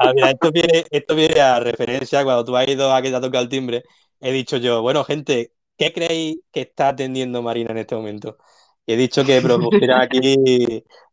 Ah, 0.00 0.12
mira, 0.12 0.30
esto 0.30 0.50
viene, 0.50 0.84
esto 0.90 1.14
viene 1.14 1.40
a 1.40 1.60
referencia 1.60 2.24
cuando 2.24 2.44
tú 2.44 2.56
has 2.56 2.66
ido 2.66 2.92
a 2.92 3.00
que 3.00 3.10
te 3.10 3.16
ha 3.16 3.20
tocado 3.20 3.44
el 3.44 3.48
timbre. 3.48 3.84
He 4.20 4.32
dicho 4.32 4.56
yo, 4.56 4.82
bueno, 4.82 5.04
gente, 5.04 5.52
¿qué 5.76 5.92
creéis 5.92 6.38
que 6.50 6.62
está 6.62 6.88
atendiendo 6.88 7.40
Marina 7.40 7.70
en 7.70 7.78
este 7.78 7.94
momento? 7.94 8.36
Y 8.84 8.94
he 8.94 8.96
dicho 8.96 9.24
que 9.24 9.40
propusiera 9.40 10.00
aquí 10.00 10.36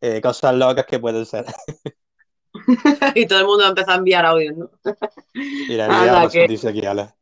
eh, 0.02 0.22
cosas 0.22 0.56
locas 0.56 0.86
que 0.88 1.00
pueden 1.00 1.26
ser. 1.26 1.46
y 3.16 3.28
todo 3.28 3.40
el 3.40 3.46
mundo 3.46 3.68
empezó 3.68 3.92
a 3.92 3.96
enviar 3.96 4.26
audios, 4.26 4.58
¿no? 4.58 4.72
Mira, 5.34 5.88
mira, 5.88 6.28
que- 6.30 6.48
dice 6.48 6.70
aquí, 6.70 6.84
ala. 6.84 7.16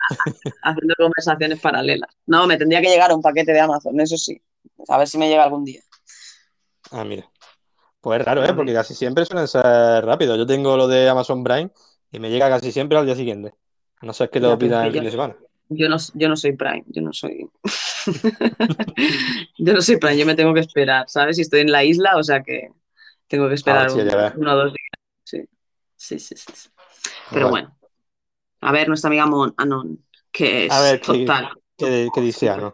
Haciendo 0.62 0.96
conversaciones 0.98 1.60
paralelas. 1.60 2.10
No, 2.28 2.48
me 2.48 2.58
tendría 2.58 2.82
que 2.82 2.88
llegar 2.88 3.14
un 3.14 3.22
paquete 3.22 3.52
de 3.52 3.60
Amazon, 3.60 4.00
eso 4.00 4.16
sí. 4.16 4.42
A 4.88 4.98
ver 4.98 5.08
si 5.08 5.18
me 5.18 5.28
llega 5.28 5.44
algún 5.44 5.66
día. 5.66 5.82
Ah, 6.94 7.04
mira. 7.04 7.30
Pues 8.02 8.20
es 8.20 8.26
raro, 8.26 8.44
¿eh? 8.46 8.54
Porque 8.56 8.74
casi 8.74 8.94
siempre 8.94 9.26
suelen 9.26 9.48
ser 9.48 9.64
rápidos. 10.06 10.38
Yo 10.38 10.46
tengo 10.46 10.78
lo 10.78 10.88
de 10.88 11.10
Amazon 11.10 11.44
Prime 11.44 11.72
y 12.12 12.20
me 12.20 12.30
llega 12.30 12.50
casi 12.50 12.72
siempre 12.72 12.98
al 12.98 13.06
día 13.06 13.16
siguiente. 13.16 13.54
A 14.00 14.06
no 14.06 14.14
ser 14.14 14.30
que 14.30 14.40
lo 14.40 14.58
pidan 14.60 14.86
el 14.86 14.94
fin 14.94 15.04
de 15.04 15.12
semana. 15.12 15.36
Yo 15.70 15.90
no, 15.90 15.98
yo 16.14 16.30
no 16.30 16.36
soy 16.36 16.52
Prime, 16.54 16.84
yo 16.88 17.02
no 17.02 17.14
soy. 17.14 17.48
yo 19.58 19.74
no 19.74 19.82
soy 19.82 19.98
Prime, 19.98 20.18
yo 20.18 20.26
me 20.26 20.36
tengo 20.36 20.54
que 20.54 20.60
esperar, 20.60 21.06
¿sabes? 21.10 21.38
Si 21.38 21.42
estoy 21.42 21.62
en 21.62 21.72
la 21.72 21.84
isla, 21.84 22.18
o 22.18 22.24
sea 22.24 22.44
que 22.44 22.70
tengo 23.28 23.48
que 23.48 23.56
esperar 23.56 23.88
Ah, 23.88 23.90
sí, 23.90 24.00
un- 24.00 24.42
uno 24.42 24.54
o 24.54 24.56
dos 24.56 24.74
días. 24.74 24.90
Sí, 25.24 25.44
sí, 25.96 26.20
sí. 26.20 26.36
sí, 26.36 26.52
sí. 26.54 26.70
Pero 27.32 27.50
bueno. 27.50 27.76
A 28.62 28.72
ver, 28.72 28.88
nuestra 28.88 29.08
amiga 29.10 29.26
Mon 29.26 29.54
Anon, 29.58 30.06
que 30.32 30.66
es 30.68 30.72
A 30.74 30.82
ver, 30.82 31.02
¿qué, 31.02 31.26
total. 31.26 31.50
qué, 31.78 32.10
qué 32.14 32.22
dice 32.22 32.50
Ano? 32.50 32.72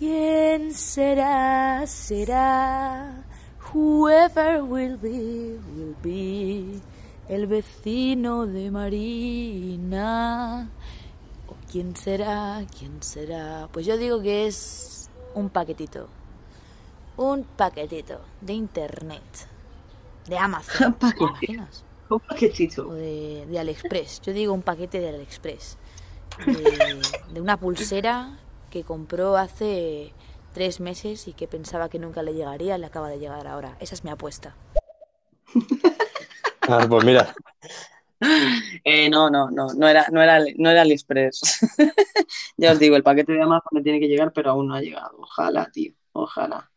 ¿Quién 0.00 0.72
será? 0.72 1.86
Será. 1.86 3.22
Whoever 3.70 4.62
will 4.62 4.96
be, 4.96 5.58
will 5.76 5.94
be. 6.02 6.80
El 7.28 7.46
vecino 7.46 8.46
de 8.46 8.70
Marina. 8.70 10.70
¿O 11.46 11.54
quién 11.70 11.94
será? 11.94 12.64
¿Quién 12.78 13.02
será? 13.02 13.68
Pues 13.72 13.84
yo 13.84 13.98
digo 13.98 14.22
que 14.22 14.46
es 14.46 15.10
un 15.34 15.50
paquetito. 15.50 16.08
Un 17.18 17.44
paquetito 17.44 18.22
de 18.40 18.54
internet. 18.54 19.48
De 20.26 20.38
Amazon. 20.38 20.96
Un 21.02 21.10
¿Te 21.10 21.16
imaginas? 21.18 21.84
Un 22.08 22.20
paquetito. 22.20 22.88
O 22.88 22.94
de, 22.94 23.44
de 23.50 23.58
AliExpress. 23.58 24.22
Yo 24.22 24.32
digo 24.32 24.54
un 24.54 24.62
paquete 24.62 24.98
de 24.98 25.10
AliExpress. 25.10 25.76
De, 26.46 27.02
de 27.34 27.40
una 27.42 27.58
pulsera 27.58 28.38
que 28.70 28.84
compró 28.84 29.36
hace 29.36 30.14
tres 30.52 30.80
meses 30.80 31.28
y 31.28 31.34
que 31.34 31.48
pensaba 31.48 31.88
que 31.88 31.98
nunca 31.98 32.22
le 32.22 32.34
llegaría, 32.34 32.78
le 32.78 32.86
acaba 32.86 33.08
de 33.10 33.18
llegar 33.18 33.46
ahora. 33.46 33.76
Esa 33.80 33.94
es 33.94 34.04
mi 34.04 34.10
apuesta. 34.10 34.56
Ah, 36.68 36.86
pues 36.88 37.04
mira, 37.04 37.34
Eh, 38.84 39.08
no, 39.10 39.30
no, 39.30 39.50
no, 39.50 39.72
no 39.74 39.88
era, 39.88 40.06
no 40.10 40.22
era, 40.22 40.40
no 40.58 40.70
era 40.70 40.82
AliExpress. 40.82 41.40
ya 42.56 42.72
os 42.72 42.78
digo, 42.78 42.96
el 42.96 43.02
paquete 43.02 43.32
de 43.32 43.42
Amazon 43.42 43.70
me 43.72 43.82
tiene 43.82 44.00
que 44.00 44.08
llegar, 44.08 44.32
pero 44.32 44.50
aún 44.50 44.68
no 44.68 44.74
ha 44.74 44.80
llegado. 44.80 45.16
Ojalá, 45.18 45.70
tío, 45.70 45.94
ojalá. 46.12 46.70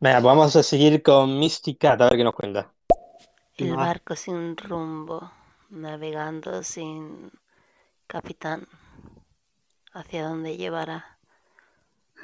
venga, 0.00 0.16
pues 0.20 0.24
vamos 0.24 0.56
a 0.56 0.62
seguir 0.62 1.02
con 1.02 1.38
Misty 1.38 1.76
Cat, 1.76 2.00
a 2.00 2.04
ver 2.08 2.16
qué 2.16 2.24
nos 2.24 2.34
cuenta. 2.34 2.72
El 3.56 3.76
barco 3.76 4.14
sin 4.14 4.56
rumbo, 4.56 5.32
navegando 5.70 6.62
sin 6.62 7.30
capitán. 8.06 8.66
¿Hacia 9.96 10.28
dónde 10.28 10.58
llevará? 10.58 11.18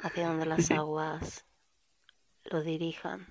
¿Hacia 0.03 0.27
dónde 0.27 0.45
las 0.45 0.69
aguas 0.71 1.43
lo 2.43 2.61
dirijan? 2.61 3.25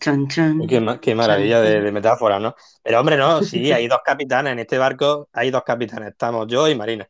Chan, 0.00 0.26
chan. 0.28 0.66
Qué, 0.66 0.80
ma- 0.80 0.98
qué 0.98 1.14
maravilla 1.14 1.60
de, 1.60 1.82
de 1.82 1.92
metáfora, 1.92 2.40
¿no? 2.40 2.54
Pero 2.82 2.98
hombre, 2.98 3.18
no, 3.18 3.42
sí, 3.42 3.70
hay 3.72 3.88
dos 3.88 4.00
capitanes. 4.02 4.54
En 4.54 4.60
este 4.60 4.78
barco 4.78 5.28
hay 5.34 5.50
dos 5.50 5.64
capitanes. 5.64 6.12
Estamos 6.12 6.46
yo 6.46 6.66
y 6.66 6.74
Marina. 6.74 7.06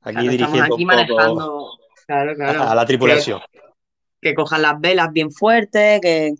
Aquí 0.00 0.14
Claro, 0.14 0.30
estamos 0.30 0.30
dirigiendo 0.30 0.74
aquí 0.74 0.84
un 0.84 0.88
poco 0.90 0.96
manejando. 0.96 1.78
Claro, 2.06 2.34
claro. 2.34 2.62
a 2.62 2.74
la 2.74 2.86
tripulación. 2.86 3.40
Que, 3.50 4.30
que 4.30 4.34
cojan 4.34 4.62
las 4.62 4.80
velas 4.80 5.12
bien 5.12 5.30
fuertes, 5.30 6.00
que, 6.00 6.32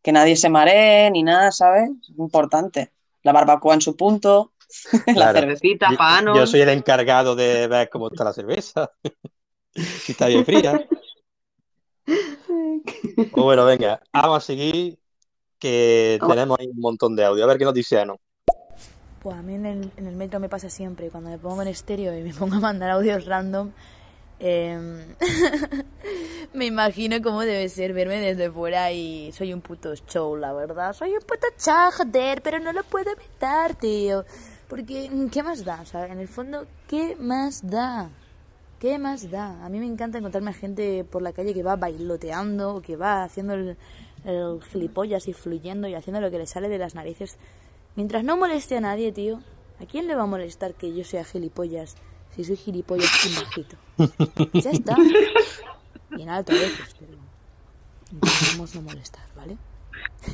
que 0.00 0.12
nadie 0.12 0.36
se 0.36 0.48
maree 0.48 1.10
ni 1.10 1.24
nada, 1.24 1.50
¿sabes? 1.50 1.90
Es 2.00 2.16
importante. 2.16 2.92
La 3.24 3.32
barbacoa 3.32 3.74
en 3.74 3.80
su 3.80 3.96
punto, 3.96 4.52
la 5.14 5.32
cervecita, 5.32 5.88
Yo, 5.90 5.96
pano. 5.96 6.36
yo 6.36 6.46
soy 6.46 6.60
el 6.60 6.68
encargado 6.70 7.34
de 7.34 7.66
ver 7.66 7.88
cómo 7.90 8.08
está 8.08 8.24
la 8.24 8.32
cerveza, 8.32 8.90
si 9.74 10.12
está 10.12 10.26
bien 10.26 10.44
fría. 10.44 10.86
Pues 12.06 13.44
bueno, 13.44 13.64
venga, 13.64 14.00
vamos 14.12 14.38
a 14.38 14.40
seguir, 14.40 14.98
que 15.60 16.18
tenemos 16.26 16.58
ahí 16.58 16.66
un 16.66 16.80
montón 16.80 17.14
de 17.14 17.24
audio. 17.24 17.44
A 17.44 17.46
ver 17.46 17.58
qué 17.58 17.64
nos 17.64 17.74
dice 17.74 18.00
Ano. 18.00 18.18
Pues 19.22 19.36
a 19.36 19.42
mí 19.42 19.54
en 19.54 19.66
el, 19.66 19.90
en 19.96 20.06
el 20.06 20.16
metro 20.16 20.40
me 20.40 20.48
pasa 20.48 20.70
siempre, 20.70 21.10
cuando 21.10 21.30
me 21.30 21.38
pongo 21.38 21.62
en 21.62 21.68
estéreo 21.68 22.16
y 22.18 22.22
me 22.22 22.32
pongo 22.34 22.56
a 22.56 22.60
mandar 22.60 22.90
audios 22.90 23.26
random, 23.26 23.70
em, 24.40 25.04
me 26.54 26.64
imagino 26.64 27.20
cómo 27.22 27.42
debe 27.42 27.68
ser 27.68 27.92
verme 27.92 28.18
desde 28.18 28.50
fuera 28.50 28.90
y 28.92 29.30
soy 29.32 29.52
un 29.52 29.60
puto 29.60 29.94
show, 29.94 30.34
la 30.36 30.52
verdad. 30.52 30.94
Soy 30.94 31.10
un 31.12 31.20
puto 31.20 31.46
show, 31.58 31.90
joder, 31.96 32.40
pero 32.42 32.58
no 32.58 32.72
lo 32.72 32.82
puedo 32.82 33.12
evitar, 33.12 33.74
tío. 33.76 34.24
Porque, 34.70 35.10
¿qué 35.32 35.42
más 35.42 35.64
da? 35.64 35.80
O 35.82 35.84
sea, 35.84 36.06
en 36.06 36.20
el 36.20 36.28
fondo, 36.28 36.64
¿qué 36.86 37.16
más 37.18 37.68
da? 37.68 38.08
¿Qué 38.78 39.00
más 39.00 39.28
da? 39.28 39.64
A 39.64 39.68
mí 39.68 39.80
me 39.80 39.86
encanta 39.86 40.18
encontrarme 40.18 40.50
a 40.50 40.54
gente 40.54 41.04
por 41.04 41.22
la 41.22 41.32
calle 41.32 41.52
que 41.52 41.64
va 41.64 41.74
bailoteando, 41.74 42.80
que 42.80 42.94
va 42.94 43.24
haciendo 43.24 43.54
el, 43.54 43.76
el 44.24 44.62
gilipollas 44.62 45.26
y 45.26 45.32
fluyendo 45.32 45.88
y 45.88 45.94
haciendo 45.94 46.20
lo 46.20 46.30
que 46.30 46.38
le 46.38 46.46
sale 46.46 46.68
de 46.68 46.78
las 46.78 46.94
narices. 46.94 47.36
Mientras 47.96 48.22
no 48.22 48.36
moleste 48.36 48.76
a 48.76 48.80
nadie, 48.80 49.10
tío, 49.10 49.40
¿a 49.80 49.86
quién 49.86 50.06
le 50.06 50.14
va 50.14 50.22
a 50.22 50.26
molestar 50.26 50.74
que 50.74 50.94
yo 50.94 51.02
sea 51.02 51.24
gilipollas 51.24 51.96
si 52.36 52.44
soy 52.44 52.56
gilipollas 52.56 53.10
y 53.26 53.34
bajito? 53.34 53.76
Ya 54.54 54.70
está. 54.70 54.96
Y 56.16 56.22
en 56.22 56.28
alto 56.30 56.52
a 56.52 56.54
veces, 56.54 56.94
pero 56.98 57.12
intentamos 58.12 58.74
no 58.76 58.82
molestar, 58.82 59.24
¿vale? 59.36 59.56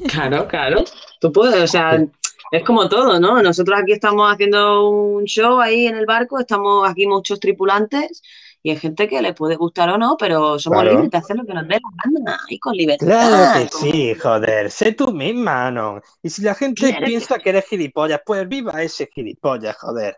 Claro, 0.09 0.47
claro. 0.47 0.85
Tú 1.21 1.33
puedes, 1.33 1.63
o 1.63 1.67
sea, 1.67 2.07
es 2.51 2.65
como 2.65 2.89
todo, 2.89 3.19
¿no? 3.21 3.43
Nosotros 3.43 3.79
aquí 3.81 3.93
estamos 3.93 4.33
haciendo 4.33 4.89
un 4.89 5.25
show 5.25 5.61
ahí 5.61 5.87
en 5.87 5.97
el 5.97 6.07
barco, 6.07 6.39
estamos 6.39 6.89
aquí 6.89 7.07
muchos 7.07 7.41
tripulantes 7.41 8.23
Y 8.63 8.71
hay 8.71 8.79
gente 8.79 9.07
que 9.07 9.23
le 9.23 9.33
puede 9.33 9.55
gustar 9.55 9.91
o 9.91 9.99
no, 9.99 10.17
pero 10.19 10.59
somos 10.59 10.81
Claro. 10.81 10.91
libres 10.97 11.11
de 11.13 11.19
hacer 11.19 11.37
lo 11.37 11.45
que 11.47 11.55
nos 11.55 11.69
dé 11.69 11.75
la 11.75 12.21
gana 12.21 12.41
y 12.49 12.59
con 12.59 12.75
libertad. 12.77 13.07
Claro 13.07 13.61
que 13.61 13.69
sí, 13.77 14.15
joder, 14.15 14.71
sé 14.73 14.91
tú 14.93 15.13
misma, 15.13 15.71
¿no? 15.71 16.01
Y 16.21 16.31
si 16.31 16.43
la 16.43 16.55
gente 16.55 16.89
Claro 16.89 17.07
piensa 17.07 17.39
que 17.39 17.51
eres 17.51 17.67
gilipollas, 17.67 18.21
pues 18.27 18.49
viva 18.49 18.83
ese 18.83 19.09
gilipollas, 19.15 19.77
joder. 19.77 20.17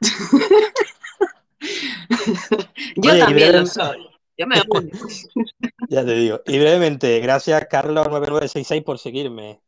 Yo 2.96 3.10
Oye, 3.10 3.20
también 3.20 3.52
lo 3.52 3.66
soy. 3.66 4.08
Yo 4.36 4.46
me 4.46 4.56
uno. 4.68 4.88
Ya 5.88 6.04
te 6.04 6.12
digo. 6.14 6.40
Y 6.46 6.58
brevemente, 6.58 7.20
gracias 7.20 7.68
Carlos9966 7.68 8.84
por 8.84 8.98
seguirme. 8.98 9.60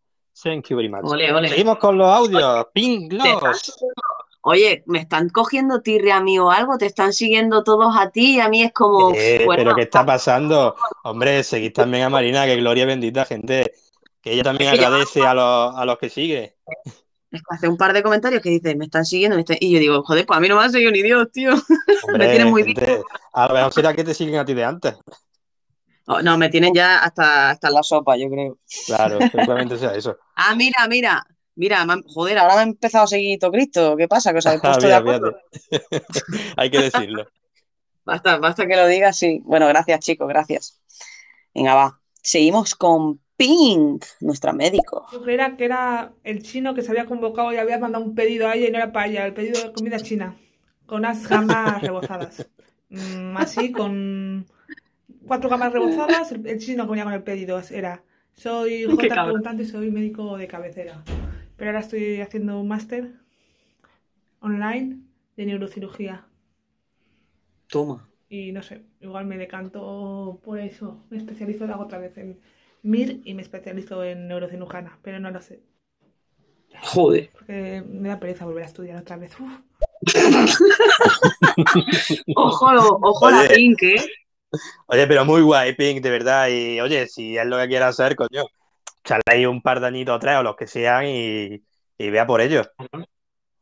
Thank 0.43 0.69
you 0.69 0.77
very 0.77 0.89
much. 0.89 1.05
Ole, 1.05 1.33
ole. 1.33 1.49
Seguimos 1.49 1.79
con 1.79 1.97
los 1.97 2.09
audios. 2.09 2.67
Ping 2.73 3.09
los. 3.11 3.79
Oye, 4.49 4.85
¿me 4.87 5.01
están 5.01 5.29
cogiendo 5.31 5.81
tirria 5.81 6.19
a 6.19 6.21
mí 6.21 6.39
o 6.39 6.53
algo? 6.53 6.79
¿Te 6.79 6.87
están 6.87 7.13
siguiendo 7.13 7.65
todos 7.65 7.97
a 7.99 8.11
ti? 8.11 8.37
Y 8.37 8.41
a 8.41 8.49
mí 8.49 8.63
es 8.63 8.73
como, 8.73 9.13
Eh, 9.13 9.43
bueno, 9.45 9.65
pero 9.65 9.75
¿qué 9.75 9.83
está 9.83 10.07
pasando? 10.07 10.77
Hombre, 11.03 11.43
seguid 11.43 11.73
también 11.73 12.05
a 12.05 12.11
Marina, 12.11 12.47
que 12.47 12.55
gloria 12.55 12.87
bendita, 12.87 13.25
gente. 13.25 13.73
Que 14.21 14.35
ella 14.35 14.45
también 14.45 14.71
agradece 14.71 15.27
a 15.27 15.35
los, 15.35 15.75
a 15.75 15.85
los 15.85 15.99
que 15.99 16.11
sigue. 16.11 16.57
es 17.33 17.41
que 17.41 17.57
hace 17.57 17.67
un 17.67 17.77
par 17.77 17.93
de 17.93 18.05
comentarios 18.05 18.41
que 18.41 18.51
dice, 18.51 18.77
me 18.77 18.85
están 18.85 19.05
siguiendo, 19.05 19.37
me 19.37 19.43
están-". 19.43 19.59
y 19.59 19.73
yo 19.73 19.81
digo, 19.81 20.03
joder, 20.05 20.25
pues 20.27 20.37
a 20.37 20.41
mí 20.41 20.49
no 20.49 20.57
me 20.57 20.63
han 20.63 20.71
seguido 20.71 20.93
ni 20.93 21.03
Dios, 21.03 21.27
tío. 21.33 21.51
Hombre, 22.09 22.29
tienen 22.29 22.51
muy 22.51 22.63
gente, 22.63 23.03
a 23.33 23.49
lo 23.49 23.55
mejor 23.55 23.73
será 23.73 23.95
que 23.95 24.05
te 24.05 24.15
siguen 24.15 24.37
a 24.37 24.45
ti 24.45 24.55
de 24.55 24.65
antes. 24.65 24.95
Oh, 26.07 26.23
no, 26.23 26.39
me 26.39 26.49
tienen 26.51 26.73
ya 26.73 27.01
hasta, 27.01 27.51
hasta 27.51 27.69
la 27.69 27.83
sopa, 27.83 28.17
yo 28.17 28.31
creo. 28.31 28.59
Claro, 28.87 29.19
seguramente 29.29 29.77
sea 29.77 29.93
eso. 29.93 30.17
Ah, 30.37 30.55
mira, 30.55 30.87
mira, 30.89 31.27
mira, 31.55 31.87
joder, 32.07 32.39
ahora 32.39 32.57
me 32.57 32.61
ha 32.61 32.65
empezado 32.65 33.05
a 33.05 33.09
seguir 33.09 33.39
todo 33.39 33.51
Cristo. 33.51 33.97
¿Qué 33.97 34.07
pasa? 34.07 34.33
¿Que 34.33 34.39
os 34.39 34.47
habéis 34.47 34.61
puesto 34.63 34.87
de 34.87 35.01
mira. 35.01 35.21
Hay 36.57 36.71
que 36.71 36.83
decirlo. 36.83 37.27
Basta, 38.05 38.39
basta 38.39 38.67
que 38.67 38.77
lo 38.77 38.87
digas, 38.87 39.19
sí. 39.19 39.41
Bueno, 39.45 39.67
gracias, 39.67 40.01
chicos, 40.01 40.29
gracias. 40.29 40.81
Venga, 41.55 41.75
va. 41.75 42.01
Seguimos 42.23 42.75
con 42.75 43.21
Pink, 43.37 44.05
nuestra 44.21 44.53
médico. 44.53 45.07
Yo 45.11 45.23
creía 45.23 45.57
que 45.57 45.65
era 45.65 46.13
el 46.23 46.43
chino 46.43 46.75
que 46.75 46.83
se 46.83 46.91
había 46.91 47.07
convocado 47.07 47.53
y 47.53 47.57
había 47.57 47.79
mandado 47.79 48.05
un 48.05 48.15
pedido 48.15 48.49
a 48.49 48.55
ella 48.55 48.69
y 48.69 48.71
no 48.71 48.79
era 48.79 48.93
para 48.93 49.07
ella, 49.07 49.27
el 49.27 49.35
pedido 49.35 49.61
de 49.61 49.73
comida 49.73 49.99
china, 49.99 50.37
con 50.87 50.99
unas 50.99 51.27
gambas 51.29 51.83
rebozadas. 51.83 52.47
Mm, 52.89 53.37
así, 53.37 53.73
con 53.73 54.47
cuatro 55.27 55.51
gambas 55.51 55.73
rebozadas, 55.73 56.33
el, 56.33 56.47
el 56.47 56.59
chino 56.59 56.85
que 56.85 56.91
venía 56.91 57.05
con 57.05 57.15
el 57.15 57.23
pedido 57.23 57.61
era, 57.71 58.03
soy 58.37 58.85
J 58.85 59.25
preguntante 59.25 59.63
y 59.63 59.67
soy 59.67 59.91
médico 59.91 60.37
de 60.37 60.47
cabecera. 60.47 61.03
Pero 61.57 61.71
ahora 61.71 61.81
estoy 61.81 62.21
haciendo 62.21 62.61
un 62.61 62.69
máster 62.69 63.13
online 64.41 64.99
de 65.37 65.47
neurocirugía. 65.47 66.27
Toma. 67.69 68.09
Y 68.29 68.53
no 68.53 68.63
sé, 68.63 68.83
igual 69.01 69.27
me 69.27 69.39
decanto 69.39 70.41
por 70.45 70.59
eso. 70.59 71.03
Me 71.11 71.17
especializo, 71.17 71.65
hago 71.65 71.85
otra 71.85 71.99
vez 71.99 72.17
en 72.19 72.39
MIR 72.83 73.23
y 73.25 73.35
me 73.35 73.43
especializo 73.43 74.05
en 74.05 74.29
neurocirujana, 74.29 74.99
pero 75.03 75.19
no 75.19 75.31
lo 75.31 75.41
sé. 75.41 75.61
Joder. 76.83 77.31
Porque 77.33 77.83
me 77.89 78.09
da 78.09 78.21
pereza 78.21 78.45
volver 78.45 78.65
a 78.65 78.67
estudiar 78.67 79.01
otra 79.01 79.17
vez. 79.17 79.33
Uf. 79.41 79.61
Ojo, 82.37 82.67
ojo 83.03 83.31
la 83.31 83.41
Oye. 83.41 83.55
Pink, 83.55 83.83
¿eh? 83.83 84.07
Oye, 84.87 85.07
pero 85.07 85.25
muy 85.25 85.43
guay, 85.43 85.75
Pink, 85.75 86.03
de 86.03 86.11
verdad. 86.11 86.49
Y 86.49 86.81
oye, 86.81 87.07
si 87.07 87.37
es 87.37 87.47
lo 87.47 87.59
que 87.59 87.69
quiera 87.69 87.89
hacer, 87.89 88.17
coño, 88.17 88.45
echarle 89.05 89.23
ahí 89.27 89.47
un 89.47 89.63
par 89.63 89.81
de 89.81 89.87
añitos 89.89 90.17
o 90.17 90.19
tres 90.19 90.37
o 90.39 90.43
los 90.43 90.57
que 90.57 90.67
sean 90.67 91.07
y, 91.07 91.63
y 91.99 92.11
vea 92.11 92.27
por 92.27 92.41
ellos. 92.41 92.69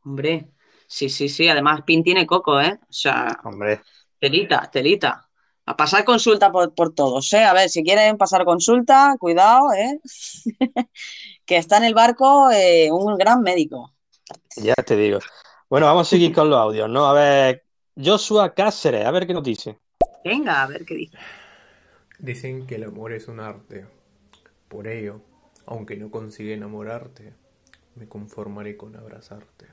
Hombre, 0.03 0.51
sí, 0.87 1.09
sí, 1.09 1.29
sí. 1.29 1.47
Además, 1.49 1.81
Pink 1.85 2.03
tiene 2.03 2.25
coco, 2.25 2.59
¿eh? 2.61 2.79
O 2.81 2.93
sea, 2.93 3.39
Hombre, 3.43 3.81
telita, 4.19 4.69
telita. 4.71 5.29
A 5.67 5.75
pasar 5.75 6.05
consulta 6.05 6.51
por, 6.51 6.75
por 6.75 6.93
todos, 6.93 7.31
¿eh? 7.33 7.43
A 7.43 7.53
ver, 7.53 7.69
si 7.69 7.83
quieren 7.83 8.17
pasar 8.17 8.45
consulta, 8.45 9.15
cuidado, 9.19 9.73
¿eh? 9.73 9.99
Que 11.45 11.57
está 11.57 11.77
en 11.77 11.85
el 11.85 11.93
barco 11.93 12.49
eh, 12.51 12.89
un 12.91 13.17
gran 13.17 13.41
médico. 13.41 13.93
ya 14.57 14.73
te 14.75 14.95
digo. 14.95 15.19
Bueno, 15.69 15.87
vamos 15.87 16.07
a 16.07 16.09
seguir 16.09 16.33
con 16.33 16.49
los 16.49 16.59
audios, 16.59 16.89
¿no? 16.89 17.05
A 17.07 17.13
ver, 17.13 17.65
Joshua 17.95 18.53
Cáceres, 18.53 19.05
a 19.05 19.11
ver 19.11 19.27
qué 19.27 19.33
nos 19.33 19.43
dice. 19.43 19.79
Venga, 20.25 20.61
a 20.63 20.67
ver 20.67 20.85
qué 20.85 20.95
dice. 20.95 21.17
Dicen 22.19 22.67
que 22.67 22.75
el 22.75 22.83
amor 22.83 23.13
es 23.13 23.27
un 23.29 23.39
arte. 23.39 23.85
Por 24.69 24.87
ello, 24.87 25.21
aunque 25.65 25.97
no 25.97 26.11
consiga 26.11 26.53
enamorarte, 26.53 27.33
me 27.95 28.07
conformaré 28.09 28.77
con 28.77 28.95
abrazarte. 28.95 29.67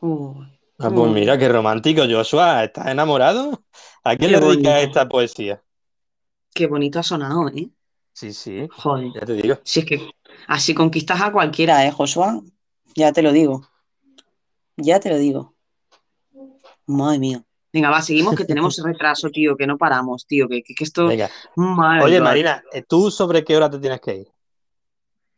Uy. 0.00 0.46
Ah, 0.80 0.90
pues 0.90 1.12
mira, 1.12 1.36
qué 1.38 1.48
romántico, 1.48 2.02
Joshua. 2.08 2.64
¿Estás 2.64 2.86
enamorado? 2.88 3.64
¿A 4.04 4.16
quién 4.16 4.30
Qué 4.30 4.38
le 4.38 4.40
dedicas 4.40 4.82
esta 4.82 5.08
poesía? 5.08 5.62
Qué 6.54 6.66
bonito 6.66 6.98
ha 6.98 7.02
sonado, 7.02 7.48
¿eh? 7.48 7.70
Sí, 8.12 8.32
sí, 8.32 8.68
Joder. 8.70 9.12
ya 9.14 9.20
te 9.24 9.32
digo. 9.34 9.58
Si 9.64 9.80
es 9.80 9.86
que 9.86 10.10
así 10.48 10.74
conquistas 10.74 11.20
a 11.20 11.32
cualquiera, 11.32 11.86
¿eh, 11.86 11.92
Joshua? 11.92 12.42
Ya 12.94 13.12
te 13.12 13.22
lo 13.22 13.32
digo. 13.32 13.62
Ya 14.78 14.98
te 15.00 15.10
lo 15.10 15.18
digo. 15.18 15.54
Madre 16.86 17.18
mía. 17.20 17.44
Venga, 17.78 17.90
va, 17.90 18.02
seguimos 18.02 18.34
que 18.34 18.44
tenemos 18.44 18.76
retraso, 18.84 19.30
tío, 19.30 19.56
que 19.56 19.66
no 19.66 19.78
paramos, 19.78 20.26
tío, 20.26 20.48
que, 20.48 20.62
que- 20.62 20.74
que 20.74 20.84
esto... 20.84 21.06
Venga. 21.06 21.30
Madre 21.54 22.04
Oye. 22.06 22.20
Marina, 22.20 22.62
eh, 22.72 22.82
¿tú 22.82 23.10
sobre 23.10 23.44
qué 23.44 23.56
hora 23.56 23.70
te 23.70 23.78
tienes 23.78 24.00
que 24.00 24.16
ir? 24.16 24.28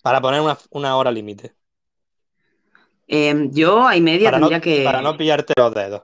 Para 0.03 0.21
poner 0.23 0.41
una, 0.41 0.57
una 0.71 0.97
hora 0.97 1.11
límite. 1.11 1.55
Eh, 3.09 3.49
yo 3.51 3.87
a 3.87 3.97
y 3.97 4.01
media 4.01 4.31
Para 4.31 4.39
no, 4.39 4.49
tendría 4.49 4.61
que... 4.61 4.85
para 4.85 5.03
no 5.03 5.17
pillarte 5.19 5.53
los 5.57 5.75
dedos. 5.75 6.03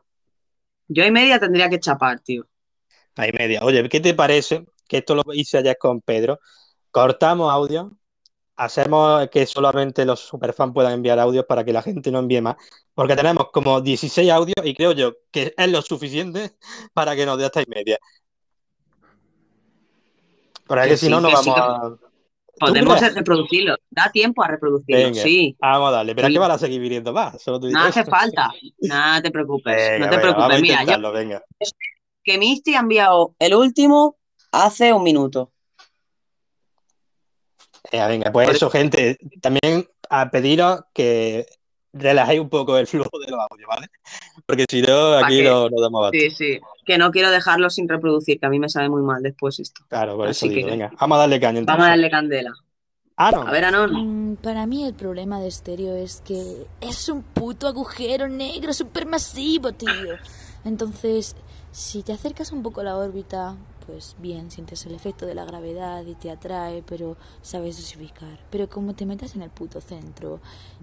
Yo 0.88 1.04
a 1.04 1.06
y 1.06 1.10
media 1.10 1.40
tendría 1.40 1.70
que 1.70 1.80
chapar, 1.80 2.20
tío. 2.20 2.46
Ahí 3.16 3.30
media. 3.32 3.60
Oye, 3.62 3.88
¿qué 3.88 4.00
te 4.00 4.12
parece? 4.14 4.66
Que 4.86 4.98
esto 4.98 5.14
lo 5.14 5.22
hice 5.32 5.58
ayer 5.58 5.76
con 5.78 6.00
Pedro. 6.02 6.38
Cortamos 6.90 7.50
audio, 7.50 7.96
hacemos 8.56 9.28
que 9.28 9.46
solamente 9.46 10.04
los 10.04 10.20
superfans 10.20 10.72
puedan 10.72 10.92
enviar 10.94 11.18
audios 11.18 11.44
para 11.46 11.64
que 11.64 11.72
la 11.72 11.82
gente 11.82 12.10
no 12.10 12.18
envíe 12.18 12.40
más. 12.40 12.56
Porque 12.94 13.14
tenemos 13.16 13.50
como 13.52 13.80
16 13.80 14.30
audios 14.30 14.56
y 14.64 14.74
creo 14.74 14.92
yo 14.92 15.12
que 15.30 15.54
es 15.56 15.70
lo 15.70 15.82
suficiente 15.82 16.52
para 16.94 17.14
que 17.14 17.26
nos 17.26 17.38
dé 17.38 17.44
hasta 17.46 17.62
y 17.62 17.66
media. 17.68 17.98
Pero 20.68 20.80
es 20.80 20.86
Que 20.86 20.90
que 20.92 20.96
si 20.96 21.06
sí, 21.06 21.12
no, 21.12 21.20
no 21.20 21.28
sí, 21.28 21.34
vamos 21.50 21.58
a. 21.58 21.96
Podemos 22.58 23.14
reproducirlo. 23.14 23.76
Da 23.90 24.10
tiempo 24.10 24.42
a 24.42 24.48
reproducirlo, 24.48 25.04
Venga, 25.04 25.22
sí. 25.22 25.54
vamos 25.60 25.88
a 25.90 25.92
darle. 25.92 26.14
Pero 26.14 26.28
Sí. 26.28 26.32
que 26.32 26.38
van 26.38 26.50
a 26.50 26.58
seguir 26.58 26.80
viniendo 26.80 27.12
más. 27.12 27.40
Solo 27.42 27.58
digo 27.58 27.72
No 27.78 27.84
hace 27.84 28.04
falta. 28.04 28.50
Nada 28.80 29.20
te 29.20 29.30
preocupes. 29.30 29.76
Venga, 29.76 29.98
no 30.06 30.10
te 30.10 30.16
venga, 30.16 30.32
preocupes. 30.34 30.62
Mira, 30.62 30.84
yo 30.84 31.12
venga. 31.12 31.42
que 32.24 32.38
Misty 32.38 32.74
ha 32.74 32.80
enviado 32.80 33.34
el 33.38 33.54
último 33.54 34.16
hace 34.52 34.92
un 34.94 35.02
minuto. 35.02 35.52
Venga, 37.92 38.06
venga, 38.08 38.32
pues 38.32 38.48
eso, 38.50 38.70
gente. 38.70 39.18
También 39.40 39.86
a 40.10 40.30
pediros 40.30 40.80
que 40.94 41.46
relajéis 41.92 42.40
un 42.40 42.48
poco 42.48 42.76
el 42.78 42.86
flujo 42.86 43.18
de 43.18 43.30
los 43.30 43.40
audios, 43.50 43.68
¿vale? 43.68 43.86
Porque 44.44 44.64
si 44.68 44.82
no, 44.82 45.12
Pa' 45.12 45.26
aquí 45.26 45.42
no 45.42 45.68
nos 45.70 45.80
damos 45.80 45.98
abasto. 46.00 46.18
Sí, 46.18 46.30
sí. 46.30 46.60
Que 46.84 46.98
no 46.98 47.10
quiero 47.10 47.30
dejarlo 47.30 47.70
sin 47.70 47.88
reproducir, 47.88 48.38
que 48.38 48.46
a 48.46 48.50
mí 48.50 48.58
me 48.58 48.68
sabe 48.68 48.88
muy 48.88 49.02
mal 49.02 49.22
después 49.22 49.58
esto. 49.58 49.82
Claro, 49.88 50.16
por 50.16 50.28
eso 50.28 50.46
digo, 50.46 50.66
que- 50.66 50.72
venga, 50.72 50.90
vamos 51.00 51.16
a 51.16 51.20
darle 51.20 51.40
caña 51.40 51.58
entonces. 51.60 51.72
Vamos 51.78 51.86
a 51.86 51.90
darle 51.90 52.10
candela. 52.10 52.52
Ah, 53.16 53.30
no. 53.30 53.46
A 53.46 53.50
ver, 53.50 53.64
Anon. 53.64 54.32
Mm, 54.32 54.36
Para 54.36 54.66
mí 54.66 54.84
el 54.84 54.92
problema 54.92 55.40
de 55.40 55.48
estéreo 55.48 55.94
es 55.96 56.20
que 56.20 56.66
es 56.82 57.08
un 57.08 57.22
puto 57.22 57.66
agujero 57.66 58.28
negro 58.28 58.74
supermasivo, 58.74 59.72
tío. 59.72 60.16
Entonces, 60.66 61.34
si 61.72 62.02
te 62.02 62.12
acercas 62.12 62.52
un 62.52 62.62
poco 62.62 62.82
a 62.82 62.84
la 62.84 62.96
órbita, 62.98 63.56
pues 63.86 64.16
bien, 64.18 64.50
sientes 64.50 64.84
el 64.86 64.94
efecto 64.94 65.26
de 65.26 65.34
la 65.34 65.44
gravedad 65.44 66.04
y 66.04 66.14
te 66.14 66.30
atrae, 66.30 66.82
pero 66.86 67.16
sabes 67.42 67.76
dosificar. 67.76 68.38
Pero 68.50 68.68
como 68.68 68.94
te 68.94 69.06
metas 69.06 69.34
en 69.36 69.42
el 69.42 69.50
puto 69.50 69.80
centro, 69.80 70.40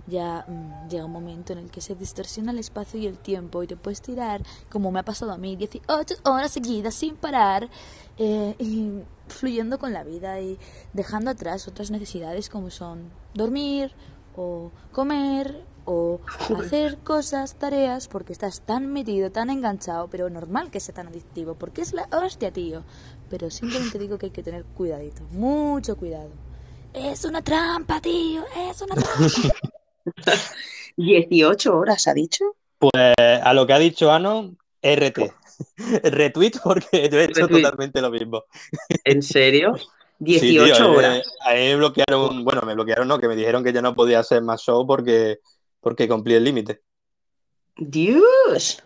ya 0.07 0.45
mm, 0.47 0.89
llega 0.89 1.05
un 1.05 1.11
momento 1.11 1.53
en 1.53 1.59
el 1.59 1.71
que 1.71 1.81
se 1.81 1.95
distorsiona 1.95 2.51
el 2.51 2.59
espacio 2.59 2.99
y 2.99 3.07
el 3.07 3.17
tiempo 3.17 3.61
y 3.63 3.67
te 3.67 3.75
puedes 3.75 4.01
tirar, 4.01 4.41
como 4.69 4.91
me 4.91 4.99
ha 4.99 5.03
pasado 5.03 5.31
a 5.31 5.37
mí, 5.37 5.55
18 5.55 6.15
horas 6.23 6.51
seguidas 6.51 6.95
sin 6.95 7.15
parar, 7.15 7.69
eh, 8.17 8.55
y 8.59 9.01
fluyendo 9.27 9.79
con 9.79 9.91
la 9.91 10.03
vida 10.03 10.39
y 10.39 10.59
dejando 10.93 11.31
atrás 11.31 11.67
otras 11.67 11.89
necesidades 11.89 12.49
como 12.49 12.69
son 12.69 13.09
dormir 13.33 13.91
o 14.35 14.71
comer 14.91 15.65
o 15.85 16.21
hacer 16.59 16.97
cosas, 16.99 17.55
tareas, 17.55 18.07
porque 18.07 18.33
estás 18.33 18.61
tan 18.61 18.91
metido, 18.91 19.31
tan 19.31 19.49
enganchado, 19.49 20.07
pero 20.09 20.29
normal 20.29 20.71
que 20.71 20.79
sea 20.79 20.95
tan 20.95 21.07
adictivo, 21.07 21.55
porque 21.55 21.81
es 21.81 21.93
la 21.93 22.07
hostia, 22.11 22.51
tío. 22.51 22.83
Pero 23.29 23.49
simplemente 23.49 23.99
digo 23.99 24.17
que 24.17 24.27
hay 24.27 24.31
que 24.31 24.43
tener 24.43 24.63
cuidadito, 24.63 25.23
mucho 25.31 25.97
cuidado. 25.97 26.29
Es 26.93 27.25
una 27.25 27.41
trampa, 27.41 27.99
tío, 27.99 28.43
es 28.69 28.81
una 28.81 28.95
trampa. 28.95 29.55
18 30.97 31.77
horas, 31.77 32.07
¿ha 32.07 32.13
dicho? 32.13 32.55
Pues 32.77 32.91
a 33.17 33.53
lo 33.53 33.65
que 33.65 33.73
ha 33.73 33.79
dicho 33.79 34.11
Ano, 34.11 34.55
RT. 34.81 35.33
Retweet 36.03 36.53
porque 36.63 37.09
yo 37.09 37.19
he 37.19 37.25
hecho 37.25 37.41
Retweet. 37.41 37.63
totalmente 37.63 38.01
lo 38.01 38.11
mismo. 38.11 38.43
¿En 39.03 39.21
serio? 39.21 39.75
Sí, 40.19 40.39
18 40.39 40.75
tío, 40.75 40.85
eh, 40.85 40.97
horas. 40.97 41.33
A 41.41 41.53
mí 41.53 41.59
me 41.59 41.75
bloquearon, 41.75 42.45
bueno, 42.45 42.61
me 42.61 42.75
bloquearon, 42.75 43.09
no, 43.09 43.19
que 43.19 43.27
me 43.27 43.35
dijeron 43.35 43.61
que 43.61 43.73
ya 43.73 43.81
no 43.81 43.93
podía 43.93 44.19
hacer 44.19 44.41
más 44.41 44.61
show 44.61 44.87
porque, 44.87 45.39
porque 45.83 46.07
cumplí 46.07 46.33
el 46.33 46.43
límite. 46.43 46.81
Dios. 47.77 48.81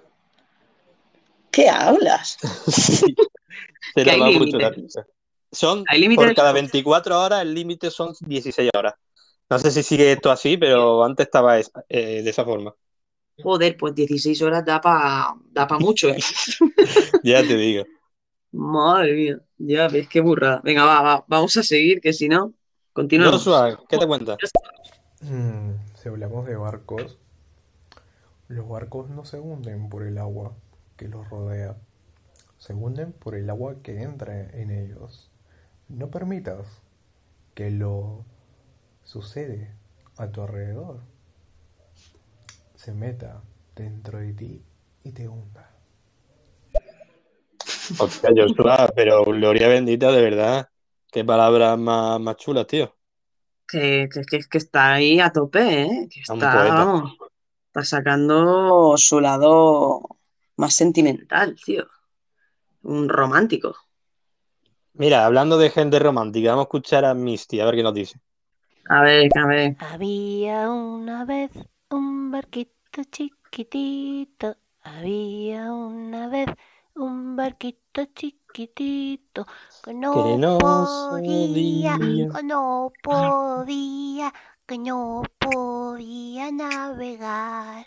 ¿Qué 1.51 1.69
hablas? 1.69 2.37
Sí, 3.97 4.03
se 4.03 4.11
hay 4.11 4.19
va 4.19 4.31
mucho 4.31 4.59
la 4.59 4.71
pinza. 4.71 5.05
Son, 5.51 5.83
Hay 5.87 6.15
por 6.15 6.33
cada 6.35 6.51
24 6.51 7.19
horas, 7.19 7.41
el 7.41 7.53
límite 7.53 7.89
son 7.89 8.13
16 8.21 8.69
horas. 8.77 8.93
No 9.49 9.57
sé 9.57 9.71
si 9.71 9.81
sigue 9.81 10.11
esto 10.11 10.29
así, 10.29 10.57
pero 10.57 11.03
antes 11.03 11.25
estaba 11.25 11.57
es- 11.57 11.71
eh, 11.89 12.21
de 12.21 12.29
esa 12.29 12.43
forma. 12.45 12.75
Joder, 13.41 13.77
pues 13.77 13.95
16 13.95 14.41
horas 14.41 14.65
da 14.65 14.81
para 14.81 15.33
da 15.51 15.67
pa 15.67 15.79
mucho, 15.79 16.09
¿eh? 16.09 16.17
Ya 17.23 17.41
te 17.41 17.55
digo. 17.55 17.85
Madre 18.51 19.13
mía, 19.13 19.39
ya 19.57 19.87
ves 19.87 20.07
qué 20.07 20.21
burrada. 20.21 20.61
Venga, 20.63 20.83
va, 20.85 21.01
va, 21.01 21.25
vamos 21.27 21.55
a 21.57 21.63
seguir, 21.63 22.01
que 22.01 22.13
si 22.13 22.27
no, 22.27 22.53
continuamos. 22.93 23.43
Joshua, 23.43 23.79
¿qué 23.89 23.97
te 23.97 24.07
cuentas? 24.07 24.37
Mm, 25.21 25.71
hablamos 26.07 26.45
de 26.45 26.55
barcos, 26.55 27.17
los 28.47 28.67
barcos 28.67 29.09
no 29.09 29.25
se 29.25 29.39
hunden 29.39 29.89
por 29.89 30.03
el 30.03 30.17
agua 30.17 30.53
que 30.95 31.07
los 31.07 31.29
rodea, 31.29 31.77
se 32.57 32.73
hunden 32.73 33.11
por 33.13 33.35
el 33.35 33.49
agua 33.49 33.75
que 33.83 34.01
entra 34.01 34.39
en 34.39 34.71
ellos. 34.71 35.29
No 35.89 36.09
permitas 36.09 36.65
que 37.53 37.71
lo 37.71 38.25
sucede 39.03 39.71
a 40.17 40.31
tu 40.31 40.41
alrededor 40.41 40.99
se 42.77 42.93
meta 42.93 43.41
dentro 43.75 44.19
de 44.19 44.33
ti 44.33 44.63
y 45.03 45.11
te 45.11 45.27
hunda. 45.27 45.69
Hostia, 47.99 48.29
Joshua, 48.35 48.89
pero 48.95 49.23
gloria 49.23 49.67
bendita, 49.67 50.11
de 50.11 50.21
verdad. 50.21 50.69
Qué 51.11 51.25
palabras 51.25 51.77
más, 51.77 52.19
más 52.19 52.37
chulas, 52.37 52.67
tío. 52.67 52.96
Que, 53.67 54.07
que, 54.11 54.21
que, 54.21 54.39
que 54.49 54.57
está 54.57 54.93
ahí 54.93 55.19
a 55.19 55.31
tope, 55.31 55.81
¿eh? 55.83 56.07
Que 56.09 56.21
está, 56.21 56.35
vamos, 56.35 57.17
está 57.67 57.83
sacando 57.83 58.95
su 58.97 59.19
lado 59.19 60.01
más 60.55 60.73
sentimental, 60.73 61.55
tío. 61.63 61.85
Un 62.83 63.09
romántico. 63.09 63.75
Mira, 64.93 65.25
hablando 65.25 65.57
de 65.57 65.69
gente 65.69 65.99
romántica, 65.99 66.49
vamos 66.51 66.63
a 66.63 66.67
escuchar 66.67 67.05
a 67.05 67.13
Misty, 67.13 67.59
a 67.59 67.65
ver 67.65 67.75
qué 67.75 67.83
nos 67.83 67.93
dice. 67.93 68.19
A 68.89 69.01
ver, 69.01 69.29
a 69.37 69.47
ver. 69.47 69.75
Había 69.79 70.71
una 70.71 71.25
vez 71.25 71.51
un 71.89 72.31
barquito 72.31 73.03
chiquitito. 73.11 74.55
Había 74.81 75.73
una 75.73 76.29
vez 76.29 76.47
un 76.95 77.35
barquito 77.35 78.05
chiquitito 78.05 78.46
que 79.83 79.93
no 79.93 80.13
Que 80.13 80.37
no 80.37 80.57
podía, 80.57 81.97
podía. 81.99 82.29
que 82.33 82.43
no 82.43 82.91
podía, 83.01 84.33
que 84.65 84.77
no 84.77 85.23
podía 85.39 86.51
navegar. 86.51 87.85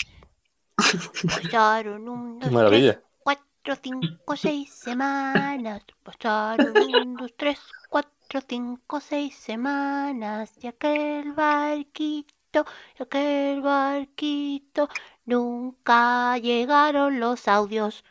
Pasaron 1.28 2.08
un, 2.08 2.38
Qué 2.40 2.50
dos, 2.50 2.52
maravilla. 2.52 2.94
tres, 2.94 3.04
cuatro, 3.22 3.76
cinco, 3.82 4.36
seis 4.36 4.72
semanas. 4.72 5.82
Pasaron 6.02 6.76
un, 6.78 7.16
dos, 7.16 7.32
tres, 7.36 7.60
cuatro, 7.88 8.40
cinco, 8.48 9.00
seis 9.00 9.36
semanas. 9.36 10.52
Y 10.62 10.66
aquel 10.68 11.32
barquito, 11.32 12.64
y 12.98 13.02
aquel 13.02 13.60
barquito, 13.62 14.88
nunca 15.24 16.38
llegaron 16.38 17.20
los 17.20 17.48
audios. 17.48 18.04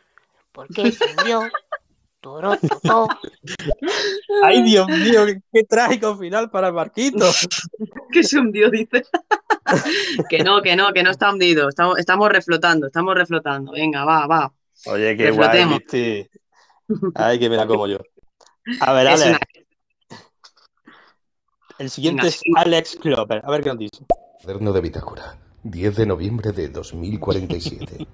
Porque 0.52 0.92
se 0.92 1.06
hundió. 1.06 1.52
Ay, 4.44 4.62
Dios 4.62 4.86
mío, 4.88 5.26
qué, 5.26 5.40
qué 5.52 5.64
trágico 5.64 6.16
final 6.16 6.50
para 6.50 6.68
el 6.68 6.74
barquito. 6.74 7.26
Que 8.12 8.22
se 8.24 8.38
hundió, 8.38 8.70
dice. 8.70 9.04
Que 10.28 10.42
no, 10.42 10.62
que 10.62 10.74
no, 10.74 10.92
que 10.92 11.02
no 11.04 11.10
está 11.10 11.32
hundido. 11.32 11.68
Estamos, 11.68 11.98
estamos 11.98 12.28
reflotando, 12.30 12.86
estamos 12.88 13.14
reflotando. 13.14 13.72
Venga, 13.72 14.04
va, 14.04 14.26
va. 14.26 14.52
Oye, 14.86 15.16
qué 15.16 15.30
guay. 15.30 15.64
Misty. 15.66 16.28
Ay, 17.14 17.38
que 17.38 17.48
me 17.48 17.56
la 17.56 17.66
como 17.66 17.86
yo. 17.86 17.98
A 18.80 18.92
ver, 18.92 19.06
Es 19.06 19.22
Alex. 19.22 19.28
una- 19.28 19.38
El 21.78 21.90
siguiente 21.90 22.22
Venga, 22.22 22.28
es 22.28 22.40
sí. 22.40 22.52
Alex 22.56 22.96
Clover. 23.00 23.40
A 23.44 23.50
ver 23.50 23.62
qué 23.62 23.68
nos 23.70 23.78
dice. 23.78 24.04
Cuaderno 24.42 24.72
de 24.72 24.80
bitácora, 24.80 25.38
10 25.62 25.96
de 25.96 26.06
noviembre 26.06 26.52
de 26.52 26.68
2047. 26.68 28.06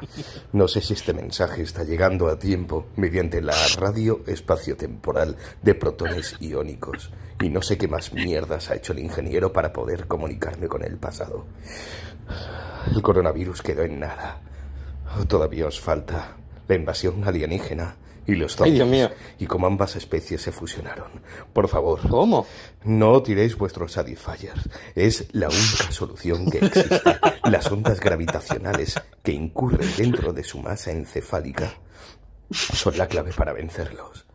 No 0.52 0.66
sé 0.66 0.80
si 0.80 0.94
este 0.94 1.12
mensaje 1.12 1.62
está 1.62 1.84
llegando 1.84 2.28
a 2.28 2.38
tiempo 2.38 2.86
mediante 2.96 3.40
la 3.40 3.54
radio 3.78 4.22
espaciotemporal 4.26 5.36
de 5.62 5.74
protones 5.76 6.34
iónicos. 6.40 7.12
Y 7.40 7.50
no 7.50 7.62
sé 7.62 7.78
qué 7.78 7.86
más 7.86 8.12
mierdas 8.12 8.70
ha 8.70 8.74
hecho 8.74 8.92
el 8.92 8.98
ingeniero 8.98 9.52
para 9.52 9.72
poder 9.72 10.08
comunicarme 10.08 10.66
con 10.66 10.82
el 10.82 10.96
pasado. 10.96 11.46
El 12.92 13.00
coronavirus 13.00 13.62
quedó 13.62 13.82
en 13.82 14.00
nada. 14.00 14.40
Todavía 15.28 15.68
os 15.68 15.80
falta 15.80 16.36
la 16.66 16.74
invasión 16.74 17.22
alienígena 17.22 17.94
y 18.26 18.34
los 18.34 18.60
Ay, 18.60 18.72
Dios 18.72 18.88
zombies. 18.88 19.08
mío. 19.08 19.10
Y 19.38 19.46
cómo 19.46 19.66
ambas 19.66 19.96
especies 19.96 20.42
se 20.42 20.52
fusionaron. 20.52 21.22
Por 21.52 21.68
favor, 21.68 22.00
¿Cómo? 22.08 22.46
no 22.84 23.22
tiréis 23.22 23.56
vuestros 23.56 23.92
Satisfyers. 23.92 24.68
Es 24.94 25.28
la 25.32 25.48
única 25.48 25.90
solución 25.90 26.50
que 26.50 26.58
existe. 26.58 27.02
Las 27.44 27.70
ondas 27.70 28.00
gravitacionales 28.00 29.00
que 29.22 29.32
incurren 29.32 29.88
dentro 29.96 30.32
de 30.32 30.44
su 30.44 30.58
masa 30.58 30.90
encefálica 30.92 31.72
son 32.50 32.96
la 32.98 33.06
clave 33.08 33.32
para 33.32 33.52
vencerlos. 33.52 34.26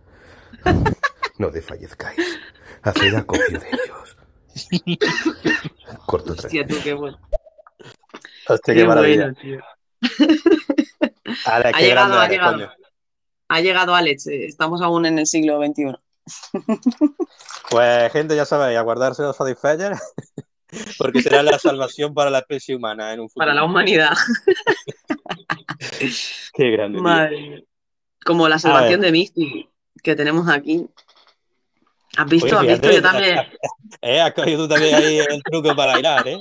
No 1.38 1.50
desfallezcáis. 1.50 2.40
Haced 2.84 3.16
acopio 3.16 3.60
de 3.60 3.68
ellos. 3.68 4.18
Corto 6.06 6.34
Hostia, 6.34 6.66
tú, 6.68 6.76
qué 6.84 6.94
bueno. 6.94 7.20
Hostia, 8.48 8.74
Qué 8.74 8.82
qué 8.82 8.88
maravilla. 8.88 9.34
bueno, 9.34 9.36
tío. 9.42 9.60
Ha 11.46 11.72
qué 11.74 11.84
llegado, 11.84 12.14
grande 12.14 12.18
ha 12.18 12.28
llegado. 12.28 12.54
coño. 12.54 12.72
Ha 13.52 13.60
llegado 13.60 13.94
Alex, 13.94 14.28
eh, 14.28 14.46
estamos 14.46 14.82
aún 14.82 15.06
en 15.06 15.20
el 15.20 15.28
siglo 15.28 15.60
XXI. 15.62 15.94
Pues, 17.70 18.12
gente, 18.12 18.36
ya 18.36 18.44
sabéis, 18.46 18.78
a 18.78 18.82
guardarse 18.82 19.24
los 19.24 19.36
Satisfyer. 19.36 19.94
Porque 20.98 21.22
será 21.22 21.42
la 21.44 21.58
salvación 21.58 22.14
para 22.14 22.30
la 22.30 22.40
especie 22.40 22.76
humana 22.76 23.14
en 23.14 23.22
un 23.22 23.30
futuro. 23.30 23.46
Para 23.46 23.54
la 23.54 23.64
humanidad. 23.64 24.12
Qué 26.54 26.72
grande. 26.72 27.00
Madre. 27.00 27.66
Como 28.26 28.48
la 28.50 28.60
salvación 28.60 29.02
de 29.02 29.12
Misty 29.12 29.70
que 30.02 30.16
tenemos 30.16 30.50
aquí. 30.50 30.86
¿Has 32.18 32.30
visto? 32.30 32.60
Oye, 32.60 32.74
¿Has 32.74 32.82
visto? 32.82 32.96
Yo 32.96 33.02
también. 33.02 33.38
Eh, 34.02 34.22
has 34.22 34.34
cogido 34.34 34.64
tú 34.64 34.74
también 34.74 34.96
ahí 34.96 35.20
el 35.20 35.44
truco 35.44 35.76
para 35.76 35.94
bailar, 35.94 36.28
¿eh? 36.28 36.40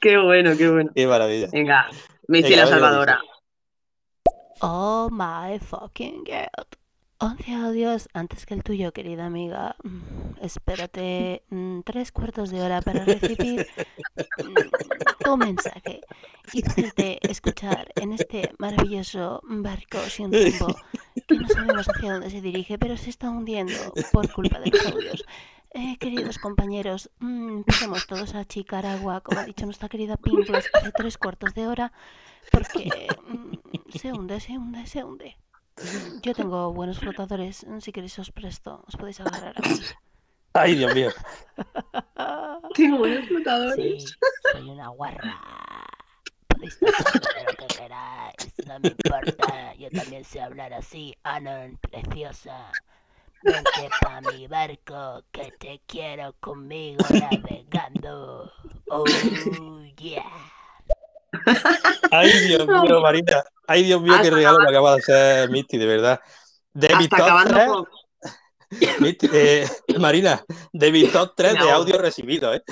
Qué 0.00 0.16
bueno, 0.18 0.56
qué 0.56 0.68
bueno. 0.68 0.90
Qué 0.94 1.06
maravilla. 1.06 1.48
Venga, 1.52 1.90
Misty 2.28 2.50
Venga, 2.50 2.64
la 2.64 2.70
salvadora. 2.70 3.22
Oh 4.62 5.08
my 5.10 5.58
fucking 5.58 6.24
god. 6.24 6.66
11 7.18 7.54
audios 7.54 8.08
antes 8.14 8.46
que 8.46 8.54
el 8.54 8.62
tuyo, 8.64 8.92
querida 8.92 9.26
amiga. 9.26 9.76
Mm, 9.82 10.38
Espérate 10.40 11.42
mm, 11.50 11.80
tres 11.82 12.10
cuartos 12.12 12.50
de 12.50 12.62
hora 12.62 12.80
para 12.80 13.04
recibir 13.04 13.66
mm, 14.16 15.24
tu 15.24 15.36
mensaje 15.36 16.00
y 16.52 16.62
poderte 16.62 17.18
escuchar 17.30 17.92
en 17.96 18.12
este 18.12 18.52
maravilloso 18.58 19.40
barco 19.44 19.98
sin 20.08 20.32
rumbo 20.32 20.74
que 21.28 21.36
no 21.36 21.48
sabemos 21.48 21.88
hacia 21.88 22.12
dónde 22.12 22.30
se 22.30 22.40
dirige, 22.40 22.78
pero 22.78 22.96
se 22.96 23.10
está 23.10 23.30
hundiendo 23.30 23.92
por 24.12 24.32
culpa 24.32 24.58
de 24.60 24.70
los 24.70 24.86
audios. 24.86 25.24
Eh, 25.74 25.96
queridos 25.98 26.38
compañeros, 26.38 27.10
empecemos 27.20 28.06
todos 28.06 28.34
a 28.34 28.40
achicar 28.40 28.84
agua, 28.84 29.22
como 29.22 29.40
ha 29.40 29.44
dicho 29.44 29.64
nuestra 29.64 29.88
querida 29.88 30.16
Pimples 30.16 30.68
hace 30.74 30.92
tres 30.92 31.16
cuartos 31.18 31.54
de 31.54 31.66
hora, 31.66 31.92
porque 32.50 33.08
mm, 33.26 33.98
se 33.98 34.12
hunde, 34.12 34.40
se 34.40 34.58
hunde, 34.58 34.86
se 34.86 35.04
hunde. 35.04 35.36
Yo 36.22 36.34
tengo 36.34 36.72
buenos 36.72 36.98
flotadores, 36.98 37.66
si 37.80 37.92
queréis 37.92 38.18
os 38.18 38.30
presto, 38.30 38.84
os 38.86 38.96
podéis 38.96 39.20
agarrar 39.20 39.54
a 39.56 39.68
mí. 39.68 39.80
Ay, 40.54 40.74
Dios 40.76 40.94
mío. 40.94 41.10
Tengo 42.74 42.98
buenos 42.98 43.26
flotadores. 43.26 44.04
Sí, 44.04 44.14
soy 44.52 44.70
una 44.70 44.88
guarra. 44.88 45.40
Podéis 46.48 46.78
lo 46.82 46.88
que 47.56 47.66
queráis, 47.66 48.54
no 48.66 48.80
me 48.80 48.88
importa. 48.88 49.74
Yo 49.74 49.90
también 49.90 50.24
sé 50.24 50.40
hablar 50.40 50.74
así, 50.74 51.16
Anon, 51.22 51.78
preciosa. 51.78 52.70
Vente 53.42 53.90
pa' 54.00 54.20
mi 54.20 54.46
barco, 54.46 55.24
que 55.32 55.50
te 55.58 55.80
quiero 55.86 56.34
conmigo 56.38 57.04
navegando. 57.10 58.52
Oh, 58.88 59.04
yeah. 59.96 60.22
Ay, 62.10 62.30
Dios 62.48 62.66
mío, 62.66 63.00
Marina. 63.00 63.42
Ay, 63.66 63.84
Dios 63.84 64.02
mío, 64.02 64.14
qué 64.22 64.30
regalo 64.30 64.58
me 64.58 64.68
acaba 64.68 64.92
de 64.94 64.98
hacer 64.98 65.50
Misty, 65.50 65.78
de 65.78 65.86
verdad. 65.86 66.20
De 66.74 66.88
mi 66.96 67.04
Hasta 67.04 67.16
top 67.16 67.24
acabando 67.26 67.54
3, 67.54 67.66
con. 67.68 67.86
Misty, 69.00 69.28
eh, 69.32 69.66
Marina, 69.98 70.42
de 70.72 70.92
mi 70.92 71.04
top 71.08 71.32
3 71.36 71.52
de 71.54 71.70
audio 71.70 71.98
recibido, 71.98 72.54
¿eh? 72.54 72.62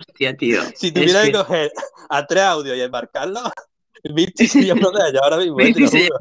Hostia, 0.00 0.36
tío. 0.36 0.62
Si 0.74 0.88
Es 0.88 0.94
tuviera 0.94 1.22
que 1.22 1.32
que 1.32 1.38
coger 1.38 1.72
a 2.10 2.26
tres 2.26 2.42
audios 2.44 2.76
y 2.76 2.80
embarcarlos, 2.82 3.50
Misty 4.04 4.46
sería 4.48 4.74
uno 4.74 4.90
de 4.90 5.08
ellos 5.08 5.20
ahora 5.22 5.36
mismo, 5.38 5.60
¿eh? 5.60 5.64
Misty 5.66 5.86
se 5.88 5.98
lleva 6.04 6.18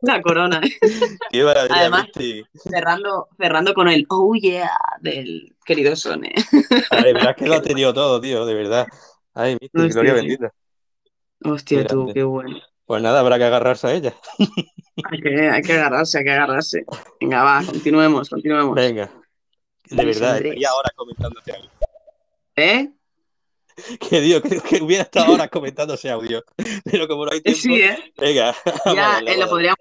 la 0.00 0.22
corona. 0.22 0.60
¿eh? 0.62 0.78
Qué 1.30 1.42
maravilla, 1.44 1.76
Además- 1.80 2.04
Misty. 2.04 2.44
Cerrando, 2.54 3.28
cerrando 3.36 3.74
con 3.74 3.88
el 3.88 4.06
oh 4.08 4.34
yeah 4.34 4.70
del 5.00 5.54
querido 5.64 5.94
Sone. 5.96 6.32
Ay, 6.90 7.12
verás 7.12 7.36
que 7.36 7.46
lo 7.46 7.54
ha 7.56 7.62
tenido 7.62 7.92
todo, 7.92 8.20
tío, 8.20 8.46
de 8.46 8.54
verdad. 8.54 8.86
Ay, 9.38 9.56
Misty, 9.60 9.78
Hostia, 9.78 9.92
gloria 9.92 10.14
bendita. 10.14 10.52
Hostia, 11.44 11.86
tú, 11.86 12.10
qué 12.12 12.24
bueno. 12.24 12.58
Pues 12.86 13.00
nada, 13.02 13.20
habrá 13.20 13.38
que 13.38 13.44
agarrarse 13.44 13.86
a 13.86 13.92
ella. 13.94 14.14
Hay 15.10 15.20
que, 15.20 15.48
hay 15.48 15.62
que 15.62 15.72
agarrarse, 15.74 16.18
hay 16.18 16.24
que 16.24 16.30
agarrarse. 16.32 16.84
Venga, 17.20 17.44
va, 17.44 17.62
continuemos, 17.64 18.28
continuemos. 18.28 18.74
Venga. 18.74 19.08
De 19.90 20.04
verdad, 20.04 20.38
horas 20.38 20.92
comentando 20.96 21.38
ese 21.40 21.52
audio. 21.52 21.70
¿Eh? 22.56 22.90
Que 24.10 24.20
digo, 24.20 24.40
creo 24.40 24.60
que 24.60 24.82
hubiera 24.82 25.04
estado 25.04 25.34
horas 25.34 25.48
comentando 25.50 25.94
ese 25.94 26.10
audio. 26.10 26.42
Pero 26.84 27.06
como 27.06 27.24
no 27.26 27.30
hay 27.30 27.40
tiempo, 27.40 27.60
Sí, 27.60 27.80
¿eh? 27.80 27.96
venga. 28.16 28.52
Ya, 28.86 28.94
darle, 28.94 29.34
eh, 29.34 29.38
lo 29.38 29.48
podríamos 29.48 29.78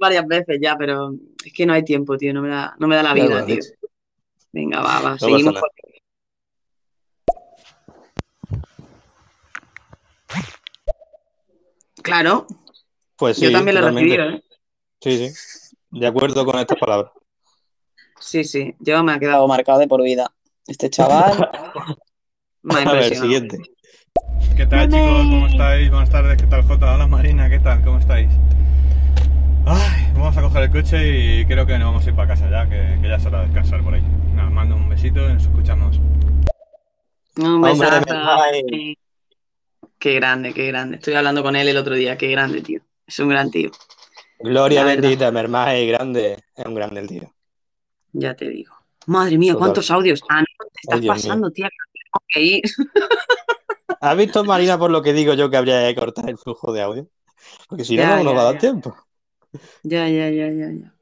varias 0.00 0.26
veces 0.26 0.58
ya, 0.58 0.74
pero 0.78 1.12
es 1.44 1.52
que 1.52 1.66
no 1.66 1.74
hay 1.74 1.84
tiempo, 1.84 2.16
tío. 2.16 2.32
No 2.32 2.40
me 2.40 2.48
da, 2.48 2.74
no 2.78 2.88
me 2.88 2.96
da 2.96 3.02
la 3.02 3.12
vida, 3.12 3.44
tío. 3.44 3.58
Venga, 4.52 4.80
va, 4.80 5.00
va. 5.02 5.10
No 5.10 5.18
seguimos 5.18 5.60
con- 5.60 5.70
Claro, 12.02 12.46
Pues 13.16 13.36
sí, 13.38 13.44
yo 13.44 13.52
también 13.52 13.76
totalmente. 13.76 14.16
recibido, 14.16 14.36
¿eh? 14.36 14.44
Sí, 15.00 15.28
sí. 15.28 15.70
De 15.90 16.06
acuerdo 16.06 16.44
con 16.44 16.58
estas 16.58 16.78
palabras. 16.78 17.10
Sí, 18.20 18.44
sí. 18.44 18.74
Yo 18.80 19.02
me 19.02 19.12
ha 19.12 19.18
quedado 19.18 19.46
marcado 19.48 19.78
de 19.78 19.88
por 19.88 20.02
vida. 20.02 20.32
Este 20.66 20.90
chaval 20.90 21.36
me 22.62 22.74
ha 22.74 22.82
A 22.82 22.92
ver, 22.92 23.14
siguiente. 23.14 23.58
¿Qué 24.56 24.66
tal 24.66 24.88
chicos? 24.88 25.02
¿Cómo 25.02 25.46
estáis? 25.46 25.90
Buenas 25.90 26.10
tardes, 26.10 26.40
¿qué 26.40 26.46
tal 26.46 26.62
Jota? 26.66 26.94
Hola 26.94 27.06
Marina, 27.06 27.48
¿qué 27.50 27.58
tal? 27.58 27.84
¿Cómo 27.84 27.98
estáis? 27.98 28.30
Ay, 29.66 30.12
vamos 30.14 30.36
a 30.36 30.42
coger 30.42 30.62
el 30.64 30.70
coche 30.70 31.40
y 31.40 31.44
creo 31.44 31.66
que 31.66 31.78
nos 31.78 31.88
vamos 31.88 32.06
a 32.06 32.10
ir 32.10 32.16
para 32.16 32.28
casa 32.28 32.48
ya, 32.48 32.68
que, 32.68 32.98
que 33.02 33.08
ya 33.08 33.16
es 33.16 33.26
hora 33.26 33.40
de 33.40 33.46
descansar 33.46 33.82
por 33.82 33.94
ahí. 33.94 34.02
Nada, 34.34 34.48
mando 34.50 34.76
un 34.76 34.88
besito 34.88 35.28
y 35.28 35.34
nos 35.34 35.42
escuchamos. 35.42 35.98
Un 37.36 37.60
besazo. 37.60 38.04
Qué 40.06 40.14
grande, 40.14 40.54
qué 40.54 40.68
grande. 40.68 40.98
Estoy 40.98 41.14
hablando 41.14 41.42
con 41.42 41.56
él 41.56 41.66
el 41.66 41.76
otro 41.76 41.96
día. 41.96 42.16
Qué 42.16 42.28
grande, 42.28 42.62
tío. 42.62 42.80
Es 43.04 43.18
un 43.18 43.28
gran 43.28 43.50
tío. 43.50 43.72
Gloria 44.38 44.84
La 44.84 44.86
bendita, 44.86 45.32
mi 45.32 45.40
hermano 45.40 45.72
es 45.72 45.88
grande. 45.88 46.44
Es 46.54 46.64
un 46.64 46.76
grande 46.76 47.00
el 47.00 47.08
tío. 47.08 47.34
Ya 48.12 48.36
te 48.36 48.48
digo. 48.48 48.72
Madre 49.08 49.36
mía, 49.36 49.54
Total. 49.54 49.64
cuántos 49.64 49.90
audios. 49.90 50.22
Ah, 50.28 50.42
no, 50.42 50.46
te 50.72 50.80
estás 50.80 51.00
Ay, 51.00 51.08
pasando, 51.08 51.50
tía. 51.50 51.68
que 51.68 52.00
tengo 52.04 52.24
que 52.28 52.40
ir. 52.40 52.62
¿Has 54.00 54.16
visto, 54.16 54.44
Marina, 54.44 54.78
por 54.78 54.92
lo 54.92 55.02
que 55.02 55.12
digo 55.12 55.34
yo 55.34 55.50
que 55.50 55.56
habría 55.56 55.88
que 55.88 55.96
cortar 55.96 56.30
el 56.30 56.38
flujo 56.38 56.72
de 56.72 56.82
audio? 56.82 57.08
Porque 57.68 57.82
si 57.84 57.96
no, 57.96 58.04
Ya, 58.04 58.16
no 58.18 58.22
nos 58.22 58.36
va 58.36 58.42
a 58.42 58.44
dar 58.44 58.58
tiempo. 58.58 58.96
Ya, 59.82 60.08
ya, 60.08 60.30
ya, 60.30 60.50
ya, 60.50 60.70
ya. 60.70 60.92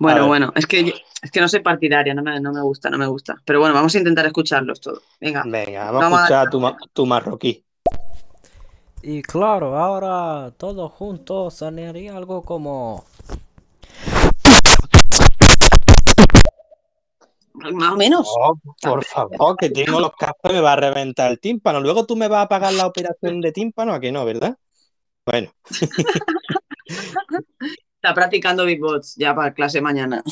Bueno, 0.00 0.26
bueno, 0.26 0.54
es 0.56 0.66
que 0.66 0.94
es 1.22 1.30
que 1.30 1.40
no 1.40 1.48
soy 1.48 1.60
partidaria, 1.60 2.14
no 2.14 2.22
me, 2.22 2.40
no 2.40 2.50
me 2.50 2.62
gusta, 2.62 2.88
no 2.88 2.96
me 2.96 3.06
gusta. 3.06 3.36
Pero 3.44 3.60
bueno, 3.60 3.74
vamos 3.74 3.94
a 3.94 3.98
intentar 3.98 4.24
escucharlos 4.24 4.80
todos. 4.80 5.02
Venga, 5.20 5.44
Venga, 5.44 5.90
vamos, 5.90 6.00
Vamos 6.00 6.20
a 6.20 6.22
escuchar 6.24 6.46
a 6.48 6.88
tu 6.94 7.06
marroquí. 7.06 7.64
Y 9.02 9.22
claro, 9.22 9.76
ahora 9.76 10.52
todos 10.56 10.92
juntos 10.92 11.54
sonaría 11.54 12.16
algo 12.16 12.44
como... 12.44 13.04
más 17.54 17.92
o 17.92 17.96
menos. 17.96 18.28
Oh, 18.38 18.54
por 18.80 19.04
favor, 19.04 19.56
que 19.56 19.70
tengo 19.70 19.98
los 19.98 20.12
cascos 20.16 20.50
y 20.50 20.54
me 20.54 20.60
va 20.60 20.74
a 20.74 20.76
reventar 20.76 21.32
el 21.32 21.40
tímpano. 21.40 21.80
Luego 21.80 22.06
tú 22.06 22.16
me 22.16 22.28
vas 22.28 22.44
a 22.44 22.48
pagar 22.48 22.72
la 22.74 22.86
operación 22.86 23.40
de 23.40 23.52
tímpano, 23.52 23.92
¿a 23.92 24.00
que 24.00 24.12
no, 24.12 24.24
verdad? 24.24 24.56
Bueno, 25.26 25.52
Está 27.96 28.14
practicando 28.14 28.64
beatbox 28.64 29.14
ya 29.14 29.32
para 29.32 29.54
clase 29.54 29.80
mañana. 29.80 30.24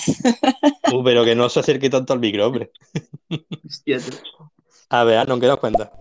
tú, 0.90 1.04
pero 1.04 1.24
que 1.24 1.36
no 1.36 1.48
se 1.48 1.60
acerque 1.60 1.88
tanto 1.88 2.12
al 2.12 2.18
micro, 2.18 2.48
hombre. 2.48 2.72
Hostia. 3.64 3.98
A 4.88 5.04
ver, 5.04 5.28
no 5.28 5.38
quedas 5.38 5.58
cuenta. 5.58 5.92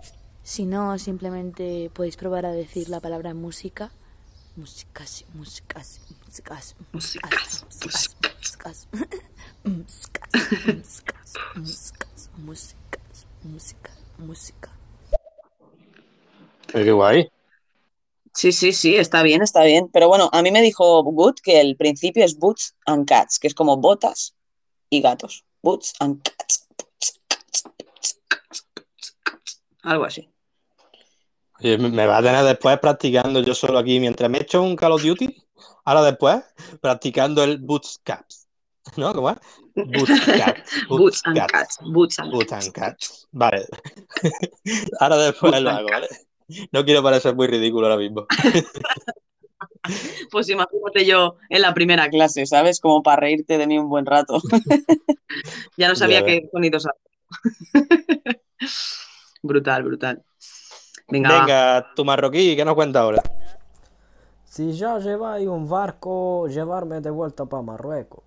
Si 0.49 0.65
no, 0.65 0.97
simplemente 0.97 1.91
podéis 1.93 2.17
probar 2.17 2.47
a 2.47 2.51
decir 2.51 2.89
la 2.89 2.99
palabra 2.99 3.35
música. 3.35 3.91
Músicas, 4.55 5.23
músicas, 5.35 6.01
músicas, 6.25 6.75
músicas, 6.91 7.67
músicas, 7.69 8.87
músicas, 9.63 10.33
músicas, 10.65 11.33
músicas, 11.55 12.29
músicas, 12.35 13.27
música, 13.43 13.91
música. 14.17 14.71
Qué 16.65 16.91
guay. 16.91 17.29
Sí, 18.33 18.51
sí, 18.51 18.73
sí, 18.73 18.95
está 18.95 19.21
bien, 19.21 19.43
está 19.43 19.63
bien. 19.63 19.87
Pero 19.93 20.07
bueno, 20.07 20.31
a 20.33 20.41
mí 20.41 20.49
me 20.49 20.63
dijo 20.63 21.03
Good 21.03 21.35
que 21.43 21.61
el 21.61 21.77
principio 21.77 22.25
es 22.25 22.39
boots 22.39 22.75
and 22.87 23.07
cats, 23.07 23.37
que 23.37 23.45
es 23.45 23.53
como 23.53 23.77
botas 23.77 24.33
y 24.89 24.99
gatos. 25.01 25.45
Boots 25.61 25.93
and 25.99 26.23
cats. 26.23 26.67
Algo 29.83 30.05
así. 30.05 30.27
Me 31.61 32.05
va 32.05 32.17
a 32.17 32.23
tener 32.23 32.43
después 32.45 32.79
practicando 32.79 33.41
yo 33.41 33.53
solo 33.53 33.79
aquí 33.79 33.99
mientras 33.99 34.29
me 34.29 34.39
echo 34.39 34.61
un 34.61 34.75
Call 34.75 34.93
of 34.93 35.03
Duty. 35.03 35.35
Ahora 35.83 36.03
después 36.03 36.43
practicando 36.79 37.43
el 37.43 37.57
Boots 37.57 37.99
Caps. 38.03 38.47
¿No? 38.95 39.13
¿Cómo 39.13 39.29
es? 39.29 39.37
Boots 39.75 40.09
and 41.25 41.47
cats. 41.47 41.79
Boots 41.81 42.19
and 42.19 42.31
Boots 42.31 42.53
and 42.53 42.71
Cats. 42.71 43.27
Vale. 43.31 43.65
Ahora 44.99 45.17
después 45.17 45.51
Boots 45.51 45.63
lo 45.63 45.69
hago, 45.69 45.87
¿vale? 45.91 46.07
No 46.71 46.83
quiero 46.83 47.03
parecer 47.03 47.35
muy 47.35 47.47
ridículo 47.47 47.87
ahora 47.87 47.97
mismo. 47.97 48.25
Pues 50.29 50.49
imagínate 50.49 51.05
yo 51.05 51.37
en 51.49 51.61
la 51.61 51.73
primera 51.73 52.09
clase, 52.09 52.45
¿sabes? 52.45 52.79
Como 52.79 53.01
para 53.01 53.21
reírte 53.21 53.57
de 53.57 53.65
mí 53.65 53.79
un 53.79 53.89
buen 53.89 54.05
rato. 54.05 54.39
Ya 55.77 55.87
no 55.87 55.95
sabía 55.95 56.23
qué 56.23 56.47
sonidos 56.51 56.85
hacer. 56.85 58.41
Brutal, 59.41 59.83
brutal. 59.83 60.23
Venga, 61.09 61.93
tu 61.95 62.05
marroquí, 62.05 62.55
¿qué 62.55 62.63
nos 62.63 62.75
cuenta 62.75 63.01
ahora? 63.01 63.21
Si 64.45 64.73
ya 64.73 64.97
lleváis 64.99 65.47
un 65.47 65.67
barco, 65.69 66.47
llevarme 66.47 67.01
de 67.01 67.09
vuelta 67.09 67.45
para 67.45 67.63
Marruecos. 67.63 68.23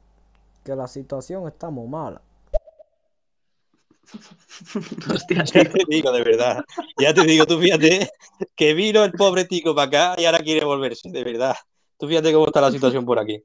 Que 0.64 0.76
la 0.76 0.86
situación 0.86 1.48
está 1.48 1.70
muy 1.70 1.88
mala. 1.88 2.20
Hostia, 5.12 5.44
Ya 5.52 5.64
te 5.64 5.82
digo, 5.88 6.12
de 6.12 6.22
verdad. 6.22 6.64
Ya 6.98 7.12
te 7.12 7.22
digo, 7.22 7.46
tú 7.46 7.59
fíjate 7.59 8.10
que 8.54 8.74
vino 8.74 9.04
el 9.04 9.12
pobre 9.12 9.44
tico 9.44 9.74
para 9.74 9.88
acá 9.88 10.20
y 10.20 10.24
ahora 10.24 10.38
quiere 10.38 10.64
volverse, 10.64 11.10
de 11.10 11.24
verdad. 11.24 11.56
Tú 11.98 12.06
fíjate 12.09 12.32
cómo 12.32 12.46
está 12.46 12.60
la 12.60 12.70
situación 12.70 13.04
por 13.04 13.18
aquí. 13.18 13.42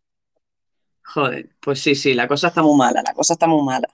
Joder, 1.03 1.49
pues 1.59 1.81
sí, 1.81 1.95
sí, 1.95 2.13
la 2.13 2.27
cosa 2.27 2.49
está 2.49 2.61
muy 2.61 2.75
mala, 2.75 3.01
la 3.05 3.13
cosa 3.13 3.33
está 3.33 3.47
muy 3.47 3.63
mala. 3.63 3.87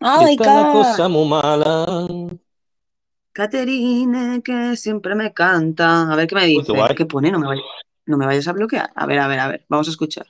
¡Ay, 0.00 0.34
Está 0.34 0.62
la 0.62 0.72
cosa 0.72 1.08
muy 1.08 1.28
mala. 1.28 2.06
Caterine, 3.38 4.42
que 4.42 4.74
siempre 4.74 5.14
me 5.14 5.32
canta. 5.32 6.12
A 6.12 6.16
ver 6.16 6.26
qué 6.26 6.34
me 6.34 6.44
dice. 6.46 6.72
¿Qué 6.96 7.06
pone? 7.06 7.30
No 7.30 7.38
me 7.38 7.46
vayas, 7.46 7.64
no 8.04 8.18
me 8.18 8.26
vayas 8.26 8.48
a 8.48 8.52
bloquear. 8.52 8.90
A 8.96 9.06
ver, 9.06 9.20
a 9.20 9.28
ver, 9.28 9.38
a 9.38 9.46
ver. 9.46 9.64
Vamos 9.68 9.86
a 9.86 9.92
escuchar. 9.92 10.26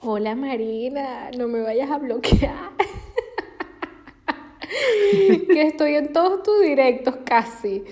Hola 0.00 0.34
Marina, 0.34 1.30
no 1.38 1.46
me 1.46 1.60
vayas 1.60 1.88
a 1.88 1.98
bloquear. 1.98 2.72
que 5.52 5.62
estoy 5.62 5.94
en 5.94 6.12
todos 6.12 6.42
tus 6.42 6.62
directos 6.62 7.14
casi. 7.24 7.84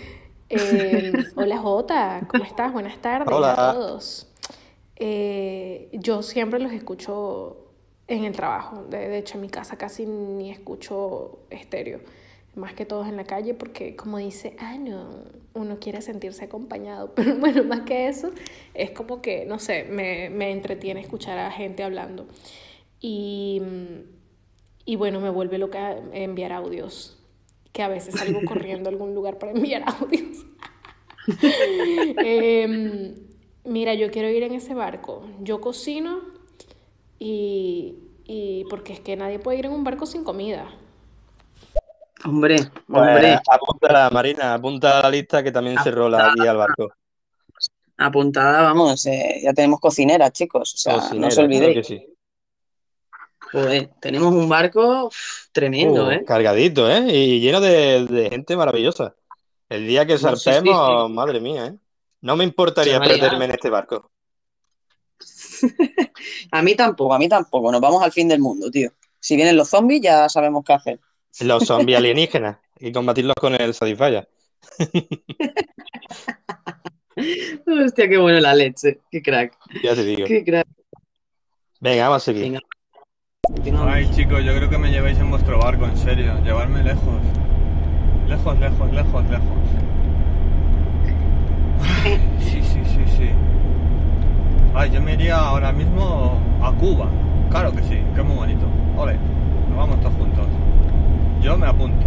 Eh, 0.48 1.12
hola 1.36 1.59
Jota, 1.59 2.27
¿cómo 2.27 2.43
estás? 2.43 2.72
Buenas 2.72 2.98
tardes 3.01 3.32
Hola. 3.32 3.52
a 3.52 3.72
todos. 3.72 4.32
Eh, 4.97 5.90
yo 5.93 6.22
siempre 6.22 6.59
los 6.59 6.72
escucho 6.72 7.68
en 8.09 8.24
el 8.24 8.32
trabajo. 8.32 8.82
De, 8.82 9.10
de 9.10 9.18
hecho, 9.18 9.36
en 9.36 9.43
mi 9.43 9.48
casa 9.48 9.78
casi 9.78 10.06
ni 10.06 10.51
escucho 10.51 11.39
estéreo. 11.51 12.01
Más 12.56 12.74
que 12.74 12.85
todos 12.85 13.06
en 13.06 13.16
la 13.16 13.24
calle, 13.24 13.55
porque 13.55 13.94
como 13.94 14.18
dice, 14.18 14.56
ah, 14.59 14.77
no, 14.77 15.09
uno 15.55 15.78
quiere 15.78 16.02
sentirse 16.02 16.44
acompañado. 16.44 17.12
Pero 17.14 17.36
bueno, 17.36 17.64
más 17.64 17.82
que 17.82 18.09
eso, 18.09 18.32
es 18.74 18.90
como 18.90 19.22
que, 19.22 19.44
no 19.47 19.59
sé, 19.59 19.85
me, 19.85 20.31
me 20.31 20.51
entretiene 20.51 21.01
escuchar 21.01 21.39
a 21.39 21.51
gente 21.51 21.82
hablando. 21.82 22.27
Y, 23.01 23.62
y 24.85 24.97
bueno, 24.97 25.20
me 25.20 25.31
vuelve 25.31 25.59
loca 25.59 25.97
enviar 26.12 26.52
audios. 26.52 27.16
Que 27.72 27.82
a 27.82 27.89
veces 27.89 28.14
salgo 28.16 28.40
corriendo 28.47 28.89
a 28.89 28.93
algún 28.93 29.14
lugar 29.14 29.39
para 29.39 29.52
enviar 29.52 29.85
audios. 30.01 30.44
Em, 32.24 33.14
mira, 33.64 33.94
yo 33.94 34.10
quiero 34.10 34.28
ir 34.28 34.43
en 34.43 34.55
ese 34.55 34.74
barco. 34.74 35.24
Yo 35.40 35.60
cocino 35.60 36.20
y, 37.18 37.94
y 38.24 38.64
porque 38.68 38.93
es 38.93 39.01
que 39.01 39.16
nadie 39.16 39.39
puede 39.39 39.59
ir 39.59 39.66
en 39.66 39.72
un 39.72 39.85
barco 39.85 40.06
sin 40.06 40.24
comida. 40.24 40.68
Hombre, 42.24 42.56
Pues, 42.86 43.09
hombre. 43.09 43.38
apúntala, 43.51 44.10
Marina, 44.10 44.55
apunta 44.55 44.98
a 44.98 45.02
la 45.05 45.10
lista 45.10 45.42
que 45.42 45.52
también 45.52 45.78
se 45.82 45.90
rola 45.90 46.30
aquí 46.32 46.47
al 46.47 46.56
barco. 46.56 46.92
Apuntada, 47.97 48.62
vamos, 48.62 49.05
eh, 49.06 49.40
ya 49.42 49.52
tenemos 49.52 49.80
cocinera, 49.80 50.30
chicos. 50.30 50.74
O 50.74 50.76
sea, 50.76 50.97
no 51.14 51.26
os 51.28 51.34
claro 51.34 51.42
olvidéis. 51.48 51.74
que 51.76 51.84
sí. 51.84 52.06
Joder, 53.52 53.90
tenemos 54.01 54.32
un 54.32 54.48
barco 54.48 55.06
uf, 55.06 55.16
tremendo, 55.52 56.06
Uh, 56.06 56.10
¿eh? 56.12 56.24
Cargadito, 56.24 56.90
¿eh? 56.90 57.05
Y 57.12 57.40
lleno 57.40 57.60
de, 57.60 58.06
de 58.06 58.30
gente 58.30 58.56
maravillosa. 58.56 59.14
El 59.68 59.86
día 59.86 60.06
que 60.06 60.14
No, 60.14 60.18
sí, 60.18 60.26
sí, 60.36 60.51
zarpemos, 60.51 61.06
sí. 61.09 61.12
madre 61.12 61.40
mía, 61.40 61.66
¿eh? 61.66 61.74
No 62.22 62.36
me 62.36 62.44
importaría 62.44 63.01
perderme 63.01 63.47
en 63.47 63.51
este 63.52 63.70
barco. 63.70 64.10
A 66.52 66.62
mí 66.62 66.74
tampoco, 66.74 67.14
a 67.14 67.18
mí 67.18 67.28
tampoco. 67.28 67.70
Nos 67.72 67.80
vamos 67.80 68.02
al 68.02 68.12
fin 68.12 68.28
del 68.28 68.40
mundo, 68.40 68.70
tío. 68.70 68.90
Si 69.18 69.36
vienen 69.36 69.56
los 69.56 69.68
zombies, 69.68 70.01
ya 70.02 70.28
sabemos 70.28 70.64
qué 70.64 70.72
hacer. 70.72 71.01
Los 71.40 71.65
zombies 71.65 71.98
alienígenas 71.98 72.59
y 72.78 72.93
combatirlos 72.93 73.36
con 73.40 73.55
el 73.55 73.73
Satisfyer. 73.74 74.28
Hostia, 77.66 78.09
qué 78.09 78.19
bueno 78.19 78.40
la 78.40 78.55
leche. 78.55 79.01
Qué 79.11 79.23
crack. 79.23 79.57
Ya 79.82 79.94
te 79.94 80.05
digo. 80.05 80.27
Qué 80.27 80.44
crack. 80.44 80.66
Venga, 81.81 82.09
vamos 82.09 82.23
a 82.23 82.24
seguir. 82.27 82.43
Venga. 82.43 82.61
Ay, 83.93 84.09
chicos, 84.15 84.44
yo 84.44 84.55
creo 84.55 84.69
que 84.70 84.78
me 84.78 84.90
lleváis 84.90 85.19
en 85.19 85.31
vuestro 85.31 85.59
barco, 85.59 85.85
en 85.86 85.97
serio. 85.97 86.39
Llevarme 86.44 86.82
lejos. 86.82 87.20
Lejos, 88.28 88.59
lejos, 88.61 88.93
lejos, 88.93 89.24
lejos. 89.31 89.59
Ay, 92.05 92.20
Sí, 92.40 92.62
sí, 92.62 92.81
sí, 92.85 93.05
sí. 93.16 93.31
Ay, 94.74 94.90
yo 94.93 95.01
me 95.02 95.15
iría 95.15 95.36
ahora 95.36 95.73
mismo 95.73 96.40
a 96.62 96.73
Cuba. 96.73 97.11
Claro 97.51 97.73
que 97.73 97.82
sí, 97.82 98.01
que 98.15 98.20
es 98.20 98.27
muy 98.27 98.36
bonito. 98.36 98.66
Ole, 98.97 99.15
nos 99.69 99.77
vamos 99.77 100.01
todos 100.01 100.15
juntos. 100.15 100.47
Yo 101.42 101.56
me 101.56 101.66
apunto. 101.66 102.06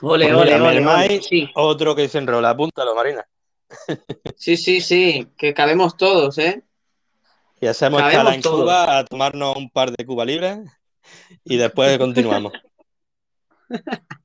Ole, 0.00 0.34
ole, 0.34 0.54
ole, 0.54 0.58
Mermay, 0.58 1.06
ole. 1.06 1.22
Sí, 1.22 1.48
otro 1.54 1.94
que 1.94 2.08
se 2.08 2.18
enrola. 2.18 2.50
Apúntalo, 2.50 2.94
Marina. 2.94 3.26
sí, 4.36 4.56
sí, 4.56 4.80
sí. 4.80 5.28
Que 5.36 5.54
cabemos 5.54 5.96
todos, 5.96 6.38
¿eh? 6.38 6.62
Y 7.60 7.66
hacemos 7.66 8.00
Cabemos 8.00 8.18
escala 8.18 8.34
en 8.34 8.42
todos. 8.42 8.60
Cuba 8.62 8.98
a 8.98 9.04
tomarnos 9.04 9.56
un 9.56 9.70
par 9.70 9.90
de 9.92 10.04
Cuba 10.04 10.24
libres 10.24 10.58
y 11.44 11.56
después 11.56 11.98
continuamos. 11.98 12.52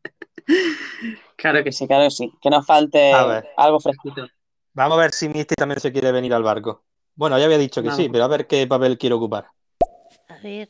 Claro 1.38 1.62
que 1.64 1.74
sí, 1.74 1.88
claro 1.88 2.06
que 2.06 2.12
sí. 2.12 2.32
Que 2.42 2.50
nos 2.50 2.66
falte 2.66 3.12
algo 3.58 3.80
fresquito. 3.80 4.28
Vamos 4.74 4.98
a 4.98 5.02
ver 5.02 5.12
si 5.12 5.28
Misty 5.28 5.56
también 5.56 5.80
se 5.82 5.92
quiere 5.92 6.12
venir 6.12 6.34
al 6.34 6.44
barco. 6.44 6.84
Bueno, 7.16 7.38
ya 7.38 7.46
había 7.46 7.58
dicho 7.58 7.84
que 7.84 7.92
sí, 7.92 8.08
pero 8.10 8.24
a 8.24 8.28
ver 8.30 8.48
qué 8.48 8.66
papel 8.66 8.98
quiere 8.98 9.16
ocupar. 9.16 9.48
A 10.30 10.38
ver, 10.42 10.70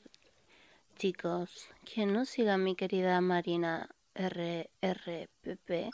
chicos, 0.97 1.67
quien 1.93 2.11
no 2.11 2.25
siga 2.25 2.55
a 2.55 2.57
mi 2.57 2.75
querida 2.75 3.21
Marina 3.21 3.87
RRPP 4.15 5.91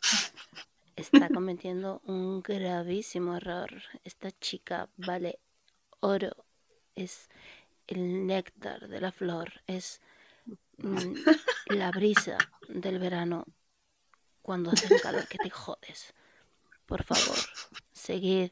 está 0.96 1.28
cometiendo 1.34 2.02
un 2.06 2.42
gravísimo 2.42 3.36
error. 3.36 3.70
Esta 4.06 4.32
chica 4.32 4.88
vale 4.96 5.40
oro, 6.00 6.46
es 6.96 7.28
el 7.86 8.26
néctar 8.26 8.88
de 8.88 9.02
la 9.02 9.12
flor, 9.12 9.62
es 9.68 10.00
mm, 10.78 11.16
la 11.76 11.92
brisa 11.92 12.38
del 12.70 13.00
verano 13.00 13.44
cuando 14.42 14.72
hace 14.72 14.94
un 14.94 15.00
calor 15.02 15.28
que 15.28 15.38
te 15.38 15.50
jodes. 15.50 16.14
Por 16.86 17.04
favor, 17.04 17.38
seguid 17.92 18.52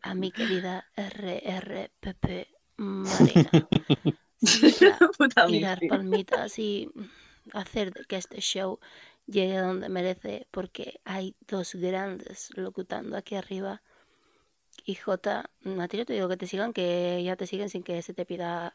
a 0.00 0.14
mi 0.14 0.32
querida 0.32 0.86
RRPP 0.96 2.48
Marina. 2.78 3.50
Puta 5.18 5.48
y 5.48 5.58
dar 5.60 5.84
palmitas 5.86 6.58
y 6.58 6.90
hacer 7.52 7.92
que 8.08 8.16
este 8.16 8.40
show 8.40 8.78
llegue 9.26 9.56
a 9.56 9.62
donde 9.62 9.88
merece 9.88 10.46
porque 10.50 11.00
hay 11.04 11.36
dos 11.48 11.74
grandes 11.74 12.50
locutando 12.56 13.16
aquí 13.16 13.34
arriba. 13.34 13.82
Y 14.84 14.94
Jota, 14.94 15.50
a 15.64 15.88
ti 15.88 15.96
no 15.98 16.04
te 16.06 16.12
digo 16.14 16.28
que 16.28 16.36
te 16.36 16.46
sigan, 16.46 16.72
que 16.72 17.22
ya 17.24 17.36
te 17.36 17.46
siguen 17.46 17.68
sin 17.68 17.82
que 17.82 18.02
se 18.02 18.14
te 18.14 18.24
pida 18.24 18.74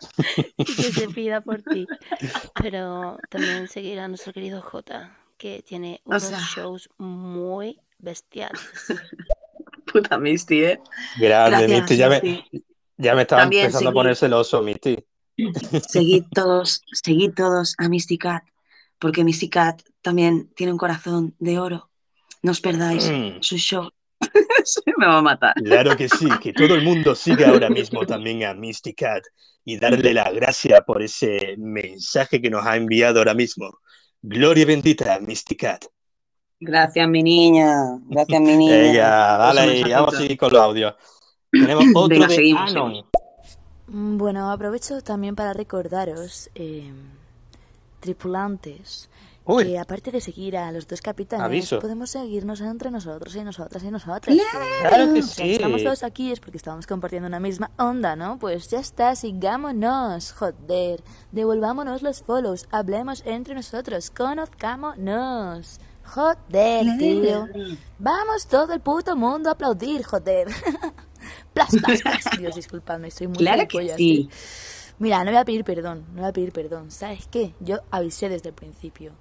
que 0.76 0.92
se 0.92 1.08
pida 1.08 1.40
por 1.40 1.62
ti. 1.62 1.90
Pero 2.56 3.18
también 3.30 3.68
seguir 3.68 4.00
a 4.00 4.08
nuestro 4.08 4.32
querido 4.32 4.62
Jota, 4.62 5.16
que 5.38 5.62
tiene 5.62 6.02
O 6.08 6.18
unos 6.18 6.20
sea. 6.20 6.40
shows 6.40 6.90
muy 6.98 7.80
bestiales. 7.98 8.60
Puta 9.86 10.18
Misty, 10.18 10.64
¿eh? 10.64 10.80
Grande, 11.14 11.68
Gracias, 11.68 11.68
Misty. 11.68 11.96
Ya 11.96 12.08
me. 12.08 12.22
Ya 12.96 13.14
me 13.14 13.22
estaba 13.22 13.42
También 13.42 13.64
empezando 13.66 13.88
a 13.88 13.92
seguid. 13.92 14.00
poner 14.00 14.16
celoso, 14.16 14.62
Misty. 14.62 14.96
Seguid 15.88 16.24
todos, 16.34 16.82
seguid 16.92 17.32
todos 17.34 17.74
a 17.78 17.88
Misty 17.88 18.18
Cat, 18.18 18.44
porque 18.98 19.24
Misty 19.24 19.48
Cat 19.50 19.82
también 20.02 20.48
tiene 20.54 20.72
un 20.72 20.78
corazón 20.78 21.34
de 21.38 21.58
oro. 21.58 21.90
No 22.42 22.52
os 22.52 22.60
perdáis 22.60 23.10
Mm. 23.10 23.40
su 23.40 23.56
show. 23.56 23.90
Me 24.96 25.06
va 25.06 25.18
a 25.18 25.22
matar. 25.22 25.54
Claro 25.54 25.96
que 25.96 26.08
sí, 26.08 26.28
que 26.42 26.52
todo 26.52 26.74
el 26.74 26.82
mundo 26.82 27.14
siga 27.14 27.48
ahora 27.50 27.68
mismo 27.68 28.06
también 28.06 28.44
a 28.44 28.54
Misty 28.54 28.94
Cat 28.94 29.24
y 29.64 29.78
darle 29.78 30.14
la 30.14 30.30
gracia 30.30 30.82
por 30.82 31.02
ese 31.02 31.54
mensaje 31.58 32.40
que 32.40 32.50
nos 32.50 32.64
ha 32.66 32.76
enviado 32.76 33.18
ahora 33.18 33.34
mismo. 33.34 33.78
Gloria 34.22 34.66
bendita 34.66 35.14
a 35.14 35.20
Misty 35.20 35.56
Cat. 35.56 35.84
Gracias, 36.60 37.08
mi 37.08 37.22
niña. 37.22 37.98
Gracias, 38.06 38.40
mi 38.40 38.56
niña. 38.56 38.76
Venga, 38.76 39.36
dale, 39.38 39.82
vamos 39.92 40.14
a 40.14 40.18
seguir 40.18 40.38
con 40.38 40.52
los 40.52 40.62
audios. 40.62 40.94
Tenemos 41.60 41.84
otro 41.94 42.08
Venga, 42.08 42.26
de 42.28 42.34
seguimos, 42.34 42.70
Anon. 42.70 42.88
seguimos. 42.90 43.10
Mm, 43.86 44.16
Bueno, 44.18 44.50
aprovecho 44.50 45.00
también 45.02 45.34
para 45.36 45.52
recordaros, 45.52 46.50
eh, 46.54 46.92
tripulantes, 48.00 49.08
Uy. 49.46 49.64
que 49.64 49.78
aparte 49.78 50.10
de 50.10 50.20
seguir 50.20 50.56
a 50.56 50.72
los 50.72 50.86
dos 50.88 51.00
capitanes, 51.02 51.44
Aviso. 51.44 51.78
podemos 51.78 52.10
seguirnos 52.10 52.60
entre 52.62 52.90
nosotros 52.90 53.34
y 53.36 53.44
nosotras 53.44 53.82
y 53.84 53.90
nosotras. 53.90 54.36
Claro 54.88 55.12
que 55.14 55.22
Si 55.22 55.28
sí. 55.34 55.52
estamos 55.52 55.82
todos 55.82 56.02
aquí 56.02 56.32
es 56.32 56.40
porque 56.40 56.56
estamos 56.56 56.86
compartiendo 56.86 57.28
una 57.28 57.40
misma 57.40 57.70
onda, 57.78 58.16
¿no? 58.16 58.38
Pues 58.38 58.68
ya 58.70 58.80
está, 58.80 59.14
sigámonos, 59.16 60.32
joder. 60.32 61.02
Devolvámonos 61.32 62.02
los 62.02 62.22
follows, 62.22 62.66
hablemos 62.70 63.22
entre 63.26 63.54
nosotros, 63.54 64.10
conozcámonos. 64.10 65.78
Joder, 66.06 66.86
tío. 66.98 67.48
Vamos 67.98 68.46
todo 68.46 68.74
el 68.74 68.80
puto 68.80 69.16
mundo 69.16 69.48
a 69.48 69.52
aplaudir, 69.52 70.04
joder. 70.04 70.48
plas, 71.52 71.70
plas, 71.70 72.02
plas. 72.02 72.24
Dios, 72.38 72.54
disculpadme, 72.56 73.08
estoy 73.08 73.28
muy 73.28 73.38
Claro 73.38 73.66
que 73.68 73.94
sí. 73.96 74.28
Mira, 74.98 75.24
no 75.24 75.30
voy 75.30 75.40
a 75.40 75.44
pedir 75.44 75.64
perdón, 75.64 76.04
no 76.14 76.20
voy 76.20 76.30
a 76.30 76.32
pedir 76.32 76.52
perdón. 76.52 76.90
¿Sabes 76.90 77.26
qué? 77.30 77.52
Yo 77.60 77.78
avisé 77.90 78.28
desde 78.28 78.50
el 78.50 78.54
principio. 78.54 79.12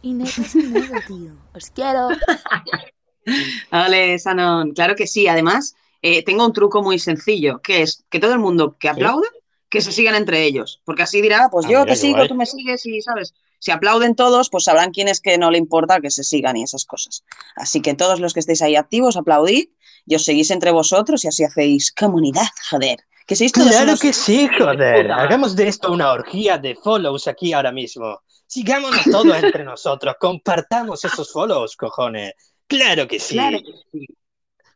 Y 0.00 0.12
no 0.14 0.24
pasa 0.24 0.58
nada, 0.62 1.02
tío. 1.06 1.32
Os 1.54 1.70
quiero. 1.70 2.08
Vale, 3.70 4.18
Sanon, 4.18 4.72
claro 4.72 4.94
que 4.94 5.06
sí. 5.06 5.26
Además, 5.28 5.74
eh, 6.02 6.22
tengo 6.24 6.46
un 6.46 6.52
truco 6.52 6.82
muy 6.82 6.98
sencillo, 6.98 7.60
que 7.60 7.82
es 7.82 8.04
que 8.08 8.20
todo 8.20 8.32
el 8.32 8.38
mundo 8.38 8.76
que 8.78 8.88
aplaude, 8.88 9.26
que 9.68 9.80
se 9.80 9.92
sigan 9.92 10.14
entre 10.14 10.44
ellos. 10.44 10.80
Porque 10.84 11.02
así 11.02 11.20
dirá, 11.20 11.48
pues 11.50 11.66
Ah, 11.66 11.70
yo 11.70 11.78
mira, 11.80 11.92
te 11.92 11.96
sigo, 11.96 12.16
guay. 12.16 12.28
tú 12.28 12.34
me 12.34 12.46
sigues 12.46 12.86
y, 12.86 13.02
¿sabes? 13.02 13.34
Si 13.58 13.72
aplauden 13.72 14.14
todos, 14.14 14.50
pues 14.50 14.64
sabrán 14.64 14.92
quién 14.92 15.08
es 15.08 15.20
que 15.20 15.36
no 15.36 15.50
le 15.50 15.58
importa 15.58 16.00
que 16.00 16.10
se 16.12 16.22
sigan 16.22 16.56
y 16.56 16.62
esas 16.62 16.84
cosas. 16.84 17.24
Así 17.56 17.80
que 17.82 17.94
todos 17.94 18.20
los 18.20 18.32
que 18.32 18.40
estéis 18.40 18.62
ahí 18.62 18.76
activos, 18.76 19.16
aplaudid 19.16 19.68
y 20.08 20.14
os 20.14 20.24
seguís 20.24 20.50
entre 20.50 20.70
vosotros 20.70 21.24
y 21.24 21.28
así 21.28 21.44
hacéis 21.44 21.92
comunidad, 21.92 22.48
joder. 22.70 22.98
Que 23.26 23.36
sois 23.36 23.52
todos 23.52 23.68
Claro 23.68 23.84
unos- 23.90 24.00
que 24.00 24.12
sí, 24.12 24.48
joder. 24.58 25.12
Hagamos 25.12 25.54
de 25.54 25.68
esto 25.68 25.92
una 25.92 26.12
orgía 26.12 26.56
de 26.56 26.74
follows 26.74 27.28
aquí 27.28 27.52
ahora 27.52 27.70
mismo. 27.70 28.20
Sigámonos 28.46 29.02
todos 29.04 29.36
entre 29.42 29.64
nosotros. 29.64 30.14
Compartamos 30.18 31.04
esos 31.04 31.30
follows, 31.30 31.76
cojones. 31.76 32.32
Claro 32.66 33.06
que 33.06 33.20
sí. 33.20 33.34
Claro 33.34 33.58
que 33.58 33.72
sí. 33.92 34.06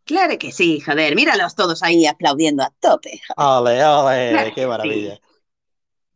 Claro 0.04 0.36
que 0.38 0.52
sí, 0.52 0.80
joder. 0.80 1.14
Míralos 1.14 1.54
todos 1.54 1.82
ahí 1.82 2.04
aplaudiendo 2.06 2.62
a 2.62 2.70
tope. 2.80 3.22
Ole, 3.36 3.82
ole, 3.84 4.30
Claro 4.32 4.50
qué 4.54 4.66
maravilla. 4.66 5.18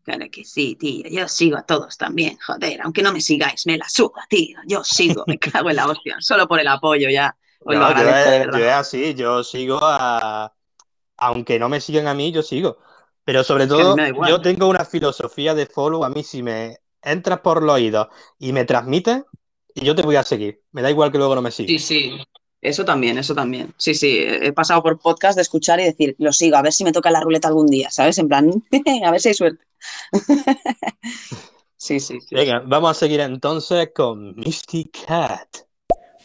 Claro 0.02 0.26
que 0.30 0.44
sí, 0.44 0.76
tío. 0.76 1.04
Yo 1.10 1.26
sigo 1.28 1.56
a 1.56 1.62
todos 1.62 1.96
también, 1.96 2.36
joder. 2.46 2.80
Aunque 2.82 3.02
no 3.02 3.12
me 3.12 3.20
sigáis, 3.20 3.66
me 3.66 3.78
la 3.78 3.88
suda, 3.88 4.26
tío. 4.28 4.58
Yo 4.66 4.84
sigo, 4.84 5.24
me 5.26 5.38
cago 5.38 5.70
en 5.70 5.76
la 5.76 5.86
hostia. 5.88 6.16
Solo 6.20 6.46
por 6.46 6.60
el 6.60 6.68
apoyo 6.68 7.08
ya. 7.10 7.34
Lo 7.66 7.78
No, 7.78 7.94
yo, 7.94 8.08
es, 8.08 8.54
es 8.54 8.72
así, 8.72 9.14
yo 9.14 9.42
sigo 9.42 9.78
a... 9.82 10.52
Aunque 11.18 11.58
no 11.58 11.68
me 11.68 11.80
sigan 11.80 12.06
a 12.08 12.14
mí, 12.14 12.30
yo 12.30 12.42
sigo. 12.42 12.78
Pero 13.24 13.42
sobre 13.42 13.66
todo, 13.66 13.96
yo 14.28 14.40
tengo 14.40 14.68
una 14.68 14.84
filosofía 14.84 15.54
de 15.54 15.66
follow. 15.66 16.04
A 16.04 16.10
mí 16.10 16.22
si 16.22 16.42
me 16.42 16.78
entras 17.02 17.40
por 17.40 17.62
los 17.62 17.74
oídos 17.74 18.08
y 18.38 18.52
me 18.52 18.64
transmites, 18.64 19.24
y 19.74 19.84
yo 19.84 19.94
te 19.94 20.02
voy 20.02 20.16
a 20.16 20.22
seguir. 20.22 20.62
Me 20.72 20.82
da 20.82 20.90
igual 20.90 21.10
que 21.10 21.18
luego 21.18 21.34
no 21.34 21.42
me 21.42 21.50
sigas. 21.50 21.70
Sí, 21.70 21.78
sí. 21.78 22.18
Eso 22.60 22.84
también, 22.84 23.18
eso 23.18 23.34
también. 23.34 23.74
Sí, 23.76 23.94
sí. 23.94 24.18
He 24.18 24.52
pasado 24.52 24.82
por 24.82 24.98
podcast 24.98 25.36
de 25.36 25.42
escuchar 25.42 25.80
y 25.80 25.84
decir, 25.84 26.16
lo 26.18 26.32
sigo, 26.32 26.56
a 26.56 26.62
ver 26.62 26.72
si 26.72 26.84
me 26.84 26.92
toca 26.92 27.10
la 27.10 27.20
ruleta 27.20 27.48
algún 27.48 27.66
día, 27.66 27.90
¿sabes? 27.90 28.18
En 28.18 28.28
plan, 28.28 28.50
a 29.04 29.10
ver 29.10 29.20
si 29.20 29.28
hay 29.28 29.34
suerte. 29.34 29.64
Sí, 31.78 32.00
sí, 32.00 32.18
sí. 32.20 32.34
Venga, 32.34 32.62
vamos 32.66 32.90
a 32.90 32.94
seguir 32.94 33.20
entonces 33.20 33.90
con 33.94 34.34
Misty 34.34 34.86
Cat. 34.86 35.65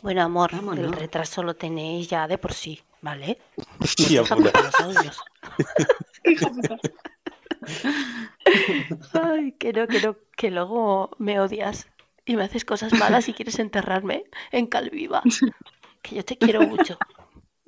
Bueno, 0.01 0.23
amor, 0.23 0.51
Vámonos. 0.51 0.85
el 0.85 0.93
retraso 0.93 1.43
lo 1.43 1.55
tenéis 1.55 2.07
ya 2.09 2.27
de 2.27 2.37
por 2.37 2.53
sí, 2.53 2.81
¿vale? 3.01 3.37
Hostia 3.79 4.23
con 4.27 4.43
los 4.43 4.79
audios. 4.79 5.21
Ay, 9.13 9.51
que 9.53 9.73
no, 9.73 9.87
que 9.87 10.01
no, 10.01 10.15
que 10.35 10.49
luego 10.49 11.11
me 11.19 11.39
odias 11.39 11.87
y 12.25 12.35
me 12.35 12.43
haces 12.43 12.65
cosas 12.65 12.93
malas 12.93 13.29
y 13.29 13.33
quieres 13.33 13.59
enterrarme 13.59 14.25
en 14.51 14.67
Calviva. 14.67 15.21
Que 16.03 16.15
yo 16.15 16.25
te 16.25 16.35
quiero 16.35 16.61
mucho. 16.61 16.97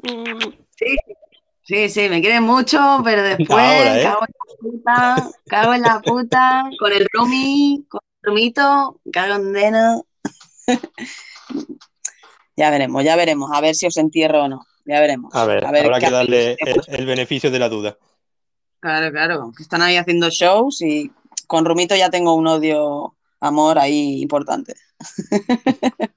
Sí, 0.02 0.98
sí, 1.62 1.88
sí, 1.88 2.10
me 2.10 2.20
quieren 2.20 2.42
mucho, 2.42 2.80
pero 3.04 3.22
después 3.22 3.52
Ahora, 3.52 4.00
¿eh? 4.00 4.04
cago 4.04 4.26
en 4.26 4.34
la 4.34 4.56
puta, 4.60 5.32
cago 5.46 5.74
en 5.76 5.82
la 5.84 6.02
puta, 6.02 6.70
con 6.80 6.92
el 6.94 7.08
Rumi, 7.14 7.86
con 7.88 8.02
el 8.04 8.28
Rumito, 8.28 9.00
cago 9.12 9.36
en 9.36 9.54
Deno. 9.54 10.06
Ya 12.56 12.70
veremos, 12.70 13.04
ya 13.04 13.16
veremos, 13.16 13.50
a 13.54 13.62
ver 13.62 13.76
si 13.76 13.88
os 13.88 13.98
entierro 13.98 14.44
o 14.44 14.48
no. 14.48 14.66
Ya 14.86 15.00
veremos. 15.00 15.34
A 15.34 15.46
ver, 15.46 15.66
a 15.66 15.72
ver 15.72 15.86
habrá 15.86 16.00
que 16.00 16.10
darle 16.10 16.58
el, 16.60 16.82
el 16.88 17.06
beneficio 17.06 17.50
de 17.50 17.60
la 17.60 17.70
duda. 17.70 17.98
Claro, 18.80 19.12
claro, 19.12 19.52
que 19.56 19.64
están 19.64 19.82
ahí 19.82 19.96
haciendo 19.96 20.30
shows 20.30 20.82
y 20.82 21.10
con 21.48 21.66
Rumito 21.66 21.96
ya 21.96 22.10
tengo 22.10 22.34
un 22.34 22.48
odio, 22.48 23.16
amor 23.40 23.80
ahí 23.80 24.22
importante. 24.22 24.76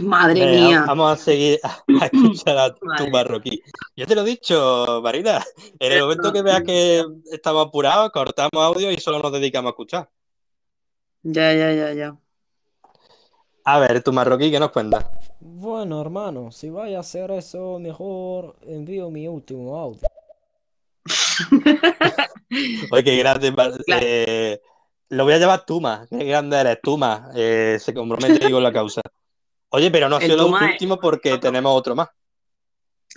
Madre 0.00 0.46
mía. 0.46 0.84
Vamos 0.86 1.12
a 1.12 1.16
seguir 1.22 1.58
a, 1.62 1.82
a 2.00 2.06
escuchar 2.12 2.56
a 2.58 2.74
tu 2.74 2.86
Madre. 2.86 3.10
marroquí. 3.10 3.62
Yo 3.96 4.06
te 4.06 4.14
lo 4.14 4.22
he 4.22 4.26
dicho, 4.26 5.00
Marina. 5.02 5.44
En 5.78 5.92
el 5.92 6.02
momento 6.02 6.32
que 6.32 6.42
veas 6.42 6.62
que 6.62 7.04
estamos 7.32 7.66
apurados, 7.66 8.10
cortamos 8.10 8.50
audio 8.54 8.92
y 8.92 8.96
solo 8.98 9.18
nos 9.20 9.32
dedicamos 9.32 9.70
a 9.70 9.72
escuchar. 9.72 10.10
Ya, 11.22 11.52
ya, 11.52 11.72
ya, 11.72 11.92
ya. 11.94 12.16
A 13.70 13.78
ver, 13.80 14.02
tu 14.02 14.14
marroquí, 14.14 14.50
¿qué 14.50 14.58
nos 14.58 14.70
cuentas? 14.70 15.04
Bueno, 15.40 16.00
hermano, 16.00 16.50
si 16.50 16.70
vaya 16.70 16.96
a 16.96 17.00
hacer 17.00 17.30
eso, 17.32 17.78
mejor 17.78 18.56
envío 18.62 19.10
mi 19.10 19.28
último 19.28 19.78
audio. 19.78 20.08
Oye, 22.90 23.04
qué 23.04 23.16
grande. 23.18 23.52
eh, 23.88 24.58
lo 25.10 25.24
voy 25.24 25.34
a 25.34 25.38
llevar 25.38 25.66
Tuma. 25.66 26.06
Qué 26.08 26.24
grande 26.24 26.56
eres, 26.56 26.80
Tuma. 26.82 27.30
Eh, 27.34 27.76
se 27.78 27.92
compromete 27.92 28.50
con 28.50 28.62
la 28.62 28.72
causa. 28.72 29.02
Oye, 29.68 29.90
pero 29.90 30.08
no 30.08 30.16
ha 30.16 30.20
sido 30.22 30.48
lo 30.48 30.56
es- 30.56 30.62
último 30.72 30.98
porque 30.98 31.36
tenemos 31.36 31.76
otro 31.76 31.94
más. 31.94 32.08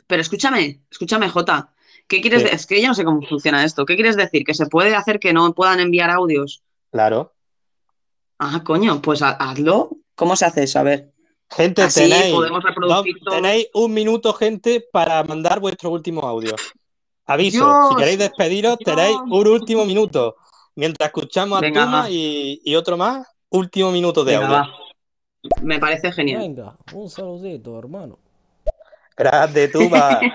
Pero 0.05 0.21
escúchame, 0.21 0.81
escúchame, 0.91 1.29
Jota. 1.29 1.73
¿Qué 2.09 2.19
quieres 2.19 2.43
¿Qué? 2.43 2.49
de- 2.49 2.55
Es 2.55 2.67
que 2.67 2.81
yo 2.81 2.89
no 2.89 2.93
sé 2.93 3.05
cómo 3.05 3.21
funciona 3.21 3.63
esto. 3.63 3.85
¿Qué 3.85 3.95
quieres 3.95 4.17
decir? 4.17 4.43
¿Que 4.43 4.53
se 4.53 4.65
puede 4.65 4.97
hacer 4.97 5.17
que 5.17 5.31
no 5.31 5.53
puedan 5.53 5.79
enviar 5.79 6.09
audios? 6.09 6.61
Claro. 6.91 7.31
Ah, 8.37 8.61
coño, 8.65 9.01
pues 9.01 9.21
ha- 9.21 9.29
hazlo. 9.29 9.91
¿Cómo 10.15 10.35
se 10.35 10.45
hace 10.45 10.63
eso? 10.63 10.79
A 10.79 10.83
ver. 10.83 11.11
Gente, 11.49 11.81
Así 11.81 12.01
tenéis, 12.01 12.33
podemos 12.33 12.63
reproducir 12.63 13.15
todo. 13.23 13.35
tenéis 13.35 13.67
un 13.73 13.93
minuto, 13.93 14.33
gente, 14.33 14.85
para 14.91 15.23
mandar 15.23 15.59
vuestro 15.59 15.89
último 15.89 16.21
audio. 16.21 16.55
Aviso, 17.25 17.57
Dios, 17.57 17.89
si 17.89 17.95
queréis 17.95 18.19
despediros, 18.19 18.77
Dios. 18.77 18.95
tenéis 18.95 19.17
un 19.29 19.47
último 19.47 19.85
minuto. 19.85 20.35
Mientras 20.75 21.07
escuchamos 21.07 21.61
a 21.61 21.67
Tuma 21.67 22.09
y, 22.09 22.61
y 22.63 22.75
otro 22.75 22.95
más, 22.95 23.27
último 23.49 23.91
minuto 23.91 24.23
de 24.23 24.37
Venga, 24.37 24.59
audio. 24.59 24.71
va. 24.71 24.77
Me 25.61 25.79
parece 25.79 26.11
genial. 26.13 26.39
Venga, 26.41 26.77
un 26.93 27.09
saludito, 27.09 27.77
hermano. 27.77 28.17
Grande, 29.17 29.67
Tuma. 29.67 30.19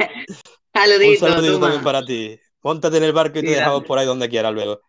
Un 0.77 0.83
Saludito, 0.83 1.27
saludito 1.27 1.55
Tuma. 1.55 1.67
también 1.69 1.83
para 1.85 2.05
ti. 2.05 2.39
Póntate 2.61 2.99
en 2.99 3.05
el 3.05 3.13
barco 3.15 3.39
y 3.39 3.43
te 3.43 3.49
dejamos 3.53 3.85
por 3.85 3.99
ahí 3.99 4.05
donde 4.05 4.29
quieras 4.29 4.53
luego. 4.53 4.81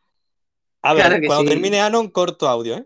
A 0.82 0.94
ver, 0.94 1.06
Claro 1.06 1.22
cuando 1.26 1.44
sí. 1.44 1.50
termine 1.50 1.80
Anon, 1.80 2.10
corto 2.10 2.50
audio, 2.50 2.76
¿eh? 2.76 2.86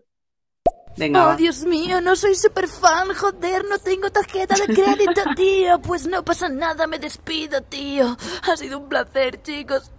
Venga, 0.96 1.24
Oh, 1.24 1.26
va. 1.28 1.36
Dios 1.36 1.64
mío, 1.64 2.00
no 2.00 2.14
soy 2.16 2.34
super 2.34 2.68
fan, 2.68 3.14
joder, 3.14 3.64
no 3.64 3.78
tengo 3.78 4.10
tarjeta 4.10 4.54
de 4.54 4.66
crédito, 4.74 5.22
tío. 5.36 5.80
Pues 5.80 6.06
no 6.06 6.24
pasa 6.24 6.48
nada, 6.48 6.86
me 6.86 6.98
despido, 6.98 7.62
tío. 7.62 8.16
Ha 8.50 8.56
sido 8.56 8.78
un 8.78 8.88
placer, 8.88 9.42
chicos. 9.42 9.90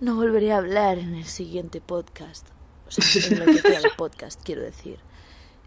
No 0.00 0.14
volveré 0.16 0.52
a 0.52 0.58
hablar 0.58 0.98
en 0.98 1.14
el 1.14 1.26
siguiente 1.26 1.80
podcast. 1.80 2.48
O 2.86 2.90
sea, 2.90 3.04
en 3.30 3.38
lo 3.38 3.44
que 3.46 3.62
queda 3.62 3.80
de 3.80 3.90
podcast, 3.96 4.40
quiero 4.42 4.62
decir. 4.62 4.98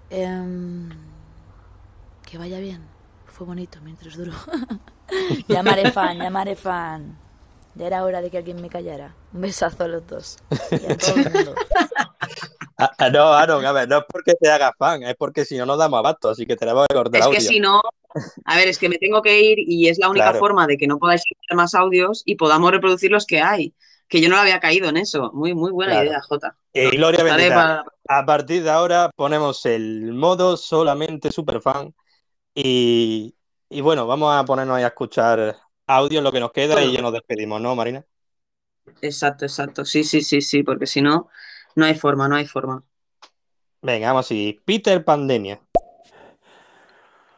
Em, 0.10 0.90
que 2.26 2.38
vaya 2.38 2.60
bien. 2.60 2.86
Fue 3.28 3.46
bonito 3.48 3.80
mientras 3.82 4.16
duró. 4.16 4.34
llamaré 5.48 5.92
fan, 5.92 6.18
llamaré 6.18 6.56
fan. 6.56 7.18
Ya 7.76 7.88
era 7.88 8.04
hora 8.04 8.22
de 8.22 8.30
que 8.30 8.38
alguien 8.38 8.62
me 8.62 8.70
callara. 8.70 9.16
Un 9.34 9.42
besazo 9.42 9.84
a 9.86 9.88
los 9.88 10.06
dos. 10.06 10.38
Y 10.72 10.92
a 10.92 10.98
todo 10.98 11.16
el 11.16 11.32
mundo. 11.32 11.56
Ah, 12.78 12.92
ah, 12.98 13.10
no, 13.10 13.34
Anon, 13.34 13.66
a 13.66 13.72
ver, 13.72 13.88
no 13.88 14.00
es 14.00 14.04
porque 14.10 14.34
te 14.36 14.50
hagas 14.50 14.72
fan, 14.78 15.04
es 15.04 15.16
porque 15.16 15.46
si 15.46 15.58
no 15.58 15.66
nos 15.66 15.78
damos 15.78 16.00
abasto, 16.00 16.30
así 16.30 16.46
que 16.46 16.56
tenemos 16.56 16.88
que 16.88 16.96
cortar 16.96 17.22
Es 17.22 17.26
audio. 17.28 17.38
que 17.38 17.42
si 17.46 17.60
no, 17.60 17.82
a 18.46 18.58
ver, 18.58 18.68
es 18.68 18.78
que 18.80 18.90
me 18.90 18.98
tengo 18.98 19.22
que 19.22 19.42
ir 19.42 19.60
y 19.60 19.88
es 19.90 20.00
la 20.00 20.10
única 20.10 20.26
Claro. 20.26 20.40
forma 20.40 20.68
de 20.68 20.78
que 20.78 20.88
no 20.88 21.00
podáis 21.00 21.22
escuchar 21.22 21.58
más 21.58 21.76
audios 21.76 22.24
y 22.26 22.36
podamos 22.36 22.72
reproducir 22.72 23.12
los 23.12 23.26
que 23.26 23.42
hay. 23.42 23.74
Que 24.08 24.22
yo 24.22 24.30
no 24.30 24.38
había 24.38 24.60
caído 24.60 24.90
en 24.90 24.98
eso. 24.98 25.32
Muy, 25.34 25.54
muy 25.56 25.72
buena 25.72 25.94
Claro. 25.94 26.10
idea, 26.10 26.22
Jota. 26.22 26.58
Eh, 26.74 26.90
Gloria 26.92 27.20
Estaré 27.20 27.44
bendita. 27.44 27.56
para- 27.56 27.86
A 28.10 28.26
partir 28.26 28.64
de 28.64 28.70
ahora 28.70 29.12
ponemos 29.16 29.66
el 29.66 30.14
modo 30.14 30.58
solamente 30.58 31.32
superfan 31.32 31.96
y, 32.56 33.36
y 33.70 33.82
bueno, 33.82 34.08
vamos 34.08 34.34
a 34.36 34.46
ponernos 34.46 34.78
ahí 34.78 34.84
a 34.84 34.88
escuchar 34.88 35.58
audio 35.88 36.20
en 36.20 36.24
lo 36.26 36.32
que 36.32 36.40
nos 36.42 36.52
queda 36.54 36.84
y 36.84 36.94
ya 36.94 37.02
nos 37.02 37.14
despedimos, 37.14 37.62
¿no, 37.62 37.76
Marina? 37.76 38.06
Exacto, 39.02 39.46
exacto. 39.46 39.86
Sí, 39.86 40.04
sí, 40.04 40.22
sí, 40.22 40.42
sí, 40.42 40.64
porque 40.64 40.88
si 40.88 41.02
no, 41.02 41.30
no 41.76 41.86
hay 41.86 41.96
forma, 41.96 42.28
no 42.28 42.36
hay 42.36 42.48
forma. 42.48 42.84
Venga, 43.82 44.08
vamos 44.08 44.26
así. 44.26 44.62
Peter 44.66 45.04
Pandemia. 45.04 45.60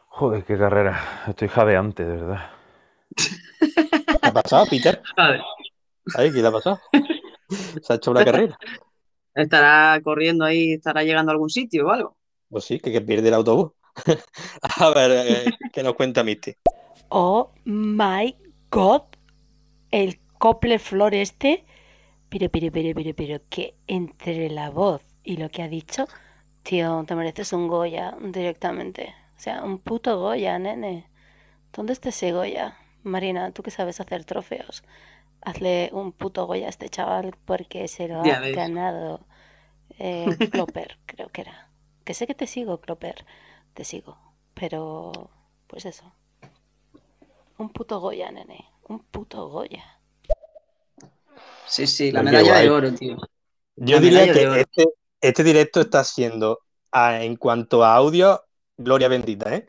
Joder, 0.08 0.44
qué 0.44 0.56
carrera. 0.56 1.24
Estoy 1.28 1.48
jadeante, 1.48 2.04
de 2.04 2.16
verdad. 2.16 2.50
¿Qué 3.14 4.28
ha 4.28 4.32
pasado, 4.32 4.64
Peter? 4.70 5.02
Ay, 6.14 6.32
¿qué 6.32 6.40
le 6.40 6.48
ha 6.48 6.52
pasado? 6.52 6.80
Se 7.82 7.92
ha 7.92 7.96
hecho 7.96 8.12
una 8.12 8.24
carrera. 8.24 8.56
Estará 9.34 10.00
corriendo 10.02 10.44
ahí, 10.44 10.72
estará 10.72 11.02
llegando 11.02 11.30
a 11.30 11.34
algún 11.34 11.50
sitio 11.50 11.86
o 11.86 11.90
algo. 11.90 12.16
Pues 12.48 12.64
sí, 12.64 12.78
que, 12.80 12.92
que 12.92 13.00
pierde 13.00 13.28
el 13.28 13.34
autobús. 13.34 13.72
A 14.80 14.90
ver, 14.90 15.10
eh, 15.12 15.44
¿qué 15.72 15.82
nos 15.82 15.94
cuenta 15.94 16.22
Misty? 16.22 16.54
Oh 17.08 17.52
my 17.64 18.34
god. 18.70 19.02
El 19.90 20.20
cople 20.38 20.78
flor 20.78 21.14
este. 21.14 21.66
Pero, 22.28 22.48
pero, 22.50 22.70
pero, 22.72 22.90
pero, 22.94 23.14
pero, 23.14 23.40
que 23.48 23.76
entre 23.86 24.50
la 24.50 24.70
voz 24.70 25.02
y 25.24 25.36
lo 25.36 25.48
que 25.50 25.62
ha 25.62 25.68
dicho, 25.68 26.06
tío, 26.62 27.04
te 27.06 27.14
mereces 27.14 27.52
un 27.52 27.68
Goya 27.68 28.16
directamente. 28.20 29.14
O 29.36 29.40
sea, 29.40 29.62
un 29.64 29.78
puto 29.78 30.18
Goya, 30.20 30.58
nene. 30.58 31.08
¿Dónde 31.72 31.92
está 31.92 32.10
ese 32.10 32.32
Goya? 32.32 32.78
Marina, 33.04 33.52
tú 33.52 33.62
que 33.62 33.70
sabes 33.70 34.00
hacer 34.00 34.24
trofeos, 34.24 34.82
hazle 35.42 35.90
un 35.92 36.12
puto 36.12 36.46
Goya 36.46 36.66
a 36.66 36.70
este 36.70 36.88
chaval 36.88 37.36
porque 37.44 37.88
se 37.88 38.08
lo 38.08 38.24
Ya 38.24 38.38
ha 38.38 38.40
ves. 38.40 38.54
ganado 38.56 39.26
eh, 39.98 40.26
Cloper, 40.50 40.98
creo 41.06 41.28
que 41.30 41.42
era. 41.42 41.70
Que 42.04 42.14
sé 42.14 42.26
que 42.26 42.34
te 42.34 42.46
sigo, 42.46 42.80
Cloper, 42.80 43.24
te 43.74 43.84
sigo. 43.84 44.18
Pero, 44.54 45.30
pues 45.68 45.86
eso. 45.86 46.12
Un 47.58 47.68
puto 47.70 48.00
Goya, 48.00 48.30
nene. 48.30 48.66
Un 48.88 49.00
puto 49.00 49.48
Goya. 49.48 49.95
Sí, 51.68 51.86
sí, 51.86 52.12
la 52.12 52.22
medalla 52.22 52.58
de 52.60 52.70
oro, 52.70 52.92
tío. 52.94 53.16
Yo 53.76 53.96
La 53.96 54.00
diría 54.00 54.32
que 54.32 54.60
este, 54.60 54.86
este 55.20 55.44
directo 55.44 55.80
está 55.80 56.04
siendo, 56.04 56.60
a- 56.92 57.22
en 57.22 57.36
cuanto 57.36 57.84
a 57.84 57.94
audio, 57.94 58.42
gloria 58.76 59.08
bendita, 59.08 59.54
¿eh? 59.54 59.66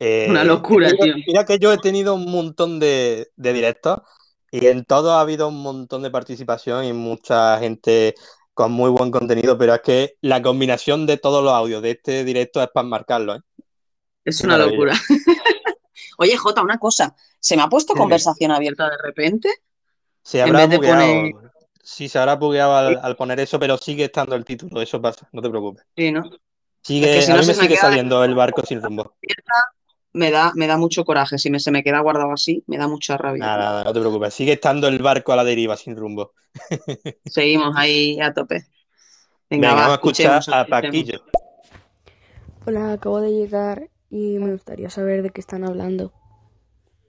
Eh, 0.00 0.28
Una 0.30 0.44
locura, 0.44 0.90
mira, 0.90 1.04
tío. 1.04 1.14
mira 1.26 1.44
que 1.44 1.58
yo 1.58 1.72
he 1.72 1.78
tenido 1.78 2.14
un 2.14 2.30
montón 2.30 2.80
de, 2.80 3.28
de 3.36 3.52
directos 3.52 4.00
y 4.50 4.66
en 4.66 4.84
todos 4.84 5.12
ha 5.12 5.20
habido 5.20 5.48
un 5.48 5.62
montón 5.62 6.02
de 6.02 6.10
participación 6.10 6.84
y 6.84 6.92
mucha 6.92 7.58
gente 7.58 8.14
con 8.54 8.72
muy 8.72 8.90
buen 8.90 9.10
contenido, 9.10 9.58
pero 9.58 9.74
es 9.74 9.82
que 9.82 10.14
la 10.20 10.42
combinación 10.42 11.06
de 11.06 11.16
todos 11.18 11.44
los 11.44 11.52
audios 11.52 11.82
de 11.82 11.92
este 11.92 12.24
directo 12.24 12.62
es 12.62 12.68
para 12.74 12.86
marcarlo, 12.88 13.36
¿eh? 13.36 13.40
Es 14.24 14.44
una 14.44 14.58
locura. 14.58 14.94
Oye, 16.18 16.36
Jota, 16.36 16.62
una 16.62 16.78
cosa. 16.78 17.14
¿Se 17.40 17.56
me 17.56 17.62
ha 17.62 17.68
puesto 17.68 17.94
conversación 17.94 18.50
abierta 18.50 18.90
de 18.90 18.96
repente? 19.02 19.50
Se 20.28 20.42
habrá 20.42 20.66
bugueado. 20.66 20.98
poner- 20.98 21.50
Sí, 21.82 22.06
se 22.10 22.18
habrá 22.18 22.36
bugueado 22.36 22.76
al, 22.76 23.00
al 23.02 23.16
poner 23.16 23.40
eso, 23.40 23.58
pero 23.58 23.78
sigue 23.78 24.04
estando 24.04 24.34
el 24.34 24.44
título, 24.44 24.82
eso 24.82 25.00
pasa, 25.00 25.26
no 25.32 25.40
te 25.40 25.48
preocupes. 25.48 25.86
Sí, 25.96 26.12
¿no? 26.12 26.22
Sigue, 26.82 27.06
Es 27.06 27.14
que 27.16 27.22
si 27.22 27.32
a 27.32 27.34
no 27.34 27.40
mí 27.40 27.46
me 27.46 27.54
me 27.54 27.62
sigue 27.62 27.68
queda- 27.76 27.80
saliendo 27.80 28.22
el 28.24 28.34
barco 28.34 28.62
sin 28.66 28.82
rumbo. 28.82 29.14
Me 30.12 30.30
da, 30.30 30.52
me 30.54 30.66
da 30.66 30.76
mucho 30.76 31.04
coraje. 31.04 31.38
Si 31.38 31.50
me, 31.50 31.60
se 31.60 31.70
me 31.70 31.82
queda 31.82 32.00
guardado 32.00 32.32
así, 32.32 32.62
me 32.66 32.76
da 32.76 32.88
mucha 32.88 33.16
rabia. 33.16 33.40
Nada, 33.44 33.56
nada, 33.64 33.84
no 33.84 33.92
te 33.94 34.00
preocupes. 34.00 34.34
Sigue 34.34 34.52
estando 34.52 34.86
el 34.88 34.98
barco 34.98 35.32
a 35.32 35.36
la 35.36 35.44
deriva 35.44 35.76
sin 35.78 35.96
rumbo. 35.96 36.32
Seguimos 37.24 37.74
ahí 37.76 38.20
a 38.20 38.34
tope. 38.34 38.66
Venga, 39.48 39.68
Venga, 39.68 39.74
va, 39.74 39.74
vamos 39.74 39.90
a 39.90 39.94
escuchar 39.94 40.42
a. 40.52 40.66
Paquillo. 40.66 41.20
Hola, 42.66 42.92
acabo 42.92 43.20
de 43.22 43.30
llegar 43.32 43.88
y 44.10 44.38
me 44.38 44.52
gustaría 44.52 44.90
saber 44.90 45.22
de 45.22 45.30
qué 45.30 45.40
están 45.40 45.64
hablando 45.64 46.12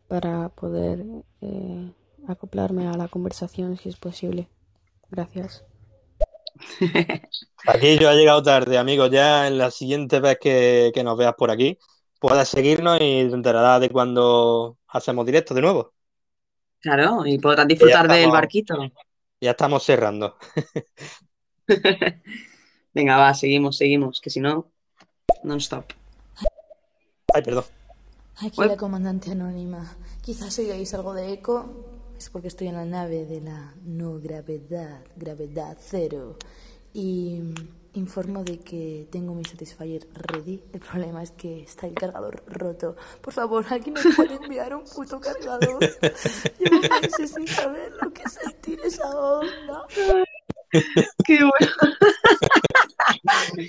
para 0.08 0.50
poder 0.50 1.04
eh, 1.42 1.92
acoplarme 2.30 2.88
a 2.88 2.94
la 2.94 3.08
conversación 3.08 3.78
si 3.78 3.90
es 3.90 3.98
posible. 3.98 4.48
Gracias. 5.10 5.66
Paquillo 7.66 8.10
ha 8.10 8.16
llegado 8.16 8.44
tarde, 8.44 8.78
amigos. 8.78 9.10
Ya 9.12 9.48
en 9.48 9.58
la 9.58 9.72
siguiente 9.72 10.20
vez 10.20 10.38
que, 10.40 10.92
que 10.94 11.04
nos 11.04 11.18
veas 11.18 11.36
por 11.36 11.52
aquí, 11.52 11.78
puedes 12.20 12.50
seguirnos 12.50 12.98
y 12.98 13.28
te 13.28 13.34
enterarás 13.34 13.82
de 13.82 13.90
cuando 13.90 14.78
hacemos 14.88 15.26
directo 15.26 15.54
de 15.54 15.62
nuevo. 15.62 15.94
Claro, 16.82 17.26
y 17.26 17.38
podrás 17.40 17.68
disfrutar 17.68 18.08
del 18.08 18.32
barquito. 18.32 18.76
Ya 19.42 19.52
estamos 19.52 19.84
cerrando. 19.84 20.36
Venga, 22.94 23.18
va, 23.18 23.34
seguimos, 23.34 23.78
seguimos, 23.78 24.22
que 24.22 24.30
si 24.30 24.40
no, 24.40 24.72
non-stop. 25.44 25.86
Ay, 27.34 27.42
perdón. 27.44 27.66
Aquí 28.38 28.62
la 28.62 28.78
comandante 28.78 29.32
anónima. 29.32 29.98
Quizás 30.22 30.58
oigáis 30.60 30.94
algo 30.94 31.14
de 31.14 31.34
eco. 31.34 31.99
Es 32.20 32.30
porque 32.30 32.50
estoy 32.50 32.68
en 32.68 32.76
la 32.76 32.84
nave 32.84 33.26
de 33.26 33.40
la 33.40 33.74
no 33.86 34.20
gravedad, 34.20 35.00
gravedad 35.16 35.78
cero. 35.80 36.36
Y 36.92 37.40
informo 37.94 38.44
de 38.44 38.60
que 38.60 39.08
tengo 39.10 39.34
mi 39.34 39.46
Satisfyer 39.46 40.06
ready. 40.16 40.62
El 40.74 40.82
problema 40.82 41.24
es 41.24 41.32
que 41.32 41.62
está 41.62 41.88
el 41.88 41.94
cargador 41.94 42.44
roto. 42.46 42.98
Por 43.22 43.32
favor, 43.32 43.66
¿alguien 43.70 43.94
me 43.94 44.02
puede 44.18 44.36
enviar 44.36 44.76
un 44.76 44.84
puto 44.84 45.22
cargador? 45.22 45.80
Llevo 46.60 46.82
meses 47.02 47.32
sin 47.32 47.48
saber 47.48 47.94
lo 48.02 48.12
que 48.12 48.24
es 48.24 48.34
sentir 48.34 48.82
esa 48.84 49.08
onda. 49.18 49.86
Qué 51.26 51.40
bueno. 51.40 51.74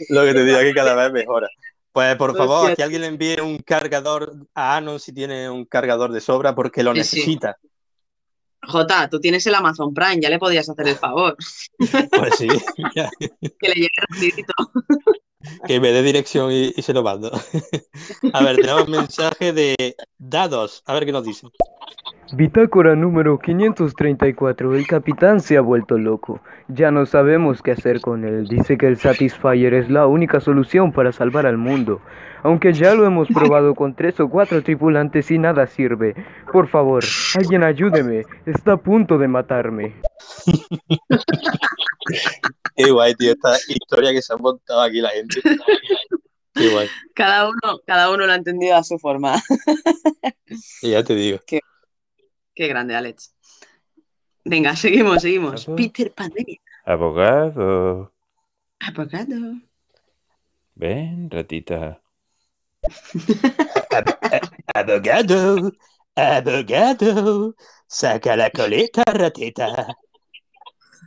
Lo 0.09 0.25
que 0.25 0.35
te 0.35 0.45
diga 0.45 0.61
que 0.63 0.75
cada 0.75 0.97
vez 0.97 1.13
mejora. 1.13 1.49
Pues 1.93 2.17
por 2.17 2.37
favor, 2.37 2.75
que 2.75 2.83
alguien 2.83 3.03
le 3.03 3.07
envíe 3.07 3.41
un 3.41 3.59
cargador 3.59 4.35
a 4.55 4.77
Anon 4.77 4.99
si 4.99 5.13
tiene 5.13 5.49
un 5.49 5.67
cargador 5.67 6.11
de 6.11 6.21
sobra 6.21 6.57
porque 6.57 6.83
lo 6.83 6.93
Sí, 6.97 7.05
sí. 7.05 7.39
Jota, 8.63 9.09
tú 9.09 9.21
tienes 9.21 9.47
el 9.47 9.55
Amazon 9.55 9.95
Prime, 9.95 10.21
ya 10.21 10.31
le 10.31 10.39
podías 10.39 10.69
hacer 10.69 10.89
el 10.89 10.97
favor. 10.97 11.37
Pues 11.79 12.37
sí, 12.37 12.49
Que 13.59 13.69
le 13.69 13.75
llegue 13.75 13.89
rapidito. 14.09 14.53
que 15.67 15.81
me 15.81 15.93
dé 15.93 16.03
dirección 16.03 16.53
y, 16.53 16.73
y 16.77 16.83
se 16.83 16.93
lo 16.93 17.03
mando. 17.03 17.31
A 18.33 18.43
ver, 18.43 18.57
tenemos 18.57 18.85
un 18.85 18.93
mensaje 18.93 19.53
de 19.53 19.97
Dados. 20.19 20.83
A 20.87 20.95
ver 20.95 21.07
qué 21.07 21.13
nos 21.13 21.25
dice. 21.25 21.49
Bitácora 22.33 22.95
número 22.95 23.41
534. 23.41 24.77
El 24.77 24.87
capitán 24.87 25.41
se 25.41 25.57
ha 25.57 25.61
vuelto 25.61 25.99
loco. 25.99 26.41
Ya 26.69 26.93
no 26.93 27.05
sabemos 27.05 27.61
qué 27.61 27.73
hacer 27.73 28.01
con 28.01 28.25
él. 28.25 28.47
Dice 28.47 28.79
que 28.79 28.87
el 28.87 28.99
Satisfyer 28.99 29.75
es 29.75 29.91
la 29.91 30.07
única 30.07 30.41
solución 30.41 30.93
para 30.93 31.11
salvar 31.11 31.47
al 31.47 31.57
mundo. 31.57 32.01
Aunque 32.45 32.73
ya 32.73 32.95
lo 32.95 33.05
hemos 33.05 33.27
probado 33.29 33.75
con 33.75 33.97
tres 33.97 34.21
o 34.21 34.29
cuatro 34.29 34.63
tripulantes 34.63 35.29
y 35.33 35.39
nada 35.39 35.67
sirve. 35.67 36.15
Por 36.53 36.69
favor, 36.69 37.03
alguien 37.37 37.65
ayúdeme. 37.65 38.23
Está 38.47 38.75
a 38.75 38.77
punto 38.77 39.19
de 39.19 39.27
matarme. 39.27 39.95
Qué 42.83 42.91
guay, 42.91 43.15
tío, 43.15 43.33
esta 43.33 43.57
historia 43.69 44.13
que 44.13 44.23
se 44.23 44.33
ha 44.33 44.37
montado 44.37 44.81
aquí 44.81 45.01
la 45.01 45.11
gente. 45.11 45.43
Qué 46.55 46.71
guay. 46.71 46.89
Cada 47.15 47.49
uno, 47.49 47.81
cada 47.87 48.11
uno 48.11 48.27
lo 48.27 48.33
ha 48.33 48.37
entendido 48.37 48.75
a 48.77 48.83
su 48.83 48.99
forma. 48.99 49.43
Y 50.81 50.93
ya 50.93 51.05
te 51.05 51.15
digo. 51.15 51.39
Qué, 51.47 51.61
qué 52.55 52.69
grande, 52.69 52.97
Alex. 52.97 53.35
Venga, 54.45 54.75
seguimos, 54.77 55.21
seguimos. 55.21 55.67
Peter 55.77 56.11
Pandemia. 56.13 56.59
Abogado. 56.87 58.13
Abogado. 58.79 59.61
Ven, 60.75 61.31
ratita. 61.31 62.01
Abogado, 64.75 65.73
abogado, 66.15 67.55
saca 67.87 68.37
la 68.37 68.51
coleta, 68.51 69.03
ratita. 69.05 69.87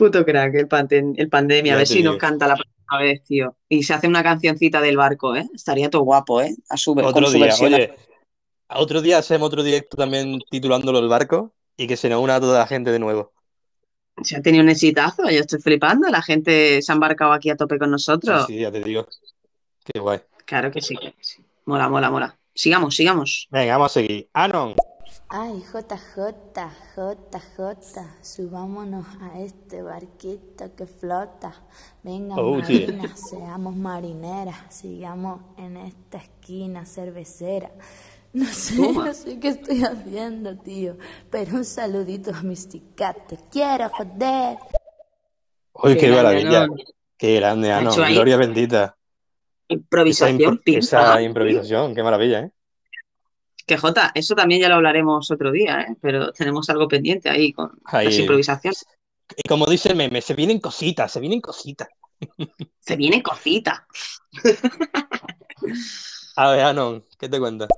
Puto 0.05 0.24
crack, 0.24 0.55
el, 0.55 0.68
panden- 0.68 1.14
el 1.16 1.28
pandemia. 1.31 1.72
Ya 1.72 1.74
A 1.76 1.78
ver 1.78 1.86
si 1.86 2.02
nos 2.02 2.16
canta 2.18 2.47
la 2.47 2.56
próxima 2.56 2.98
vez, 2.98 3.22
tío. 3.24 3.56
Y 3.70 3.82
se 3.85 3.94
hace 3.94 4.06
una 4.06 4.22
cancioncita 4.22 4.81
del 4.82 4.97
barco, 4.98 5.35
¿eh? 5.35 5.47
Estaría 5.55 5.89
todo 5.89 6.02
guapo, 6.02 6.43
¿eh? 6.43 6.55
A 6.68 6.76
su, 6.76 6.94
con 6.94 7.05
Otro 7.06 7.26
su 7.26 7.32
día, 7.32 7.47
versión. 7.47 7.72
oye, 7.74 7.94
otro 8.68 9.01
día 9.01 9.16
hacemos 9.18 9.47
otro 9.47 9.62
directo 9.62 9.97
también 9.97 10.40
titulándolo 10.51 10.98
El 10.98 11.09
Barco 11.09 11.55
y 11.76 11.86
que 11.86 11.97
se 11.97 12.09
nos 12.10 12.20
una 12.20 12.39
toda 12.39 12.59
la 12.59 12.66
gente 12.66 12.90
de 12.93 12.98
nuevo. 12.98 13.32
Se 14.22 14.36
ha 14.36 14.43
tenido 14.43 14.62
un 14.62 14.68
exitazo, 14.70 15.22
yo 15.31 15.40
estoy 15.40 15.60
flipando. 15.60 16.09
La 16.10 16.20
gente 16.22 16.82
se 16.82 16.93
ha 16.93 16.94
embarcado 16.94 17.32
aquí 17.32 17.48
a 17.48 17.56
tope 17.56 17.78
con 17.78 17.90
nosotros. 17.90 18.47
sí, 18.47 18.59
ya 18.60 18.70
te 18.70 18.81
digo. 18.81 19.06
Qué 19.85 20.01
guay. 20.01 20.20
Claro 20.44 20.70
que 20.70 20.82
sí, 20.82 20.97
que 20.97 21.14
sí. 21.20 21.43
Mola, 21.64 21.89
mola, 21.89 22.10
mola. 22.10 22.39
Sigamos, 22.55 22.94
sigamos. 22.94 23.48
Venga, 23.51 23.72
vamos 23.78 23.90
a 23.93 23.94
seguir. 23.94 24.28
Anon. 24.35 24.74
Ay, 25.36 25.65
JJ, 25.73 26.16
JJ, 26.94 28.06
subámonos 28.23 29.05
a 29.20 29.40
este 29.40 29.82
barquito 29.82 30.73
que 30.77 30.86
flota. 30.86 31.52
Venga, 32.05 32.36
Oh, 32.39 32.61
yeah. 32.61 32.86
marina, 32.86 33.16
seamos 33.16 33.74
marineras, 33.74 34.56
sigamos 34.70 35.40
en 35.59 35.77
esta 35.77 36.19
esquina 36.19 36.86
cervecera. 36.86 37.70
No 38.32 38.47
sé, 38.47 38.77
Toma. 38.77 39.06
no 39.06 39.15
sé 39.15 39.40
qué 39.40 39.48
estoy 39.48 39.82
haciendo, 39.85 40.56
tío, 40.59 40.97
pero 41.31 41.56
un 41.56 41.65
saludito 41.65 42.32
a 42.32 42.43
mis 42.43 42.69
chicas, 42.69 43.16
te 43.28 43.36
quiero, 43.51 43.89
joder. 43.90 44.59
Uy, 45.82 45.97
Qué 45.98 46.11
maravilla. 46.11 46.66
Qué 47.16 47.35
grande, 47.36 47.73
ahí 47.73 48.15
Gloria 48.15 48.36
bendita. 48.36 48.97
Esa, 49.69 49.74
improvisación, 49.74 50.39
impro- 50.56 50.62
esa 50.78 50.98
pam. 50.98 51.23
improvisación, 51.23 51.94
qué 51.94 52.02
maravilla, 52.02 52.40
¿eh? 52.40 52.51
Que 53.66 53.78
Jota, 53.78 54.12
eso 54.15 54.35
también 54.35 54.61
ya 54.61 54.69
lo 54.69 54.74
hablaremos 54.74 55.31
otro 55.31 55.51
día, 55.51 55.82
¿eh? 55.82 55.97
Pero 56.01 56.32
tenemos 56.32 56.69
algo 56.69 56.89
pendiente 56.89 57.31
ahí 57.31 57.53
con 57.53 57.70
las 57.93 58.19
improvisaciones. 58.19 58.85
Y 59.36 59.49
como 59.49 59.66
dice 59.66 59.91
el 59.91 59.97
meme, 59.97 60.20
se 60.20 60.35
vienen 60.35 60.61
cositas, 60.61 61.11
se 61.11 61.20
vienen 61.20 61.41
cositas. 61.41 61.89
Se 62.81 62.97
viene 62.97 63.23
cosita. 63.23 63.86
A 66.36 66.51
ver, 66.51 66.65
Anon, 66.65 67.05
¿qué 67.19 67.28
te 67.28 67.39
cuentas? 67.39 67.69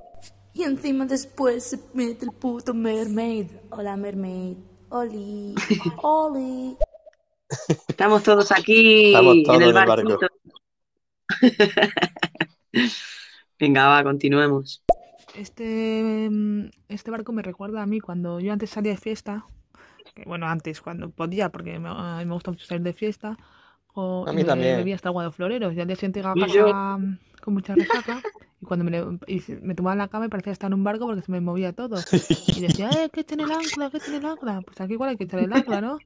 Y 0.53 0.63
encima 0.63 1.05
después 1.05 1.63
se 1.63 1.79
mete 1.93 2.25
el 2.25 2.31
puto 2.31 2.73
mermaid. 2.73 3.47
Hola, 3.69 3.95
mermaid. 3.95 4.57
Oli, 4.89 5.53
Oli. 6.01 6.75
Estamos 7.87 8.23
todos 8.23 8.51
aquí 8.51 9.07
Estamos 9.07 9.37
todos 9.43 9.57
en 9.57 9.61
el 9.61 9.69
en 9.69 9.77
el 9.77 9.85
barco. 9.85 10.19
Venga, 13.59 13.87
va, 13.87 14.03
continuemos. 14.03 14.83
Este, 15.37 16.27
mm, 16.31 16.69
este 16.89 17.11
barco 17.11 17.31
me 17.31 17.41
recuerda 17.43 17.81
a 17.81 17.85
mí 17.85 17.99
cuando 17.99 18.39
yo 18.39 18.51
antes 18.53 18.69
salía 18.71 18.91
de 18.93 18.97
fiesta. 18.97 19.45
que, 20.15 20.23
bueno, 20.25 20.47
antes, 20.47 20.81
cuando 20.81 21.11
podía, 21.11 21.49
porque 21.49 21.77
me, 21.77 21.89
a 21.89 22.17
mí 22.19 22.25
me 22.25 22.33
gusta 22.33 22.51
mucho 22.51 22.65
salir 22.65 22.83
de 22.83 22.93
fiesta. 22.93 23.37
o- 23.93 24.25
A 24.27 24.31
y 24.31 24.35
mí 24.35 24.41
me 24.41 24.47
también. 24.47 24.77
bebía 24.77 24.95
hasta 24.95 25.09
agua 25.09 25.23
de 25.25 25.31
floreros. 25.31 25.73
Y 25.73 25.79
al 25.81 25.87
día 25.87 25.95
siguiente 25.95 26.19
llegaba 26.19 26.33
a 26.35 26.47
casa 26.47 27.15
con 27.41 27.53
mucha 27.53 27.75
resaca. 27.75 28.21
Y 28.61 28.65
cuando 28.65 28.83
me, 28.85 28.91
le- 28.91 29.05
y 29.27 29.43
me 29.61 29.75
tomaba 29.75 29.93
en 29.93 29.99
la 29.99 30.07
cama 30.07 30.25
y 30.25 30.29
parecía 30.29 30.53
estar 30.53 30.69
en 30.69 30.73
un 30.75 30.83
barco 30.83 31.05
porque 31.05 31.21
se 31.21 31.31
me 31.31 31.39
movía 31.41 31.73
todo. 31.73 31.99
Y 32.55 32.61
decía, 32.61 33.03
eh, 33.03 33.09
¿qué 33.11 33.23
tiene 33.23 33.43
el 33.43 33.51
ancla? 33.51 33.89
¿Qué 33.91 33.99
tiene 33.99 34.17
el 34.19 34.25
ancla? 34.25 34.61
Pues 34.61 34.79
aquí 34.81 34.93
igual 34.93 35.09
hay 35.11 35.17
que 35.17 35.25
echar 35.25 35.39
el 35.39 35.53
ancla, 35.53 35.81
¿no? 35.81 35.99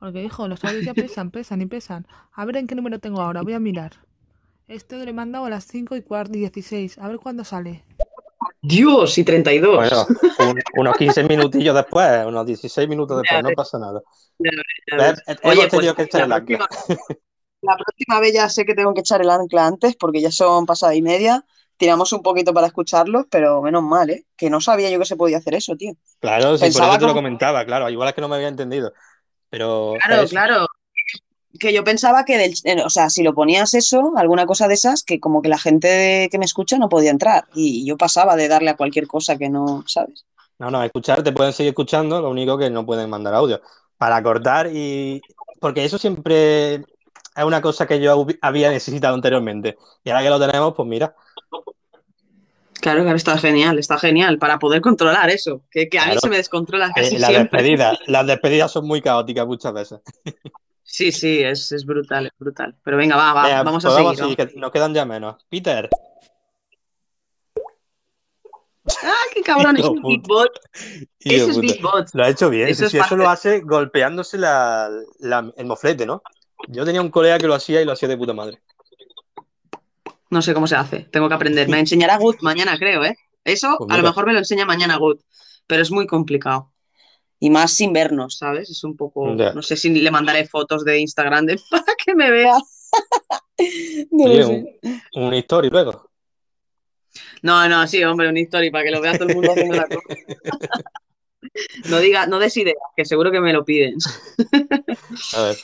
Porque, 0.00 0.22
hijo, 0.24 0.46
los 0.48 0.62
horarios 0.64 0.84
ya 0.84 0.92
pesan, 0.94 1.30
pesan 1.30 1.62
y 1.62 1.66
pesan. 1.66 2.06
A 2.32 2.44
ver 2.44 2.56
en 2.58 2.66
qué 2.66 2.74
número 2.74 2.98
tengo 2.98 3.20
ahora, 3.22 3.42
voy 3.42 3.54
a 3.54 3.60
mirar. 3.60 3.92
Este 4.68 5.02
lo 5.02 5.10
he 5.10 5.12
mandado 5.14 5.46
a 5.46 5.50
las 5.50 5.64
5 5.66 5.96
y 5.96 6.02
cuarto 6.02 6.36
y 6.36 6.40
16. 6.40 6.98
A 6.98 7.08
ver 7.08 7.18
cuándo 7.18 7.44
sale. 7.44 7.84
Dios, 8.66 9.18
y 9.18 9.24
32. 9.24 9.76
Bueno, 9.76 10.08
un- 10.38 10.62
unos 10.72 10.96
15 10.96 11.22
minutillos 11.24 11.74
después, 11.74 12.24
unos 12.26 12.46
16 12.46 12.88
minutos 12.88 13.18
después, 13.18 13.42
no 13.42 13.54
pasa 13.54 13.78
nada. 13.78 14.02
Ya 14.38 14.50
ves, 14.50 14.64
ya 14.90 14.96
¿Ves? 14.96 15.14
ves. 15.26 15.38
Hemos 15.42 15.42
Oye, 15.42 15.68
tenido 15.68 15.94
pues 15.94 15.96
que 15.96 16.02
echar 16.04 16.22
el 16.24 16.32
ancla. 16.32 16.58
próxima, 16.58 16.68
la 17.62 17.76
próxima 17.76 18.20
vez 18.20 18.34
ya 18.34 18.48
sé 18.48 18.64
que 18.66 18.74
tengo 18.74 18.94
que 18.94 19.00
echar 19.00 19.20
el 19.22 19.30
ancla 19.30 19.66
antes 19.66 19.96
porque 19.96 20.20
ya 20.20 20.30
son 20.32 20.66
pasada 20.66 20.94
y 20.94 21.02
media. 21.02 21.44
Tiramos 21.78 22.12
un 22.12 22.22
poquito 22.22 22.54
para 22.54 22.68
escucharlos, 22.68 23.26
pero 23.30 23.62
menos 23.62 23.82
mal, 23.82 24.10
¿eh? 24.10 24.26
Que 24.36 24.50
no 24.50 24.60
sabía 24.60 24.90
yo 24.90 24.98
que 25.00 25.06
se 25.06 25.16
podía 25.16 25.38
hacer 25.38 25.54
eso, 25.54 25.76
tío. 25.76 25.94
Claro, 26.20 26.56
sí, 26.56 26.70
por 26.70 26.84
eso 26.84 26.98
te 26.98 27.06
lo 27.06 27.12
comentaba, 27.14 27.64
claro. 27.66 27.90
Igual 27.90 28.08
es 28.08 28.14
que 28.14 28.20
no 28.22 28.28
me 28.28 28.36
había 28.36 28.48
entendido. 28.48 28.92
Pero 29.50 30.04
Claro, 30.06 30.26
claro. 30.28 30.66
Que 31.58 31.72
yo 31.72 31.84
pensaba 31.84 32.24
que, 32.24 32.36
del, 32.36 32.54
eh, 32.64 32.82
o 32.84 32.90
sea, 32.90 33.10
si 33.10 33.22
lo 33.22 33.34
ponías 33.34 33.74
eso, 33.74 34.12
alguna 34.16 34.46
cosa 34.46 34.68
de 34.68 34.74
esas, 34.74 35.02
que 35.02 35.20
como 35.20 35.42
que 35.42 35.48
la 35.48 35.58
gente 35.58 36.28
que 36.30 36.38
me 36.38 36.44
escucha 36.44 36.78
no 36.78 36.88
podía 36.88 37.10
entrar. 37.10 37.44
Y 37.54 37.86
yo 37.86 37.96
pasaba 37.96 38.36
de 38.36 38.48
darle 38.48 38.70
a 38.70 38.76
cualquier 38.76 39.06
cosa 39.06 39.36
que 39.38 39.48
no, 39.48 39.84
¿sabes? 39.86 40.24
No, 40.58 40.70
no, 40.70 40.82
escuchar, 40.82 41.22
te 41.22 41.32
pueden 41.32 41.52
seguir 41.52 41.70
escuchando, 41.70 42.20
lo 42.20 42.30
único 42.30 42.58
que 42.58 42.70
no 42.70 42.84
pueden 42.86 43.10
mandar 43.10 43.34
audio. 43.34 43.60
Para 43.98 44.22
cortar 44.22 44.70
y... 44.72 45.20
Porque 45.60 45.84
eso 45.84 45.98
siempre 45.98 46.74
es 46.74 47.44
una 47.44 47.62
cosa 47.62 47.86
que 47.86 48.00
yo 48.00 48.26
había 48.40 48.70
necesitado 48.70 49.14
anteriormente. 49.14 49.76
Y 50.04 50.10
ahora 50.10 50.22
que 50.22 50.30
lo 50.30 50.40
tenemos, 50.40 50.74
pues 50.74 50.88
mira, 50.88 51.14
Claro, 52.84 53.02
claro, 53.02 53.16
está 53.16 53.38
genial, 53.38 53.78
está 53.78 53.96
genial 53.96 54.38
para 54.38 54.58
poder 54.58 54.82
controlar 54.82 55.30
eso. 55.30 55.62
Que, 55.70 55.88
que 55.88 55.98
a 55.98 56.04
mí 56.04 56.16
se 56.20 56.28
me 56.28 56.36
descontrola 56.36 56.92
casi 56.94 57.16
eh, 57.16 57.18
las 57.18 57.30
siempre. 57.30 57.62
despedidas, 57.62 57.98
las 58.06 58.26
despedidas 58.26 58.70
son 58.70 58.86
muy 58.86 59.00
caóticas 59.00 59.46
muchas 59.46 59.72
veces. 59.72 60.00
Sí, 60.84 61.10
sí, 61.10 61.42
es, 61.42 61.72
es 61.72 61.84
brutal, 61.84 62.26
es 62.26 62.32
brutal. 62.38 62.76
Pero 62.84 62.96
venga, 62.96 63.16
va, 63.16 63.32
va, 63.32 63.42
Venga, 63.44 63.62
vamos 63.62 63.84
a 63.84 63.90
seguir. 63.90 64.16
seguir, 64.16 64.36
que 64.36 64.52
nos 64.56 64.70
quedan 64.70 64.94
ya 64.94 65.04
menos. 65.04 65.44
Peter. 65.48 65.88
vamos. 65.90 66.10
¡Ah, 69.02 69.12
qué 69.34 69.42
cabrón! 69.42 69.76
Es 69.78 69.86
un 69.86 70.02
beatbot. 70.02 70.50
Eso 71.20 71.50
es 71.50 71.60
beatbot. 71.60 72.08
Lo 72.12 72.24
ha 72.24 72.28
hecho 72.28 72.50
bien. 72.50 72.68
Eso 72.68 72.80
sí, 72.80 72.84
es 72.84 72.90
sí, 72.92 72.98
eso 72.98 73.16
lo 73.16 73.28
hace 73.28 73.60
golpeándose 73.60 74.36
la, 74.38 74.90
la- 75.20 75.52
el 75.56 75.66
moflete, 75.66 76.06
¿no? 76.06 76.22
Yo 76.68 76.84
tenía 76.84 77.00
un 77.00 77.10
colega 77.10 77.38
que 77.38 77.46
lo 77.46 77.54
hacía 77.54 77.80
y 77.80 77.84
lo 77.84 77.92
hacía 77.92 78.08
de 78.08 78.16
puta 78.16 78.34
madre. 78.34 78.62
No 80.30 80.42
sé 80.42 80.52
cómo 80.54 80.66
se 80.66 80.76
hace, 80.76 81.00
tengo 81.10 81.28
que 81.28 81.34
aprender. 81.34 81.68
Me 81.68 81.78
enseñará 81.80 82.18
Good 82.18 82.36
mañana, 82.42 82.76
creo, 82.78 83.04
¿eh? 83.04 83.16
Eso 83.42 83.76
Pues 83.78 83.90
a 83.90 83.96
lo 83.96 84.02
mejor 84.02 84.26
me 84.26 84.32
lo 84.34 84.38
enseña 84.38 84.66
mañana 84.66 84.96
Good, 84.96 85.20
pero 85.66 85.82
es 85.82 85.90
muy 85.90 86.06
complicado. 86.06 86.72
Y 87.44 87.50
más 87.50 87.72
sin 87.72 87.92
vernos, 87.92 88.38
¿sabes? 88.38 88.70
Es 88.70 88.84
un 88.84 88.96
poco. 88.96 89.34
No 89.34 89.60
sé 89.60 89.76
si 89.76 89.90
le 89.90 90.10
mandaré 90.10 90.46
fotos 90.46 90.82
de 90.82 90.98
Instagram 90.98 91.44
de 91.44 91.60
para 91.70 91.94
que 92.02 92.14
me 92.14 92.30
vea. 92.30 92.56
No 94.10 94.26
lo 94.26 94.32
Oye, 94.32 94.44
sé. 94.44 94.78
un, 95.12 95.24
una 95.24 95.36
historia 95.36 95.70
luego. 95.70 96.10
No, 97.42 97.68
no, 97.68 97.86
sí, 97.86 98.02
hombre, 98.02 98.28
una 98.30 98.40
historia 98.40 98.70
para 98.72 98.84
que 98.84 98.90
lo 98.90 99.00
vea 99.00 99.16
todo 99.18 99.28
el 99.28 99.34
mundo 99.34 99.52
haciendo 99.52 99.76
la 99.76 99.86
cosa. 99.86 100.00
No 101.90 101.98
diga, 101.98 102.26
no 102.26 102.38
des 102.38 102.56
ideas, 102.56 102.78
que 102.96 103.04
seguro 103.04 103.30
que 103.30 103.40
me 103.40 103.52
lo 103.52 103.64
piden. 103.64 103.96
A 105.36 105.42
ver. 105.42 105.56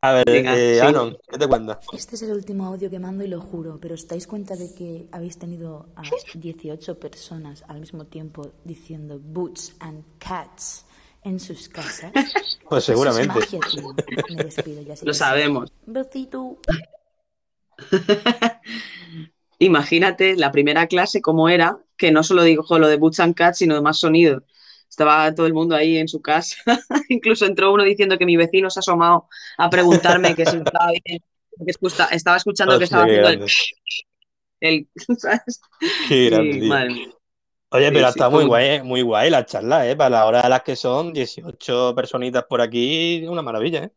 A 0.00 0.12
ver, 0.14 0.24
Venga, 0.26 0.56
eh, 0.56 0.76
sí. 0.80 0.86
Anon, 0.86 1.16
¿qué 1.30 1.38
te 1.38 1.46
cuentas? 1.46 1.78
Este 1.92 2.16
es 2.16 2.22
el 2.22 2.32
último 2.32 2.64
audio 2.64 2.88
que 2.88 2.98
mando 2.98 3.22
y 3.22 3.28
lo 3.28 3.40
juro, 3.40 3.78
pero 3.80 3.94
¿os 3.94 4.08
dais 4.08 4.26
cuenta 4.26 4.56
de 4.56 4.74
que 4.74 5.06
habéis 5.12 5.38
tenido 5.38 5.86
a 5.96 6.02
18 6.34 6.98
personas 6.98 7.62
al 7.68 7.80
mismo 7.80 8.06
tiempo 8.06 8.52
diciendo 8.64 9.20
boots 9.22 9.76
and 9.80 10.02
cats 10.18 10.86
en 11.24 11.40
sus 11.40 11.68
casas. 11.68 12.12
Pues 12.66 12.88
Eso 12.88 12.92
es 12.92 13.14
seguramente. 13.14 13.58
magia. 13.58 13.60
Me 14.36 14.44
despido 14.44 14.82
ya. 14.82 14.94
Lo 15.02 15.12
sabemos. 15.12 15.70
Besito. 15.84 16.58
Imagínate 19.58 20.36
la 20.36 20.50
primera 20.50 20.86
clase 20.86 21.20
cómo 21.20 21.48
era, 21.50 21.78
que 21.96 22.10
no 22.10 22.22
solo 22.22 22.42
dijo 22.42 22.78
lo 22.78 22.88
de 22.88 22.96
Boots 22.96 23.20
and 23.20 23.34
Cats, 23.34 23.58
sino 23.58 23.74
de 23.74 23.82
más 23.82 23.98
sonido. 23.98 24.44
Estaba 24.88 25.34
todo 25.34 25.46
el 25.46 25.54
mundo 25.54 25.76
ahí 25.76 25.98
en 25.98 26.08
su 26.08 26.22
casa. 26.22 26.56
Incluso 27.08 27.46
entró 27.46 27.72
uno 27.72 27.84
diciendo 27.84 28.16
que 28.18 28.26
mi 28.26 28.36
vecino 28.36 28.70
se 28.70 28.78
ha 28.78 28.80
asomado 28.80 29.28
a 29.58 29.68
preguntarme 29.70 30.34
que 30.34 30.46
si 30.46 30.56
estaba 30.56 30.90
bien. 31.04 31.22
estaba 32.12 32.36
escuchando 32.36 32.78
que 32.78 32.84
estaba 32.84 33.04
haciendo 33.04 33.28
el, 33.28 33.36
grande. 33.38 33.52
el- 34.60 34.88
¿sabes? 35.18 35.60
Qué 36.08 36.30
grande, 36.30 36.58
tío. 36.60 36.68
madre 36.68 36.90
mía. 36.94 37.08
Oye, 37.74 37.90
pero 37.90 38.12
fue 38.12 38.30
muy 38.30 38.44
guay, 38.44 38.82
muy 38.82 39.02
guay 39.02 39.30
la 39.30 39.44
charla, 39.44 39.88
¿eh? 39.90 39.96
Para 39.96 40.10
la 40.10 40.26
hora 40.26 40.42
de 40.42 40.48
las 40.48 40.62
que 40.62 40.76
son, 40.76 41.12
18 41.12 41.92
personitas 41.94 42.44
por 42.44 42.60
aquí, 42.60 43.26
una 43.28 43.42
maravilla, 43.42 43.82
¿eh? 43.84 43.90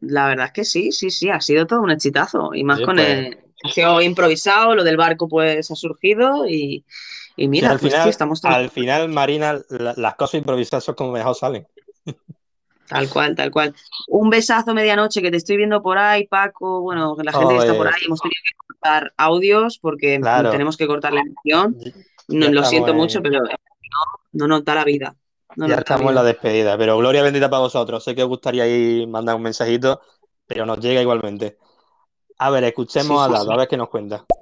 La 0.00 0.28
verdad 0.28 0.46
es 0.46 0.52
que 0.52 0.64
sí, 0.64 0.92
sí, 0.92 1.10
sí, 1.10 1.28
ha 1.28 1.40
sido 1.42 1.66
todo 1.66 1.82
un 1.82 1.90
exitazo. 1.90 2.54
Y 2.54 2.64
más 2.64 2.80
con 2.80 2.96
pues- 2.96 3.08
el. 3.08 3.38
Ha 3.64 3.68
sido 3.70 4.00
improvisado, 4.00 4.74
lo 4.74 4.82
del 4.84 4.96
barco 4.96 5.28
pues 5.28 5.70
ha 5.70 5.74
surgido 5.74 6.46
y, 6.46 6.84
mira, 7.36 7.70
al 7.70 7.78
pues 7.78 7.92
final, 7.92 8.08
estamos 8.08 8.40
tan- 8.40 8.52
al 8.52 8.70
final, 8.70 9.08
Marina, 9.08 9.60
la- 9.70 9.94
las 9.96 10.14
cosas 10.14 10.38
improvisadas 10.38 10.84
son 10.84 10.94
como 10.94 11.12
mejor 11.12 11.34
salen. 11.34 11.66
Tal 12.88 13.08
cual, 13.08 13.34
tal 13.34 13.50
cual. 13.50 13.74
Un 14.08 14.30
besazo 14.30 14.72
medianoche 14.72 15.20
que 15.20 15.30
te 15.30 15.38
estoy 15.38 15.56
viendo 15.56 15.82
por 15.82 15.98
ahí, 15.98 16.26
Paco. 16.26 16.80
Bueno, 16.82 17.16
la 17.22 17.32
gente 17.32 17.54
que 17.54 17.60
está 17.60 17.74
por 17.74 17.88
ahí, 17.88 18.02
hemos 18.06 18.20
tenido 18.20 18.40
que 18.44 18.66
cortar 18.68 19.12
audios 19.16 19.78
porque 19.78 20.18
Claro. 20.20 20.50
tenemos 20.50 20.76
que 20.76 20.86
cortar 20.86 21.12
la 21.12 21.20
emisión. 21.22 21.76
No, 22.28 22.48
lo 22.50 22.64
siento 22.64 22.90
en- 22.90 22.96
mucho, 22.96 23.22
pero 23.22 23.40
no, 23.40 23.48
no 24.32 24.48
nos 24.48 24.64
da 24.64 24.74
la 24.74 24.84
vida. 24.84 25.14
No 25.56 25.68
ya 25.68 25.76
estamos 25.76 26.08
en 26.10 26.14
la 26.16 26.22
despedida, 26.22 26.76
pero 26.76 26.98
gloria 26.98 27.22
bendita 27.22 27.48
para 27.48 27.60
vosotros. 27.62 28.04
Sé 28.04 28.14
que 28.14 28.22
os 28.22 28.28
gustaría 28.28 28.64
ahí 28.64 29.06
mandar 29.06 29.36
un 29.36 29.42
mensajito, 29.42 30.00
pero 30.46 30.66
nos 30.66 30.78
llega 30.80 31.00
igualmente. 31.00 31.56
A 32.38 32.50
ver, 32.50 32.64
escuchemos 32.64 33.06
Sí, 33.06 33.14
a 33.24 33.26
sí, 33.28 33.32
Dado, 33.32 33.46
sí. 33.46 33.52
a 33.52 33.56
ver 33.56 33.68
qué 33.68 33.76
nos 33.76 33.88
cuenta. 33.88 34.24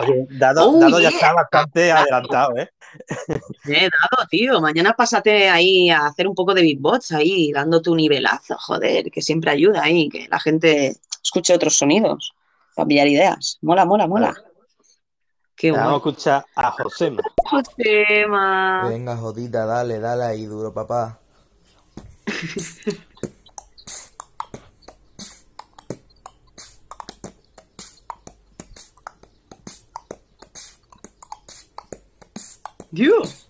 Oye, 0.00 0.26
Dado, 0.30 0.70
Oh, 0.70 0.80
Dado 0.80 1.00
ya 1.00 1.10
yeah. 1.10 1.18
está 1.18 1.32
bastante 1.32 1.92
adelantado, 1.92 2.56
¿eh? 2.56 2.68
Eh, 3.68 3.88
Dado, 3.90 4.28
tío, 4.30 4.60
mañana 4.60 4.92
pásate 4.92 5.48
ahí 5.48 5.90
a 5.90 6.06
hacer 6.06 6.28
un 6.28 6.34
poco 6.34 6.54
de 6.54 6.62
beatbox 6.62 7.12
ahí, 7.12 7.50
dando 7.52 7.82
tu 7.82 7.94
nivelazo, 7.94 8.56
joder, 8.58 9.10
que 9.10 9.22
siempre 9.22 9.50
ayuda 9.50 9.82
ahí, 9.82 10.08
que 10.08 10.28
la 10.28 10.38
gente 10.38 10.96
escuche 11.22 11.54
otros 11.54 11.76
sonidos, 11.76 12.32
para 12.74 12.86
pillar 12.86 13.08
ideas. 13.08 13.58
Mola, 13.62 13.84
mola, 13.84 14.06
mola. 14.06 14.34
Qué 15.56 15.72
Vamos 15.72 15.92
a 15.92 15.96
escuchar 15.96 16.44
a 16.54 16.70
Josema. 16.70 17.22
Josema. 17.38 18.88
Venga, 18.88 19.16
jodita, 19.16 19.64
dale, 19.64 19.98
dale 19.98 20.24
ahí 20.24 20.44
duro, 20.44 20.72
papá. 20.72 21.18
Dios. 32.90 33.46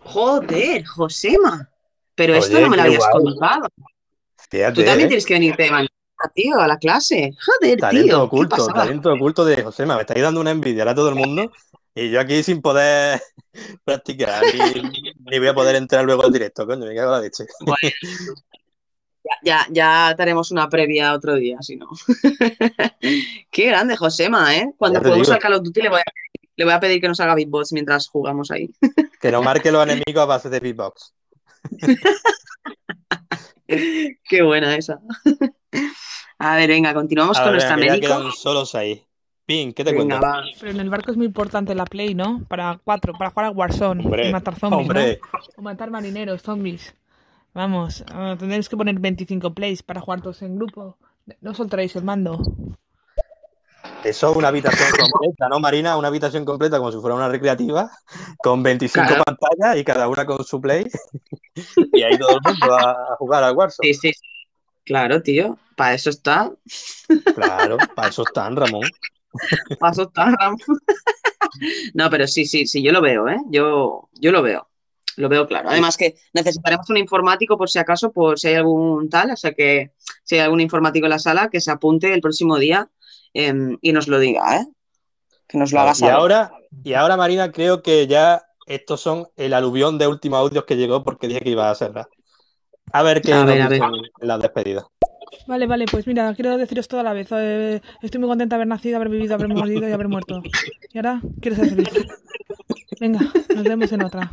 Joder, 0.00 0.84
Josema. 0.84 1.68
Pero 2.14 2.34
esto 2.34 2.56
Oye, 2.56 2.64
no 2.64 2.70
me 2.70 2.76
lo 2.76 2.82
habías 2.82 2.98
guay. 2.98 3.24
contado. 3.24 3.68
Fíjate, 4.50 4.74
Tú 4.74 4.84
también 4.84 5.06
¿eh? 5.06 5.08
tienes 5.08 5.26
que 5.26 5.34
venirte 5.34 5.70
mañana, 5.70 5.88
tío, 6.34 6.60
a 6.60 6.68
la 6.68 6.76
clase. 6.76 7.30
Joder, 7.44 7.78
Talento 7.78 8.06
tío, 8.08 8.22
oculto, 8.22 8.66
talento 8.68 9.12
oculto 9.14 9.44
de 9.44 9.62
Josema. 9.62 9.94
Me 9.94 10.02
estáis 10.02 10.22
dando 10.22 10.40
una 10.40 10.50
envidia 10.50 10.88
a 10.88 10.94
todo 10.94 11.08
el 11.08 11.14
mundo 11.14 11.50
y 11.94 12.10
yo 12.10 12.20
aquí 12.20 12.42
sin 12.42 12.60
poder 12.60 13.20
practicar 13.84 14.42
ni, 14.74 14.82
ni 15.30 15.38
voy 15.38 15.48
a 15.48 15.54
poder 15.54 15.76
entrar 15.76 16.04
luego 16.04 16.24
al 16.24 16.32
directo, 16.32 16.66
coño, 16.66 16.84
me 16.84 16.94
cago 16.94 17.08
en 17.08 17.12
la 17.12 17.20
leche. 17.20 17.44
Bueno, 17.60 17.76
ya, 19.24 19.36
ya, 19.42 19.66
ya 19.70 20.14
te 20.16 20.22
haremos 20.22 20.50
una 20.50 20.68
previa 20.68 21.12
otro 21.14 21.34
día, 21.36 21.58
si 21.60 21.76
no. 21.76 21.88
Qué 23.50 23.66
grande, 23.66 23.96
Josema, 23.96 24.54
¿eh? 24.56 24.72
Cuando 24.76 25.00
juguemos 25.00 25.30
al 25.30 25.38
Call 25.38 25.54
of 25.54 25.62
Duty 25.62 25.82
le 25.82 25.88
voy 25.88 26.00
a, 26.00 26.04
le 26.56 26.64
voy 26.64 26.74
a 26.74 26.80
pedir 26.80 27.00
que 27.00 27.08
nos 27.08 27.20
haga 27.20 27.34
beatbox 27.34 27.72
mientras 27.72 28.08
jugamos 28.08 28.50
ahí. 28.50 28.70
Que 29.20 29.30
nos 29.30 29.44
marque 29.44 29.70
los 29.70 29.84
enemigos 29.84 30.22
a 30.22 30.24
base 30.24 30.50
de 30.50 30.58
beatbox. 30.58 31.14
Qué 33.66 34.42
buena 34.42 34.74
esa. 34.76 35.00
A 36.38 36.56
ver, 36.56 36.68
venga, 36.68 36.92
continuamos 36.92 37.38
A 37.38 37.44
con 37.44 37.52
ver, 37.52 37.60
nuestra 37.60 37.76
que 37.76 37.86
ya 37.86 37.92
médico. 37.92 38.08
quedan 38.08 38.32
solo 38.32 38.66
seis. 38.66 39.00
Pin, 39.46 39.72
¿qué 39.72 39.84
te 39.84 39.92
Venga, 39.92 40.18
cuentas? 40.18 40.22
va. 40.22 40.44
Pero 40.58 40.70
en 40.72 40.80
el 40.80 40.90
barco 40.90 41.10
es 41.10 41.16
muy 41.16 41.26
importante 41.26 41.74
la 41.74 41.84
play, 41.84 42.14
¿no? 42.14 42.44
Para 42.48 42.80
cuatro, 42.82 43.12
para 43.14 43.30
jugar 43.30 43.46
a 43.46 43.50
Warzone 43.50 44.04
Hombre, 44.04 44.28
y 44.28 44.32
matar 44.32 44.58
zombies, 44.58 44.80
hombre. 44.88 45.20
¿no? 45.32 45.38
O 45.56 45.62
matar 45.62 45.90
marineros, 45.90 46.42
zombies. 46.42 46.94
Vamos, 47.54 48.04
ah, 48.08 48.34
tendréis 48.38 48.68
que 48.68 48.76
poner 48.76 48.98
25 48.98 49.52
plays 49.54 49.82
para 49.82 50.00
jugar 50.00 50.22
todos 50.22 50.42
en 50.42 50.56
grupo. 50.56 50.96
No 51.40 51.54
soltaréis 51.54 51.94
el 51.96 52.04
mando. 52.04 52.40
Eso 54.04 54.30
es 54.30 54.36
una 54.36 54.48
habitación 54.48 54.88
completa, 55.12 55.48
¿no, 55.48 55.60
Marina? 55.60 55.96
Una 55.96 56.08
habitación 56.08 56.44
completa 56.44 56.78
como 56.78 56.90
si 56.90 56.98
fuera 56.98 57.14
una 57.14 57.28
recreativa, 57.28 57.90
con 58.38 58.62
25 58.62 59.06
Claro. 59.06 59.22
pantallas 59.24 59.76
y 59.76 59.84
cada 59.84 60.08
una 60.08 60.24
con 60.26 60.42
su 60.44 60.60
play. 60.60 60.86
Y 61.92 62.02
ahí 62.02 62.18
todo 62.18 62.30
el 62.30 62.40
mundo 62.42 62.74
a, 62.74 62.90
a 63.12 63.16
jugar 63.18 63.44
al 63.44 63.54
Warzone. 63.54 63.92
Sí, 63.92 63.94
sí, 63.94 64.12
sí. 64.14 64.26
Claro, 64.84 65.22
tío. 65.22 65.58
Para 65.76 65.94
eso 65.94 66.10
está. 66.10 66.50
Claro, 67.34 67.76
para 67.94 68.08
eso 68.08 68.22
están, 68.26 68.56
Ramón. 68.56 68.88
Para 69.78 69.92
eso 69.92 70.02
está, 70.04 70.30
Ramón. 70.30 70.58
No, 71.92 72.08
pero 72.08 72.26
sí, 72.26 72.46
sí, 72.46 72.66
sí, 72.66 72.82
yo 72.82 72.90
lo 72.92 73.02
veo, 73.02 73.28
¿eh? 73.28 73.36
Yo, 73.50 74.08
yo 74.14 74.32
lo 74.32 74.40
veo. 74.42 74.66
Lo 75.16 75.28
veo 75.28 75.46
claro. 75.46 75.68
Además 75.68 75.96
que 75.96 76.14
necesitaremos 76.32 76.88
un 76.90 76.96
informático 76.96 77.56
por 77.58 77.68
si 77.68 77.78
acaso, 77.78 78.12
por 78.12 78.38
si 78.38 78.48
hay 78.48 78.54
algún 78.54 79.08
tal, 79.10 79.30
o 79.30 79.36
sea 79.36 79.52
que 79.52 79.92
si 80.24 80.36
hay 80.36 80.40
algún 80.42 80.60
informático 80.60 81.06
en 81.06 81.10
la 81.10 81.18
sala, 81.18 81.50
que 81.50 81.60
se 81.60 81.70
apunte 81.70 82.12
el 82.14 82.20
próximo 82.20 82.58
día 82.58 82.88
em, 83.34 83.78
y 83.82 83.92
nos 83.92 84.08
lo 84.08 84.18
diga, 84.18 84.58
¿eh? 84.58 84.66
Que 85.48 85.58
nos 85.58 85.72
lo 85.72 85.80
haga 85.80 85.92
Y 85.92 85.96
saber. 85.96 86.14
ahora, 86.14 86.52
y 86.82 86.94
ahora, 86.94 87.16
Marina, 87.16 87.52
creo 87.52 87.82
que 87.82 88.06
ya 88.06 88.42
estos 88.66 89.00
son 89.00 89.26
el 89.36 89.52
aluvión 89.54 89.98
de 89.98 90.06
últimos 90.06 90.38
audios 90.38 90.64
que 90.64 90.76
llegó 90.76 91.02
porque 91.04 91.28
dije 91.28 91.40
que 91.40 91.50
iba 91.50 91.70
a 91.70 91.74
cerrar. 91.74 92.08
A 92.92 93.02
ver 93.02 93.20
qué 93.22 93.32
A 93.32 93.36
nos 93.38 93.46
ver, 93.46 93.62
a 93.62 93.68
ver. 93.68 93.80
en 93.82 94.28
la 94.28 94.38
despedida. 94.38 94.86
Vale, 95.46 95.66
vale, 95.66 95.86
pues 95.90 96.06
mira, 96.06 96.32
quiero 96.34 96.56
deciros 96.56 96.88
todo 96.88 97.00
a 97.00 97.02
la 97.02 97.12
vez. 97.12 97.28
Eh, 97.32 97.80
estoy 98.02 98.20
muy 98.20 98.28
contenta 98.28 98.54
de 98.54 98.58
haber 98.58 98.68
nacido, 98.68 98.96
haber 98.96 99.08
vivido, 99.08 99.34
haber 99.34 99.48
mordido 99.48 99.88
y 99.88 99.92
haber 99.92 100.08
muerto. 100.08 100.40
Y 100.92 100.98
ahora 100.98 101.20
quiero 101.40 101.56
ser 101.56 101.70
feliz. 101.70 101.88
Venga, 103.00 103.20
nos 103.54 103.64
vemos 103.64 103.90
en 103.92 104.02
otra. 104.04 104.30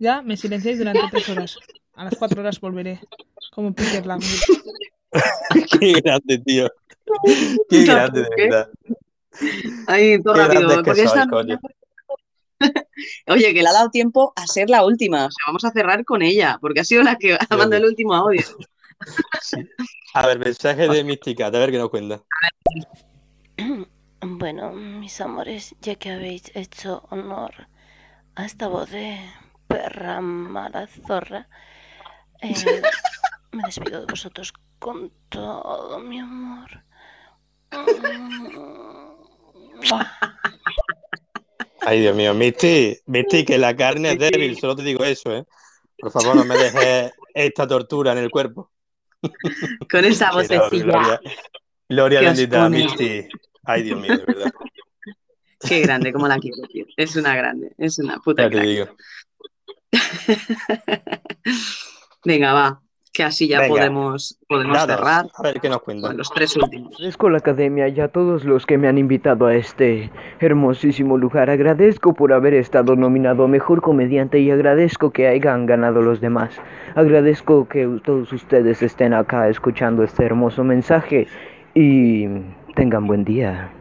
Ya 0.00 0.22
me 0.22 0.36
silenciáis 0.36 0.78
durante 0.78 1.02
tres 1.10 1.28
horas. 1.28 1.56
A 1.94 2.04
las 2.04 2.16
cuatro 2.16 2.40
horas 2.40 2.58
volveré. 2.58 3.00
Como 3.52 3.72
Peter 3.74 4.04
Langwood. 4.06 4.40
Qué 5.78 5.92
grande, 6.00 6.38
tío. 6.38 6.68
Qué 7.68 7.84
No, 7.84 7.94
grande, 7.94 8.22
de 8.22 8.28
verdad. 8.36 8.70
Ay, 9.86 10.22
todo 10.22 10.34
Qué 10.34 10.40
rápido. 10.40 10.82
que 10.82 10.90
esta-. 11.02 11.28
Oye, 13.28 13.54
que 13.54 13.62
le 13.62 13.68
ha 13.68 13.72
dado 13.72 13.90
tiempo 13.90 14.32
a 14.36 14.46
ser 14.46 14.70
la 14.70 14.84
última. 14.84 15.26
O 15.26 15.30
sea, 15.30 15.44
vamos 15.46 15.64
a 15.64 15.70
cerrar 15.70 16.04
con 16.04 16.22
ella, 16.22 16.58
porque 16.60 16.80
ha 16.80 16.84
sido 16.84 17.02
la 17.02 17.16
que 17.16 17.34
ha 17.34 17.56
mandado 17.56 17.82
el 17.82 17.88
último 17.90 18.14
audio. 18.14 18.42
A 20.14 20.26
ver, 20.26 20.38
mensaje 20.38 20.88
de 20.88 21.04
Mística, 21.04 21.46
a 21.46 21.50
ver 21.50 21.70
qué 21.70 21.78
nos 21.78 21.90
cuenta. 21.90 22.22
Bueno, 24.22 24.72
mis 24.72 25.18
amores, 25.22 25.74
ya 25.80 25.94
que 25.94 26.10
habéis 26.10 26.54
hecho 26.54 27.06
honor 27.08 27.68
a 28.34 28.44
esta 28.44 28.68
voz 28.68 28.90
de 28.90 29.18
perra 29.70 30.20
mala 30.20 30.86
zorra, 30.86 31.48
eh, 32.42 32.52
me 33.52 33.62
despido 33.64 34.00
de 34.00 34.06
vosotros 34.06 34.52
con 34.78 35.12
todo 35.28 35.98
mi 36.00 36.18
amor. 36.18 36.68
Ay, 41.82 42.00
Dios 42.00 42.16
mío, 42.16 42.34
Misty, 42.34 42.98
Misty, 43.06 43.44
que 43.44 43.58
la 43.58 43.74
carne 43.76 44.12
es 44.12 44.18
débil, 44.18 44.58
solo 44.58 44.76
te 44.76 44.82
digo 44.82 45.04
eso, 45.04 45.34
¿eh? 45.34 45.44
Por 45.98 46.10
favor, 46.10 46.36
no 46.36 46.44
me 46.44 46.56
dejes 46.56 47.12
esta 47.34 47.66
tortura 47.66 48.12
en 48.12 48.18
el 48.18 48.30
cuerpo. 48.30 48.70
Con 49.90 50.04
esa 50.04 50.32
vocecilla. 50.32 51.20
Gloria, 51.88 52.20
bendita. 52.20 52.68
Misty. 52.68 53.28
Ay, 53.64 53.82
Dios 53.82 54.00
mío, 54.00 54.16
de 54.16 54.24
verdad. 54.24 54.52
Qué 55.60 55.80
grande, 55.80 56.12
como 56.12 56.26
la 56.26 56.38
quiero, 56.38 56.62
tío. 56.68 56.86
Es 56.96 57.16
una 57.16 57.36
grande, 57.36 57.72
es 57.76 57.98
una 57.98 58.18
puta 58.18 58.44
Ya 58.44 58.50
te 58.50 58.60
digo. 58.60 58.96
Venga, 62.24 62.52
va. 62.52 62.80
que 63.12 63.24
así 63.24 63.48
ya 63.48 63.60
Venga, 63.60 63.74
podemos, 63.74 64.38
podemos 64.48 64.76
dados, 64.76 64.96
cerrar. 64.96 65.26
a 65.34 65.42
ver 65.42 65.60
qué 65.60 65.68
nos 65.68 65.82
cuentan. 65.82 66.16
Los 66.16 66.30
tres 66.30 66.56
últimos. 66.56 66.94
Agradezco 66.94 67.26
a 67.26 67.30
la 67.30 67.38
academia 67.38 67.88
y 67.88 68.00
a 68.00 68.08
todos 68.08 68.44
los 68.44 68.66
que 68.66 68.78
me 68.78 68.88
han 68.88 68.98
invitado 68.98 69.46
a 69.46 69.54
este 69.54 70.10
hermosísimo 70.38 71.18
lugar. 71.18 71.50
Agradezco 71.50 72.14
por 72.14 72.32
haber 72.32 72.54
estado 72.54 72.94
nominado 72.96 73.44
a 73.44 73.48
Mejor 73.48 73.82
Comediante 73.82 74.38
y 74.38 74.50
agradezco 74.50 75.10
que 75.10 75.28
hayan 75.28 75.66
ganado 75.66 76.02
los 76.02 76.20
demás. 76.20 76.54
Agradezco 76.94 77.68
que 77.68 78.00
todos 78.04 78.32
ustedes 78.32 78.82
estén 78.82 79.14
acá 79.14 79.48
escuchando 79.48 80.04
este 80.04 80.24
hermoso 80.24 80.62
mensaje 80.62 81.26
y 81.74 82.26
tengan 82.76 83.06
buen 83.06 83.24
día. 83.24 83.72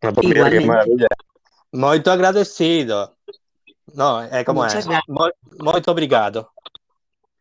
Pues 0.00 0.14
mira, 0.26 0.50
qué 0.50 0.60
maravilla. 0.60 1.06
Muito 1.72 2.10
agradecido. 2.10 3.14
No, 3.94 4.22
es 4.22 4.44
como 4.44 4.62
Muchas 4.62 4.80
es. 4.80 4.86
gracias. 4.86 5.08
Mo- 5.08 5.30
Muito 5.58 5.90
obrigado. 5.90 6.52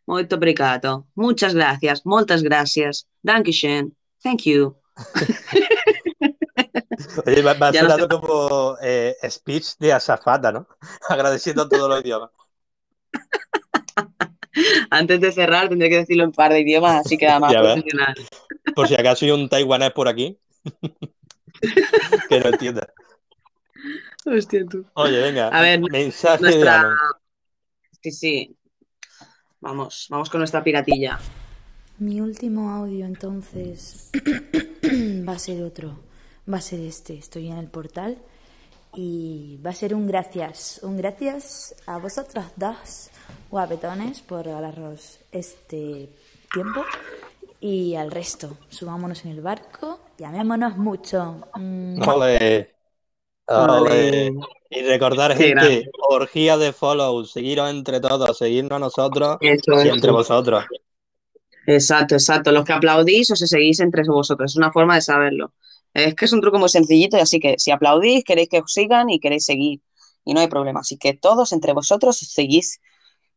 Molto 0.05 0.35
obrigado. 0.35 1.07
Muchas 1.15 1.53
gracias. 1.53 2.05
Moltas 2.05 2.43
gracias. 2.43 3.07
Dankeschön. 3.21 3.95
Thank 4.23 4.41
you. 4.43 4.75
Oye, 7.25 7.41
me, 7.43 7.53
me 7.55 7.65
ha 7.65 7.71
no 7.71 7.79
sonado 7.79 8.07
como 8.09 8.77
eh, 8.81 9.15
speech 9.29 9.77
de 9.79 9.93
azafata, 9.93 10.51
¿no? 10.51 10.67
Agradeciendo 11.09 11.67
todos 11.67 11.89
los 11.89 12.01
idiomas. 12.01 12.29
Antes 14.89 15.21
de 15.21 15.31
cerrar 15.31 15.69
tendré 15.69 15.89
que 15.89 15.97
decirlo 15.97 16.23
en 16.23 16.29
un 16.29 16.35
par 16.35 16.51
de 16.51 16.59
idiomas, 16.59 17.05
así 17.05 17.17
queda 17.17 17.39
más 17.39 17.53
profesional. 17.53 18.13
Por 18.75 18.87
si 18.87 18.95
acaso 18.95 19.25
hay 19.25 19.31
un 19.31 19.47
taiwanés 19.49 19.91
por 19.91 20.07
aquí 20.09 20.37
que 22.29 22.39
no 22.39 22.49
entienda. 22.49 22.87
Hostia, 24.25 24.65
tú. 24.65 24.85
Oye, 24.93 25.19
venga, 25.19 25.47
A 25.47 25.61
ver, 25.61 25.79
mensaje 25.79 26.43
de 26.43 26.51
nuestra... 26.51 26.95
Sí, 28.01 28.11
sí. 28.11 28.57
Vamos, 29.59 30.07
vamos 30.09 30.29
con 30.29 30.39
nuestra 30.39 30.63
piratilla. 30.63 31.19
Mi 31.99 32.19
último 32.19 32.71
audio 32.71 33.05
entonces 33.05 34.09
va 35.27 35.33
a 35.33 35.39
ser 35.39 35.61
otro, 35.61 35.99
va 36.51 36.57
a 36.57 36.61
ser 36.61 36.79
este, 36.79 37.13
estoy 37.13 37.47
en 37.49 37.57
el 37.57 37.67
portal 37.67 38.17
y 38.95 39.59
va 39.63 39.69
a 39.69 39.75
ser 39.75 39.93
un 39.93 40.07
gracias, 40.07 40.79
un 40.81 40.97
gracias 40.97 41.75
a 41.85 41.99
vosotras 41.99 42.47
dos 42.55 43.11
guapetones 43.51 44.21
por 44.21 44.45
regalaros 44.45 45.19
este 45.31 46.09
tiempo 46.51 46.83
y 47.59 47.93
al 47.93 48.09
resto, 48.09 48.57
subámonos 48.69 49.23
en 49.25 49.31
el 49.31 49.41
barco 49.41 49.99
y 50.17 50.23
amémonos 50.23 50.77
mucho. 50.77 51.47
Mm. 51.55 52.01
Ole. 52.07 52.80
Ole. 53.51 54.33
Y 54.69 54.81
recordar, 54.83 55.35
gente, 55.35 55.89
orgía 56.09 56.57
de 56.57 56.71
follow, 56.71 57.25
seguiros 57.25 57.69
entre 57.69 57.99
todos, 57.99 58.37
seguirnos 58.37 58.77
a 58.77 58.79
nosotros 58.79 59.37
Eso, 59.41 59.83
y 59.83 59.89
entre 59.89 60.11
vosotros. 60.11 60.63
Exacto, 61.67 62.15
exacto. 62.15 62.51
Los 62.51 62.63
que 62.65 62.73
aplaudís 62.73 63.29
o 63.31 63.35
se 63.35 63.47
seguís 63.47 63.79
entre 63.81 64.03
vosotros. 64.03 64.51
Es 64.51 64.57
una 64.57 64.71
forma 64.71 64.95
de 64.95 65.01
saberlo. 65.01 65.53
Es 65.93 66.15
que 66.15 66.25
es 66.25 66.31
un 66.31 66.41
truco 66.41 66.57
muy 66.57 66.69
sencillito 66.69 67.17
y 67.17 67.19
así 67.19 67.39
que 67.39 67.55
si 67.57 67.71
aplaudís, 67.71 68.23
queréis 68.23 68.49
que 68.49 68.59
os 68.59 68.71
sigan 68.71 69.09
y 69.09 69.19
queréis 69.19 69.45
seguir. 69.45 69.81
Y 70.23 70.33
no 70.33 70.39
hay 70.39 70.47
problema. 70.47 70.79
Así 70.79 70.97
que 70.97 71.13
todos 71.13 71.51
entre 71.51 71.73
vosotros 71.73 72.21
os 72.21 72.29
seguís 72.31 72.79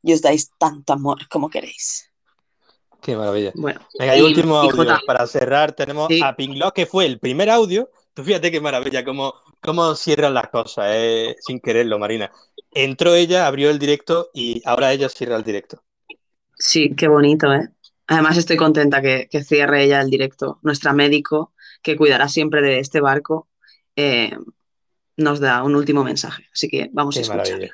y 0.02 0.12
os 0.12 0.22
dais 0.22 0.50
tanto 0.58 0.92
amor 0.92 1.28
como 1.28 1.50
queréis. 1.50 2.10
Qué 3.02 3.16
maravilla. 3.16 3.52
Bueno, 3.54 3.80
Venga, 3.98 4.16
y 4.16 4.22
último 4.22 4.56
audio. 4.56 4.98
Para 5.06 5.26
cerrar, 5.26 5.72
tenemos 5.72 6.08
Sí. 6.08 6.20
a 6.22 6.34
Pinglock, 6.36 6.74
que 6.74 6.86
fue 6.86 7.06
el 7.06 7.18
primer 7.18 7.50
audio. 7.50 7.90
Tú 8.14 8.22
fíjate 8.22 8.50
qué 8.50 8.60
maravilla, 8.60 9.04
cómo, 9.04 9.34
cómo 9.64 9.94
cierran 9.96 10.34
las 10.34 10.48
cosas, 10.50 10.86
eh, 10.90 11.36
sin 11.40 11.60
quererlo, 11.60 11.98
Marina. 11.98 12.30
Entró 12.72 13.14
ella, 13.14 13.46
abrió 13.46 13.70
el 13.70 13.78
directo 13.78 14.30
y 14.34 14.62
ahora 14.64 14.92
ella 14.92 15.08
cierra 15.08 15.36
el 15.36 15.44
directo. 15.44 15.82
Sí, 16.58 16.94
qué 16.96 17.08
bonito, 17.08 17.52
¿eh? 17.52 17.68
Además 18.06 18.36
estoy 18.36 18.56
contenta 18.56 19.00
que, 19.02 19.28
que 19.30 19.42
cierre 19.44 19.84
ella 19.84 20.00
el 20.00 20.10
directo. 20.10 20.58
Nuestra 20.62 20.92
médico, 20.92 21.52
que 21.82 21.96
cuidará 21.96 22.28
siempre 22.28 22.62
de 22.62 22.78
este 22.80 23.00
barco, 23.00 23.48
eh, 23.96 24.36
nos 25.16 25.40
da 25.40 25.62
un 25.64 25.76
último 25.76 26.04
mensaje. 26.04 26.46
Así 26.52 26.68
que 26.68 26.90
vamos 26.92 27.18
a 27.18 27.20
Qué 27.20 27.22
escuchar. 27.22 27.36
maravilla. 27.36 27.72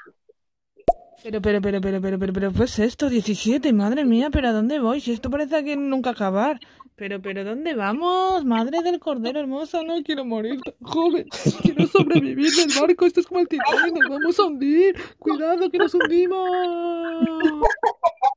Pero, 1.23 1.39
pero, 1.43 1.61
pero, 1.61 1.81
pero, 1.81 2.01
pero, 2.01 2.19
pero, 2.19 2.33
pero, 2.33 2.53
pues 2.53 2.79
esto, 2.79 3.11
17, 3.11 3.73
madre 3.73 4.05
mía, 4.05 4.29
pero 4.31 4.49
¿a 4.49 4.53
dónde 4.53 4.79
voy? 4.81 5.01
Si 5.01 5.13
esto 5.13 5.29
parece 5.31 5.65
que 5.65 5.77
nunca 5.77 6.11
acabar. 6.11 6.61
Pero, 7.01 7.17
pero, 7.23 7.45
¿dónde 7.45 7.73
vamos? 7.75 8.45
Madre 8.45 8.83
del 8.83 9.01
cordero 9.01 9.41
hermosa, 9.41 9.83
no 9.83 10.03
quiero 10.03 10.23
morir 10.27 10.61
tan 10.61 10.75
joven. 10.83 11.27
Quiero 11.63 11.87
sobrevivir 11.87 12.53
del 12.53 12.69
barco, 12.79 13.07
esto 13.07 13.21
es 13.21 13.27
como 13.27 13.41
el 13.41 13.49
Titanic, 13.49 13.95
nos 13.95 14.11
vamos 14.11 14.39
a 14.39 14.43
hundir. 14.45 14.95
Cuidado 15.19 15.71
que 15.71 15.79
nos 15.79 15.95
hundimos. 15.95 16.47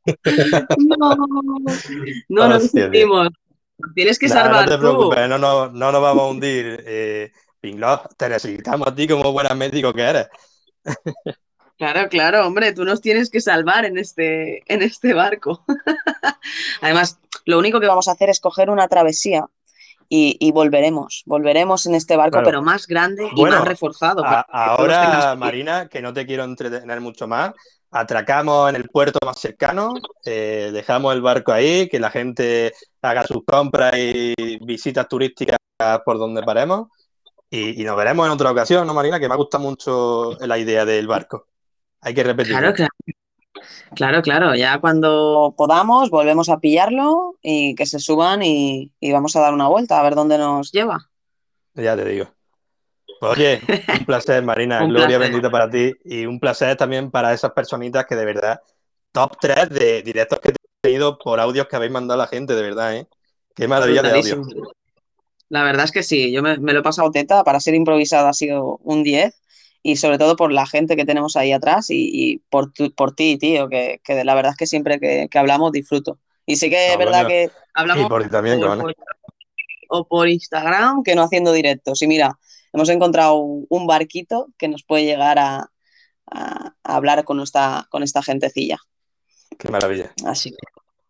No, 0.97 1.15
no 2.29 2.47
nos 2.47 2.63
Hostia, 2.65 2.89
tío. 2.89 3.01
sentimos. 3.01 3.29
Tienes 3.95 4.17
que 4.17 4.27
Nah, 4.27 4.33
salvar 4.33 4.65
no 4.65 4.71
te 4.71 4.77
tú. 4.77 4.79
preocupes, 4.79 5.29
no, 5.29 5.37
no, 5.37 5.69
no 5.69 5.91
nos 5.91 6.01
vamos 6.01 6.23
a 6.23 6.27
hundir. 6.27 6.83
Eh, 6.85 7.31
Pinglock, 7.59 8.15
te 8.17 8.29
necesitamos 8.29 8.87
a 8.87 8.95
ti 8.95 9.07
como 9.07 9.31
buena 9.33 9.53
médico 9.55 9.93
que 9.93 10.01
eres. 10.03 10.27
Claro, 11.77 12.07
claro, 12.09 12.45
hombre, 12.47 12.71
tú 12.73 12.85
nos 12.85 13.01
tienes 13.01 13.29
que 13.29 13.41
salvar 13.41 13.85
en 13.85 13.97
este, 13.97 14.61
en 14.73 14.81
este 14.81 15.13
barco. 15.13 15.63
Además, 16.81 17.19
lo 17.45 17.57
único 17.59 17.79
que 17.79 17.87
vamos 17.87 18.07
a 18.07 18.11
hacer 18.11 18.29
es 18.29 18.39
coger 18.39 18.69
una 18.69 18.87
travesía 18.87 19.45
y, 20.09 20.37
y 20.39 20.51
volveremos. 20.51 21.23
Volveremos 21.25 21.85
en 21.85 21.95
este 21.95 22.15
barco, 22.15 22.33
Claro. 22.33 22.45
pero 22.45 22.61
más 22.61 22.87
grande 22.87 23.27
y 23.35 23.39
Bueno, 23.39 23.57
más 23.57 23.67
reforzado. 23.67 24.23
A- 24.25 24.45
ahora, 24.49 25.35
Marina, 25.37 25.87
que 25.89 26.01
no 26.01 26.13
te 26.13 26.25
quiero 26.25 26.43
entretener 26.43 27.01
mucho 27.01 27.27
más, 27.27 27.53
atracamos 27.91 28.69
en 28.69 28.75
el 28.75 28.87
puerto 28.89 29.19
más 29.25 29.39
cercano, 29.39 29.93
eh, 30.25 30.69
dejamos 30.73 31.13
el 31.13 31.21
barco 31.21 31.51
ahí, 31.51 31.89
que 31.89 31.99
la 31.99 32.09
gente 32.11 32.73
haga 33.01 33.25
sus 33.25 33.43
compras 33.45 33.93
y 33.97 34.33
visitas 34.65 35.07
turísticas 35.07 35.57
por 36.05 36.17
donde 36.17 36.43
paremos. 36.43 36.87
Y, 37.49 37.81
y 37.81 37.85
nos 37.85 37.95
veremos 37.95 38.25
en 38.25 38.31
otra 38.31 38.49
ocasión, 38.51 38.87
¿no, 38.87 38.93
Marina? 38.95 39.19
Que 39.19 39.27
me 39.27 39.33
ha 39.35 39.37
gustado 39.37 39.63
mucho 39.63 40.31
la 40.39 40.57
idea 40.57 40.85
del 40.85 41.05
barco. 41.07 41.47
Hay 42.03 42.13
que 42.13 42.23
repetirlo. 42.23 42.59
Claro, 42.59 42.73
claro. 42.73 42.91
Claro, 43.95 44.21
claro, 44.21 44.55
ya 44.55 44.79
cuando 44.79 45.53
podamos 45.55 46.09
volvemos 46.09 46.49
a 46.49 46.59
pillarlo 46.59 47.37
y 47.41 47.75
que 47.75 47.85
se 47.85 47.99
suban 47.99 48.41
y, 48.43 48.91
y 48.99 49.11
vamos 49.11 49.35
a 49.35 49.41
dar 49.41 49.53
una 49.53 49.67
vuelta 49.67 49.99
a 49.99 50.03
ver 50.03 50.15
dónde 50.15 50.37
nos 50.37 50.71
lleva. 50.71 51.09
Ya 51.75 51.95
te 51.95 52.05
digo. 52.05 52.27
Pues, 53.19 53.37
oye, 53.37 53.61
un 53.99 54.05
placer, 54.05 54.43
Marina. 54.43 54.83
Un 54.83 54.89
Gloria 54.89 55.17
placer. 55.17 55.19
bendita 55.19 55.49
para 55.51 55.69
ti. 55.69 55.93
Y 56.03 56.25
un 56.25 56.39
placer 56.39 56.75
también 56.75 57.11
para 57.11 57.33
esas 57.33 57.51
personitas 57.51 58.05
que 58.05 58.15
de 58.15 58.25
verdad, 58.25 58.61
top 59.11 59.37
3 59.39 59.69
de 59.69 60.01
directos 60.01 60.39
que 60.39 60.49
he 60.49 60.53
tenido 60.81 61.17
por 61.17 61.39
audios 61.39 61.67
que 61.67 61.75
habéis 61.75 61.91
mandado 61.91 62.19
a 62.21 62.25
la 62.25 62.27
gente, 62.29 62.55
de 62.55 62.61
verdad, 62.61 62.95
¿eh? 62.95 63.07
Qué 63.55 63.67
maravilla 63.67 64.01
de 64.01 64.11
audio. 64.11 64.41
La 65.49 65.63
verdad 65.63 65.85
es 65.85 65.91
que 65.91 66.03
sí, 66.03 66.31
yo 66.31 66.41
me, 66.41 66.57
me 66.57 66.73
lo 66.73 66.79
he 66.79 66.83
pasado 66.83 67.11
teta, 67.11 67.43
para 67.43 67.59
ser 67.59 67.75
improvisado 67.75 68.27
ha 68.27 68.33
sido 68.33 68.77
un 68.83 69.03
10 69.03 69.42
y 69.83 69.97
sobre 69.97 70.17
todo 70.17 70.35
por 70.37 70.51
la 70.53 70.65
gente 70.65 70.95
que 70.95 71.05
tenemos 71.05 71.35
ahí 71.37 71.51
atrás 71.51 71.89
y, 71.91 72.09
y 72.13 72.37
por, 72.49 72.71
tu- 72.73 72.93
por 72.95 73.15
ti, 73.15 73.37
tío, 73.37 73.69
que, 73.69 74.01
que 74.03 74.23
la 74.23 74.35
verdad 74.35 74.51
es 74.53 74.57
que 74.57 74.67
siempre 74.67 74.99
que, 74.99 75.27
que 75.29 75.39
hablamos 75.39 75.71
disfruto. 75.73 76.19
Y 76.45 76.55
sé 76.57 76.69
que 76.69 76.93
es 76.93 76.99
No, 76.99 77.05
verdad 77.05 77.27
que 77.27 77.51
hablamos 77.73 78.05
Y 78.05 78.09
por 78.09 78.29
también, 78.29 78.59
o 79.89 80.07
por 80.07 80.27
Instagram 80.29 81.03
que 81.03 81.15
no 81.15 81.23
haciendo 81.23 81.51
directos. 81.51 82.01
Y 82.01 82.07
mira, 82.07 82.39
hemos 82.73 82.89
encontrado 82.89 83.35
un 83.37 83.87
barquito 83.87 84.47
que 84.57 84.67
nos 84.67 84.83
puede 84.83 85.05
llegar 85.05 85.39
a, 85.39 85.71
a- 86.31 86.75
a 86.83 86.95
hablar 86.95 87.23
con 87.25 87.39
esta, 87.41 87.87
con 87.91 88.03
esta 88.03 88.23
gentecilla. 88.23 88.77
Qué 89.57 89.69
maravilla. 89.69 90.13
Así 90.25 90.51
que, 90.51 90.57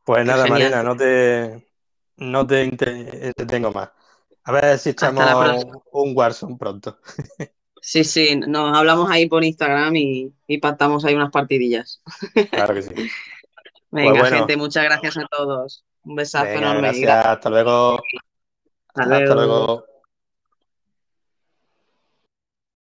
Pues 0.05 0.25
nada, 0.25 0.43
genial. 0.43 0.71
Marina, 0.71 0.83
no 0.83 0.95
te, 0.97 1.67
no 2.17 2.45
te 2.47 2.63
entretengo 2.63 3.71
más. 3.71 3.91
A 4.43 4.51
ver 4.51 4.79
si 4.79 4.89
echamos 4.91 5.65
un 5.91 6.13
Warzone 6.17 6.57
pronto. 6.57 6.99
sí, 7.83 8.03
sí, 8.03 8.35
nos 8.47 8.75
hablamos 8.77 9.09
ahí 9.11 9.27
por 9.27 9.43
Instagram 9.43 9.95
y, 9.95 10.33
y 10.47 10.57
pactamos 10.59 11.03
ahí 11.05 11.15
unas 11.15 11.31
partidillas. 11.31 12.01
Claro 12.51 12.73
que 12.73 12.81
sí. 12.83 12.93
Venga, 13.91 14.19
Pues 14.19 14.29
bueno. 14.29 14.37
gente, 14.37 14.57
muchas 14.57 14.83
gracias 14.85 15.17
a 15.17 15.27
todos. 15.27 15.85
Un 16.03 16.15
besazo 16.15 16.57
Venga, 16.57 16.57
enorme 16.57 16.81
gracias. 16.81 17.25
Hasta 17.25 17.49
luego. 17.49 18.09
Hasta 18.93 19.05
Hasta 19.09 19.35
luego. 19.35 19.35
luego. 19.35 19.92